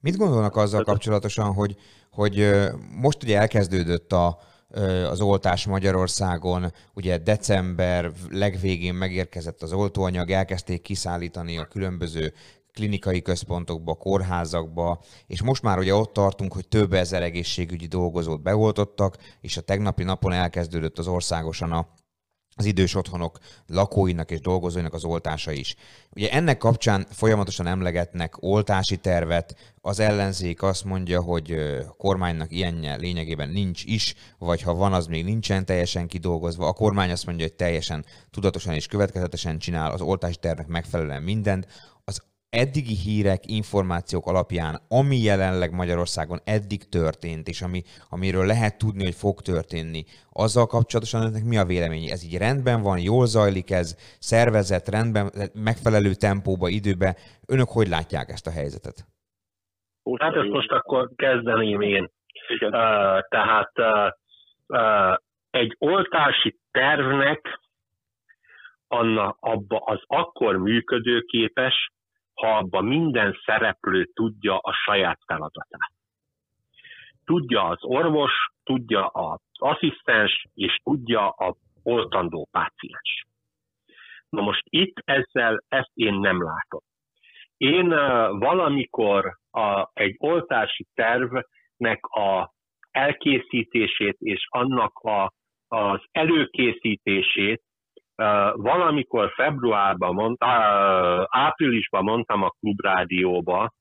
Mit 0.00 0.16
gondolnak 0.16 0.56
azzal 0.56 0.84
kapcsolatosan, 0.84 1.52
hogy, 1.54 1.74
hogy 2.10 2.34
most 3.00 3.22
ugye 3.22 3.38
elkezdődött 3.38 4.12
a, 4.12 4.38
az 5.10 5.20
oltás 5.20 5.66
Magyarországon, 5.66 6.64
ugye 6.94 7.18
december 7.18 8.10
legvégén 8.30 8.94
megérkezett 8.94 9.62
az 9.62 9.72
oltóanyag, 9.72 10.30
elkezdték 10.30 10.82
kiszállítani 10.82 11.58
a 11.58 11.64
különböző 11.64 12.32
klinikai 12.72 13.22
központokba, 13.22 13.94
kórházakba, 13.94 15.02
és 15.26 15.42
most 15.42 15.62
már 15.62 15.78
ugye 15.78 15.94
ott 15.94 16.12
tartunk, 16.12 16.52
hogy 16.52 16.68
több 16.68 16.92
ezer 16.92 17.22
egészségügyi 17.22 17.86
dolgozót 17.86 18.42
beoltottak, 18.42 19.16
és 19.40 19.56
a 19.56 19.60
tegnapi 19.60 20.02
napon 20.02 20.32
elkezdődött 20.32 20.98
az 20.98 21.06
országosan 21.06 21.72
a 21.72 21.88
az 22.60 22.66
idős 22.66 22.94
otthonok 22.94 23.38
lakóinak 23.66 24.30
és 24.30 24.40
dolgozóinak 24.40 24.94
az 24.94 25.04
oltása 25.04 25.52
is. 25.52 25.74
Ugye 26.10 26.30
ennek 26.30 26.58
kapcsán 26.58 27.06
folyamatosan 27.10 27.66
emlegetnek 27.66 28.42
oltási 28.42 28.96
tervet, 28.96 29.74
az 29.80 30.00
ellenzék 30.00 30.62
azt 30.62 30.84
mondja, 30.84 31.22
hogy 31.22 31.50
a 31.88 31.92
kormánynak 31.96 32.52
ilyenje 32.52 32.96
lényegében 32.96 33.48
nincs 33.48 33.84
is, 33.84 34.14
vagy 34.38 34.62
ha 34.62 34.74
van, 34.74 34.92
az 34.92 35.06
még 35.06 35.24
nincsen 35.24 35.64
teljesen 35.64 36.06
kidolgozva. 36.06 36.66
A 36.66 36.72
kormány 36.72 37.10
azt 37.10 37.26
mondja, 37.26 37.44
hogy 37.44 37.54
teljesen 37.54 38.04
tudatosan 38.30 38.74
és 38.74 38.86
következetesen 38.86 39.58
csinál 39.58 39.90
az 39.90 40.00
oltási 40.00 40.36
tervnek 40.36 40.66
megfelelően 40.66 41.22
mindent. 41.22 41.66
Eddigi 42.50 42.96
hírek, 43.04 43.42
információk 43.46 44.26
alapján, 44.26 44.74
ami 44.88 45.16
jelenleg 45.16 45.70
Magyarországon 45.72 46.38
eddig 46.44 46.82
történt, 46.98 47.48
és 47.48 47.62
ami, 47.62 47.80
amiről 48.10 48.46
lehet 48.46 48.78
tudni, 48.78 49.04
hogy 49.04 49.14
fog 49.24 49.36
történni, 49.40 50.02
azzal 50.44 50.66
kapcsolatosan 50.66 51.26
önnek 51.26 51.44
mi 51.44 51.56
a 51.58 51.64
vélemény? 51.72 52.06
Ez 52.10 52.24
így 52.24 52.38
rendben 52.38 52.82
van, 52.82 52.98
jól 53.10 53.26
zajlik 53.26 53.70
ez, 53.70 53.88
szervezett, 54.18 54.86
rendben, 54.96 55.24
megfelelő 55.54 56.12
tempóba, 56.26 56.68
időbe. 56.68 57.10
Önök 57.54 57.68
hogy 57.76 57.88
látják 57.88 58.28
ezt 58.28 58.46
a 58.46 58.56
helyzetet? 58.58 58.98
Hát 60.18 60.34
ezt 60.34 60.54
most 60.58 60.70
akkor 60.70 61.10
kezdeném 61.16 61.80
én. 61.80 62.10
Igen. 62.48 62.72
Uh, 62.74 63.20
tehát 63.28 63.72
uh, 63.76 64.08
uh, 64.66 65.16
egy 65.50 65.76
oltási 65.78 66.58
tervnek 66.70 67.40
anna, 68.88 69.36
abba 69.40 69.78
az 69.78 70.02
akkor 70.06 70.56
működőképes, 70.56 71.74
ha 72.40 72.56
abba 72.56 72.80
minden 72.80 73.36
szereplő 73.44 74.04
tudja 74.04 74.58
a 74.58 74.72
saját 74.72 75.18
feladatát. 75.26 75.92
Tudja 77.24 77.64
az 77.64 77.84
orvos, 77.84 78.32
tudja 78.64 79.06
az 79.06 79.40
asszisztens, 79.52 80.46
és 80.54 80.80
tudja 80.82 81.28
a 81.28 81.54
oltandó 81.82 82.48
páciens. 82.50 83.26
Na 84.28 84.42
most 84.42 84.62
itt 84.64 84.96
ezzel 85.04 85.64
ezt 85.68 85.90
én 85.94 86.14
nem 86.14 86.42
látom. 86.42 86.80
Én 87.56 87.88
valamikor 88.38 89.38
a, 89.50 89.90
egy 89.92 90.14
oltási 90.18 90.86
tervnek 90.94 92.04
a 92.06 92.52
elkészítését 92.90 94.16
és 94.18 94.46
annak 94.48 94.98
a, 94.98 95.32
az 95.68 96.00
előkészítését 96.10 97.62
valamikor 98.54 99.32
februárban, 99.34 100.14
mond, 100.14 100.36
uh, 100.40 101.24
áprilisban 101.28 102.04
mondtam 102.04 102.42
a 102.42 102.54
klubrádióba, 102.60 103.72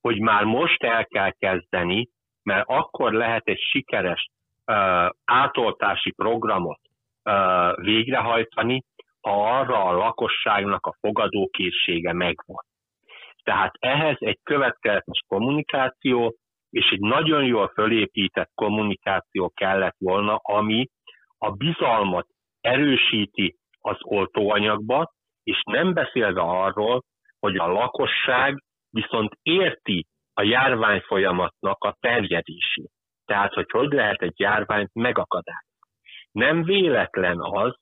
hogy 0.00 0.20
már 0.20 0.44
most 0.44 0.82
el 0.82 1.06
kell 1.06 1.30
kezdeni, 1.38 2.08
mert 2.42 2.68
akkor 2.68 3.12
lehet 3.12 3.42
egy 3.44 3.60
sikeres 3.70 4.28
átoltási 5.24 6.12
programot 6.12 6.80
végrehajtani, 7.74 8.82
ha 9.20 9.58
arra 9.58 9.84
a 9.84 9.92
lakosságnak 9.92 10.86
a 10.86 10.96
fogadókészsége 11.00 12.12
megvan. 12.12 12.64
Tehát 13.42 13.74
ehhez 13.78 14.16
egy 14.18 14.38
következetes 14.42 15.22
kommunikáció 15.28 16.34
és 16.70 16.90
egy 16.90 17.00
nagyon 17.00 17.44
jól 17.44 17.68
fölépített 17.74 18.50
kommunikáció 18.54 19.52
kellett 19.54 19.96
volna, 19.98 20.34
ami 20.42 20.88
a 21.38 21.50
bizalmat 21.50 22.26
erősíti 22.60 23.56
az 23.80 23.96
oltóanyagba, 24.00 25.12
és 25.42 25.62
nem 25.64 25.92
beszélve 25.92 26.40
arról, 26.40 27.02
hogy 27.38 27.56
a 27.56 27.66
lakosság 27.66 28.62
viszont 28.90 29.32
érti 29.42 30.06
a 30.34 30.42
járvány 30.42 31.00
folyamatnak 31.00 31.84
a 31.84 31.96
terjedését. 32.00 32.90
Tehát, 33.24 33.54
hogy 33.54 33.70
hogy 33.70 33.92
lehet 33.92 34.22
egy 34.22 34.40
járványt 34.40 34.90
megakadályozni. 34.94 35.68
Nem 36.32 36.62
véletlen 36.62 37.40
az, 37.40 37.74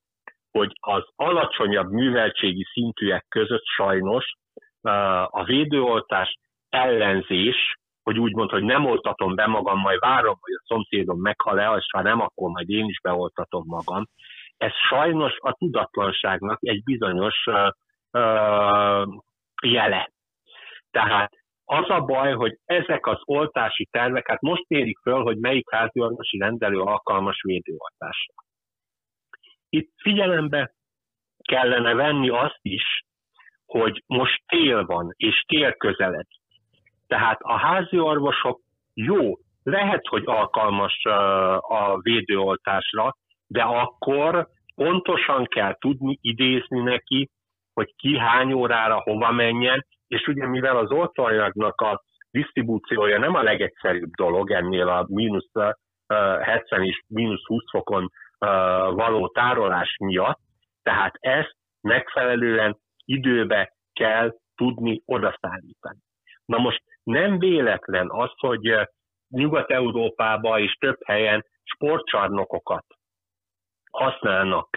hogy 0.51 0.73
az 0.81 1.05
alacsonyabb 1.17 1.91
műveltségi 1.91 2.65
szintűek 2.73 3.25
között 3.29 3.65
sajnos 3.65 4.25
a 5.27 5.45
védőoltás 5.45 6.39
ellenzés, 6.69 7.77
hogy 8.03 8.19
úgy 8.19 8.35
mondta, 8.35 8.55
hogy 8.55 8.65
nem 8.65 8.85
oltatom 8.85 9.35
be 9.35 9.47
magam, 9.47 9.79
majd 9.79 9.99
várom, 9.99 10.37
hogy 10.41 10.53
a 10.53 10.65
szomszédom 10.65 11.21
meghal-e, 11.21 11.77
és 11.77 11.87
ha 11.93 12.03
nem, 12.03 12.21
akkor 12.21 12.51
majd 12.51 12.71
én 12.71 12.85
is 12.85 13.01
beoltatom 13.01 13.63
magam. 13.67 14.05
Ez 14.59 14.73
sajnos 14.89 15.37
a 15.39 15.53
tudatlanságnak 15.53 16.59
egy 16.61 16.83
bizonyos 16.83 17.47
uh, 17.47 19.07
jele. 19.63 20.11
Tehát 20.91 21.33
az 21.65 21.91
a 21.91 22.01
baj, 22.01 22.33
hogy 22.35 22.59
ezek 22.65 23.07
az 23.07 23.21
oltási 23.25 23.89
tervek, 23.91 24.29
hát 24.29 24.41
most 24.41 24.65
érik 24.67 24.99
föl, 24.99 25.23
hogy 25.23 25.39
melyik 25.39 25.71
háziorvosi 25.71 26.39
rendelő 26.39 26.81
alkalmas 26.81 27.43
védőoltásra. 27.43 28.35
Itt 29.69 29.91
figyelembe 29.97 30.73
kellene 31.43 31.95
venni 31.95 32.29
azt 32.29 32.61
is, 32.63 33.05
hogy 33.67 34.03
most 34.07 34.43
tél 34.47 34.85
van, 34.85 35.15
és 35.17 35.45
tél 35.47 35.73
közeled. 35.73 36.27
Tehát 37.07 37.39
a 37.41 37.57
házi 37.57 37.99
orvosok 37.99 38.61
jó, 38.95 39.39
lehet, 39.63 40.07
hogy 40.07 40.23
alkalmas 40.27 41.05
a 41.59 42.01
védőoltásra, 42.01 43.17
de 43.49 43.63
akkor 43.63 44.49
pontosan 44.75 45.45
kell 45.45 45.77
tudni 45.79 46.19
idézni 46.21 46.81
neki, 46.81 47.31
hogy 47.73 47.95
ki 47.97 48.19
hány 48.19 48.53
órára 48.53 49.01
hova 49.01 49.33
menjen, 49.33 49.87
és 50.07 50.27
ugye 50.27 50.47
mivel 50.47 50.77
az 50.77 50.91
oltóanyagnak 50.91 51.81
a 51.81 52.03
disztribúciója 52.31 53.19
nem 53.19 53.35
a 53.35 53.43
legegyszerűbb 53.43 54.11
dolog 54.11 54.51
ennél 54.51 54.89
a 54.89 55.07
mínusz 55.09 55.51
70 56.41 56.85
és 56.85 57.03
mínusz 57.07 57.45
20 57.45 57.63
fokon 57.71 58.11
való 58.95 59.29
tárolás 59.29 59.97
miatt, 59.99 60.39
tehát 60.83 61.15
ezt 61.19 61.57
megfelelően 61.81 62.79
időbe 63.05 63.73
kell 63.93 64.35
tudni 64.55 65.03
odaszállítani. 65.05 65.99
Na 66.45 66.59
most 66.59 66.83
nem 67.03 67.39
véletlen 67.39 68.11
az, 68.11 68.31
hogy 68.37 68.75
Nyugat-Európában 69.29 70.61
és 70.61 70.73
több 70.73 70.99
helyen 71.05 71.45
sportcsarnokokat 71.63 72.85
használnak 73.91 74.69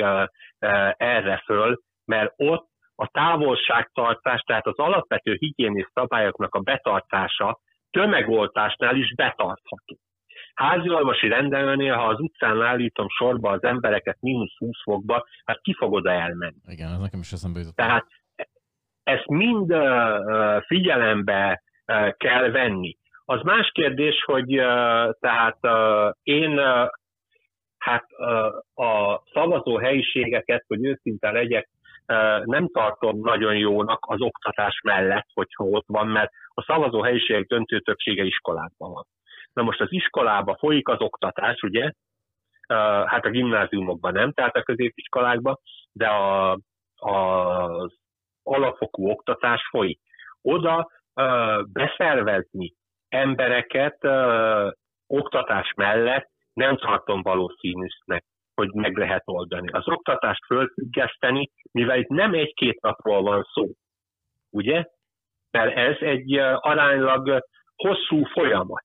erre 0.97 1.41
föl, 1.45 1.79
mert 2.05 2.33
ott 2.35 2.69
a 2.95 3.07
távolságtartás, 3.07 4.41
tehát 4.41 4.67
az 4.67 4.77
alapvető 4.77 5.35
higiénis 5.39 5.87
szabályoknak 5.93 6.55
a 6.55 6.59
betartása 6.59 7.59
tömegoltásnál 7.89 8.95
is 8.95 9.15
betartható. 9.15 9.97
Háziorvosi 10.53 11.27
rendelőnél, 11.27 11.95
ha 11.95 12.07
az 12.07 12.19
utcán 12.19 12.61
állítom 12.61 13.07
sorba 13.09 13.49
az 13.51 13.63
embereket 13.63 14.17
mínusz 14.19 14.57
20 14.57 14.81
fokba, 14.83 15.25
hát 15.45 15.61
ki 15.61 15.73
fog 15.73 15.93
oda 15.93 16.11
elmenni? 16.11 16.61
Igen, 16.67 16.91
ez 16.91 16.99
nekem 16.99 17.19
is 17.19 17.31
eszembe 17.31 17.59
jutott. 17.59 17.75
Tehát 17.75 18.05
ezt 19.03 19.27
mind 19.27 19.73
figyelembe 20.65 21.63
kell 22.17 22.49
venni. 22.51 22.97
Az 23.25 23.41
más 23.41 23.69
kérdés, 23.71 24.23
hogy 24.25 24.47
tehát 25.19 25.57
én 26.23 26.61
hát 27.81 28.05
a 28.75 29.21
szavazó 29.33 29.77
helyiségeket, 29.77 30.63
hogy 30.67 30.85
őszinte 30.85 31.31
legyek, 31.31 31.69
nem 32.43 32.67
tartom 32.67 33.19
nagyon 33.19 33.55
jónak 33.55 34.05
az 34.07 34.21
oktatás 34.21 34.81
mellett, 34.83 35.27
hogyha 35.33 35.63
ott 35.63 35.85
van, 35.87 36.07
mert 36.07 36.31
a 36.53 36.61
szavazó 36.61 37.01
helyiségek 37.01 37.45
döntő 37.45 37.79
többsége 37.79 38.23
iskolában 38.23 38.91
van. 38.91 39.05
Na 39.53 39.63
most 39.63 39.81
az 39.81 39.91
iskolába 39.91 40.55
folyik 40.59 40.87
az 40.87 41.01
oktatás, 41.01 41.61
ugye? 41.61 41.91
Hát 43.05 43.25
a 43.25 43.29
gimnáziumokban 43.29 44.13
nem, 44.13 44.31
tehát 44.31 44.55
a 44.55 44.63
középiskolákban, 44.63 45.59
de 45.91 46.07
a, 46.07 46.51
az 46.95 47.93
alapfokú 48.43 49.09
oktatás 49.09 49.67
folyik. 49.69 49.99
Oda 50.41 50.89
beszervezni 51.65 52.73
embereket 53.09 53.97
oktatás 55.07 55.73
mellett 55.75 56.29
nem 56.61 56.77
tartom 56.77 57.21
valószínűsnek, 57.21 58.23
hogy 58.55 58.69
meg 58.73 58.97
lehet 58.97 59.23
oldani. 59.25 59.69
Az 59.71 59.87
oktatást 59.87 60.45
fölfüggeszteni, 60.45 61.49
mivel 61.71 61.99
itt 61.99 62.07
nem 62.07 62.33
egy-két 62.33 62.81
napról 62.81 63.21
van 63.21 63.43
szó, 63.53 63.67
ugye? 64.49 64.85
Mert 65.51 65.75
ez 65.75 65.97
egy 65.99 66.33
aránylag 66.55 67.43
hosszú 67.75 68.23
folyamat. 68.23 68.83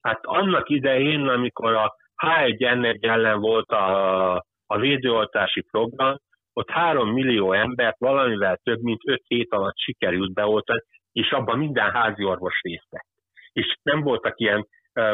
Hát 0.00 0.20
annak 0.22 0.68
idején, 0.68 1.28
amikor 1.28 1.74
a 1.74 1.94
H1N1 2.22 3.04
ellen 3.04 3.40
volt 3.40 3.70
a, 3.70 4.34
a 4.66 4.78
védőoltási 4.78 5.60
program, 5.70 6.16
ott 6.52 6.70
három 6.70 7.12
millió 7.12 7.52
embert 7.52 7.98
valamivel 7.98 8.56
több 8.62 8.80
mint 8.80 9.00
öt 9.04 9.22
hét 9.26 9.52
alatt 9.52 9.78
sikerült 9.78 10.32
beoltani, 10.32 10.80
és 11.12 11.30
abban 11.30 11.58
minden 11.58 11.90
házi 11.90 12.24
orvos 12.24 12.60
részt 12.62 12.90
vett. 12.90 13.08
És 13.52 13.76
nem 13.82 14.00
voltak 14.00 14.40
ilyen 14.40 14.66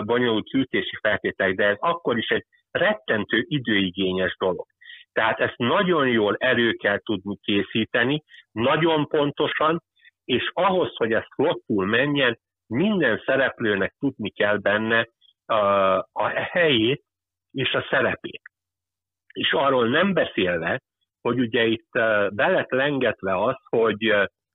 bonyolult 0.04 0.46
szűrtési 0.46 0.96
feltételek, 1.00 1.54
de 1.54 1.64
ez 1.64 1.76
akkor 1.78 2.18
is 2.18 2.28
egy 2.28 2.44
rettentő 2.70 3.44
időigényes 3.48 4.36
dolog. 4.38 4.66
Tehát 5.12 5.40
ezt 5.40 5.56
nagyon 5.56 6.08
jól 6.08 6.36
elő 6.38 6.72
kell 6.72 6.98
tudni 6.98 7.38
készíteni, 7.42 8.22
nagyon 8.52 9.06
pontosan, 9.06 9.82
és 10.24 10.50
ahhoz, 10.52 10.96
hogy 10.96 11.12
ez 11.12 11.24
flottul 11.34 11.86
menjen, 11.86 12.38
minden 12.66 13.22
szereplőnek 13.24 13.94
tudni 13.98 14.30
kell 14.30 14.56
benne 14.56 15.08
a, 16.12 16.28
helyét 16.28 17.02
és 17.52 17.72
a 17.72 17.86
szerepét. 17.90 18.42
És 19.32 19.52
arról 19.52 19.88
nem 19.88 20.12
beszélve, 20.12 20.80
hogy 21.20 21.38
ugye 21.38 21.64
itt 21.64 21.90
be 22.30 22.46
lett 22.48 22.70
lengetve 22.70 23.42
az, 23.42 23.56
hogy 23.68 24.14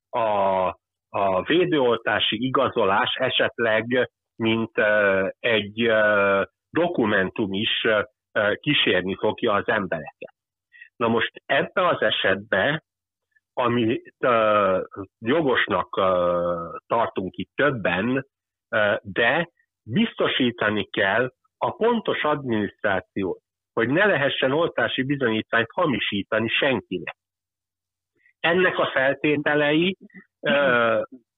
a, 0.10 0.68
a 1.10 1.42
védőoltási 1.44 2.46
igazolás 2.46 3.16
esetleg 3.16 4.10
mint 4.36 4.72
egy 5.40 5.92
dokumentum 6.70 7.54
is 7.54 7.88
kísérni 8.60 9.16
fogja 9.16 9.54
az 9.54 9.68
embereket. 9.68 10.34
Na 10.96 11.08
most 11.08 11.32
ebbe 11.46 11.88
az 11.88 12.02
esetben 12.02 12.84
amit 13.58 14.16
jogosnak 15.20 15.90
tartunk 16.88 17.36
itt 17.36 17.52
többen, 17.56 18.28
de 19.02 19.50
biztosítani 19.84 20.90
kell 20.90 21.34
a 21.58 21.72
pontos 21.72 22.24
adminisztrációt, 22.24 23.42
hogy 23.74 23.90
ne 23.90 24.06
lehessen 24.06 24.52
oltási 24.52 25.04
bizonyítványt 25.04 25.72
hamisítani 25.72 26.48
senkinek. 26.48 27.16
Ennek 28.40 28.78
a 28.78 28.90
feltételei 28.94 29.98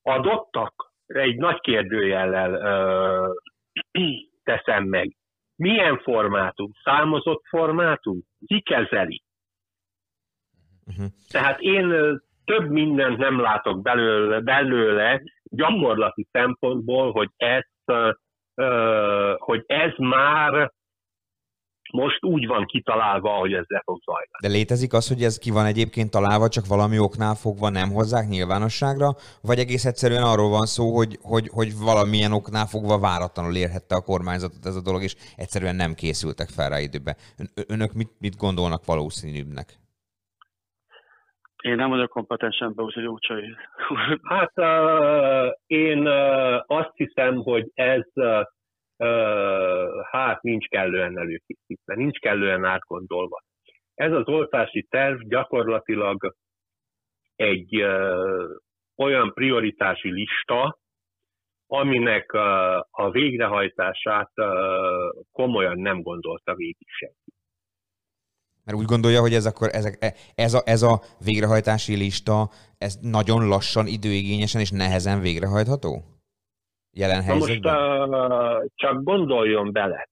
adottak, 0.02 0.87
egy 1.08 1.36
nagy 1.36 1.60
kérdőjellel 1.60 2.54
uh, 2.54 4.16
teszem 4.44 4.84
meg. 4.84 5.16
Milyen 5.56 5.98
formátum? 5.98 6.72
Számozott 6.84 7.42
formátum? 7.50 8.22
Ki 8.46 8.62
kezeli? 8.62 9.24
Uh-huh. 10.86 11.06
Tehát 11.30 11.60
én 11.60 12.20
több 12.46 12.70
mindent 12.70 13.18
nem 13.18 13.40
látok 13.40 13.82
belőle, 13.82 14.40
belőle 14.40 15.22
gyakorlati 15.44 16.28
szempontból, 16.32 17.12
hogy 17.12 17.30
ezt, 17.36 18.16
hogy 19.38 19.64
ez 19.66 19.92
már 19.98 20.72
most 21.94 22.24
úgy 22.24 22.48
van 22.48 22.66
kitalálva, 22.66 23.30
hogy 23.30 23.54
ezzel 23.54 23.82
fog 23.84 24.00
zajlani. 24.06 24.42
De 24.42 24.48
létezik 24.48 24.94
az, 24.94 25.08
hogy 25.08 25.22
ez 25.24 25.38
ki 25.38 25.52
van 25.52 25.66
egyébként 25.66 26.12
találva, 26.12 26.48
csak 26.48 26.66
valami 26.68 27.00
oknál 27.00 27.36
fogva 27.36 27.70
nem 27.70 27.90
hozzák 27.90 28.28
nyilvánosságra, 28.28 29.10
vagy 29.42 29.60
egész 29.60 29.86
egyszerűen 29.86 30.24
arról 30.24 30.50
van 30.50 30.66
szó, 30.66 30.96
hogy, 30.96 31.18
hogy, 31.22 31.48
hogy 31.48 31.70
valamilyen 31.90 32.32
oknál 32.32 32.66
fogva 32.66 33.00
váratlanul 33.00 33.56
érhette 33.56 33.96
a 33.96 34.02
kormányzatot 34.02 34.66
ez 34.66 34.76
a 34.76 34.82
dolog, 34.82 35.02
és 35.04 35.16
egyszerűen 35.36 35.76
nem 35.76 35.94
készültek 35.94 36.50
fel 36.50 36.70
rá 36.70 36.80
időbe. 36.80 37.16
Önök 37.68 37.94
mit, 37.94 38.12
mit 38.20 38.36
gondolnak 38.38 38.86
valószínűbbnek? 38.86 39.68
Én 41.62 41.76
nem 41.76 41.90
vagyok 41.90 42.10
kompetens 42.10 42.58
ember, 42.60 42.86
úgyhogy 42.86 43.06
úcsai. 43.06 43.56
Hát 44.24 44.52
uh, 44.56 45.54
én 45.68 46.08
uh, 46.08 46.64
azt 46.68 46.92
hiszem, 46.94 47.36
hogy 47.36 47.72
ez 47.74 48.06
uh, 48.14 48.42
hát 50.12 50.42
nincs 50.42 50.68
kellően 50.68 51.18
előkészítve, 51.18 51.96
nincs 51.96 52.20
kellően 52.20 52.66
átgondolva. 52.66 53.44
Ez 53.94 54.12
az 54.12 54.28
oltási 54.28 54.88
terv 54.90 55.20
gyakorlatilag 55.22 56.36
egy 57.36 57.84
olyan 58.96 59.34
prioritási 59.34 60.12
lista, 60.12 60.80
aminek 61.68 62.34
a 62.90 63.12
végrehajtását 63.12 64.32
komolyan 65.32 65.80
nem 65.80 66.02
gondolta 66.02 66.56
végig 66.56 66.88
senki. 66.88 67.32
Mert 68.64 68.78
úgy 68.78 68.86
gondolja, 68.86 69.22
hogy 69.22 69.34
ez, 69.34 69.46
akkor, 69.46 69.70
ezek, 69.72 69.98
e, 70.00 70.14
ez, 70.36 70.54
a, 70.54 70.62
ez 70.66 70.82
a 70.82 71.02
végrehajtási 71.26 71.96
lista, 71.96 72.50
ez 72.78 72.96
nagyon 73.02 73.48
lassan, 73.48 73.88
időigényesen 73.88 74.62
és 74.62 74.72
nehezen 74.72 75.20
végrehajtható? 75.20 76.17
Jelen 76.98 77.24
helyzetben? 77.24 78.00
most 78.00 78.10
uh, 78.10 78.66
csak 78.76 79.04
gondoljon 79.04 79.72
bele, 79.72 80.10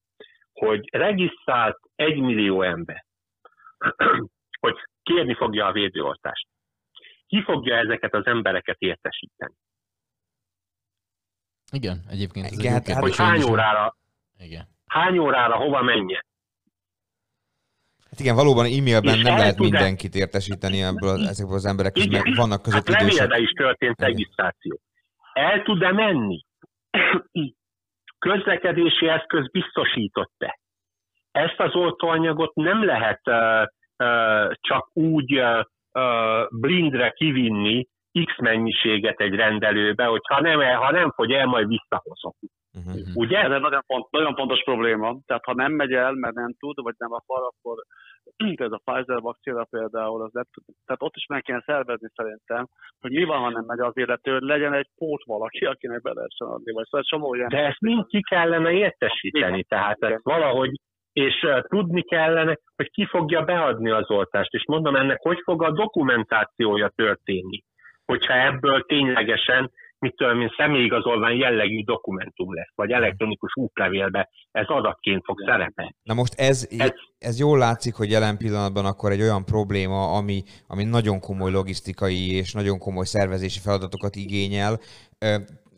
hogy 0.53 0.89
regisztrált 0.91 1.77
egy 1.95 2.19
millió 2.19 2.61
ember, 2.61 3.05
hogy 4.63 4.75
kérni 5.03 5.35
fogja 5.35 5.65
a 5.65 5.71
védőoltást. 5.71 6.47
Ki 7.27 7.43
fogja 7.43 7.75
ezeket 7.75 8.13
az 8.13 8.25
embereket 8.25 8.75
értesíteni? 8.79 9.53
Igen, 11.71 12.03
egyébként. 12.09 12.45
Ez 12.45 12.59
Igen, 12.59 12.71
hát, 12.71 12.87
hogy 12.87 13.15
hány 13.15 13.43
órára, 13.43 13.95
Igen. 14.39 14.67
hány 14.87 15.17
órára 15.17 15.55
hova 15.55 15.81
menjen? 15.81 16.25
Hát 18.09 18.19
igen, 18.19 18.35
valóban 18.35 18.65
e-mailben 18.65 19.19
nem 19.19 19.37
lehet 19.37 19.57
mindenkit 19.57 20.15
értesíteni 20.15 20.81
ebből, 20.81 21.27
ezekből 21.27 21.55
az 21.55 21.65
emberek, 21.65 21.95
és 21.95 22.07
meg 22.07 22.35
vannak 22.35 22.61
között 22.61 22.89
hát 22.89 23.01
idősek. 23.01 23.37
is 23.37 23.51
történt 23.51 23.99
regisztráció. 23.99 24.79
El 25.33 25.63
tud-e 25.63 25.91
menni? 25.91 26.44
Közlekedési 28.19 29.07
eszköz 29.07 29.49
biztosított-e? 29.51 30.59
Ezt 31.31 31.59
az 31.59 31.75
oltóanyagot 31.75 32.55
nem 32.55 32.85
lehet 32.85 33.21
uh, 33.25 33.63
uh, 34.07 34.51
csak 34.61 34.89
úgy 34.93 35.39
uh, 35.39 35.63
blindre 36.49 37.09
kivinni 37.09 37.87
X 38.25 38.39
mennyiséget 38.39 39.19
egy 39.19 39.35
rendelőbe, 39.35 40.05
hogy 40.05 40.21
ha 40.27 40.41
nem, 40.41 40.59
ha 40.59 40.91
nem 40.91 41.11
fogy 41.11 41.31
el, 41.31 41.45
majd 41.45 41.67
visszahozom. 41.67 42.33
Uh-huh. 42.77 43.15
Ugye? 43.15 43.37
Ez 43.37 43.51
egy 43.51 43.61
nagyon, 43.61 43.83
pont, 43.87 44.11
nagyon 44.11 44.35
pontos 44.35 44.63
probléma. 44.63 45.17
Tehát 45.25 45.45
ha 45.45 45.53
nem 45.53 45.71
megy 45.71 45.93
el, 45.93 46.13
mert 46.13 46.35
nem 46.35 46.53
tud, 46.59 46.81
vagy 46.81 46.95
nem 46.97 47.11
akar, 47.13 47.41
akkor 47.41 47.77
ez 48.67 48.71
a 48.71 48.81
Pfizer 48.83 49.19
vakcina 49.19 49.63
például, 49.63 50.21
az 50.21 50.33
lett, 50.33 50.49
tehát 50.85 51.01
ott 51.01 51.15
is 51.15 51.25
meg 51.25 51.41
kéne 51.41 51.63
szervezni 51.65 52.09
szerintem, 52.15 52.67
hogy 53.01 53.11
mi 53.11 53.23
van, 53.23 53.39
ha 53.39 53.49
nem 53.49 53.63
megy 53.67 53.79
az 53.79 53.97
illető, 53.97 54.31
hogy 54.31 54.41
legyen 54.41 54.73
egy 54.73 54.89
pót 54.95 55.23
valaki, 55.23 55.65
akinek 55.65 56.01
be 56.01 56.13
lehessen 56.13 56.47
adni, 56.47 56.71
vagy 56.71 56.85
szóval 56.85 57.05
csomó 57.05 57.33
ilyen. 57.33 57.49
De 57.49 57.65
ezt 57.65 57.81
mind 57.81 58.05
ki 58.05 58.21
kellene 58.21 58.71
értesíteni, 58.71 59.57
Igen. 59.57 59.65
tehát 59.67 60.03
ezt 60.03 60.23
valahogy, 60.23 60.71
és 61.13 61.47
tudni 61.67 62.03
kellene, 62.03 62.57
hogy 62.75 62.89
ki 62.89 63.05
fogja 63.05 63.41
beadni 63.41 63.89
az 63.89 64.09
oltást, 64.09 64.53
és 64.53 64.63
mondom 64.67 64.95
ennek, 64.95 65.21
hogy 65.21 65.39
fog 65.43 65.63
a 65.63 65.71
dokumentációja 65.71 66.91
történni, 66.95 67.63
hogyha 68.05 68.33
ebből 68.33 68.81
ténylegesen 68.81 69.71
mit 70.05 70.15
tudom 70.15 70.41
én, 70.41 70.53
személyigazolvány 70.57 71.37
jellegű 71.37 71.83
dokumentum 71.83 72.53
lesz, 72.53 72.71
vagy 72.75 72.91
elektronikus 72.91 73.55
útlevélbe 73.55 74.29
ez 74.51 74.65
adatként 74.67 75.23
fog 75.25 75.37
szerepelni. 75.45 75.95
Na 76.03 76.13
most 76.13 76.33
ez, 76.39 76.67
ez, 76.77 76.91
ez 77.17 77.39
jól 77.39 77.57
látszik, 77.57 77.95
hogy 77.95 78.09
jelen 78.09 78.37
pillanatban 78.37 78.85
akkor 78.85 79.11
egy 79.11 79.21
olyan 79.21 79.45
probléma, 79.45 80.17
ami, 80.17 80.43
ami 80.67 80.83
nagyon 80.83 81.19
komoly 81.19 81.51
logisztikai 81.51 82.31
és 82.31 82.53
nagyon 82.53 82.77
komoly 82.79 83.05
szervezési 83.05 83.59
feladatokat 83.59 84.15
igényel. 84.15 84.79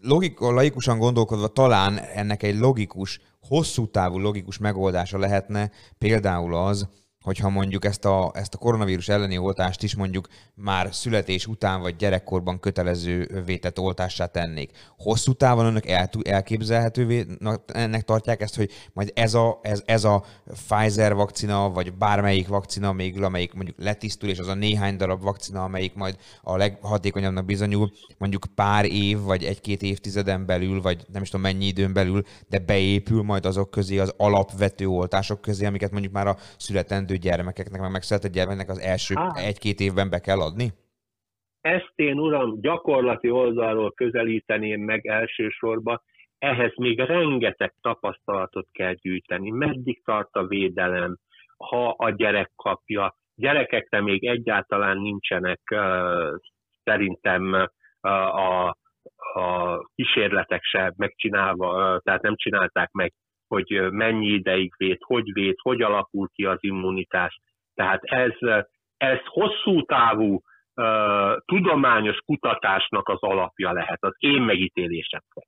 Logik, 0.02 0.40
laikusan 0.40 0.98
gondolkodva 0.98 1.48
talán 1.48 1.98
ennek 2.16 2.44
egy 2.44 2.58
logikus, 2.58 3.20
hosszú 3.48 3.86
távú 3.92 4.18
logikus 4.20 4.58
megoldása 4.58 5.18
lehetne 5.18 5.70
például 5.98 6.56
az, 6.56 6.90
hogyha 7.28 7.50
mondjuk 7.50 7.86
ezt 7.86 8.06
a, 8.06 8.32
ezt 8.34 8.54
a 8.54 8.58
koronavírus 8.58 9.10
elleni 9.10 9.38
oltást 9.38 9.84
is 9.84 9.96
mondjuk 9.96 10.28
már 10.54 10.88
születés 10.92 11.48
után 11.48 11.82
vagy 11.82 11.96
gyerekkorban 11.96 12.60
kötelező 12.60 13.42
vétett 13.46 13.80
oltássá 13.80 14.26
tennék. 14.26 14.72
Hosszú 14.98 15.34
távon 15.34 15.66
önök 15.66 15.88
el, 15.88 16.10
elképzelhetővé 16.24 17.26
ennek 17.66 18.04
tartják 18.04 18.42
ezt, 18.42 18.56
hogy 18.56 18.72
majd 18.94 19.12
ez 19.16 19.34
a, 19.34 19.60
ez, 19.62 19.82
ez 19.86 20.04
a 20.04 20.24
Pfizer 20.68 21.14
vakcina, 21.14 21.70
vagy 21.70 21.94
bármelyik 21.94 22.48
vakcina, 22.48 22.94
még 22.94 23.22
amelyik 23.22 23.54
mondjuk 23.54 23.78
letisztul, 23.80 24.30
és 24.30 24.40
az 24.40 24.48
a 24.48 24.54
néhány 24.54 24.98
darab 24.98 25.22
vakcina, 25.22 25.64
amelyik 25.64 25.94
majd 25.94 26.18
a 26.42 26.58
leghatékonyabbnak 26.58 27.46
bizonyul, 27.46 27.92
mondjuk 28.18 28.46
pár 28.56 28.86
év, 28.86 29.20
vagy 29.20 29.44
egy-két 29.44 29.82
évtizeden 29.82 30.46
belül, 30.46 30.82
vagy 30.82 31.06
nem 31.12 31.22
is 31.22 31.30
tudom 31.30 31.46
mennyi 31.46 31.66
időn 31.66 31.94
belül, 31.94 32.24
de 32.50 32.60
beépül 32.60 33.24
majd 33.24 33.46
azok 33.46 33.72
közé, 33.72 33.98
az 33.98 34.14
alapvető 34.18 34.88
oltások 34.88 35.42
közé, 35.42 35.66
amiket 35.66 35.92
mondjuk 35.92 36.14
már 36.14 36.28
a 36.28 36.38
születendő 36.58 37.16
gyermekeknek, 37.18 37.82
meg 37.82 37.92
megszületett 37.92 38.32
gyermeknek 38.32 38.70
az 38.70 38.80
első 38.80 39.16
egy-két 39.36 39.80
évben 39.80 40.10
be 40.10 40.20
kell 40.20 40.40
adni? 40.40 40.68
Ezt 41.62 41.94
én, 41.96 42.20
uram, 42.20 42.62
gyakorlati 42.62 43.30
oldalról 43.30 43.92
közelíteném 43.92 44.82
meg 44.82 45.06
elsősorban, 45.06 46.02
ehhez 46.40 46.72
még 46.76 47.00
rengeteg 47.00 47.74
tapasztalatot 47.82 48.68
kell 48.72 48.94
gyűjteni. 48.94 49.50
Meddig 49.50 50.02
tart 50.04 50.36
a 50.36 50.48
védelem, 50.48 51.18
ha 51.58 51.90
a 51.90 52.10
gyerek 52.10 52.52
kapja. 52.56 53.16
Gyerekekre 53.36 54.02
még 54.02 54.26
egyáltalán 54.26 54.98
nincsenek 54.98 55.62
uh, 55.72 56.36
szerintem 56.84 57.54
uh, 58.02 58.36
a, 58.36 58.78
a 59.34 59.78
kísérletek 59.96 60.64
se 60.64 60.94
megcsinálva, 60.98 61.94
uh, 61.96 62.02
tehát 62.04 62.22
nem 62.22 62.36
csinálták 62.36 62.92
meg 62.92 63.14
hogy 63.48 63.92
mennyi 63.92 64.28
ideig 64.28 64.74
véd, 64.78 64.98
hogy 65.02 65.34
véd, 65.34 65.56
hogy 65.62 65.82
alakul 65.82 66.30
ki 66.34 66.46
az 66.46 66.58
immunitás. 66.60 67.40
Tehát 67.76 68.04
ez, 68.04 68.32
ez 68.98 69.20
hosszú 69.26 69.82
távú 69.82 70.42
uh, 70.76 71.38
tudományos 71.46 72.18
kutatásnak 72.26 73.08
az 73.08 73.22
alapja 73.22 73.72
lehet, 73.72 74.04
az 74.04 74.16
én 74.18 74.42
megítélésemben. 74.42 75.44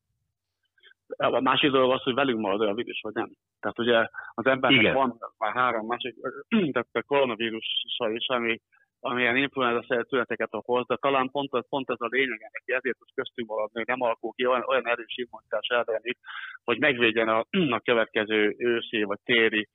A 1.18 1.40
másik 1.40 1.72
dolog 1.72 1.92
az, 1.92 2.04
hogy 2.04 2.14
velünk 2.14 2.40
marad 2.40 2.62
olyan 2.62 2.76
vírus, 2.76 3.00
vagy 3.02 3.14
nem. 3.14 3.30
Tehát 3.60 3.80
ugye 3.80 4.08
az 4.34 4.46
embernek 4.46 4.80
Igen. 4.80 4.94
van 4.94 5.18
már 5.38 5.54
három 5.54 5.86
másik, 5.86 6.16
tehát 6.50 6.88
a 6.92 7.04
koronavírusa 7.08 8.12
is, 8.12 8.28
ami 8.28 8.60
amilyen 9.00 9.36
influenza 9.36 10.04
tüneteket 10.04 10.54
okoz, 10.54 10.86
de 10.88 10.96
talán 10.96 11.30
pont, 11.32 11.56
ez, 11.56 11.70
pont 11.70 11.90
ez 11.90 12.00
a 12.00 12.08
lényeg 12.10 12.50
neki, 12.52 12.74
ezért 12.74 12.98
tud 12.98 13.08
köztünk 13.14 13.48
maradni, 13.48 13.78
hogy 13.78 13.88
nem 13.88 14.02
alakul 14.02 14.32
ki 14.36 14.46
olyan, 14.46 14.64
olyan 14.68 14.88
erős 14.88 15.18
immunitás 15.18 15.68
ellenít, 15.68 16.18
hogy 16.64 16.80
megvédjen 16.80 17.30
a, 17.30 17.46
a 17.70 17.80
következő 17.80 18.56
őszi 18.58 19.04
vagy 19.04 19.20
téri 19.24 19.68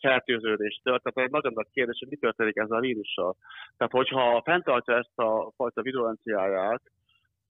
fertőződéstől. 0.00 0.98
Tehát 0.98 1.28
egy 1.28 1.30
nagyon 1.30 1.52
nagy 1.54 1.68
kérdés, 1.72 1.98
hogy 1.98 2.08
mi 2.08 2.16
történik 2.16 2.56
ezzel 2.56 2.76
a 2.76 2.80
vírussal. 2.80 3.36
Tehát, 3.76 3.92
hogyha 3.92 4.42
fenntartja 4.44 4.96
ezt 4.96 5.18
a 5.18 5.52
fajta 5.56 5.82
virulenciáját, 5.82 6.82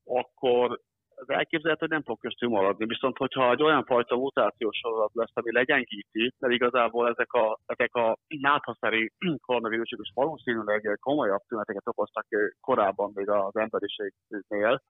akkor 0.04 0.80
az 1.14 1.30
elképzelhető, 1.30 1.86
hogy 1.86 1.94
nem 1.96 2.02
fog 2.02 2.18
köztünk 2.18 2.52
maradni. 2.52 2.86
Viszont, 2.86 3.16
hogyha 3.16 3.50
egy 3.50 3.62
olyan 3.62 3.84
fajta 3.84 4.16
mutációs 4.16 4.76
sorozat 4.76 5.10
lesz, 5.14 5.30
ami 5.34 5.52
legyengíti, 5.52 6.34
mert 6.38 6.54
igazából 6.54 7.08
ezek 7.08 7.32
a, 7.32 7.58
ezek 7.66 7.94
a 7.94 8.16
náthaszeri 8.28 9.12
koronavírusok 9.46 10.00
is 10.02 10.10
valószínűleg 10.14 10.98
komolyabb 11.00 11.42
tüneteket 11.48 11.88
okoztak 11.88 12.26
korábban 12.60 13.10
még 13.14 13.28
az 13.28 13.56
emberiségnél, 13.56 14.82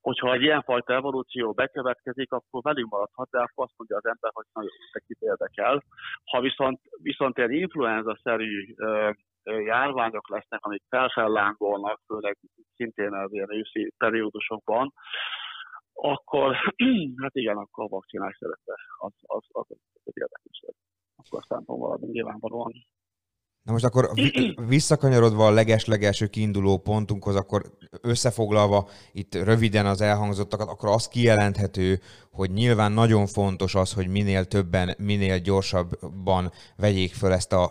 hogyha 0.00 0.32
egy 0.32 0.42
ilyenfajta 0.42 0.92
evolúció 0.92 1.52
bekövetkezik, 1.52 2.32
akkor 2.32 2.62
velünk 2.62 2.90
maradhat, 2.90 3.30
de 3.30 3.38
akkor 3.38 3.64
azt 3.64 3.74
mondja 3.76 3.96
az 3.96 4.06
ember, 4.06 4.30
hogy 4.34 4.44
nagyon 4.52 4.70
kit 5.06 5.20
érdekel. 5.20 5.82
Ha 6.24 6.40
viszont, 6.40 6.80
viszont 7.02 7.38
ilyen 7.38 7.50
influenza-szerű 7.50 8.74
járványok 9.50 10.28
lesznek, 10.28 10.64
amik 10.64 10.82
felfellángolnak, 10.88 12.00
főleg 12.06 12.36
szintén 12.74 13.12
az 13.12 13.32
ilyen 13.32 13.52
őszi 13.52 13.92
periódusokban, 13.96 14.92
akkor 15.92 16.56
hát 17.22 17.34
igen, 17.34 17.56
akkor 17.56 17.84
a 17.84 17.88
vakcinák 17.88 18.36
szerepe 18.38 18.74
az, 18.98 19.12
az, 19.22 19.44
az, 19.48 19.66
az, 20.04 20.12
érdekes. 20.14 20.62
Akkor 21.16 21.42
valami 21.66 22.06
nyilvánvalóan. 22.06 22.72
Na 23.68 23.74
most 23.74 23.86
akkor 23.86 24.10
vi- 24.14 24.58
visszakanyarodva 24.66 25.46
a 25.46 25.50
leges-legelső 25.50 26.26
kiinduló 26.26 26.76
pontunkhoz, 26.76 27.36
akkor 27.36 27.72
összefoglalva 28.00 28.88
itt 29.12 29.34
röviden 29.34 29.86
az 29.86 30.00
elhangzottakat, 30.00 30.68
akkor 30.68 30.88
az 30.88 31.08
kijelenthető, 31.08 32.00
hogy 32.32 32.50
nyilván 32.50 32.92
nagyon 32.92 33.26
fontos 33.26 33.74
az, 33.74 33.92
hogy 33.92 34.08
minél 34.08 34.44
többen, 34.44 34.94
minél 34.98 35.38
gyorsabban 35.38 36.52
vegyék 36.76 37.14
föl 37.14 37.32
ezt, 37.32 37.52
a, 37.52 37.70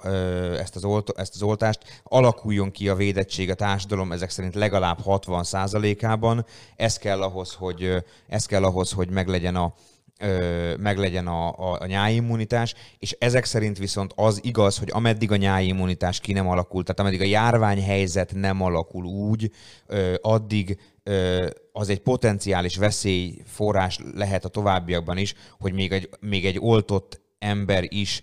ezt, 0.59 0.75
az, 0.75 0.83
olt, 0.83 1.09
ezt 1.15 1.35
az 1.35 1.41
oltást, 1.41 2.01
alakuljon 2.03 2.71
ki 2.71 2.89
a 2.89 2.95
védettség 2.95 3.49
a 3.49 3.55
társadalom 3.55 4.11
ezek 4.11 4.29
szerint 4.29 4.55
legalább 4.55 4.99
60%-ában. 5.05 6.45
Ez 6.75 6.97
kell 6.97 7.21
ahhoz, 7.21 7.53
hogy, 7.53 8.03
ez 8.27 8.45
kell 8.45 8.63
ahhoz, 8.63 8.91
hogy 8.91 9.09
meglegyen 9.09 9.55
a, 9.55 9.73
meglegyen 10.79 11.27
a, 11.27 11.47
a, 11.49 11.77
a 11.79 11.85
nyáimmunitás, 11.85 12.73
és 12.99 13.15
ezek 13.19 13.45
szerint 13.45 13.77
viszont 13.77 14.11
az 14.15 14.39
igaz, 14.43 14.77
hogy 14.77 14.89
ameddig 14.91 15.31
a 15.31 15.35
nyáimmunitás 15.35 16.19
ki 16.19 16.33
nem 16.33 16.47
alakul, 16.47 16.83
tehát 16.83 16.99
ameddig 16.99 17.21
a 17.21 17.31
járványhelyzet 17.31 18.33
nem 18.33 18.61
alakul 18.61 19.05
úgy, 19.05 19.51
ö, 19.87 20.13
addig 20.21 20.79
ö, 21.03 21.47
az 21.71 21.89
egy 21.89 21.99
potenciális 21.99 22.77
veszélyforrás 22.77 23.99
lehet 24.15 24.45
a 24.45 24.49
továbbiakban 24.49 25.17
is, 25.17 25.33
hogy 25.59 25.73
még 25.73 25.91
egy, 25.91 26.09
még 26.19 26.45
egy 26.45 26.57
oltott 26.59 27.21
ember 27.39 27.85
is 27.89 28.21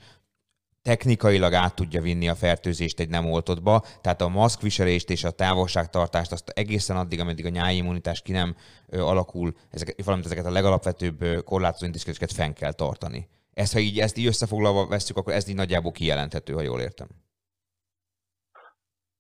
technikailag 0.90 1.52
át 1.52 1.76
tudja 1.80 2.00
vinni 2.08 2.28
a 2.28 2.40
fertőzést 2.44 3.00
egy 3.00 3.12
nem 3.16 3.24
oltottba, 3.34 3.74
tehát 4.02 4.20
a 4.20 4.34
maszkviselést 4.40 5.08
és 5.16 5.22
a 5.24 5.36
távolságtartást 5.42 6.32
azt 6.32 6.48
egészen 6.62 6.96
addig, 7.02 7.20
ameddig 7.20 7.46
a 7.46 7.56
nyáimmunitás 7.58 8.22
ki 8.22 8.32
nem 8.32 8.50
ö, 8.94 8.96
alakul, 9.12 9.48
ezeket, 9.76 10.04
valamint 10.04 10.28
ezeket 10.30 10.50
a 10.50 10.56
legalapvetőbb 10.58 11.18
korlátozó 11.50 11.86
intézkedéseket 11.86 12.36
fenn 12.38 12.52
kell 12.60 12.74
tartani. 12.82 13.20
Ezt, 13.62 13.72
ha 13.74 13.80
így, 13.86 13.98
ezt 13.98 14.18
így 14.18 14.26
összefoglalva 14.32 14.86
veszük, 14.94 15.16
akkor 15.16 15.32
ez 15.32 15.48
így 15.48 15.60
nagyjából 15.62 15.92
kijelenthető, 15.92 16.52
ha 16.54 16.68
jól 16.70 16.80
értem. 16.80 17.08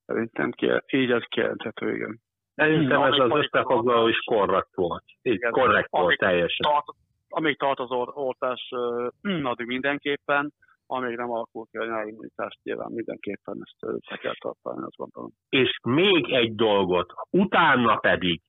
Szerintem 0.06 0.50
ki, 0.50 0.66
így 0.90 1.10
az 1.10 1.24
kijelenthető, 1.28 1.94
igen. 1.94 2.20
Szerintem 2.54 3.02
ez 3.02 3.18
az 3.18 3.30
összefoglaló 3.42 4.08
is 4.08 4.18
korrekt 4.18 4.74
volt. 4.74 5.04
Így, 5.22 5.34
Igen. 5.34 5.50
korrekt 5.50 5.90
volt 5.90 6.04
Amíg 6.04 6.18
teljesen. 6.18 6.70
Tart, 6.70 6.86
amíg 7.28 7.58
tart 7.58 7.78
az 7.78 7.90
oltás, 8.14 8.60
addig 9.52 9.66
mindenképpen, 9.66 10.52
amíg 10.86 11.16
nem 11.16 11.30
alakul 11.30 11.66
ki 11.70 11.76
a 11.76 11.84
nyári 11.84 12.08
immunitást, 12.08 12.58
nyilván 12.62 12.92
mindenképpen 12.92 13.58
ezt 13.62 14.00
be 14.08 14.16
kell 14.16 14.34
tartani, 14.38 14.82
azt 14.84 14.96
gondolom. 14.96 15.30
És 15.48 15.78
még 15.82 16.32
egy 16.32 16.54
dolgot, 16.54 17.12
utána 17.30 17.96
pedig 17.96 18.40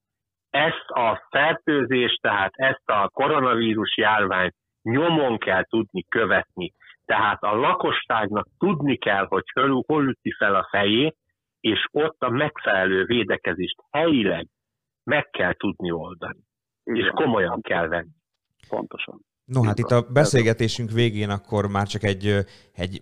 ezt 0.50 0.90
a 0.90 1.26
fertőzést, 1.30 2.22
tehát 2.22 2.52
ezt 2.56 2.90
a 2.90 3.10
koronavírus 3.10 3.98
járványt 3.98 4.56
nyomon 4.82 5.38
kell 5.38 5.64
tudni 5.64 6.04
követni. 6.04 6.72
Tehát 7.06 7.44
a 7.44 7.56
lakosságnak 7.56 8.48
tudni 8.58 8.98
kell, 8.98 9.26
hogy 9.26 9.44
hol, 9.54 9.84
hol 9.88 10.08
üti 10.08 10.32
fel 10.32 10.56
a 10.56 10.68
fejét, 10.70 11.16
és 11.60 11.88
ott 11.92 12.22
a 12.22 12.30
megfelelő 12.30 13.06
védekezést 13.06 13.76
helyileg 13.92 14.48
meg 15.04 15.30
kell 15.30 15.54
tudni 15.54 15.92
oldani. 15.92 16.40
És 16.84 17.00
Igen, 17.00 17.14
komolyan 17.14 17.62
kell 17.62 17.88
venni. 17.88 18.16
Pontosan. 18.70 19.20
No, 19.46 19.62
hát 19.64 19.80
itt 19.80 19.92
a 19.92 20.02
beszélgetésünk 20.02 20.92
végén 20.92 21.30
akkor 21.30 21.68
már 21.68 21.88
csak 21.88 22.04
egy, 22.04 22.46
egy 22.74 23.02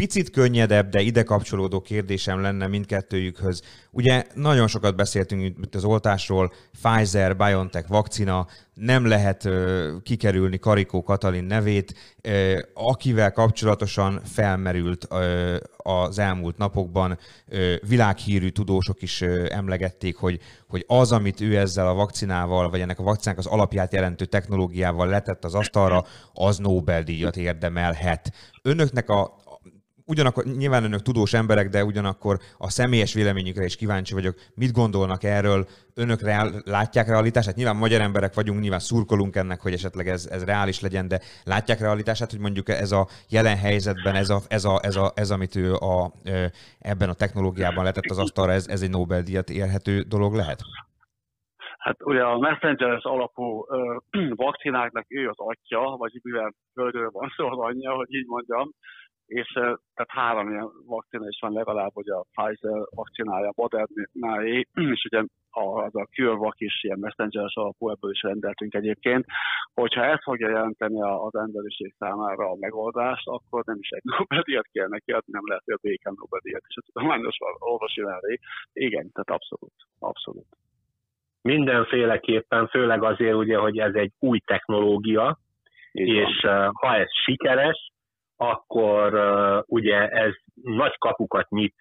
picit 0.00 0.30
könnyedebb, 0.30 0.88
de 0.88 1.00
ide 1.00 1.22
kapcsolódó 1.22 1.80
kérdésem 1.80 2.40
lenne 2.40 2.66
mindkettőjükhöz. 2.66 3.62
Ugye 3.90 4.24
nagyon 4.34 4.66
sokat 4.66 4.96
beszéltünk 4.96 5.42
itt 5.42 5.74
az 5.74 5.84
oltásról, 5.84 6.52
Pfizer, 6.82 7.36
BioNTech 7.36 7.88
vakcina, 7.88 8.46
nem 8.74 9.06
lehet 9.06 9.48
kikerülni 10.02 10.58
Karikó 10.58 11.02
Katalin 11.02 11.44
nevét, 11.44 11.94
akivel 12.74 13.32
kapcsolatosan 13.32 14.20
felmerült 14.24 15.08
az 15.76 16.18
elmúlt 16.18 16.56
napokban, 16.56 17.18
világhírű 17.88 18.48
tudósok 18.48 19.02
is 19.02 19.22
emlegették, 19.48 20.16
hogy, 20.16 20.40
hogy 20.68 20.84
az, 20.86 21.12
amit 21.12 21.40
ő 21.40 21.56
ezzel 21.56 21.88
a 21.88 21.94
vakcinával, 21.94 22.70
vagy 22.70 22.80
ennek 22.80 22.98
a 22.98 23.02
vakcinának 23.02 23.44
az 23.44 23.52
alapját 23.52 23.92
jelentő 23.92 24.24
technológiával 24.24 25.06
letett 25.06 25.44
az 25.44 25.54
asztalra, 25.54 26.04
az 26.32 26.58
Nobel-díjat 26.58 27.36
érdemelhet. 27.36 28.32
Önöknek 28.62 29.08
a, 29.08 29.39
ugyanakkor 30.10 30.44
nyilván 30.44 30.84
önök 30.84 31.02
tudós 31.02 31.32
emberek, 31.32 31.68
de 31.68 31.84
ugyanakkor 31.84 32.38
a 32.58 32.70
személyes 32.70 33.14
véleményükre 33.14 33.64
is 33.64 33.76
kíváncsi 33.76 34.14
vagyok. 34.14 34.34
Mit 34.54 34.72
gondolnak 34.72 35.22
erről? 35.24 35.66
Önök 35.94 36.20
reál, 36.20 36.50
látják 36.64 37.08
realitását? 37.08 37.54
Nyilván 37.54 37.76
magyar 37.76 38.00
emberek 38.00 38.34
vagyunk, 38.34 38.60
nyilván 38.60 38.78
szurkolunk 38.78 39.36
ennek, 39.36 39.60
hogy 39.60 39.72
esetleg 39.72 40.08
ez, 40.08 40.26
ez 40.26 40.44
reális 40.44 40.80
legyen, 40.80 41.08
de 41.08 41.20
látják 41.44 41.80
realitását, 41.80 42.30
hogy 42.30 42.40
mondjuk 42.40 42.68
ez 42.68 42.92
a 42.92 43.06
jelen 43.28 43.56
helyzetben, 43.56 44.14
ez, 44.14 44.30
a, 44.30 44.38
ez, 44.48 44.64
a, 44.64 44.80
ez, 44.82 44.96
a, 44.96 45.12
ez 45.14 45.30
amit 45.30 45.56
ő 45.56 45.74
a, 45.74 46.12
ebben 46.78 47.08
a 47.08 47.14
technológiában 47.14 47.84
letett 47.84 48.10
az 48.10 48.18
asztalra, 48.18 48.52
ez, 48.52 48.66
ez 48.68 48.82
egy 48.82 48.90
Nobel-díjat 48.90 49.50
érhető 49.50 50.00
dolog 50.00 50.34
lehet? 50.34 50.60
Hát 51.78 51.96
ugye 52.04 52.22
a 52.22 52.38
messenger 52.38 52.98
alapú 53.02 53.64
ö, 53.68 53.96
vakcináknak 54.44 55.04
ő 55.08 55.28
az 55.28 55.38
atya, 55.38 55.96
vagy 55.96 56.20
mivel 56.22 56.54
földről 56.74 57.10
van 57.10 57.32
szó 57.36 57.46
az 57.46 57.58
anyja, 57.58 57.92
hogy 57.92 58.14
így 58.14 58.26
mondjam, 58.26 58.70
és 59.30 59.48
tehát 59.52 60.06
három 60.06 60.48
ilyen 60.50 60.68
vakcina 60.86 61.28
is 61.28 61.38
van 61.40 61.52
legalább, 61.52 61.90
hogy 61.94 62.08
a 62.08 62.24
Pfizer 62.32 62.80
vakcinája, 62.94 63.52
Modernáé, 63.56 64.66
és 64.94 65.04
ugye 65.10 65.22
a- 65.50 65.82
az 65.82 65.94
a 65.96 66.04
CureVac 66.14 66.60
is 66.60 66.82
ilyen 66.84 66.98
messenger 66.98 67.44
alapú, 67.54 67.88
ebből 67.90 68.10
is 68.10 68.22
rendeltünk 68.22 68.74
egyébként. 68.74 69.24
Hogyha 69.74 70.04
ez 70.04 70.22
fogja 70.22 70.48
jelenteni 70.48 71.00
a- 71.02 71.24
az 71.24 71.34
emberiség 71.34 71.94
számára 71.98 72.50
a 72.50 72.56
megoldást, 72.60 73.26
akkor 73.26 73.64
nem 73.64 73.76
is 73.80 73.88
egy 73.88 74.02
Nobel-díjat 74.18 74.68
kell 74.72 74.88
neki 74.88 75.12
adni, 75.12 75.32
nem 75.32 75.46
lehet, 75.46 75.62
hogy 75.64 75.74
a 75.74 75.86
béken 75.88 76.14
Nobel-díjat 76.16 76.62
is 76.68 76.76
a 76.76 76.82
tudományos 76.92 77.36
orvosi 77.58 78.00
mellé. 78.00 78.38
Igen, 78.72 79.10
tehát 79.12 79.30
abszolút, 79.40 79.74
abszolút. 79.98 80.46
Mindenféleképpen, 81.42 82.68
főleg 82.68 83.02
azért 83.02 83.34
ugye, 83.34 83.56
hogy 83.56 83.78
ez 83.78 83.94
egy 83.94 84.12
új 84.18 84.38
technológia, 84.38 85.38
Így 85.92 86.14
van. 86.14 86.26
és 86.26 86.42
uh, 86.42 86.68
ha 86.72 86.94
ez 86.96 87.08
sikeres, 87.24 87.90
akkor 88.40 89.14
uh, 89.14 89.62
ugye 89.66 90.08
ez 90.08 90.32
nagy 90.62 90.98
kapukat 90.98 91.48
nyit 91.48 91.74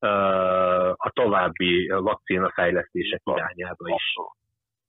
uh, 0.00 0.88
a 0.88 1.10
további 1.12 1.88
vakcinafejlesztések 1.88 3.20
irányába 3.24 3.88
is. 3.88 3.94
Abszolút. 3.94 4.36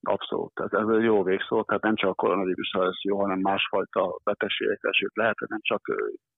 Abszolút. 0.02 0.60
Ez, 0.60 0.80
ez 0.80 0.96
egy 0.98 1.04
jó 1.04 1.24
végszó, 1.24 1.64
tehát 1.64 1.84
nem 1.84 1.96
csak 1.96 2.10
a 2.10 2.14
koronavírusra 2.14 2.84
lesz 2.84 3.04
jó, 3.04 3.20
hanem 3.20 3.40
másfajta 3.40 4.20
betegségekre, 4.24 4.92
sőt 4.92 5.16
lehet, 5.16 5.38
hogy 5.38 5.50
nem 5.50 5.62
csak, 5.62 5.82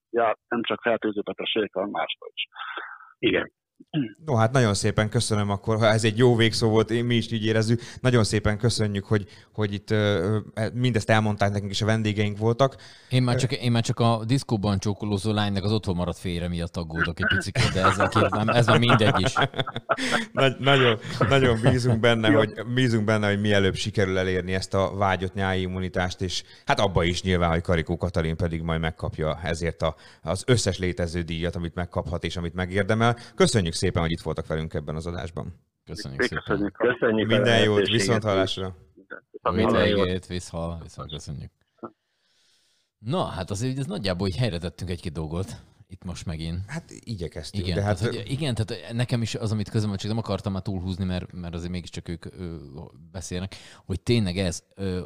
já, 0.10 0.36
nem 0.48 0.64
csak 0.64 0.82
fertőző 0.82 1.22
betegségek, 1.22 1.74
hanem 1.74 1.90
másfajta 1.90 2.34
is. 2.36 2.48
Igen. 3.20 3.52
No, 4.26 4.36
hát 4.36 4.52
nagyon 4.52 4.74
szépen 4.74 5.10
köszönöm 5.10 5.50
akkor, 5.50 5.78
ha 5.78 5.88
ez 5.88 6.04
egy 6.04 6.18
jó 6.18 6.36
végszó 6.36 6.70
volt, 6.70 6.92
én 6.92 7.06
mi 7.06 7.16
is 7.16 7.32
így 7.32 7.46
érezzük. 7.46 7.82
Nagyon 8.02 8.24
szépen 8.24 8.58
köszönjük, 8.58 9.06
hogy, 9.06 9.28
hogy 9.54 9.74
itt 9.74 9.92
ö, 9.92 10.38
mindezt 10.74 11.10
elmondták 11.10 11.52
nekünk, 11.52 11.72
és 11.72 11.82
a 11.82 11.86
vendégeink 11.86 12.38
voltak. 12.38 12.76
Én 13.10 13.24
már, 13.24 13.36
csak, 13.36 13.52
én 13.52 13.72
már 13.72 13.84
csak 13.84 14.00
a 14.00 14.24
diszkóban 14.26 14.80
csókolózó 14.80 15.32
lánynak 15.32 15.64
az 15.64 15.72
otthon 15.72 15.96
maradt 15.96 16.18
félre 16.18 16.48
miatt 16.48 16.78
aggódok 16.78 17.20
egy 17.20 17.28
picit, 17.28 17.72
de 17.74 17.86
ez, 17.86 18.00
a, 18.00 18.44
ez 18.46 18.66
már 18.66 18.80
mindegy 18.80 19.20
is. 19.20 19.34
Nagy, 20.32 20.56
nagyon, 20.60 21.00
nagyon 21.30 21.60
bízunk 21.62 22.00
benne, 22.00 22.30
hogy, 22.30 22.54
bízunk 22.74 23.06
benne, 23.06 23.28
hogy 23.28 23.42
mielőbb 23.42 23.76
sikerül 23.76 24.18
elérni 24.18 24.54
ezt 24.54 24.74
a 24.74 24.96
vágyott 24.96 25.34
nyári 25.34 25.62
immunitást, 25.62 26.22
és 26.22 26.44
hát 26.66 26.80
abba 26.80 27.04
is 27.04 27.22
nyilván, 27.22 27.50
hogy 27.50 27.62
Karikó 27.62 27.98
Katalin 27.98 28.36
pedig 28.36 28.62
majd 28.62 28.80
megkapja 28.80 29.40
ezért 29.44 29.82
a, 29.82 29.96
az 30.22 30.44
összes 30.48 30.78
létező 30.78 31.22
díjat, 31.22 31.56
amit 31.56 31.76
megkaphat 31.76 32.24
és 32.24 32.38
amit 32.38 32.54
megérdemel. 32.54 33.18
Köszönjük 33.36 33.65
szépen, 33.74 34.02
hogy 34.02 34.12
itt 34.12 34.22
voltak 34.22 34.48
velünk 34.48 34.74
ebben 34.74 34.96
az 34.96 35.06
adásban. 35.06 35.54
Köszönjük 35.86 36.22
szépen. 36.22 36.44
Köszönjük. 36.46 36.74
Köszönjük 36.74 37.28
Minden 37.28 37.64
jót, 37.64 37.88
viszont 37.88 38.24
hallásra. 38.24 38.76
Mindegét, 39.42 40.26
visszhal, 40.26 40.80
visszhal, 40.82 41.06
köszönjük. 41.06 41.52
Na, 42.98 43.24
hát 43.24 43.52
azért 43.52 43.78
ez 43.78 43.86
nagyjából 43.86 44.28
így 44.28 44.38
helyre 44.38 44.58
tettünk 44.58 44.90
egy-két 44.90 45.12
dolgot, 45.12 45.62
itt 45.88 46.04
most 46.04 46.26
megint. 46.26 46.60
Hát 46.68 46.92
igyekeztünk, 47.00 47.64
Igen, 47.64 47.78
de 47.78 47.84
hát 47.84 47.98
tehát, 47.98 48.16
hogy, 48.16 48.32
igen, 48.32 48.56
tehát 48.56 48.94
nekem 48.94 49.22
is 49.22 49.36
az, 49.36 49.52
amit 49.52 49.70
közöm, 49.70 49.96
csak 49.96 50.10
nem 50.10 50.18
akartam 50.18 50.54
már 50.54 50.62
túlhúzni, 50.62 51.06
mert, 51.06 51.32
mert 51.32 51.54
azért 51.54 51.72
mégiscsak 51.72 52.08
ők 52.08 52.26
ö, 52.26 52.56
beszélnek, 53.12 53.56
hogy 53.86 54.02
tényleg 54.02 54.38
ez, 54.38 54.64
ö, 54.76 55.04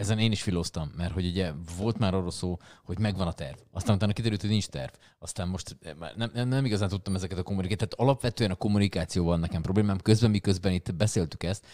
ezen 0.00 0.18
én 0.18 0.32
is 0.32 0.42
filóztam, 0.42 0.92
mert 0.96 1.12
hogy 1.12 1.26
ugye 1.26 1.52
volt 1.76 1.98
már 1.98 2.14
arról 2.14 2.30
szó, 2.30 2.58
hogy 2.84 2.98
megvan 2.98 3.26
a 3.26 3.32
terv. 3.32 3.56
Aztán 3.72 3.96
utána 3.96 4.12
kiderült, 4.12 4.40
hogy 4.40 4.50
nincs 4.50 4.66
terv. 4.66 4.92
Aztán 5.18 5.48
most 5.48 5.76
már 5.98 6.14
nem, 6.16 6.30
nem, 6.34 6.48
nem 6.48 6.64
igazán 6.64 6.88
tudtam 6.88 7.14
ezeket 7.14 7.38
a 7.38 7.42
kommunikációt. 7.42 7.90
Tehát 7.90 8.08
alapvetően 8.08 8.50
a 8.50 8.54
kommunikációval 8.54 9.38
nekem 9.38 9.62
problémám. 9.62 9.98
Közben, 9.98 10.30
miközben 10.30 10.72
itt 10.72 10.94
beszéltük 10.94 11.42
ezt, 11.42 11.66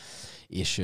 és 0.46 0.82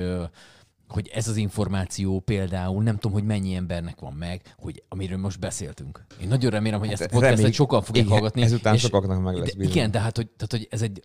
hogy 0.92 1.10
ez 1.14 1.28
az 1.28 1.36
információ 1.36 2.20
például 2.20 2.82
nem 2.82 2.94
tudom, 2.94 3.12
hogy 3.12 3.24
mennyi 3.24 3.54
embernek 3.54 4.00
van 4.00 4.12
meg, 4.12 4.54
hogy 4.58 4.82
amiről 4.88 5.18
most 5.18 5.38
beszéltünk. 5.38 6.04
Én 6.22 6.28
nagyon 6.28 6.50
remélem, 6.50 6.78
hogy 6.78 6.92
ezt 6.92 7.02
a 7.02 7.08
podcastet 7.08 7.52
sokan 7.52 7.82
fogják 7.82 8.04
igen, 8.04 8.16
hallgatni. 8.16 8.42
ezután 8.42 8.74
és- 8.74 8.80
sokaknak 8.80 9.22
meg 9.22 9.36
lesz 9.36 9.54
bizony. 9.54 9.72
Igen, 9.72 9.90
de 9.90 10.00
hát 10.00 10.16
hogy, 10.16 10.28
tehát, 10.28 10.50
hogy 10.50 10.66
ez 10.70 10.82
egy 10.82 11.02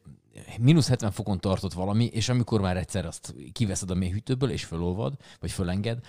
mínusz 0.60 0.88
70 0.88 1.12
fokon 1.12 1.40
tartott 1.40 1.74
valami, 1.74 2.06
és 2.06 2.30
amikor 2.30 2.62
már 2.62 2.78
egyszer 2.78 3.06
azt 3.06 3.36
kiveszed 3.52 3.92
a 3.92 3.96
mélyhűtőből, 3.96 4.50
és 4.50 4.64
fölolvad, 4.64 5.14
vagy 5.40 5.52
fölenged, 5.52 6.00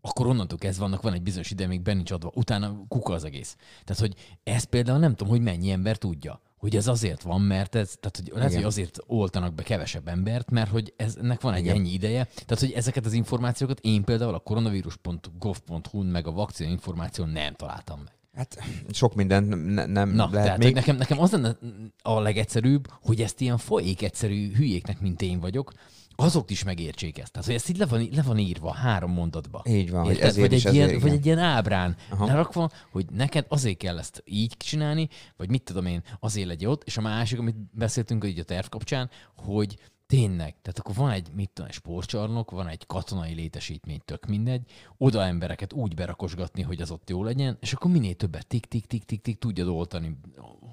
akkor 0.00 0.26
onnantól 0.26 0.58
kezdve 0.58 0.84
vannak, 0.84 1.02
van 1.02 1.12
egy 1.12 1.22
bizonyos 1.22 1.50
ide, 1.50 1.66
még 1.66 1.80
benne 1.80 1.96
nincs 1.96 2.10
adva, 2.10 2.30
utána 2.34 2.84
kuka 2.88 3.12
az 3.12 3.24
egész. 3.24 3.56
Tehát, 3.84 4.02
hogy 4.02 4.38
ez 4.44 4.64
például 4.64 4.98
nem 4.98 5.14
tudom, 5.14 5.32
hogy 5.32 5.42
mennyi 5.42 5.70
ember 5.70 5.96
tudja, 5.96 6.40
hogy 6.66 6.76
ez 6.76 6.86
azért 6.86 7.22
van, 7.22 7.40
mert 7.40 7.74
ez, 7.74 7.96
tehát, 8.00 8.16
hogy 8.16 8.38
lehet, 8.38 8.54
hogy 8.54 8.64
azért 8.64 8.98
oltanak 9.06 9.54
be 9.54 9.62
kevesebb 9.62 10.08
embert, 10.08 10.50
mert 10.50 10.70
hogy 10.70 10.92
ez, 10.96 11.16
ennek 11.16 11.40
van 11.40 11.54
egy 11.54 11.62
Igen. 11.64 11.76
ennyi 11.76 11.92
ideje. 11.92 12.24
Tehát, 12.24 12.58
hogy 12.58 12.72
ezeket 12.72 13.06
az 13.06 13.12
információkat 13.12 13.80
én 13.80 14.04
például 14.04 14.34
a 14.34 14.38
koronavírus.gov.hu-n 14.38 16.06
meg 16.06 16.26
a 16.26 16.32
vakcina 16.32 16.70
információn 16.70 17.28
nem 17.28 17.54
találtam 17.54 17.98
meg. 17.98 18.14
Hát 18.34 18.58
sok 18.90 19.14
minden 19.14 19.44
ne, 19.44 19.86
nem 19.86 20.08
Na, 20.08 20.28
lehet 20.30 20.44
tehát 20.46 20.58
még... 20.58 20.74
nekem, 20.74 20.96
nekem 20.96 21.20
az 21.20 21.32
lenne 21.32 21.56
a 22.02 22.20
legegyszerűbb, 22.20 22.86
hogy 23.00 23.20
ezt 23.20 23.40
ilyen 23.40 23.58
folyék 23.58 24.02
egyszerű 24.02 24.54
hülyéknek, 24.54 25.00
mint 25.00 25.22
én 25.22 25.40
vagyok, 25.40 25.72
azok 26.16 26.50
is 26.50 26.64
megértsék 26.64 27.18
ezt. 27.18 27.32
Tehát, 27.32 27.46
hogy 27.46 27.56
ezt 27.56 27.68
így 27.68 27.78
le 27.78 27.86
van, 27.86 28.08
le 28.12 28.22
van 28.22 28.38
írva 28.38 28.72
három 28.72 29.12
mondatba. 29.12 29.62
Így 29.66 29.90
van, 29.90 30.04
hogy 30.04 30.14
Érted? 30.14 30.28
ezért 30.28 30.48
vagy, 30.48 30.66
egy 30.66 30.74
ilyen, 30.74 30.88
ezért, 30.88 31.02
vagy 31.02 31.12
egy 31.12 31.26
ilyen 31.26 31.38
ábrán 31.38 31.96
Aha. 32.10 32.26
lerakva, 32.26 32.70
hogy 32.90 33.06
neked 33.10 33.46
azért 33.48 33.76
kell 33.76 33.98
ezt 33.98 34.22
így 34.24 34.56
csinálni, 34.56 35.08
vagy 35.36 35.50
mit 35.50 35.62
tudom 35.62 35.86
én, 35.86 36.02
azért 36.20 36.46
legyen 36.46 36.70
ott, 36.70 36.84
és 36.84 36.96
a 36.96 37.00
másik, 37.00 37.38
amit 37.38 37.56
beszéltünk 37.56 38.24
így 38.24 38.38
a 38.38 38.44
terv 38.44 38.66
kapcsán, 38.66 39.10
hogy 39.36 39.78
tényleg, 40.06 40.54
tehát 40.62 40.78
akkor 40.78 40.94
van 40.94 41.10
egy, 41.10 41.28
mit 41.34 41.50
tudom, 41.50 41.70
egy 41.70 41.76
sportcsarnok, 41.76 42.50
van 42.50 42.68
egy 42.68 42.86
katonai 42.86 43.34
létesítmény, 43.34 44.00
tök 44.04 44.26
mindegy, 44.26 44.62
oda 44.96 45.24
embereket 45.24 45.72
úgy 45.72 45.94
berakosgatni, 45.94 46.62
hogy 46.62 46.80
az 46.80 46.90
ott 46.90 47.10
jó 47.10 47.24
legyen, 47.24 47.56
és 47.60 47.72
akkor 47.72 47.90
minél 47.90 48.14
többet 48.14 48.46
tik-tik-tik-tik-tik 48.46 49.38
tudjad 49.38 49.68
oltani, 49.68 50.18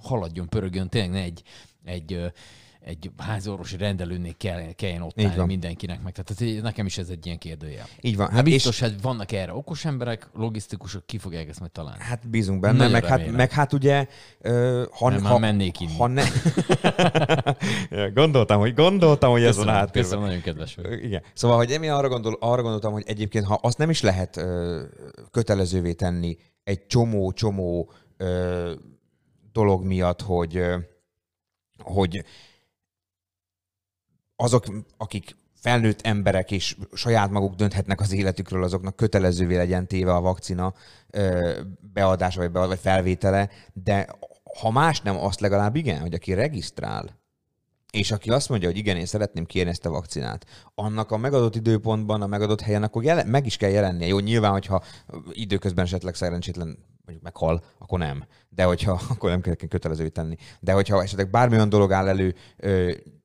haladjon, 0.01 0.49
pörögjön, 0.49 0.89
tényleg 0.89 1.11
ne 1.11 1.21
egy, 1.21 1.43
egy, 1.83 2.31
egy 2.85 3.11
házorvosi 3.17 3.77
rendelőnél 3.77 4.33
kell, 4.37 4.71
kelljen 4.71 5.01
ott 5.01 5.19
Így 5.19 5.25
állni 5.25 5.37
van. 5.37 5.47
mindenkinek 5.47 6.01
meg. 6.01 6.13
Tehát 6.13 6.61
nekem 6.61 6.85
is 6.85 6.97
ez 6.97 7.09
egy 7.09 7.25
ilyen 7.25 7.37
kérdőjel. 7.37 7.85
Így 8.01 8.15
van. 8.17 8.27
Hát 8.27 8.35
Hát, 8.35 8.47
és, 8.47 8.53
biztos, 8.53 8.79
hogy 8.79 9.01
vannak 9.01 9.31
erre 9.31 9.53
okos 9.53 9.85
emberek, 9.85 10.27
logisztikusok, 10.33 11.05
ki 11.05 11.17
fogják 11.17 11.49
ezt 11.49 11.59
majd 11.59 11.71
találni. 11.71 12.03
hát 12.03 12.29
bízunk 12.29 12.59
benne, 12.59 12.77
Nagyon 12.77 12.91
meg 12.91 13.05
hát, 13.05 13.31
meg 13.31 13.51
hát 13.51 13.73
ugye, 13.73 14.07
ha, 14.91 15.09
Mert 15.09 15.21
ha, 15.25 15.37
mennék 15.37 15.79
inni. 15.79 15.95
ha 15.97 16.07
ne... 16.07 16.23
Gondoltam, 18.13 18.59
hogy 18.59 18.73
gondoltam, 18.73 19.31
hogy 19.31 19.43
ez 19.43 19.55
van 19.57 19.67
a 19.67 19.71
Köszönöm, 19.71 19.73
háttérben. 19.79 20.01
köszönöm, 20.03 20.25
nagyon 20.25 20.41
kedves 20.41 20.75
vagy. 20.75 21.03
Igen. 21.03 21.21
Szóval, 21.33 21.57
hogy 21.57 21.69
én 21.69 21.91
arra, 21.91 22.07
gondol, 22.07 22.37
arra 22.39 22.61
gondoltam, 22.61 22.91
hogy 22.93 23.03
egyébként, 23.05 23.45
ha 23.45 23.59
azt 23.61 23.77
nem 23.77 23.89
is 23.89 24.01
lehet 24.01 24.37
ö, 24.37 24.81
kötelezővé 25.31 25.93
tenni 25.93 26.37
egy 26.63 26.85
csomó-csomó 26.85 27.91
dolog 29.51 29.83
miatt, 29.85 30.21
hogy, 30.21 30.57
ö, 30.57 30.77
hogy 31.77 32.23
azok, 34.43 34.65
akik 34.97 35.35
felnőtt 35.55 36.01
emberek 36.01 36.51
és 36.51 36.77
saját 36.93 37.29
maguk 37.29 37.55
dönthetnek 37.55 37.99
az 37.99 38.13
életükről, 38.13 38.63
azoknak 38.63 38.95
kötelezővé 38.95 39.55
legyen 39.55 39.87
téve 39.87 40.13
a 40.13 40.21
vakcina 40.21 40.73
beadása 41.93 42.39
vagy, 42.39 42.51
bead, 42.51 42.67
vagy 42.67 42.79
felvétele, 42.79 43.49
de 43.73 44.07
ha 44.59 44.71
más 44.71 45.01
nem, 45.01 45.17
azt 45.17 45.39
legalább 45.39 45.75
igen, 45.75 45.99
hogy 45.99 46.13
aki 46.13 46.33
regisztrál, 46.33 47.21
és 47.91 48.11
aki 48.11 48.29
azt 48.29 48.49
mondja, 48.49 48.67
hogy 48.67 48.77
igen, 48.77 48.97
én 48.97 49.05
szeretném 49.05 49.45
kérni 49.45 49.69
ezt 49.69 49.85
a 49.85 49.89
vakcinát, 49.89 50.45
annak 50.75 51.11
a 51.11 51.17
megadott 51.17 51.55
időpontban, 51.55 52.21
a 52.21 52.27
megadott 52.27 52.61
helyen, 52.61 52.83
akkor 52.83 53.03
jelen, 53.03 53.27
meg 53.27 53.45
is 53.45 53.57
kell 53.57 53.69
jelennie. 53.69 54.07
Jó, 54.07 54.19
nyilván, 54.19 54.51
hogyha 54.51 54.83
időközben 55.31 55.85
esetleg 55.85 56.15
szerencsétlen 56.15 56.77
mondjuk 57.05 57.23
meghal, 57.23 57.63
akkor 57.77 57.99
nem. 57.99 58.25
De 58.49 58.63
hogyha, 58.63 59.01
akkor 59.09 59.29
nem 59.29 59.41
kell 59.41 59.55
kötelezővé 59.55 60.09
tenni. 60.09 60.35
De 60.59 60.73
hogyha 60.73 61.03
esetleg 61.03 61.29
bármilyen 61.29 61.69
dolog 61.69 61.91
áll 61.91 62.07
elő, 62.07 62.35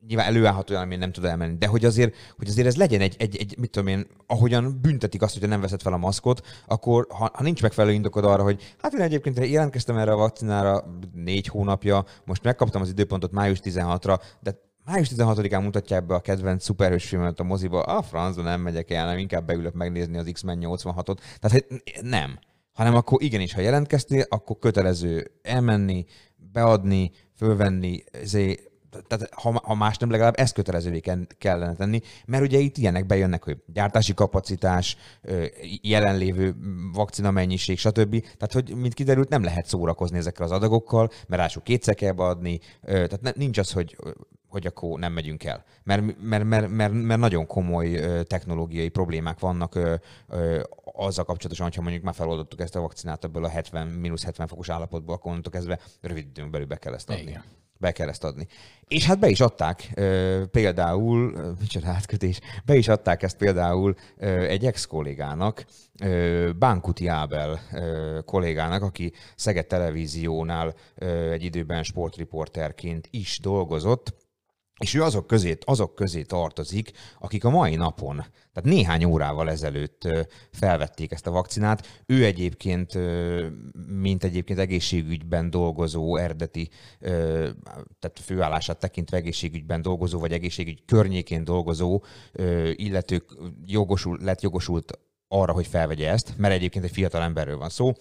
nyilván 0.09 0.27
előállhat 0.27 0.71
olyan, 0.71 0.83
ami 0.83 0.97
nem 0.97 1.13
tud 1.13 1.25
elmenni. 1.25 1.57
De 1.59 1.67
hogy 1.67 1.85
azért, 1.85 2.15
hogy 2.37 2.49
azért 2.49 2.67
ez 2.67 2.77
legyen 2.77 3.01
egy, 3.01 3.15
egy, 3.19 3.37
egy, 3.37 3.55
mit 3.59 3.71
tudom 3.71 3.89
én, 3.89 4.07
ahogyan 4.27 4.79
büntetik 4.81 5.23
azt, 5.23 5.33
hogyha 5.33 5.49
nem 5.49 5.61
veszed 5.61 5.83
fel 5.83 5.93
a 5.93 5.97
maszkot, 5.97 6.47
akkor 6.67 7.07
ha, 7.11 7.31
ha 7.33 7.43
nincs 7.43 7.63
megfelelő 7.63 7.95
indokod 7.95 8.25
arra, 8.25 8.43
hogy 8.43 8.75
hát 8.79 8.93
én 8.93 9.01
egyébként 9.01 9.47
jelentkeztem 9.47 9.97
erre 9.97 10.13
a 10.13 10.17
vakcinára 10.17 10.85
négy 11.13 11.47
hónapja, 11.47 12.05
most 12.25 12.43
megkaptam 12.43 12.81
az 12.81 12.89
időpontot 12.89 13.33
május 13.33 13.61
16-ra, 13.65 14.21
de 14.41 14.59
május 14.85 15.11
16-án 15.17 15.63
mutatják 15.63 16.07
be 16.07 16.15
a 16.15 16.21
kedvenc 16.21 16.65
szuperhős 16.65 17.09
filmet 17.09 17.41
a 17.41 17.45
moziba, 17.45 17.83
a 17.83 18.03
francba 18.03 18.43
nem 18.43 18.61
megyek 18.61 18.91
el, 18.91 19.07
nem 19.07 19.19
inkább 19.19 19.47
beülök 19.47 19.75
megnézni 19.75 20.19
az 20.19 20.31
X-Men 20.33 20.59
86-ot. 20.61 21.19
Tehát 21.41 21.51
hogy 21.51 21.83
nem. 22.03 22.39
Hanem 22.73 22.95
akkor 22.95 23.23
igenis, 23.23 23.55
ha 23.55 23.61
jelentkeztél, 23.61 24.25
akkor 24.29 24.59
kötelező 24.59 25.31
elmenni, 25.43 26.05
beadni, 26.53 27.11
fölvenni, 27.37 28.03
ezért 28.13 28.68
tehát 29.07 29.35
ha, 29.35 29.61
ha 29.65 29.75
más 29.75 29.97
nem, 29.97 30.11
legalább 30.11 30.39
ezt 30.39 30.55
kötelezővé 30.55 31.03
kellene 31.39 31.75
tenni, 31.75 32.01
mert 32.27 32.43
ugye 32.43 32.59
itt 32.59 32.77
ilyenek 32.77 33.07
bejönnek, 33.07 33.45
hogy 33.45 33.57
gyártási 33.67 34.15
kapacitás, 34.15 34.97
jelenlévő 35.83 36.55
vakcina 36.93 37.31
mennyiség, 37.31 37.79
stb. 37.79 38.21
Tehát, 38.21 38.53
hogy 38.53 38.75
mint 38.75 38.95
kiderült, 38.95 39.29
nem 39.29 39.43
lehet 39.43 39.67
szórakozni 39.67 40.19
ezekkel 40.19 40.45
az 40.45 40.53
adagokkal, 40.53 41.11
mert 41.27 41.43
rásuk 41.43 41.65
kétszer 41.65 41.95
kell 41.95 42.13
beadni, 42.13 42.61
ö, 42.83 43.07
tehát 43.07 43.37
nincs 43.37 43.59
az, 43.59 43.73
hogy 43.73 43.97
hogy 44.49 44.67
akkor 44.67 44.99
nem 44.99 45.13
megyünk 45.13 45.45
el. 45.45 45.65
Mert, 45.83 46.21
mert, 46.21 46.45
mert, 46.45 46.69
mert, 46.69 46.93
mert 46.93 47.21
nagyon 47.21 47.47
komoly 47.47 47.91
technológiai 48.25 48.89
problémák 48.89 49.39
vannak 49.39 49.75
ö, 49.75 49.95
ö, 50.29 50.61
azzal 50.93 51.25
kapcsolatosan, 51.25 51.67
hogyha 51.67 51.83
mondjuk 51.83 52.05
már 52.05 52.15
feloldottuk 52.15 52.61
ezt 52.61 52.77
a 52.77 52.81
vakcinát 52.81 53.25
ebből 53.25 53.45
a 53.45 53.49
70, 53.49 53.87
mínusz 53.87 54.25
70 54.25 54.47
fokos 54.47 54.69
állapotból, 54.69 55.15
akkor 55.15 55.31
onnantól 55.31 55.53
kezdve 55.53 55.79
rövid 56.01 56.27
időn 56.27 56.51
belül 56.51 56.67
be 56.67 56.77
kell 56.77 56.95
ezt 56.95 57.11
adni. 57.11 57.23
Igen. 57.23 57.45
Be 57.79 57.93
kell 57.93 58.09
ezt 58.09 58.25
adni. 58.25 58.47
És 58.89 59.05
hát 59.05 59.19
be 59.19 59.29
is 59.29 59.41
adták 59.41 60.01
például, 60.51 61.37
micsoda 61.61 61.89
átkötés, 61.89 62.41
be 62.65 62.75
is 62.75 62.89
adták 62.89 63.23
ezt 63.23 63.37
például 63.37 63.95
egy 64.49 64.67
ex-kollégának, 64.67 65.65
Bánkuti 66.59 67.07
Ábel 67.07 67.61
kollégának, 68.25 68.83
aki 68.83 69.13
Szeged 69.37 69.67
Televíziónál 69.67 70.75
egy 71.31 71.45
időben 71.45 71.83
sportriporterként 71.83 73.09
is 73.11 73.39
dolgozott, 73.41 74.15
és 74.79 74.95
ő 74.95 75.03
azok 75.03 75.27
közé, 75.27 75.59
azok 75.65 75.95
közé 75.95 76.23
tartozik, 76.23 76.91
akik 77.19 77.45
a 77.45 77.51
mai 77.51 77.77
napon, 77.77 78.17
tehát 78.53 78.71
néhány 78.71 79.05
órával 79.05 79.51
ezelőtt 79.51 80.09
felvették 80.53 81.13
ezt 81.13 81.27
a 81.27 81.31
vakcinát. 81.31 82.03
Ő 82.07 82.25
egyébként, 82.25 82.99
mint 83.87 84.25
egyébként 84.25 84.59
egészségügyben 84.59 85.51
dolgozó, 85.51 86.17
eredeti, 86.17 86.69
tehát 87.99 88.21
főállását 88.23 88.79
tekintve 88.79 89.17
egészségügyben 89.17 89.83
dolgozó, 89.83 90.19
vagy 90.19 90.33
egészségügy 90.33 90.85
környékén 90.85 91.45
dolgozó 91.45 92.03
illetők 92.73 93.25
jogosult, 93.67 94.23
lett 94.23 94.41
jogosult 94.41 94.99
arra, 95.29 95.53
hogy 95.53 95.67
felvegye 95.67 96.11
ezt, 96.11 96.35
mert 96.37 96.55
egyébként 96.55 96.85
egy 96.85 96.91
fiatal 96.91 97.23
emberről 97.23 97.57
van 97.57 97.69
szó. 97.69 97.93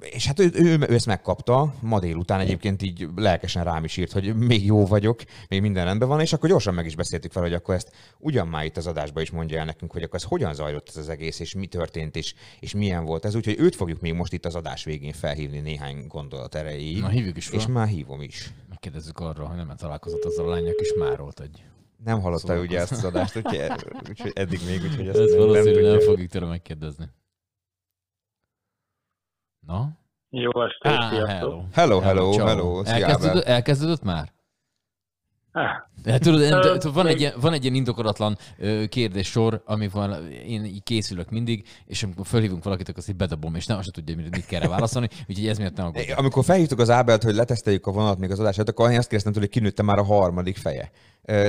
És 0.00 0.26
hát 0.26 0.40
ő, 0.40 0.50
ő, 0.54 0.78
ő 0.88 0.94
ezt 0.94 1.06
megkapta, 1.06 1.74
ma 1.80 2.00
délután 2.00 2.40
egyébként 2.40 2.82
így 2.82 3.08
lelkesen 3.16 3.64
rám 3.64 3.84
is 3.84 3.96
írt, 3.96 4.12
hogy 4.12 4.36
még 4.36 4.64
jó 4.64 4.86
vagyok, 4.86 5.20
még 5.48 5.60
minden 5.60 5.84
rendben 5.84 6.08
van, 6.08 6.20
és 6.20 6.32
akkor 6.32 6.48
gyorsan 6.48 6.74
meg 6.74 6.86
is 6.86 6.96
beszéltük 6.96 7.32
fel, 7.32 7.42
hogy 7.42 7.52
akkor 7.52 7.74
ezt 7.74 7.90
ugyan 8.18 8.48
már 8.48 8.64
itt 8.64 8.76
az 8.76 8.86
adásban 8.86 9.22
is 9.22 9.30
mondja 9.30 9.58
el 9.58 9.64
nekünk, 9.64 9.92
hogy 9.92 10.02
akkor 10.02 10.18
ez 10.18 10.24
hogyan 10.24 10.54
zajlott 10.54 10.88
ez 10.88 10.96
az 10.96 11.08
egész, 11.08 11.40
és 11.40 11.54
mi 11.54 11.66
történt, 11.66 12.16
és, 12.16 12.34
és 12.60 12.74
milyen 12.74 13.04
volt 13.04 13.24
ez. 13.24 13.34
Úgyhogy 13.34 13.58
őt 13.58 13.74
fogjuk 13.76 14.00
még 14.00 14.12
most 14.14 14.32
itt 14.32 14.44
az 14.46 14.54
adás 14.54 14.84
végén 14.84 15.12
felhívni 15.12 15.58
néhány 15.60 16.06
gondolat 16.08 16.54
erejéig. 16.54 17.00
Na, 17.00 17.08
hívjuk 17.08 17.36
is 17.36 17.46
fel. 17.46 17.58
És 17.58 17.66
már 17.66 17.86
hívom 17.86 18.20
is. 18.22 18.52
Megkérdezzük 18.68 19.18
arra, 19.20 19.46
hogy 19.46 19.56
nem 19.56 19.76
találkozott 19.76 20.24
azzal 20.24 20.46
a 20.46 20.50
lánynak, 20.50 20.74
és 20.80 20.94
már 20.98 21.18
volt 21.18 21.40
egy. 21.40 21.64
Nem 22.04 22.20
hallotta 22.20 22.46
Szóval- 22.46 22.62
ugye 22.62 22.80
ezt 22.80 22.92
az 22.92 23.04
adást, 23.04 23.36
úgyhogy, 23.36 23.60
úgyhogy 24.08 24.32
eddig 24.34 24.60
még, 24.66 24.82
úgyhogy 24.82 25.08
ezt 25.08 25.18
Ez 25.18 25.30
nem, 25.30 25.38
valószínű, 25.38 25.80
nem, 25.80 25.92
tudja. 25.92 26.06
fogjuk 26.10 26.30
tőle 26.30 26.46
megkérdezni. 26.46 27.04
Na? 29.66 29.88
Jó 30.30 30.50
estét, 30.62 31.08
sziasztok! 31.10 31.28
hello. 31.28 31.62
Hello, 31.72 32.00
hello, 32.00 32.46
hello, 32.46 32.84
szia, 32.84 32.94
Elkezdődött, 32.94 33.44
elkezdődött 33.44 34.02
már? 34.02 34.32
Hát 35.52 36.20
tudod, 36.20 36.92
van, 36.94 37.06
egy, 37.06 37.20
ilyen- 37.20 37.34
van 37.40 37.52
egy 37.52 37.62
ilyen 37.62 37.74
indokolatlan 37.74 38.36
kérdéssor, 38.88 39.62
amivel 39.66 40.26
én 40.28 40.64
így 40.64 40.82
készülök 40.82 41.30
mindig, 41.30 41.68
és 41.86 42.02
amikor 42.02 42.26
fölhívunk 42.26 42.64
valakit, 42.64 42.88
akkor 42.88 42.98
azt 42.98 43.08
így 43.08 43.16
bedobom, 43.16 43.54
és 43.54 43.66
nem 43.66 43.78
azt 43.78 43.92
tudja, 43.92 44.16
mit 44.16 44.30
mit 44.30 44.46
kell 44.46 44.68
válaszolni, 44.68 45.08
úgyhogy 45.28 45.46
ez 45.48 45.58
miatt 45.58 45.76
nem 45.76 45.86
aggódj. 45.86 46.10
Amikor 46.12 46.44
felhívtuk 46.44 46.78
az 46.78 46.90
Ábelt, 46.90 47.22
hogy 47.22 47.34
leteszteljük 47.34 47.86
a 47.86 47.90
vonat 47.90 48.18
még 48.18 48.30
az 48.30 48.40
adás 48.40 48.56
előtt, 48.56 48.68
akkor 48.68 48.90
én 48.90 48.98
azt 48.98 49.08
kérdeztem 49.08 49.32
tőle, 49.32 49.44
hogy 49.44 49.54
kinőtte 49.54 49.82
már 49.82 49.98
a 49.98 50.04
harmadik 50.04 50.56
feje. 50.56 50.90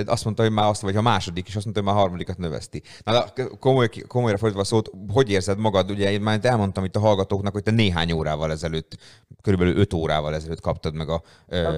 Azt 0.06 0.24
mondta, 0.24 0.44
hogy 0.44 0.52
már 0.52 0.70
azt, 0.70 0.82
vagy 0.82 0.96
a 0.96 1.02
második, 1.02 1.48
és 1.48 1.56
azt 1.56 1.66
mondta, 1.66 1.82
hogy 1.82 1.92
már 1.92 2.00
a 2.00 2.04
harmadikat 2.04 2.38
növeszti. 2.38 2.82
Na, 3.04 3.24
komoly, 3.60 3.88
komolyra 4.08 4.38
fordítva 4.38 4.62
a 4.62 4.72
szót, 4.74 4.90
hogy 5.14 5.32
érzed 5.32 5.60
magad? 5.60 5.90
Ugye 5.90 6.12
én 6.12 6.22
már 6.22 6.40
elmondtam 6.42 6.84
itt 6.84 6.96
a 6.96 7.00
hallgatóknak, 7.00 7.54
hogy 7.54 7.64
te 7.64 7.72
néhány 7.72 8.12
órával 8.12 8.52
ezelőtt, 8.52 8.98
körülbelül 9.42 9.78
öt 9.78 9.94
órával 9.94 10.34
ezelőtt 10.34 10.62
kaptad 10.62 10.94
meg 10.96 11.10
a, 11.10 11.22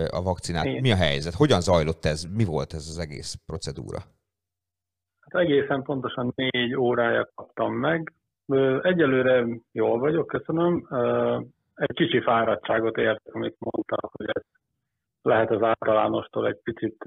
a 0.09 0.21
vakcinát. 0.21 0.81
Mi 0.81 0.91
a 0.91 0.95
helyzet? 0.95 1.33
Hogyan 1.33 1.61
zajlott 1.61 2.05
ez? 2.05 2.23
Mi 2.23 2.43
volt 2.43 2.73
ez 2.73 2.87
az 2.89 2.99
egész 2.99 3.37
procedúra? 3.45 3.97
Hát 5.19 5.41
egészen 5.41 5.83
pontosan 5.83 6.33
négy 6.35 6.75
órája 6.75 7.29
kaptam 7.35 7.73
meg. 7.73 8.13
Egyelőre 8.81 9.45
jól 9.71 9.99
vagyok, 9.99 10.27
köszönöm. 10.27 10.87
Egy 11.75 11.95
kicsi 11.95 12.21
fáradtságot 12.21 12.97
értem, 12.97 13.33
amit 13.33 13.55
mondtak, 13.59 14.11
hogy 14.11 14.29
ez 14.33 14.41
lehet 15.21 15.51
az 15.51 15.61
általánostól 15.61 16.47
egy 16.47 16.59
picit 16.63 16.97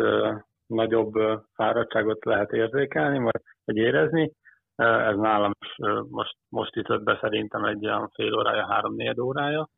nagyobb 0.71 1.13
fáradtságot 1.55 2.25
lehet 2.25 2.53
érzékelni, 2.53 3.19
vagy, 3.19 3.43
vagy 3.65 3.77
érezni. 3.77 4.33
Ez 4.77 5.17
nálam 5.17 5.53
is 5.61 5.77
most, 6.09 6.37
most 6.49 6.77
ütött 6.77 7.03
be 7.03 7.19
szerintem 7.21 7.65
egy 7.65 7.87
olyan 7.87 8.11
fél 8.15 8.35
órája, 8.35 8.67
három-négy 8.67 9.21
órája. 9.21 9.69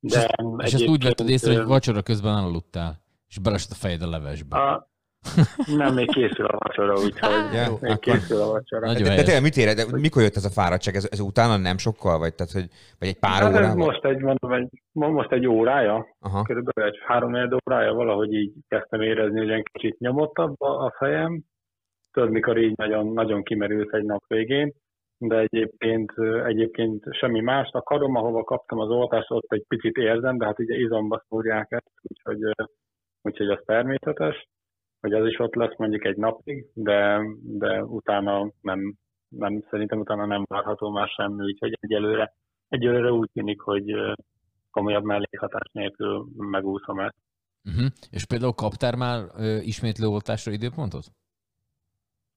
De 0.00 0.28
És 0.56 0.72
ezt 0.72 0.88
úgy 0.88 1.02
vetted 1.02 1.28
észre, 1.28 1.56
hogy 1.56 1.66
vacsora 1.66 2.02
közben 2.02 2.36
elaludtál, 2.36 3.00
és 3.28 3.38
belesett 3.38 3.70
a 3.70 3.74
fejed 3.74 4.02
a 4.02 4.08
levesbe. 4.08 4.56
a, 4.58 4.88
nem, 5.76 5.94
még 5.94 6.10
készül 6.12 6.46
a 6.46 6.58
vacsora, 6.58 6.92
úgyhogy 6.92 7.54
Ja, 7.54 7.66
még 7.80 7.90
akkor- 7.90 7.98
készül 7.98 8.40
a 8.40 8.46
vacsora. 8.50 8.86
Nagyon 8.86 9.02
De, 9.02 9.14
de 9.14 9.22
tényleg 9.22 9.42
mit 9.42 9.56
éred? 9.56 9.76
De 9.76 9.84
mikor 9.98 10.22
jött 10.22 10.36
ez 10.36 10.44
a 10.44 10.50
fáradtság? 10.60 10.94
Ez, 10.94 11.08
ez 11.10 11.20
utána 11.20 11.56
nem 11.56 11.78
sokkal? 11.78 12.18
Vagy, 12.18 12.34
tehát, 12.34 12.52
hogy, 12.52 12.66
vagy 12.98 13.08
egy 13.08 13.18
pár 13.18 13.42
Hát 13.42 13.50
órával? 13.52 13.86
most 13.86 14.04
egy, 14.04 14.20
mondom, 14.20 14.52
egy, 14.52 14.68
mo- 14.92 15.12
most 15.12 15.32
egy 15.32 15.46
órája, 15.46 16.06
Aha. 16.20 16.42
körülbelül 16.42 16.90
egy 16.90 16.98
három 17.06 17.34
órája 17.66 17.92
valahogy 17.92 18.32
így 18.32 18.52
kezdtem 18.68 19.00
érezni, 19.00 19.38
hogy 19.38 19.50
egy 19.50 19.68
kicsit 19.72 19.98
nyomottabb 19.98 20.60
a, 20.60 20.84
a 20.84 20.94
fejem. 20.98 21.42
Tudod, 22.12 22.30
mikor 22.30 22.58
így 22.58 22.76
nagyon, 22.76 23.06
nagyon 23.12 23.42
kimerült 23.42 23.94
egy 23.94 24.04
nap 24.04 24.22
végén, 24.26 24.72
de 25.18 25.38
egyébként, 25.38 26.12
egyébként 26.46 27.04
semmi 27.10 27.40
más. 27.40 27.68
A 27.72 27.82
karom, 27.82 28.14
ahova 28.14 28.44
kaptam 28.44 28.78
az 28.78 28.88
oltást, 28.88 29.30
ott 29.30 29.52
egy 29.52 29.64
picit 29.68 29.96
érzem, 29.96 30.38
de 30.38 30.44
hát 30.44 30.58
ugye 30.58 30.76
izomba 30.76 31.24
szúrják 31.28 31.66
ezt, 31.70 31.92
úgyhogy, 32.02 32.68
úgyhogy 33.22 33.48
az 33.48 33.58
természetes, 33.64 34.48
hogy 35.04 35.12
az 35.12 35.26
is 35.26 35.38
ott 35.38 35.54
lesz 35.54 35.76
mondjuk 35.76 36.04
egy 36.04 36.16
napig, 36.16 36.66
de, 36.74 37.20
de 37.42 37.82
utána 37.82 38.52
nem, 38.60 38.94
nem, 39.28 39.64
szerintem 39.70 39.98
utána 39.98 40.26
nem 40.26 40.44
várható 40.48 40.90
már 40.90 41.08
semmi, 41.08 41.44
úgyhogy 41.44 41.78
egyelőre, 41.80 42.34
egyelőre 42.68 43.12
úgy 43.12 43.30
tűnik, 43.32 43.60
hogy 43.60 43.94
komolyabb 44.70 45.04
mellékhatás 45.04 45.68
nélkül 45.72 46.26
megúszom 46.36 46.98
ezt. 46.98 47.14
Uh-huh. 47.64 47.86
És 48.10 48.24
például 48.26 48.52
kaptál 48.52 48.96
már 48.96 49.18
ö, 49.36 49.56
ismétlő 49.60 50.06
oltásra 50.06 50.52
időpontot? 50.52 51.04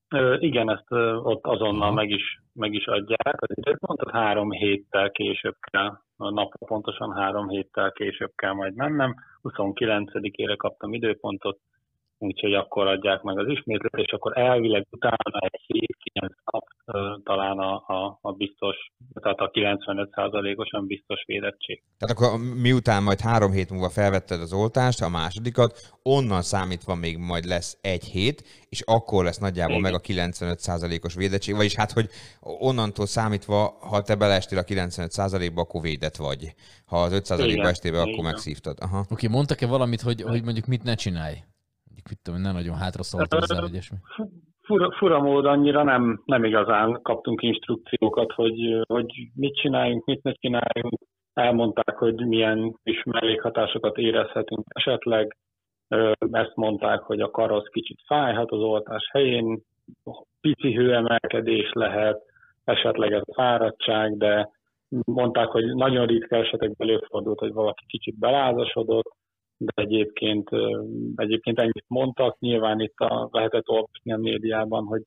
Ö, 0.09 0.35
igen, 0.39 0.69
ezt 0.69 0.91
ö, 0.91 1.15
ott 1.15 1.45
azonnal 1.45 1.91
meg 1.91 2.09
is, 2.09 2.41
meg 2.53 2.73
is 2.73 2.85
adják. 2.85 3.41
Az 3.41 3.57
időpontot 3.57 4.11
három 4.11 4.51
héttel 4.51 5.11
később 5.11 5.55
kell, 5.71 5.99
a 6.17 6.29
napra 6.29 6.65
pontosan 6.65 7.11
három 7.11 7.49
héttel 7.49 7.91
később 7.91 8.31
kell 8.35 8.53
majd 8.53 8.75
mennem. 8.75 9.15
29-ére 9.43 10.55
kaptam 10.57 10.93
időpontot, 10.93 11.59
úgyhogy 12.17 12.53
akkor 12.53 12.87
adják 12.87 13.21
meg 13.21 13.37
az 13.39 13.47
ismétlést, 13.47 14.07
és 14.07 14.11
akkor 14.11 14.37
elvileg 14.37 14.87
utána 14.89 15.39
egy 15.39 15.61
hét, 15.67 15.97
kilenc 16.03 16.33
nap 16.51 16.63
talán 17.23 17.57
a, 17.57 17.73
a, 17.87 18.19
a 18.21 18.31
biztos, 18.31 18.75
tehát 19.21 19.39
a 19.39 19.49
95%-osan 19.49 20.87
biztos 20.87 21.23
védettség. 21.25 21.83
Tehát 21.97 22.17
akkor 22.17 22.39
miután 22.61 23.03
majd 23.03 23.19
három 23.19 23.51
hét 23.51 23.69
múlva 23.69 23.89
felvetted 23.89 24.41
az 24.41 24.53
oltást, 24.53 25.01
a 25.01 25.09
másodikat, 25.09 25.97
onnan 26.03 26.41
számítva 26.41 26.95
még 26.95 27.17
majd 27.17 27.45
lesz 27.45 27.77
egy 27.81 28.03
hét, 28.03 28.43
és 28.69 28.81
akkor 28.85 29.23
lesz 29.23 29.37
nagyjából 29.37 29.77
Igen. 29.77 29.91
meg 29.91 29.93
a 29.93 30.07
95%-os 30.07 31.15
védettség, 31.15 31.55
vagyis 31.55 31.75
hát, 31.75 31.91
hogy 31.91 32.07
onnantól 32.41 33.05
számítva, 33.05 33.77
ha 33.89 34.01
te 34.01 34.15
beleestél 34.15 34.57
a 34.57 34.63
95%-ba, 34.63 35.61
akkor 35.61 35.81
védett 35.81 36.15
vagy. 36.15 36.53
Ha 36.85 36.97
az 36.97 37.21
5%-ba 37.29 37.45
Igen, 37.45 37.65
estél 37.65 37.91
be, 37.91 38.01
akkor 38.01 38.23
megszívtad. 38.23 38.77
Aha. 38.81 38.99
Oké, 38.99 39.13
okay, 39.13 39.29
mondtak-e 39.29 39.67
valamit, 39.67 40.01
hogy, 40.01 40.21
hogy 40.21 40.43
mondjuk 40.43 40.65
mit 40.65 40.83
ne 40.83 40.95
csinálj? 40.95 41.35
Mit 42.09 42.19
tudom, 42.23 42.39
én, 42.39 42.45
ne 42.45 42.51
nagyon 42.51 42.75
hátra 42.75 43.03
szóltozzál, 43.03 43.61
vagy 43.61 43.71
ilyesmi. 43.71 43.97
Fura, 44.61 44.91
fura 44.91 45.19
mód 45.21 45.45
annyira 45.45 45.83
nem, 45.83 46.21
nem 46.25 46.43
igazán 46.43 46.99
kaptunk 47.01 47.41
instrukciókat, 47.41 48.31
hogy, 48.31 48.81
hogy 48.87 49.29
mit 49.35 49.55
csináljunk, 49.55 50.05
mit 50.05 50.23
ne 50.23 50.31
csináljunk. 50.31 50.99
Elmondták, 51.33 51.97
hogy 51.97 52.27
milyen 52.27 52.79
is 52.83 53.03
mellékhatásokat 53.03 53.97
érezhetünk 53.97 54.63
esetleg. 54.67 55.37
Ezt 56.31 56.55
mondták, 56.55 57.01
hogy 57.01 57.19
a 57.19 57.29
kar 57.29 57.63
kicsit 57.69 57.99
fájhat 58.05 58.51
az 58.51 58.59
oltás 58.59 59.09
helyén, 59.11 59.61
pici 60.41 60.73
hőemelkedés 60.73 61.71
lehet, 61.73 62.21
esetleg 62.63 63.11
ez 63.11 63.21
fáradtság, 63.33 64.17
de 64.17 64.49
mondták, 65.05 65.47
hogy 65.47 65.75
nagyon 65.75 66.05
ritka 66.05 66.35
esetekben 66.35 66.89
előfordult, 66.89 67.39
hogy 67.39 67.53
valaki 67.53 67.85
kicsit 67.87 68.19
belázasodott, 68.19 69.15
de 69.57 69.71
egyébként, 69.75 70.49
egyébként 71.15 71.59
ennyit 71.59 71.85
mondtak, 71.87 72.39
nyilván 72.39 72.79
itt 72.79 72.97
a, 72.97 73.29
lehetett 73.31 73.69
olvasni 73.69 74.13
a 74.13 74.17
médiában, 74.17 74.85
hogy 74.85 75.01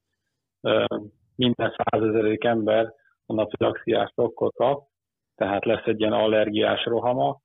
minden 1.37 1.75
százezerik 1.77 2.45
ember 2.45 2.95
anafilaxiás 3.27 4.13
sokkot 4.15 4.55
kap, 4.55 4.89
tehát 5.35 5.65
lesz 5.65 5.87
egy 5.87 6.01
ilyen 6.01 6.13
allergiás 6.13 6.85
rohama. 6.85 7.41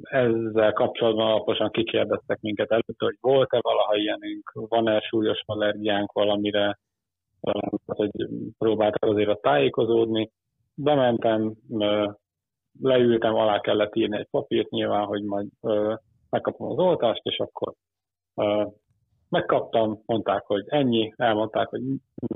Ezzel 0.00 0.72
kapcsolatban 0.72 1.26
alaposan 1.26 1.70
kikérdeztek 1.70 2.40
minket 2.40 2.70
előtt, 2.70 2.98
hogy 2.98 3.16
volt-e 3.20 3.58
valaha 3.60 3.96
ilyenünk, 3.96 4.52
van-e 4.52 5.00
súlyos 5.00 5.42
allergiánk 5.46 6.12
valamire, 6.12 6.78
hogy 7.86 8.10
próbáltak 8.58 9.10
azért 9.10 9.28
a 9.28 9.38
tájékozódni. 9.42 10.30
Bementem, 10.74 11.54
leültem, 12.80 13.34
alá 13.34 13.60
kellett 13.60 13.94
írni 13.94 14.16
egy 14.16 14.28
papírt 14.30 14.70
nyilván, 14.70 15.04
hogy 15.04 15.22
majd 15.22 15.48
ö, 15.60 15.94
megkapom 16.30 16.70
az 16.70 16.78
oltást, 16.78 17.20
és 17.24 17.38
akkor 17.38 17.74
ö, 18.34 18.64
megkaptam, 19.28 20.02
mondták, 20.06 20.46
hogy 20.46 20.64
ennyi, 20.66 21.12
elmondták, 21.16 21.68
hogy 21.68 21.80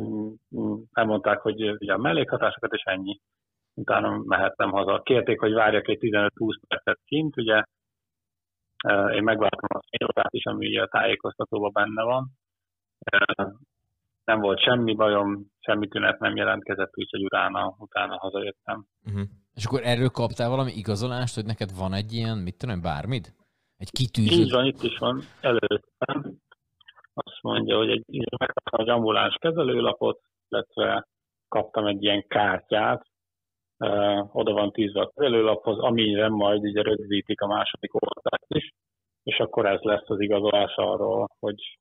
mm, 0.01 0.29
mm, 0.57 0.75
elmondták, 0.93 1.41
hogy 1.41 1.71
ugye 1.71 1.93
a 1.93 1.99
mellékhatásokat, 1.99 2.73
és 2.73 2.83
ennyi. 2.83 3.21
Utána 3.75 4.23
mehettem 4.25 4.71
haza. 4.71 5.03
Kérték, 5.03 5.41
hogy 5.41 5.53
várjak 5.53 5.89
egy 5.89 5.99
15-20 6.01 6.59
percet 6.69 7.01
kint, 7.05 7.37
ugye 7.37 7.63
én 9.15 9.23
megvártam 9.23 9.79
a 9.79 9.83
fél 9.91 10.09
is, 10.29 10.45
ami 10.45 10.67
ugye 10.67 10.83
a 10.83 10.89
tájékoztatóban 10.89 11.71
benne 11.73 12.03
van. 12.03 12.31
Nem 14.25 14.41
volt 14.41 14.61
semmi 14.61 14.95
bajom, 14.95 15.47
semmi 15.61 15.89
tünet 15.89 16.19
nem 16.19 16.37
jelentkezett, 16.37 16.91
úgyhogy 16.95 17.25
utána, 17.25 17.75
utána 17.79 18.19
hazajöttem. 18.19 18.87
Uh-huh. 19.07 19.23
És 19.55 19.65
akkor 19.65 19.81
erről 19.85 20.09
kaptál 20.09 20.49
valami 20.49 20.73
igazolást, 20.73 21.35
hogy 21.35 21.45
neked 21.45 21.77
van 21.77 21.93
egy 21.93 22.13
ilyen, 22.13 22.39
mit 22.39 22.59
tudom, 22.59 22.81
bármid? 22.81 23.35
Egy 23.77 23.91
Így 24.01 24.11
kitűzött? 24.11 24.51
van, 24.51 24.67
itt 24.67 24.83
is 24.83 24.99
van 24.99 25.23
előttem. 25.41 26.39
Azt 27.15 27.43
mondja, 27.43 27.77
hogy 27.77 27.91
egy, 27.91 28.05
megkaptam 28.39 28.81
egy 28.81 28.89
ambuláns 28.89 29.37
kezelőlapot, 29.41 30.21
illetve 30.49 31.07
kaptam 31.49 31.87
egy 31.87 32.03
ilyen 32.03 32.25
kártyát, 32.29 33.07
oda 34.33 34.53
van 34.53 34.73
tűzve 34.73 35.01
a 35.01 35.11
kezelőlaphoz, 35.15 35.79
amire 35.79 36.29
majd 36.29 36.63
ugye 36.63 36.83
rögzítik 36.83 37.41
a 37.41 37.47
második 37.47 37.95
oltást 37.95 38.47
is, 38.49 38.71
és 39.23 39.39
akkor 39.39 39.67
ez 39.67 39.81
lesz 39.81 40.11
az 40.11 40.21
igazolás 40.21 40.75
arról, 40.75 41.29
hogy, 41.39 41.79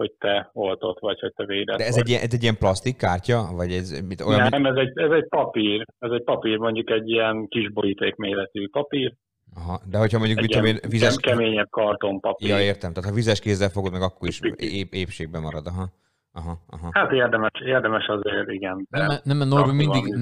hogy 0.00 0.12
te 0.18 0.50
oltott 0.52 0.98
vagy, 0.98 1.20
hogy 1.20 1.32
te 1.34 1.44
védett 1.44 1.76
De 1.78 1.84
ez 1.84 1.94
vagy. 1.94 2.02
egy, 2.02 2.08
ilyen, 2.08 2.22
ez 2.22 2.32
egy 2.32 2.42
ilyen 2.42 2.56
plastik 2.58 2.96
kártya? 2.96 3.48
Vagy 3.52 3.72
ez 3.72 4.00
mit, 4.08 4.20
olyan, 4.20 4.48
Nem, 4.50 4.66
ez 4.66 4.76
egy, 4.76 4.98
ez 4.98 5.10
egy 5.10 5.28
papír, 5.28 5.86
ez 5.98 6.10
egy 6.10 6.22
papír, 6.22 6.56
mondjuk 6.56 6.90
egy 6.90 7.08
ilyen 7.08 7.48
kis 7.48 7.70
boríték 7.72 8.16
méretű 8.16 8.68
papír, 8.68 9.14
Aha, 9.56 9.80
de 9.90 9.98
hogyha 9.98 10.18
mondjuk, 10.18 10.40
mit 10.40 10.50
ilyen 10.50 10.80
vizes... 10.88 11.16
keményebb 11.16 11.70
kartonpapír. 11.70 12.48
Ja, 12.48 12.60
értem. 12.60 12.92
Tehát 12.92 13.08
ha 13.08 13.14
vizes 13.14 13.40
kézzel 13.40 13.68
fogod, 13.68 13.92
meg 13.92 14.02
akkor 14.02 14.28
is 14.28 14.40
ép, 14.56 14.92
épségben 14.92 15.42
marad. 15.42 15.66
Aha. 15.66 15.88
Aha, 16.32 16.60
aha. 16.68 16.88
Hát 16.92 17.12
érdemes, 17.12 17.50
érdemes 17.64 18.06
azért, 18.06 18.48
igen. 18.48 18.86
de 18.90 18.98
Nem, 18.98 19.18
nem, 19.22 19.36
mert 19.36 19.50
Norbi 19.50 19.72
mindig. 19.72 20.16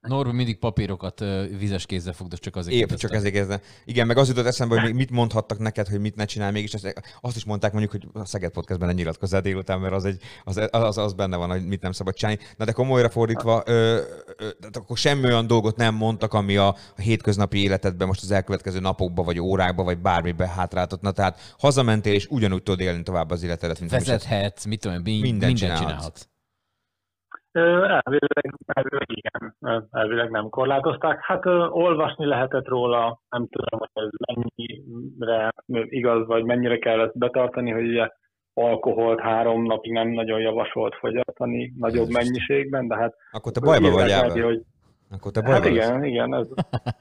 Norbi 0.00 0.32
mindig 0.32 0.58
papírokat 0.58 1.24
vizes 1.58 1.86
kézzel 1.86 2.12
fogdos, 2.12 2.38
csak 2.38 2.56
azért 2.56 2.74
Épp, 2.74 2.80
kérdeztem. 2.80 3.08
csak 3.08 3.18
ezért 3.18 3.34
kezdem. 3.34 3.58
Igen, 3.84 4.06
meg 4.06 4.16
az 4.16 4.28
jutott 4.28 4.44
eszembe, 4.46 4.74
hogy 4.74 4.84
még 4.84 4.94
mit 4.94 5.10
mondhattak 5.10 5.58
neked, 5.58 5.88
hogy 5.88 6.00
mit 6.00 6.16
ne 6.16 6.24
csinálj 6.24 6.52
mégis. 6.52 6.74
Azt 7.20 7.36
is 7.36 7.44
mondták 7.44 7.72
mondjuk, 7.72 7.92
hogy 7.92 8.22
a 8.22 8.24
Szeged 8.24 8.52
Podcastben 8.52 8.88
ne 8.88 8.94
nyilatkozzál 8.94 9.40
délután, 9.40 9.80
mert 9.80 9.94
az, 9.94 10.04
egy, 10.04 10.20
az, 10.44 10.68
az, 10.70 10.98
az, 10.98 11.12
benne 11.12 11.36
van, 11.36 11.50
hogy 11.50 11.66
mit 11.66 11.82
nem 11.82 11.92
szabad 11.92 12.14
csinálni. 12.14 12.40
Na 12.56 12.64
de 12.64 12.72
komolyra 12.72 13.08
fordítva, 13.08 13.62
ö, 13.66 14.00
ö, 14.38 14.48
akkor 14.72 14.96
semmi 14.96 15.24
olyan 15.24 15.46
dolgot 15.46 15.76
nem 15.76 15.94
mondtak, 15.94 16.34
ami 16.34 16.56
a, 16.56 16.68
a 16.68 17.00
hétköznapi 17.02 17.62
életedben 17.62 18.06
most 18.06 18.22
az 18.22 18.30
elkövetkező 18.30 18.80
napokban, 18.80 19.24
vagy 19.24 19.38
órákban, 19.38 19.84
vagy 19.84 19.98
bármiben 19.98 20.48
hátráltatna. 20.48 21.10
Tehát 21.10 21.54
hazamentél, 21.58 22.14
és 22.14 22.26
ugyanúgy 22.30 22.62
tudod 22.62 22.80
élni 22.80 23.02
tovább 23.02 23.30
az 23.30 23.42
életedet, 23.42 23.78
mint 23.78 23.90
Vezethetsz, 23.90 24.64
mit 24.64 24.80
tudom, 24.80 25.02
Mindent 25.20 25.60
mindent, 25.60 25.78
csinálhatsz. 25.78 26.28
Elvileg, 27.52 28.54
elvileg 28.66 29.06
igen, 29.08 29.56
elvileg 29.90 30.30
nem 30.30 30.48
korlátozták. 30.48 31.18
Hát 31.22 31.46
olvasni 31.70 32.26
lehetett 32.26 32.68
róla, 32.68 33.20
nem 33.30 33.48
tudom, 33.48 33.80
hogy 33.80 34.04
ez 34.04 34.10
mennyire 34.26 35.52
igaz, 35.84 36.26
vagy 36.26 36.44
mennyire 36.44 36.78
kell 36.78 37.00
ezt 37.00 37.18
betartani, 37.18 37.70
hogy 37.70 37.86
ugye 37.86 38.08
alkoholt 38.54 39.20
három 39.20 39.62
napig 39.62 39.92
nem 39.92 40.08
nagyon 40.08 40.40
javasolt 40.40 40.94
fogyasztani 40.94 41.72
nagyobb 41.76 42.08
Jézus. 42.08 42.24
mennyiségben, 42.24 42.88
de 42.88 42.96
hát 42.96 43.14
Akkor 43.30 43.52
te 43.52 43.60
bajba 43.60 43.90
vagy, 43.90 44.40
hogy 44.40 44.62
Akkor 45.10 45.32
te 45.32 45.40
bajba 45.40 45.54
Hát 45.54 45.66
igen, 45.66 46.04
igen, 46.04 46.34
ez, 46.34 46.46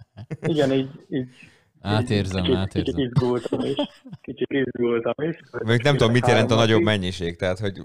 igen, 0.53 0.71
így, 0.71 0.89
így 1.09 1.29
Átérzem, 1.81 2.43
kicsit, 2.43 2.55
átérzem. 2.55 2.95
Kicsit 2.95 3.11
izgultam 3.11 3.59
is. 3.59 3.75
Kicsit 4.21 4.51
izgultam 4.51 5.13
is. 5.29 5.37
Még 5.65 5.81
nem 5.83 5.97
tudom, 5.97 6.11
mit 6.11 6.27
jelent 6.27 6.51
a 6.51 6.55
nagyobb 6.55 6.81
mennyiség, 6.81 7.35
tehát 7.35 7.59
hogy 7.59 7.77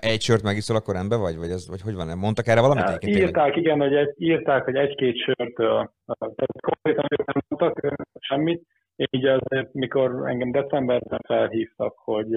egy 0.00 0.20
sört 0.20 0.42
megiszol, 0.42 0.76
akkor 0.76 0.94
rendben 0.94 1.20
vagy, 1.20 1.36
vagy, 1.36 1.50
az, 1.50 1.68
vagy 1.68 1.80
hogy 1.80 1.94
van? 1.94 2.18
Mondtak 2.18 2.46
erre 2.46 2.60
valamit? 2.60 2.84
Hát, 2.84 3.06
írták, 3.06 3.56
igen, 3.56 3.80
hogy 3.80 3.94
egy, 3.94 4.14
írták, 4.16 4.64
hogy 4.64 4.74
egy-két 4.74 5.16
sört, 5.16 5.54
tehát 5.54 6.60
konkrétan 6.60 7.06
ők 7.10 7.26
nem 7.26 7.42
mondtak 7.48 7.96
semmit, 8.18 8.62
így 8.96 9.24
azért, 9.24 9.72
mikor 9.72 10.28
engem 10.28 10.50
decemberben 10.50 11.20
felhívtak, 11.26 11.94
hogy, 11.98 12.30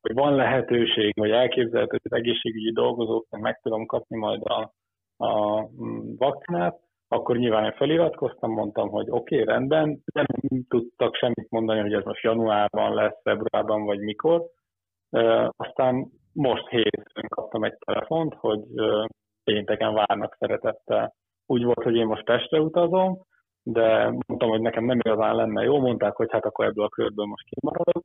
hogy 0.00 0.14
van 0.14 0.34
lehetőség, 0.34 1.12
vagy 1.16 1.30
elképzelhető, 1.30 1.98
hogy 2.02 2.12
az 2.12 2.18
egészségügyi 2.18 2.72
dolgozóknak 2.72 3.40
meg 3.40 3.60
tudom 3.62 3.86
kapni 3.86 4.16
majd 4.16 4.42
a, 4.44 4.72
a 5.16 5.60
mm, 5.60 6.16
vakcinát, 6.16 6.80
akkor 7.12 7.36
nyilván 7.36 7.64
én 7.64 7.72
feliratkoztam, 7.72 8.52
mondtam, 8.52 8.88
hogy 8.88 9.06
oké, 9.10 9.40
okay, 9.40 9.54
rendben, 9.54 10.02
nem 10.14 10.26
tudtak 10.68 11.14
semmit 11.14 11.50
mondani, 11.50 11.80
hogy 11.80 11.92
ez 11.92 12.04
most 12.04 12.22
januárban 12.22 12.94
lesz, 12.94 13.20
februárban, 13.22 13.84
vagy 13.84 13.98
mikor. 13.98 14.42
Aztán 15.56 16.10
most 16.32 16.68
hétfőn 16.68 17.28
kaptam 17.28 17.64
egy 17.64 17.76
telefont, 17.78 18.34
hogy 18.34 18.60
pénteken 19.44 19.94
várnak 19.94 20.36
szeretettel. 20.38 21.14
Úgy 21.46 21.64
volt, 21.64 21.82
hogy 21.82 21.94
én 21.96 22.06
most 22.06 22.24
Pestre 22.24 22.60
utazom, 22.60 23.18
de 23.62 24.04
mondtam, 24.26 24.48
hogy 24.48 24.60
nekem 24.60 24.84
nem 24.84 24.98
igazán 24.98 25.34
lenne 25.34 25.62
jó, 25.62 25.80
mondták, 25.80 26.16
hogy 26.16 26.30
hát 26.30 26.44
akkor 26.44 26.64
ebből 26.64 26.84
a 26.84 26.88
körből 26.88 27.26
most 27.26 27.46
kimaradok, 27.48 28.04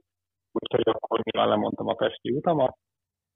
úgyhogy 0.52 0.94
akkor 0.94 1.20
nyilván 1.24 1.50
lemondtam 1.50 1.88
a 1.88 1.94
pesti 1.94 2.32
utamat, 2.32 2.78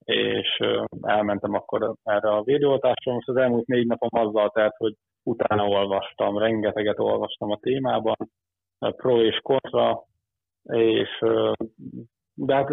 és 0.09 0.59
elmentem 1.01 1.53
akkor 1.53 1.93
erre 2.03 2.29
a 2.29 2.43
védőoltásra. 2.43 3.13
Most 3.13 3.27
az 3.27 3.35
elmúlt 3.35 3.67
négy 3.67 3.87
napom 3.87 4.09
azzal 4.11 4.49
telt, 4.49 4.75
hogy 4.77 4.93
utána 5.23 5.67
olvastam, 5.67 6.37
rengeteget 6.37 6.99
olvastam 6.99 7.51
a 7.51 7.57
témában, 7.57 8.15
pro 8.79 9.21
és 9.21 9.39
kontra, 9.43 10.03
és 10.63 11.25
de 12.33 12.55
hát 12.55 12.69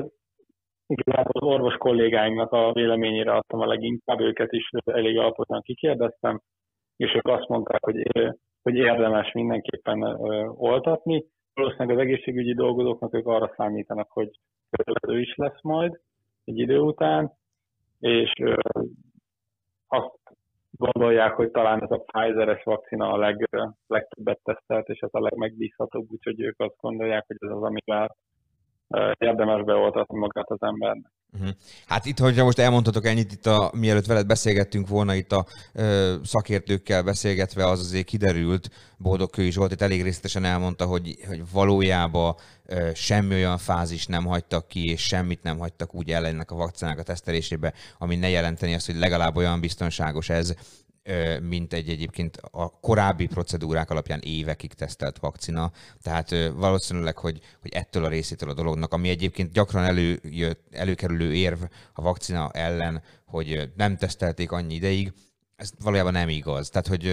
igazából 0.86 1.32
az 1.40 1.42
orvos 1.42 1.74
kollégáimnak 1.74 2.52
a 2.52 2.72
véleményére 2.72 3.32
adtam 3.32 3.60
a 3.60 3.66
leginkább, 3.66 4.20
őket 4.20 4.52
is 4.52 4.70
elég 4.84 5.18
alaposan 5.18 5.62
kikérdeztem, 5.62 6.40
és 6.96 7.14
ők 7.14 7.28
azt 7.28 7.48
mondták, 7.48 7.84
hogy, 7.84 8.02
hogy 8.62 8.74
érdemes 8.74 9.32
mindenképpen 9.32 10.02
oltatni. 10.56 11.24
Valószínűleg 11.54 11.96
az 11.96 12.02
egészségügyi 12.02 12.54
dolgozóknak 12.54 13.14
ők 13.14 13.26
arra 13.26 13.54
számítanak, 13.56 14.10
hogy 14.10 14.30
kötelező 14.70 15.20
is 15.20 15.34
lesz 15.34 15.62
majd 15.62 16.00
egy 16.46 16.58
idő 16.58 16.78
után, 16.78 17.32
és 17.98 18.32
azt 19.86 20.20
gondolják, 20.70 21.32
hogy 21.32 21.50
talán 21.50 21.82
ez 21.82 21.90
a 21.90 22.04
Pfizer-es 22.06 22.62
vakcina 22.64 23.12
a 23.12 23.16
leg, 23.16 23.48
legtöbbet 23.86 24.40
tesztelt, 24.42 24.88
és 24.88 24.98
ez 24.98 25.10
a 25.12 25.20
legmegbízhatóbb, 25.20 26.10
úgyhogy 26.10 26.40
ők 26.40 26.60
azt 26.60 26.76
gondolják, 26.80 27.24
hogy 27.26 27.36
ez 27.40 27.50
az, 27.50 27.62
amivel 27.62 28.16
érdemes 29.18 29.64
beoltatni 29.64 30.18
magát 30.18 30.50
az 30.50 30.62
embernek. 30.62 31.10
Uh-huh. 31.32 31.50
Hát 31.86 32.06
itt, 32.06 32.18
hogyha 32.18 32.44
most 32.44 32.58
elmondhatok 32.58 33.06
ennyit, 33.06 33.32
itt 33.32 33.46
a, 33.46 33.70
mielőtt 33.74 34.06
veled 34.06 34.26
beszélgettünk 34.26 34.88
volna, 34.88 35.14
itt 35.14 35.32
a 35.32 35.46
ö, 35.72 36.14
szakértőkkel 36.24 37.02
beszélgetve, 37.02 37.66
az 37.66 37.80
azért 37.80 38.04
kiderült, 38.04 38.70
Boldog 38.98 39.30
Kői 39.30 39.50
Zsolt 39.50 39.72
itt 39.72 39.80
elég 39.80 40.02
részletesen 40.02 40.44
elmondta, 40.44 40.84
hogy, 40.84 41.16
hogy 41.28 41.42
valójában 41.52 42.34
ö, 42.66 42.90
semmi 42.94 43.34
olyan 43.34 43.58
fázis 43.58 44.06
nem 44.06 44.24
hagytak 44.24 44.68
ki, 44.68 44.90
és 44.90 45.06
semmit 45.06 45.42
nem 45.42 45.58
hagytak 45.58 45.94
úgy 45.94 46.10
ellennek 46.10 46.50
a 46.50 46.56
vakcinák 46.56 46.98
a 46.98 47.02
tesztelésébe, 47.02 47.72
ami 47.98 48.16
ne 48.16 48.28
jelenteni 48.28 48.74
azt, 48.74 48.86
hogy 48.86 48.96
legalább 48.96 49.36
olyan 49.36 49.60
biztonságos 49.60 50.28
ez, 50.28 50.54
mint 51.42 51.72
egy 51.72 51.88
egyébként 51.88 52.36
a 52.50 52.80
korábbi 52.80 53.26
procedúrák 53.26 53.90
alapján 53.90 54.20
évekig 54.22 54.72
tesztelt 54.72 55.18
vakcina. 55.18 55.72
Tehát 56.02 56.34
valószínűleg, 56.54 57.18
hogy, 57.18 57.40
hogy 57.60 57.72
ettől 57.72 58.04
a 58.04 58.08
részétől 58.08 58.50
a 58.50 58.54
dolognak, 58.54 58.92
ami 58.92 59.08
egyébként 59.08 59.52
gyakran 59.52 59.84
előjött, 59.84 60.60
előkerülő 60.70 61.34
érv 61.34 61.62
a 61.92 62.02
vakcina 62.02 62.50
ellen, 62.50 63.02
hogy 63.26 63.72
nem 63.76 63.96
tesztelték 63.96 64.52
annyi 64.52 64.74
ideig, 64.74 65.12
ez 65.56 65.72
valójában 65.84 66.12
nem 66.12 66.28
igaz. 66.28 66.70
Tehát, 66.70 66.86
hogy 66.86 67.04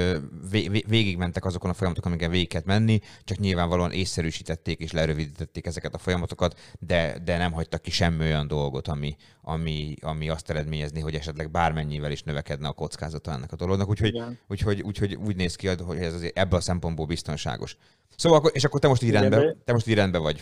végigmentek 0.88 1.46
azokon 1.46 1.70
a 1.70 1.74
folyamatokon, 1.74 2.12
amiken 2.12 2.32
végig 2.32 2.48
kellett 2.48 2.68
menni, 2.68 3.00
csak 3.24 3.38
nyilvánvalóan 3.38 3.92
észszerűsítették 3.92 4.80
és 4.80 4.92
lerövidítették 4.92 5.66
ezeket 5.66 5.94
a 5.94 5.98
folyamatokat, 5.98 6.54
de, 6.80 7.18
de 7.26 7.38
nem 7.38 7.52
hagytak 7.52 7.82
ki 7.82 7.92
semmi 7.92 8.24
olyan 8.24 8.48
dolgot, 8.48 8.88
ami, 8.88 9.16
ami, 9.42 9.94
ami 10.02 10.30
azt 10.30 10.50
eredményezni, 10.50 11.02
hogy 11.02 11.16
esetleg 11.16 11.52
bármennyivel 11.52 12.12
is 12.12 12.24
növekedne 12.24 12.68
a 12.68 12.74
kockázata 12.74 13.32
ennek 13.32 13.52
a 13.52 13.56
dolognak. 13.56 13.90
Úgyhogy, 13.90 14.22
úgyhogy, 14.48 14.82
úgyhogy 14.82 15.16
úgy 15.16 15.36
néz 15.36 15.56
ki, 15.56 15.68
hogy 15.68 15.98
ez 15.98 16.14
azért 16.14 16.38
ebből 16.38 16.60
a 16.60 16.62
szempontból 16.62 17.06
biztonságos. 17.06 17.78
Szóval, 18.16 18.38
akkor, 18.38 18.52
és 18.54 18.64
akkor 18.64 18.80
te 18.80 18.88
most 18.88 19.04
így 19.04 19.12
rendben, 19.12 19.58
te 19.66 19.74
most 19.74 19.88
így 19.88 19.96
rendben 19.96 20.22
vagy. 20.22 20.42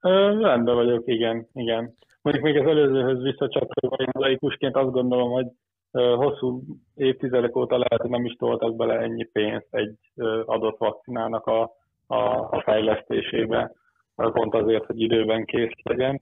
Ö, 0.00 0.40
rendben 0.40 0.74
vagyok, 0.74 1.02
igen, 1.06 1.48
igen. 1.52 1.94
Mondjuk 2.22 2.44
még 2.44 2.56
az 2.56 2.66
előzőhöz 2.66 3.22
visszacsatolva, 3.22 3.96
én 3.96 4.10
laikusként 4.12 4.76
azt 4.76 4.90
gondolom, 4.90 5.30
hogy 5.30 5.46
hosszú 5.92 6.62
évtizedek 6.94 7.56
óta 7.56 7.78
lehet, 7.78 8.00
hogy 8.00 8.10
nem 8.10 8.24
is 8.24 8.32
toltak 8.32 8.76
bele 8.76 8.98
ennyi 8.98 9.24
pénzt 9.24 9.66
egy 9.70 9.98
adott 10.44 10.78
vakcinának 10.78 11.46
a, 11.46 11.62
a, 12.06 12.16
a 12.50 12.62
fejlesztésébe, 12.64 13.72
pont 14.14 14.54
azért, 14.54 14.84
hogy 14.84 15.00
időben 15.00 15.44
kész 15.44 15.82
legyen. 15.82 16.20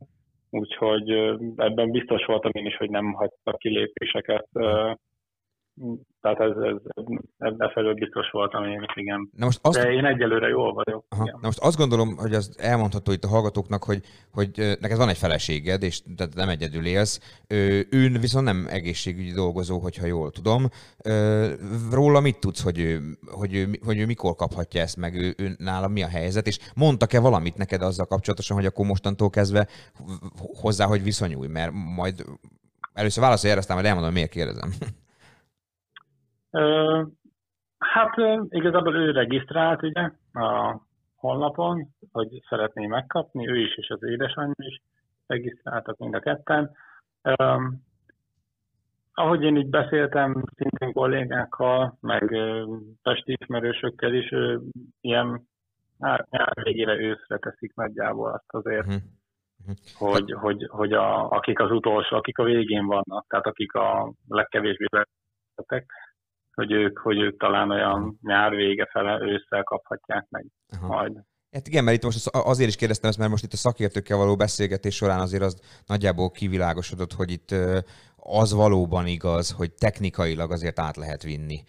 Úgyhogy 0.51 1.11
ebben 1.57 1.91
biztos 1.91 2.25
voltam 2.25 2.51
én 2.55 2.67
is, 2.67 2.77
hogy 2.77 2.91
nem 2.91 3.13
hagytak 3.13 3.59
kilépéseket. 3.59 4.49
Tehát 6.25 6.41
ez, 6.41 6.57
ez, 6.63 7.05
ebben 7.39 7.71
felől 7.71 7.95
biztos 7.95 8.31
voltam 8.31 8.65
én 8.65 8.87
igen. 8.95 9.31
Na 9.37 9.45
most 9.45 9.59
azt, 9.63 9.79
De 9.79 9.93
én 9.93 10.05
egyelőre 10.05 10.49
jól 10.49 10.73
vagyok. 10.73 11.05
Aha. 11.09 11.23
Igen. 11.23 11.39
Na 11.41 11.47
most 11.47 11.59
azt 11.59 11.77
gondolom, 11.77 12.17
hogy 12.17 12.35
az 12.35 12.57
elmondható 12.59 13.13
itt 13.13 13.25
a 13.25 13.29
hallgatóknak, 13.29 13.85
hogy, 13.85 14.01
hogy 14.33 14.51
neked 14.81 14.97
van 14.97 15.09
egy 15.09 15.19
feleséged, 15.19 15.83
és 15.83 16.03
tehát 16.17 16.35
nem 16.35 16.49
egyedül 16.49 16.87
élsz. 16.87 17.43
Ő 17.91 18.19
viszont 18.21 18.45
nem 18.45 18.67
egészségügyi 18.69 19.33
dolgozó, 19.33 19.79
hogyha 19.79 20.07
jól 20.07 20.31
tudom. 20.31 20.69
Róla 21.93 22.21
mit 22.21 22.41
tudsz, 22.41 22.63
hogy 22.63 22.79
ő, 22.79 23.01
hogy 23.31 23.55
ő, 23.55 23.69
hogy 23.85 23.99
ő 23.99 24.07
mikor 24.07 24.35
kaphatja 24.35 24.81
ezt 24.81 24.97
meg, 24.97 25.15
ő, 25.15 25.35
ő 25.39 25.55
nála 25.59 25.89
mi 25.89 26.03
a 26.03 26.09
helyzet, 26.09 26.47
és 26.47 26.59
mondtak-e 26.75 27.21
valamit 27.21 27.57
neked 27.57 27.83
azzal 27.83 28.07
kapcsolatosan, 28.07 28.57
hogy 28.57 28.67
akkor 28.67 28.87
mostantól 28.87 29.31
kezdve 29.31 29.67
hozzá, 30.37 30.87
hogy 30.87 31.03
viszonyulj, 31.03 31.49
mert 31.49 31.73
majd 31.97 32.25
először 32.93 33.23
válaszolj 33.23 33.51
erre, 33.51 33.61
aztán 33.61 33.77
majd 33.77 33.89
elmondom, 33.89 34.13
miért 34.13 34.31
kérdezem. 34.31 34.73
Hát 37.79 38.15
igazából 38.49 38.97
ő 38.97 39.11
regisztrált 39.11 39.83
ugye 39.83 40.11
a 40.33 40.81
honlapon, 41.17 41.89
hogy 42.13 42.43
szeretné 42.49 42.87
megkapni, 42.87 43.49
ő 43.49 43.59
is 43.61 43.77
és 43.77 43.89
az 43.89 44.03
édesanyja 44.03 44.55
is 44.57 44.83
regisztráltak 45.27 45.99
mind 45.99 46.15
a 46.15 46.21
ketten. 46.21 46.71
Um, 47.39 47.83
ahogy 49.15 49.43
én 49.43 49.57
így 49.57 49.69
beszéltem 49.69 50.45
szintén 50.57 50.93
kollégákkal, 50.93 51.97
meg 52.01 52.37
testi 53.03 53.37
ismerősökkel 53.41 54.15
is, 54.15 54.35
ilyen 55.01 55.49
nyár 55.99 56.27
végére 56.63 56.97
őszre 56.99 57.39
teszik 57.39 57.75
nagyjából 57.75 58.33
azt 58.33 58.55
azért, 58.55 58.87
Mhm. 58.87 59.73
hogy, 59.95 60.33
hogy, 60.33 60.67
hogy 60.71 60.93
a, 60.93 61.31
akik 61.31 61.59
az 61.59 61.71
utolsó, 61.71 62.17
akik 62.17 62.39
a 62.39 62.43
végén 62.45 62.87
vannak, 62.87 63.27
tehát 63.29 63.47
akik 63.47 63.73
a 63.75 64.13
legkevésbé 64.29 64.85
betegek, 65.57 65.91
hogy 66.55 66.73
ők, 66.73 66.99
hogy 66.99 67.19
ők 67.19 67.41
talán 67.41 67.71
olyan 67.71 68.19
nyár 68.23 68.55
vége 68.55 68.89
fele 68.93 69.21
ősszel 69.21 69.63
kaphatják 69.63 70.27
meg 70.29 70.47
Aha. 70.73 70.87
majd. 70.87 71.13
Hát 71.51 71.67
igen, 71.67 71.85
mert 71.85 71.97
itt 71.97 72.05
most 72.05 72.27
az- 72.27 72.47
azért 72.47 72.69
is 72.69 72.77
kérdeztem 72.77 73.11
ezt, 73.11 73.19
mert 73.19 73.31
most 73.31 73.45
itt 73.45 73.53
a 73.53 73.57
szakértőkkel 73.57 74.17
való 74.17 74.37
beszélgetés 74.37 74.95
során 74.95 75.21
azért 75.21 75.43
az 75.43 75.61
nagyjából 75.87 76.31
kivilágosodott, 76.31 77.13
hogy 77.13 77.31
itt 77.31 77.55
az 78.17 78.53
valóban 78.53 79.07
igaz, 79.07 79.51
hogy 79.51 79.73
technikailag 79.73 80.51
azért 80.53 80.79
át 80.79 80.97
lehet 80.97 81.23
vinni. 81.23 81.63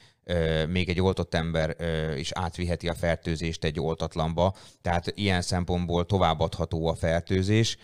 Még 0.68 0.90
egy 0.90 1.02
oltott 1.02 1.34
ember 1.34 1.76
is 2.18 2.32
átviheti 2.32 2.88
a 2.88 2.94
fertőzést 2.94 3.64
egy 3.64 3.80
oltatlanba, 3.80 4.54
tehát 4.82 5.12
ilyen 5.16 5.42
szempontból 5.42 6.06
továbbadható 6.06 6.88
a 6.88 6.96
fertőzés. 6.96 7.78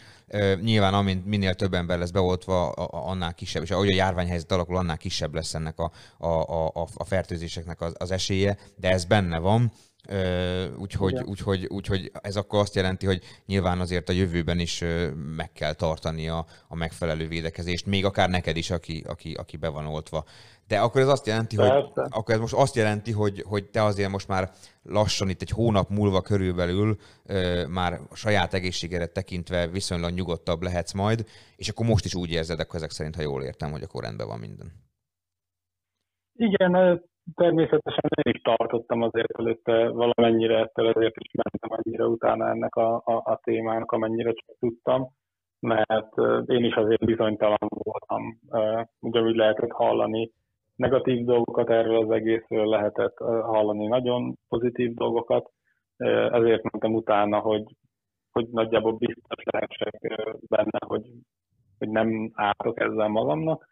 Nyilván 0.61 0.93
amint 0.93 1.25
minél 1.25 1.53
több 1.53 1.73
ember 1.73 1.99
lesz 1.99 2.11
beoltva, 2.11 2.69
annál 2.71 3.33
kisebb, 3.33 3.63
és 3.63 3.71
ahogy 3.71 3.91
a 3.91 3.95
járványhelyzet 3.95 4.51
alakul, 4.51 4.77
annál 4.77 4.97
kisebb 4.97 5.33
lesz 5.33 5.53
ennek 5.53 5.79
a, 5.79 5.91
a, 6.17 6.27
a, 6.27 6.87
a- 6.93 7.05
fertőzéseknek 7.05 7.81
az, 7.81 7.93
az 7.97 8.11
esélye, 8.11 8.57
de 8.75 8.89
ez 8.89 9.05
benne 9.05 9.39
van. 9.39 9.71
Úgyhogy, 10.77 11.21
úgyhogy, 11.23 11.65
úgyhogy 11.65 12.11
ez 12.21 12.35
akkor 12.35 12.59
azt 12.59 12.75
jelenti, 12.75 13.05
hogy 13.05 13.23
nyilván 13.45 13.79
azért 13.79 14.09
a 14.09 14.13
jövőben 14.13 14.59
is 14.59 14.83
meg 15.35 15.51
kell 15.53 15.73
tartani 15.73 16.27
a, 16.27 16.45
a 16.67 16.75
megfelelő 16.75 17.27
védekezést, 17.27 17.85
még 17.85 18.05
akár 18.05 18.29
neked 18.29 18.57
is, 18.57 18.69
aki, 18.69 19.03
aki, 19.07 19.33
aki 19.33 19.57
be 19.57 19.67
van 19.67 19.85
oltva. 19.85 20.25
De 20.71 20.79
akkor 20.79 21.01
ez 21.01 21.07
azt 21.07 21.27
jelenti, 21.27 21.55
hogy, 21.55 21.71
akkor 22.17 22.33
ez 22.33 22.39
most 22.39 22.53
azt 22.63 22.75
jelenti, 22.75 23.11
hogy, 23.11 23.37
hogy 23.51 23.65
te 23.75 23.81
azért 23.83 24.11
most 24.11 24.27
már 24.27 24.43
lassan 24.83 25.29
itt 25.29 25.41
egy 25.41 25.55
hónap 25.59 25.87
múlva 25.89 26.21
körülbelül 26.21 26.89
ö, 27.25 27.37
már 27.77 27.91
a 28.13 28.15
saját 28.15 28.53
egészségedre 28.53 29.07
tekintve 29.07 29.67
viszonylag 29.67 30.11
nyugodtabb 30.13 30.61
lehetsz 30.61 30.93
majd, 30.93 31.19
és 31.61 31.67
akkor 31.69 31.85
most 31.85 32.05
is 32.05 32.15
úgy 32.15 32.31
érzed, 32.39 32.59
akkor 32.59 32.75
ezek 32.75 32.89
szerint, 32.89 33.15
ha 33.15 33.21
jól 33.29 33.41
értem, 33.43 33.71
hogy 33.71 33.83
akkor 33.83 34.01
rendben 34.03 34.27
van 34.27 34.39
minden. 34.45 34.67
Igen, 36.47 36.71
természetesen 37.35 38.09
én 38.23 38.33
is 38.35 38.41
tartottam 38.41 39.01
azért 39.01 39.37
előtte 39.39 39.89
valamennyire 39.89 40.57
ettől, 40.59 40.89
ezért 40.89 41.17
is 41.17 41.31
mentem 41.41 41.77
annyira 41.77 42.05
utána 42.07 42.49
ennek 42.49 42.75
a, 42.75 42.95
a, 42.95 43.15
a 43.33 43.39
témának, 43.43 43.91
amennyire 43.91 44.31
csak 44.33 44.55
tudtam, 44.59 45.01
mert 45.59 46.13
én 46.45 46.63
is 46.63 46.73
azért 46.73 47.05
bizonytalan 47.05 47.67
voltam. 47.69 48.39
Ugyanúgy 48.99 49.35
lehetett 49.35 49.71
hallani 49.71 50.31
negatív 50.81 51.25
dolgokat 51.25 51.69
erről 51.69 52.01
az 52.01 52.11
egészről, 52.11 52.65
lehetett 52.65 53.17
hallani 53.17 53.87
nagyon 53.87 54.35
pozitív 54.47 54.93
dolgokat, 54.93 55.51
ezért 56.31 56.63
mentem 56.71 56.93
utána, 56.93 57.39
hogy, 57.39 57.63
hogy 58.31 58.47
nagyjából 58.51 58.93
biztos 58.93 59.43
lehessek 59.43 59.99
benne, 60.47 60.79
hogy, 60.87 61.05
hogy 61.77 61.89
nem 61.89 62.31
ártok 62.33 62.79
ezzel 62.79 63.07
magamnak. 63.07 63.67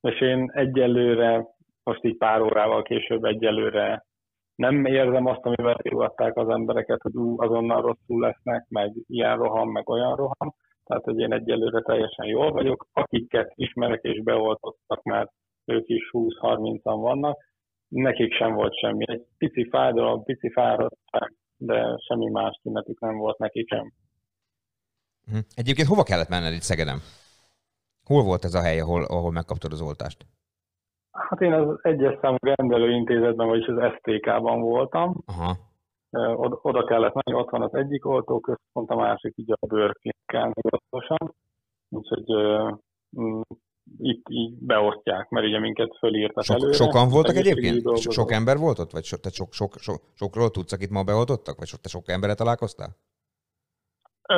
És 0.00 0.20
én 0.20 0.50
egyelőre 0.54 1.46
most 1.82 2.04
így 2.04 2.16
pár 2.16 2.40
órával 2.40 2.82
később 2.82 3.24
egyelőre 3.24 4.04
nem 4.54 4.84
érzem 4.84 5.26
azt, 5.26 5.44
amivel 5.44 5.76
rivatták 5.82 6.36
az 6.36 6.48
embereket, 6.48 7.02
hogy 7.02 7.16
ú, 7.16 7.40
azonnal 7.40 7.82
rosszul 7.82 8.20
lesznek, 8.20 8.66
meg 8.68 8.92
ilyen 9.06 9.36
roham, 9.36 9.70
meg 9.70 9.88
olyan 9.88 10.16
roham. 10.16 10.54
Tehát, 10.84 11.04
hogy 11.04 11.18
én 11.18 11.32
egyelőre 11.32 11.80
teljesen 11.80 12.26
jól 12.26 12.52
vagyok. 12.52 12.86
Akiket 12.92 13.52
ismerek 13.54 14.02
és 14.02 14.22
beoltottak, 14.22 15.02
mert 15.02 15.30
ők 15.66 15.88
is 15.88 16.10
20-30-an 16.12 16.98
vannak, 17.00 17.44
nekik 17.88 18.32
sem 18.32 18.54
volt 18.54 18.78
semmi. 18.78 19.04
Egy 19.08 19.26
pici 19.38 19.68
fájdalom, 19.68 20.24
pici 20.24 20.50
fáradtság, 20.50 21.34
de 21.56 21.96
semmi 22.08 22.30
más 22.30 22.60
tünetük 22.62 23.00
nem 23.00 23.16
volt 23.16 23.38
nekik 23.38 23.68
sem. 23.68 23.92
Mhm. 25.24 25.38
Egyébként 25.54 25.88
hova 25.88 26.02
kellett 26.02 26.28
menned 26.28 26.52
itt 26.52 26.60
Szegeden? 26.60 26.98
Hol 28.04 28.22
volt 28.22 28.44
ez 28.44 28.54
a 28.54 28.60
hely, 28.60 28.80
ahol, 28.80 29.04
ahol 29.04 29.32
megkaptad 29.32 29.72
az 29.72 29.80
oltást? 29.80 30.26
Hát 31.10 31.40
én 31.40 31.52
az 31.52 31.78
egyes 31.82 32.18
számú 32.20 32.36
rendelőintézetben, 32.40 33.46
vagyis 33.46 33.66
az 33.66 33.92
STK-ban 33.92 34.60
voltam, 34.60 35.22
Aha. 35.26 35.56
Oda, 36.62 36.84
kellett 36.84 37.14
menni, 37.14 37.38
ott 37.38 37.50
van 37.50 37.62
az 37.62 37.74
egyik 37.74 38.06
oltóközpont, 38.06 38.90
a 38.90 38.96
másik 38.96 39.32
így 39.36 39.50
a 39.50 39.66
bőrklinikán 39.66 40.52
hivatalosan, 40.54 41.34
úgyhogy 41.88 42.24
itt 43.98 44.26
így 44.28 44.54
beosztják, 44.58 45.28
mert 45.28 45.46
ugye 45.46 45.58
minket 45.58 45.96
fölírtak 45.98 46.44
Sok, 46.44 46.56
előre. 46.56 46.72
sokan 46.72 47.08
voltak 47.08 47.36
egyébként? 47.36 47.98
Sok 47.98 48.32
ember 48.32 48.56
volt 48.56 48.78
ott? 48.78 48.90
Vagy 48.90 49.04
so, 49.04 49.16
te 49.16 49.30
sok, 49.30 49.52
sok, 49.52 49.72
sok, 49.76 50.02
sokról 50.14 50.50
tudsz, 50.50 50.72
akit 50.72 50.90
ma 50.90 51.02
beoltottak? 51.02 51.58
Vagy 51.58 51.66
so, 51.66 51.76
te 51.76 51.88
sok 51.88 52.08
emberre 52.08 52.34
találkoztál? 52.34 52.88
Ö, 54.28 54.34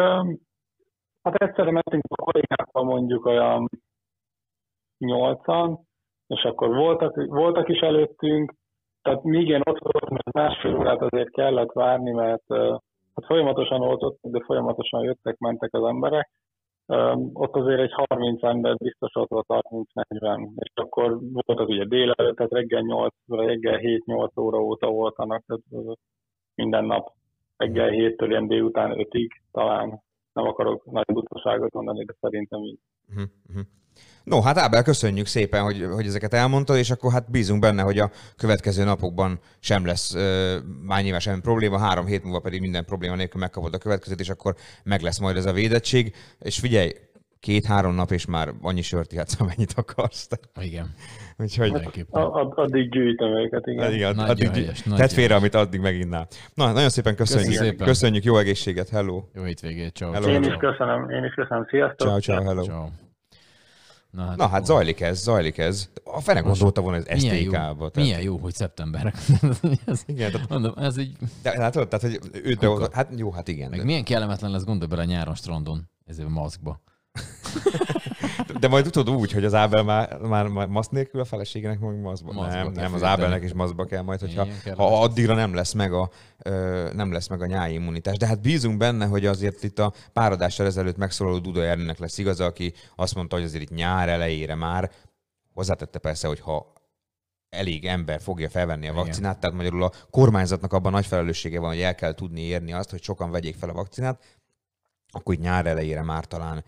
hát 1.23 1.35
egyszerre 1.35 1.71
mentünk 1.71 2.03
a 2.09 2.23
kollégákkal 2.23 2.85
mondjuk 2.85 3.25
olyan 3.27 3.69
nyolcan, 4.99 5.87
és 6.27 6.43
akkor 6.43 6.69
voltak, 6.69 7.27
voltak 7.27 7.69
is 7.69 7.81
előttünk, 7.81 8.55
tehát 9.03 9.23
míg 9.23 9.49
én 9.49 9.61
ott 9.65 9.79
voltam, 9.79 10.17
ez 10.17 10.33
másfél 10.33 10.77
órát 10.77 11.03
azért 11.03 11.31
kellett 11.31 11.73
várni, 11.73 12.11
mert 12.11 12.45
hát 13.15 13.27
folyamatosan 13.27 13.81
oltottak, 13.81 14.31
de 14.33 14.45
folyamatosan 14.45 15.03
jöttek, 15.03 15.39
mentek 15.39 15.75
az 15.75 15.85
emberek. 15.85 16.31
Ott 17.33 17.57
azért 17.57 17.81
egy 17.81 17.93
30 17.93 18.43
ember 18.43 18.77
biztos 18.77 19.15
ott 19.15 19.29
volt 19.29 19.47
30-40, 19.49 20.49
és 20.55 20.73
akkor 20.75 21.19
volt 21.33 21.61
az 21.61 21.69
ugye 21.69 21.85
délelőtt, 21.85 22.37
tehát 22.37 22.53
reggel 22.53 22.81
8, 22.81 23.15
vagy 23.27 23.47
reggel 23.47 23.79
7-8 23.83 24.41
óra 24.41 24.59
óta 24.59 24.91
voltanak, 24.91 25.45
tehát 25.47 25.99
minden 26.55 26.85
nap 26.85 27.13
reggel 27.57 27.89
7-től 27.91 28.27
ilyen 28.29 28.47
délután 28.47 28.93
5-ig 28.95 29.29
talán. 29.53 30.03
Nem 30.39 30.47
akarok 30.47 30.85
nagy 30.85 31.05
butaságot 31.13 31.73
mondani, 31.73 32.05
de 32.05 32.15
szerintem 32.21 32.63
így. 32.63 32.79
Uh-huh. 33.09 33.63
No, 34.25 34.41
hát 34.41 34.59
Ábel, 34.59 34.83
köszönjük 34.83 35.27
szépen, 35.27 35.63
hogy, 35.63 35.87
hogy 35.93 36.07
ezeket 36.07 36.35
elmondtad, 36.35 36.77
és 36.77 36.91
akkor 36.91 37.13
hát 37.13 37.31
bízunk 37.31 37.61
benne, 37.61 37.83
hogy 37.83 37.99
a 37.99 38.11
következő 38.37 38.85
napokban 38.85 39.41
sem 39.61 39.87
lesz 39.87 40.15
uh, 40.15 40.57
már 40.83 41.21
semmi 41.21 41.41
probléma, 41.41 41.79
három 41.79 42.07
hét 42.07 42.25
múlva 42.25 42.41
pedig 42.41 42.61
minden 42.61 42.85
probléma 42.85 43.15
nélkül 43.15 43.41
megkapod 43.41 43.75
a 43.75 43.79
következőt, 43.79 44.21
és 44.21 44.29
akkor 44.29 44.55
meg 44.85 45.01
lesz 45.01 45.19
majd 45.19 45.37
ez 45.37 45.47
a 45.47 45.53
védettség. 45.53 46.15
És 46.39 46.59
figyelj, 46.59 46.93
két-három 47.41 47.95
nap, 47.95 48.11
és 48.11 48.27
már 48.27 48.53
annyi 48.63 48.83
sört 48.83 49.13
ihatsz, 49.13 49.41
amennyit 49.41 49.73
akarsz. 49.77 50.29
Igen. 50.61 50.95
Úgyhogy. 51.39 51.73
A- 52.11 52.19
ad- 52.21 52.53
Addig 52.59 52.91
gyűjtöm 52.91 53.37
őket, 53.37 53.67
igen. 53.67 53.93
igen, 53.93 54.15
Nagyon 54.15 54.31
addig, 54.31 54.49
helyes, 54.51 54.81
tedd 54.83 54.91
nagyon 54.91 55.09
félre, 55.09 55.35
amit 55.35 55.55
addig 55.55 55.81
meginnál. 55.81 56.27
Na, 56.55 56.73
nagyon 56.73 56.89
szépen 56.89 57.15
köszönjük. 57.17 57.49
Köszi 57.49 57.65
szépen. 57.65 57.87
Köszönjük, 57.87 58.25
jó 58.25 58.37
egészséget, 58.39 58.89
hello. 58.89 59.23
Jó 59.35 59.43
hétvégét, 59.43 59.95
ciao. 59.95 60.13
Hello. 60.13 60.29
Én 60.29 60.43
is 60.43 60.55
köszönöm, 60.55 61.11
én 61.11 61.25
is 61.25 61.35
köszönöm. 61.35 61.67
Sziasztok! 61.71 62.09
Ciao, 62.09 62.19
ciao, 62.21 62.43
hello. 62.43 62.63
Ciao. 62.63 62.87
Na 64.11 64.25
hát, 64.25 64.37
Na 64.37 64.49
hát 64.49 64.65
zajlik 64.65 65.01
ez, 65.01 65.19
zajlik 65.23 65.59
ez. 65.59 65.89
A 66.05 66.21
fene 66.21 66.41
gondolta 66.41 66.81
volna, 66.81 67.03
ez 67.05 67.23
milyen 67.23 67.37
jó, 67.37 67.51
STK-ba. 67.51 67.91
milyen 67.95 68.21
jó, 68.21 68.37
hogy 68.37 68.55
szeptember. 68.55 69.07
ez, 69.87 70.03
Igen, 70.07 70.33
tehát, 70.33 70.49
mondom, 70.49 70.73
ez 70.77 70.99
így, 70.99 71.17
de, 71.43 71.59
látod, 71.59 71.89
tehát, 71.89 72.07
hogy 72.07 72.41
őt 72.45 72.59
beoltott, 72.59 72.93
hát 72.93 73.09
jó, 73.17 73.31
hát 73.31 73.49
igen. 73.49 73.71
meg 73.71 73.79
De, 73.79 73.85
milyen 73.85 74.05
kellemetlen 74.05 74.51
lesz, 74.51 74.65
gondolj 74.65 74.89
bele 74.89 75.03
a 75.03 75.05
nyáron 75.05 75.35
strandon, 75.35 75.91
ezért 76.07 76.29
a 76.29 76.31
maszkba. 76.31 76.81
De 78.61 78.69
majd 78.69 78.91
tudod 78.91 79.15
úgy, 79.15 79.33
hogy 79.33 79.45
az 79.45 79.55
Ábel 79.55 79.83
már, 79.83 80.19
már, 80.19 80.47
már 80.47 80.67
maszk 80.67 80.91
nélkül 80.91 81.21
a 81.21 81.25
feleségének 81.25 81.81
meg 81.81 82.01
maszkba. 82.01 82.33
Maszkba 82.33 82.63
Nem, 82.63 82.73
nem, 82.73 82.95
az. 82.95 83.03
Ábelnek 83.03 83.43
is 83.43 83.53
maszkba 83.53 83.85
kell 83.85 84.03
majd, 84.03 84.21
hogyha 84.21 84.47
Igen, 84.63 84.77
ha 84.77 85.03
addigra 85.03 85.35
nem 85.35 85.55
lesz 85.55 85.73
meg 85.73 85.93
a, 85.93 86.11
ö, 86.39 86.89
nem 86.95 87.13
lesz 87.13 87.29
meg 87.29 87.43
a 87.43 87.47
nyári 87.47 87.73
immunitás. 87.73 88.17
De 88.17 88.27
hát 88.27 88.41
bízunk 88.41 88.77
benne, 88.77 89.07
hogy 89.07 89.27
azért 89.27 89.63
itt 89.63 89.79
a 89.79 89.93
pár 90.13 90.33
adással 90.33 90.67
ezelőtt 90.67 90.97
megszólaló 90.97 91.39
Duda 91.39 91.65
Ernőnek 91.65 91.99
lesz 91.99 92.19
igaza, 92.19 92.45
aki 92.45 92.73
azt 92.97 93.15
mondta, 93.15 93.37
hogy 93.37 93.45
azért 93.45 93.63
itt 93.63 93.75
nyár 93.75 94.09
elejére 94.09 94.55
már 94.55 94.91
hozzátette 95.55 95.99
persze, 95.99 96.29
hogy 96.29 96.41
ha 96.41 96.73
elég 97.51 97.87
ember 97.87 98.21
fogja 98.21 98.49
felvenni 98.49 98.87
a 98.87 98.93
Igen. 98.93 99.05
vakcinát, 99.05 99.39
tehát 99.39 99.57
magyarul 99.57 99.83
a 99.83 99.93
kormányzatnak 100.11 100.73
abban 100.73 100.93
nagy 100.93 101.07
felelőssége 101.07 101.61
van, 101.61 101.69
hogy 101.69 101.81
el 101.81 101.95
kell 101.95 102.15
tudni 102.15 102.41
érni 102.41 102.73
azt, 102.73 102.91
hogy 102.91 103.03
sokan 103.03 103.31
vegyék 103.31 103.57
fel 103.57 103.69
a 103.69 103.73
vakcinát, 103.73 104.23
akkor 105.11 105.35
így 105.35 105.41
nyár 105.41 105.67
elejére 105.67 106.03
már 106.03 106.25
talán 106.25 106.65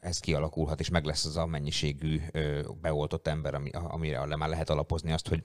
ez 0.00 0.18
kialakulhat, 0.18 0.80
és 0.80 0.88
meg 0.88 1.04
lesz 1.04 1.24
az 1.24 1.36
a 1.36 1.46
mennyiségű 1.46 2.20
beoltott 2.80 3.26
ember, 3.26 3.54
ami, 3.54 3.70
amire 3.70 4.36
már 4.36 4.48
lehet 4.48 4.70
alapozni 4.70 5.12
azt, 5.12 5.28
hogy 5.28 5.44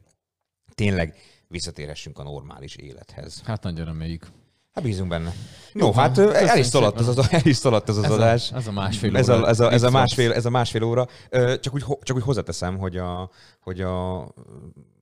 tényleg 0.74 1.16
visszatérhessünk 1.48 2.20
a 2.20 2.24
normális 2.24 2.76
élethez. 2.76 3.42
Hát 3.46 3.64
nagyon 3.64 3.86
reméljük. 3.86 4.28
Hát 4.74 4.84
bízunk 4.84 5.10
benne. 5.10 5.34
No, 5.74 5.92
van. 5.92 5.94
hát 6.04 6.18
el 6.18 6.58
is 6.58 6.66
szaladt 6.66 6.98
szépen. 6.98 7.18
az, 7.18 7.32
el 7.32 7.42
is 7.44 7.56
szaladt 7.56 7.90
ez 7.90 7.98
az 7.98 8.04
Ez 8.04 8.12
a- 8.12 8.14
adás. 8.14 8.52
ez 8.52 8.68
a 8.68 8.72
másfél 8.72 9.18
ez 9.18 9.30
a, 9.30 9.38
óra. 9.38 9.48
ez, 9.48 9.60
a, 9.60 9.72
ez, 9.72 9.84
a 9.84 9.90
másfél, 9.90 10.34
ez 10.34 10.46
a 10.46 10.50
másfél 10.50 10.84
óra. 10.84 11.08
Csak 11.60 11.74
úgy, 11.74 11.86
csak 12.02 12.16
úgy 12.16 12.24
hozzáteszem, 12.24 12.78
hogy 12.78 12.98
a, 12.98 13.30
hogy 13.62 13.82
a 13.82 14.28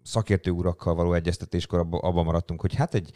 szakértő 0.04 0.52
urakkal 0.52 0.96
való 0.96 1.14
egyeztetéskor 1.14 1.80
abba, 1.80 1.98
abban 1.98 2.26
maradtunk, 2.26 2.62
hogy 2.62 2.76
hát 2.76 2.94
egy 2.94 3.12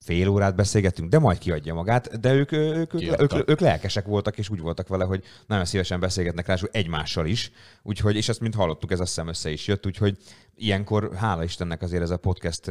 fél 0.00 0.28
órát 0.28 0.54
beszélgettünk, 0.54 1.10
de 1.10 1.18
majd 1.18 1.38
kiadja 1.38 1.74
magát, 1.74 2.20
de 2.20 2.32
ők, 2.32 2.52
ők, 2.52 2.94
ők, 2.94 3.20
ők, 3.20 3.48
ők 3.50 3.60
lelkesek 3.60 4.06
voltak, 4.06 4.38
és 4.38 4.48
úgy 4.48 4.60
voltak 4.60 4.88
vele, 4.88 5.04
hogy 5.04 5.24
nagyon 5.46 5.64
szívesen 5.64 6.00
beszélgetnek 6.00 6.46
rá, 6.46 6.56
egymással 6.70 7.26
is, 7.26 7.52
úgyhogy, 7.82 8.16
és 8.16 8.28
ezt 8.28 8.40
mint 8.40 8.54
hallottuk, 8.54 8.90
ez 8.90 9.00
azt 9.00 9.08
hiszem 9.08 9.28
össze 9.28 9.50
is 9.50 9.66
jött, 9.66 9.86
úgyhogy 9.86 10.18
ilyenkor, 10.54 11.14
hála 11.14 11.44
Istennek 11.44 11.82
azért 11.82 12.02
ez 12.02 12.10
a 12.10 12.16
podcast 12.16 12.70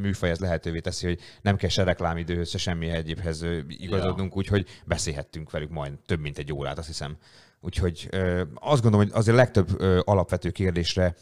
műfaj, 0.00 0.30
ez 0.30 0.38
lehetővé 0.38 0.80
teszi, 0.80 1.06
hogy 1.06 1.18
nem 1.42 1.56
kell 1.56 1.68
se 1.68 1.84
reklámidőhöz, 1.84 2.48
se 2.48 2.58
semmi 2.58 2.88
egyébhez 2.88 3.46
igazodnunk, 3.68 4.36
úgyhogy 4.36 4.66
beszélhettünk 4.84 5.50
velük 5.50 5.70
majd 5.70 5.92
több 6.06 6.20
mint 6.20 6.38
egy 6.38 6.52
órát, 6.52 6.78
azt 6.78 6.86
hiszem. 6.86 7.16
Úgyhogy 7.60 8.08
azt 8.54 8.82
gondolom, 8.82 9.06
hogy 9.06 9.16
azért 9.18 9.36
legtöbb 9.36 9.80
alapvető 10.04 10.50
kérdésre 10.50 11.14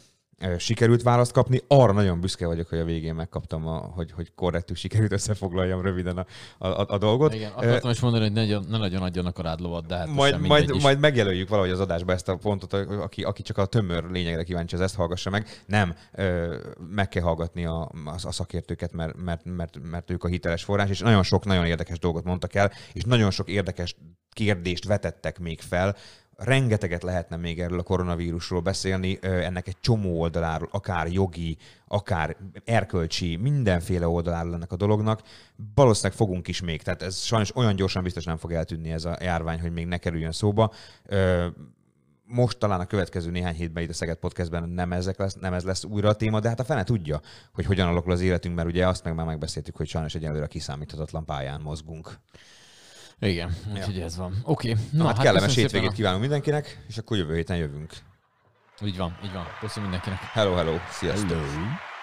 sikerült 0.57 1.03
választ 1.03 1.31
kapni. 1.31 1.61
Arra 1.67 1.91
nagyon 1.91 2.19
büszke 2.19 2.45
vagyok, 2.45 2.67
hogy 2.69 2.79
a 2.79 2.85
végén 2.85 3.15
megkaptam, 3.15 3.67
a, 3.67 3.77
hogy, 3.77 4.11
hogy 4.11 4.31
korrektül 4.35 4.75
sikerült 4.75 5.11
összefoglaljam 5.11 5.81
röviden 5.81 6.17
a, 6.17 6.65
a, 6.67 6.85
a 6.87 6.97
dolgot. 6.97 7.33
Igen, 7.33 7.51
akartam 7.51 7.91
is 7.91 7.99
mondani, 7.99 8.23
hogy 8.23 8.33
ne, 8.33 8.41
nagyon- 8.41 8.65
ne 8.69 8.77
nagyon 8.77 9.01
adjanak 9.01 9.37
a 9.37 9.41
rád 9.41 9.59
lovat, 9.59 9.85
de 9.85 9.95
hát 9.95 10.07
majd, 10.07 10.39
majd, 10.39 10.69
is. 10.75 10.83
majd 10.83 10.99
megjelöljük 10.99 11.49
valahogy 11.49 11.71
az 11.71 11.79
adásba 11.79 12.11
ezt 12.11 12.29
a 12.29 12.35
pontot, 12.35 12.73
aki, 12.73 13.23
aki 13.23 13.41
csak 13.41 13.57
a 13.57 13.65
tömör 13.65 14.03
lényegre 14.03 14.43
kíváncsi, 14.43 14.75
az 14.75 14.81
ezt 14.81 14.95
hallgassa 14.95 15.29
meg. 15.29 15.63
Nem, 15.65 15.95
meg 16.89 17.09
kell 17.09 17.23
hallgatni 17.23 17.65
a, 17.65 17.81
a, 18.05 18.13
a 18.23 18.31
szakértőket, 18.31 18.93
mert, 18.93 19.15
mert, 19.23 19.41
mert, 19.45 19.77
mert 19.83 20.11
ők 20.11 20.23
a 20.23 20.27
hiteles 20.27 20.63
forrás, 20.63 20.89
és 20.89 20.99
nagyon 20.99 21.23
sok 21.23 21.45
nagyon 21.45 21.65
érdekes 21.65 21.99
dolgot 21.99 22.23
mondtak 22.23 22.55
el, 22.55 22.71
és 22.93 23.03
nagyon 23.03 23.31
sok 23.31 23.49
érdekes 23.49 23.95
kérdést 24.35 24.85
vetettek 24.85 25.39
még 25.39 25.61
fel, 25.61 25.95
rengeteget 26.37 27.03
lehetne 27.03 27.35
még 27.37 27.59
erről 27.59 27.79
a 27.79 27.83
koronavírusról 27.83 28.61
beszélni, 28.61 29.17
ennek 29.21 29.67
egy 29.67 29.77
csomó 29.79 30.19
oldaláról, 30.19 30.69
akár 30.71 31.07
jogi, 31.07 31.57
akár 31.87 32.37
erkölcsi, 32.65 33.35
mindenféle 33.35 34.07
oldaláról 34.07 34.53
ennek 34.53 34.71
a 34.71 34.75
dolognak. 34.75 35.21
Valószínűleg 35.75 36.17
fogunk 36.17 36.47
is 36.47 36.61
még, 36.61 36.81
tehát 36.81 37.01
ez 37.01 37.17
sajnos 37.17 37.55
olyan 37.55 37.75
gyorsan 37.75 38.03
biztos 38.03 38.23
nem 38.23 38.37
fog 38.37 38.51
eltűnni 38.51 38.91
ez 38.91 39.05
a 39.05 39.17
járvány, 39.21 39.59
hogy 39.59 39.71
még 39.71 39.85
ne 39.85 39.97
kerüljön 39.97 40.31
szóba. 40.31 40.73
Most 42.27 42.57
talán 42.57 42.79
a 42.79 42.85
következő 42.85 43.31
néhány 43.31 43.53
hétben 43.53 43.83
itt 43.83 43.89
a 43.89 43.93
Szeged 43.93 44.17
Podcastben 44.17 44.69
nem, 44.69 44.91
ezek 44.93 45.17
lesz, 45.17 45.33
nem 45.33 45.53
ez 45.53 45.63
lesz 45.63 45.83
újra 45.83 46.09
a 46.09 46.15
téma, 46.15 46.39
de 46.39 46.49
hát 46.49 46.59
a 46.59 46.63
fene 46.63 46.83
tudja, 46.83 47.21
hogy 47.53 47.65
hogyan 47.65 47.87
alakul 47.87 48.11
az 48.11 48.21
életünk, 48.21 48.55
mert 48.55 48.67
ugye 48.67 48.87
azt 48.87 49.03
meg 49.03 49.15
már 49.15 49.25
megbeszéltük, 49.25 49.75
hogy 49.75 49.87
sajnos 49.87 50.15
egyelőre 50.15 50.47
kiszámíthatatlan 50.47 51.25
pályán 51.25 51.61
mozgunk. 51.61 52.19
Igen, 53.19 53.55
úgyhogy 53.73 53.99
ez 53.99 54.17
van. 54.17 54.35
Oké. 54.43 54.69
Okay. 54.69 54.83
Na, 54.91 55.05
hát 55.05 55.17
kellemes 55.17 55.33
köszönöm 55.33 55.63
hétvégét 55.63 55.81
szépen 55.81 55.95
kívánunk 55.95 56.21
mindenkinek, 56.21 56.83
és 56.87 56.97
akkor 56.97 57.17
jövő 57.17 57.35
héten 57.35 57.57
jövünk. 57.57 57.93
Így 58.83 58.97
van, 58.97 59.17
így 59.23 59.33
van. 59.33 59.45
Köszönöm 59.59 59.89
mindenkinek. 59.89 60.19
Hello, 60.19 60.53
hello, 60.55 60.77
sziasztok! 60.89 61.29
Hello. 61.29 61.93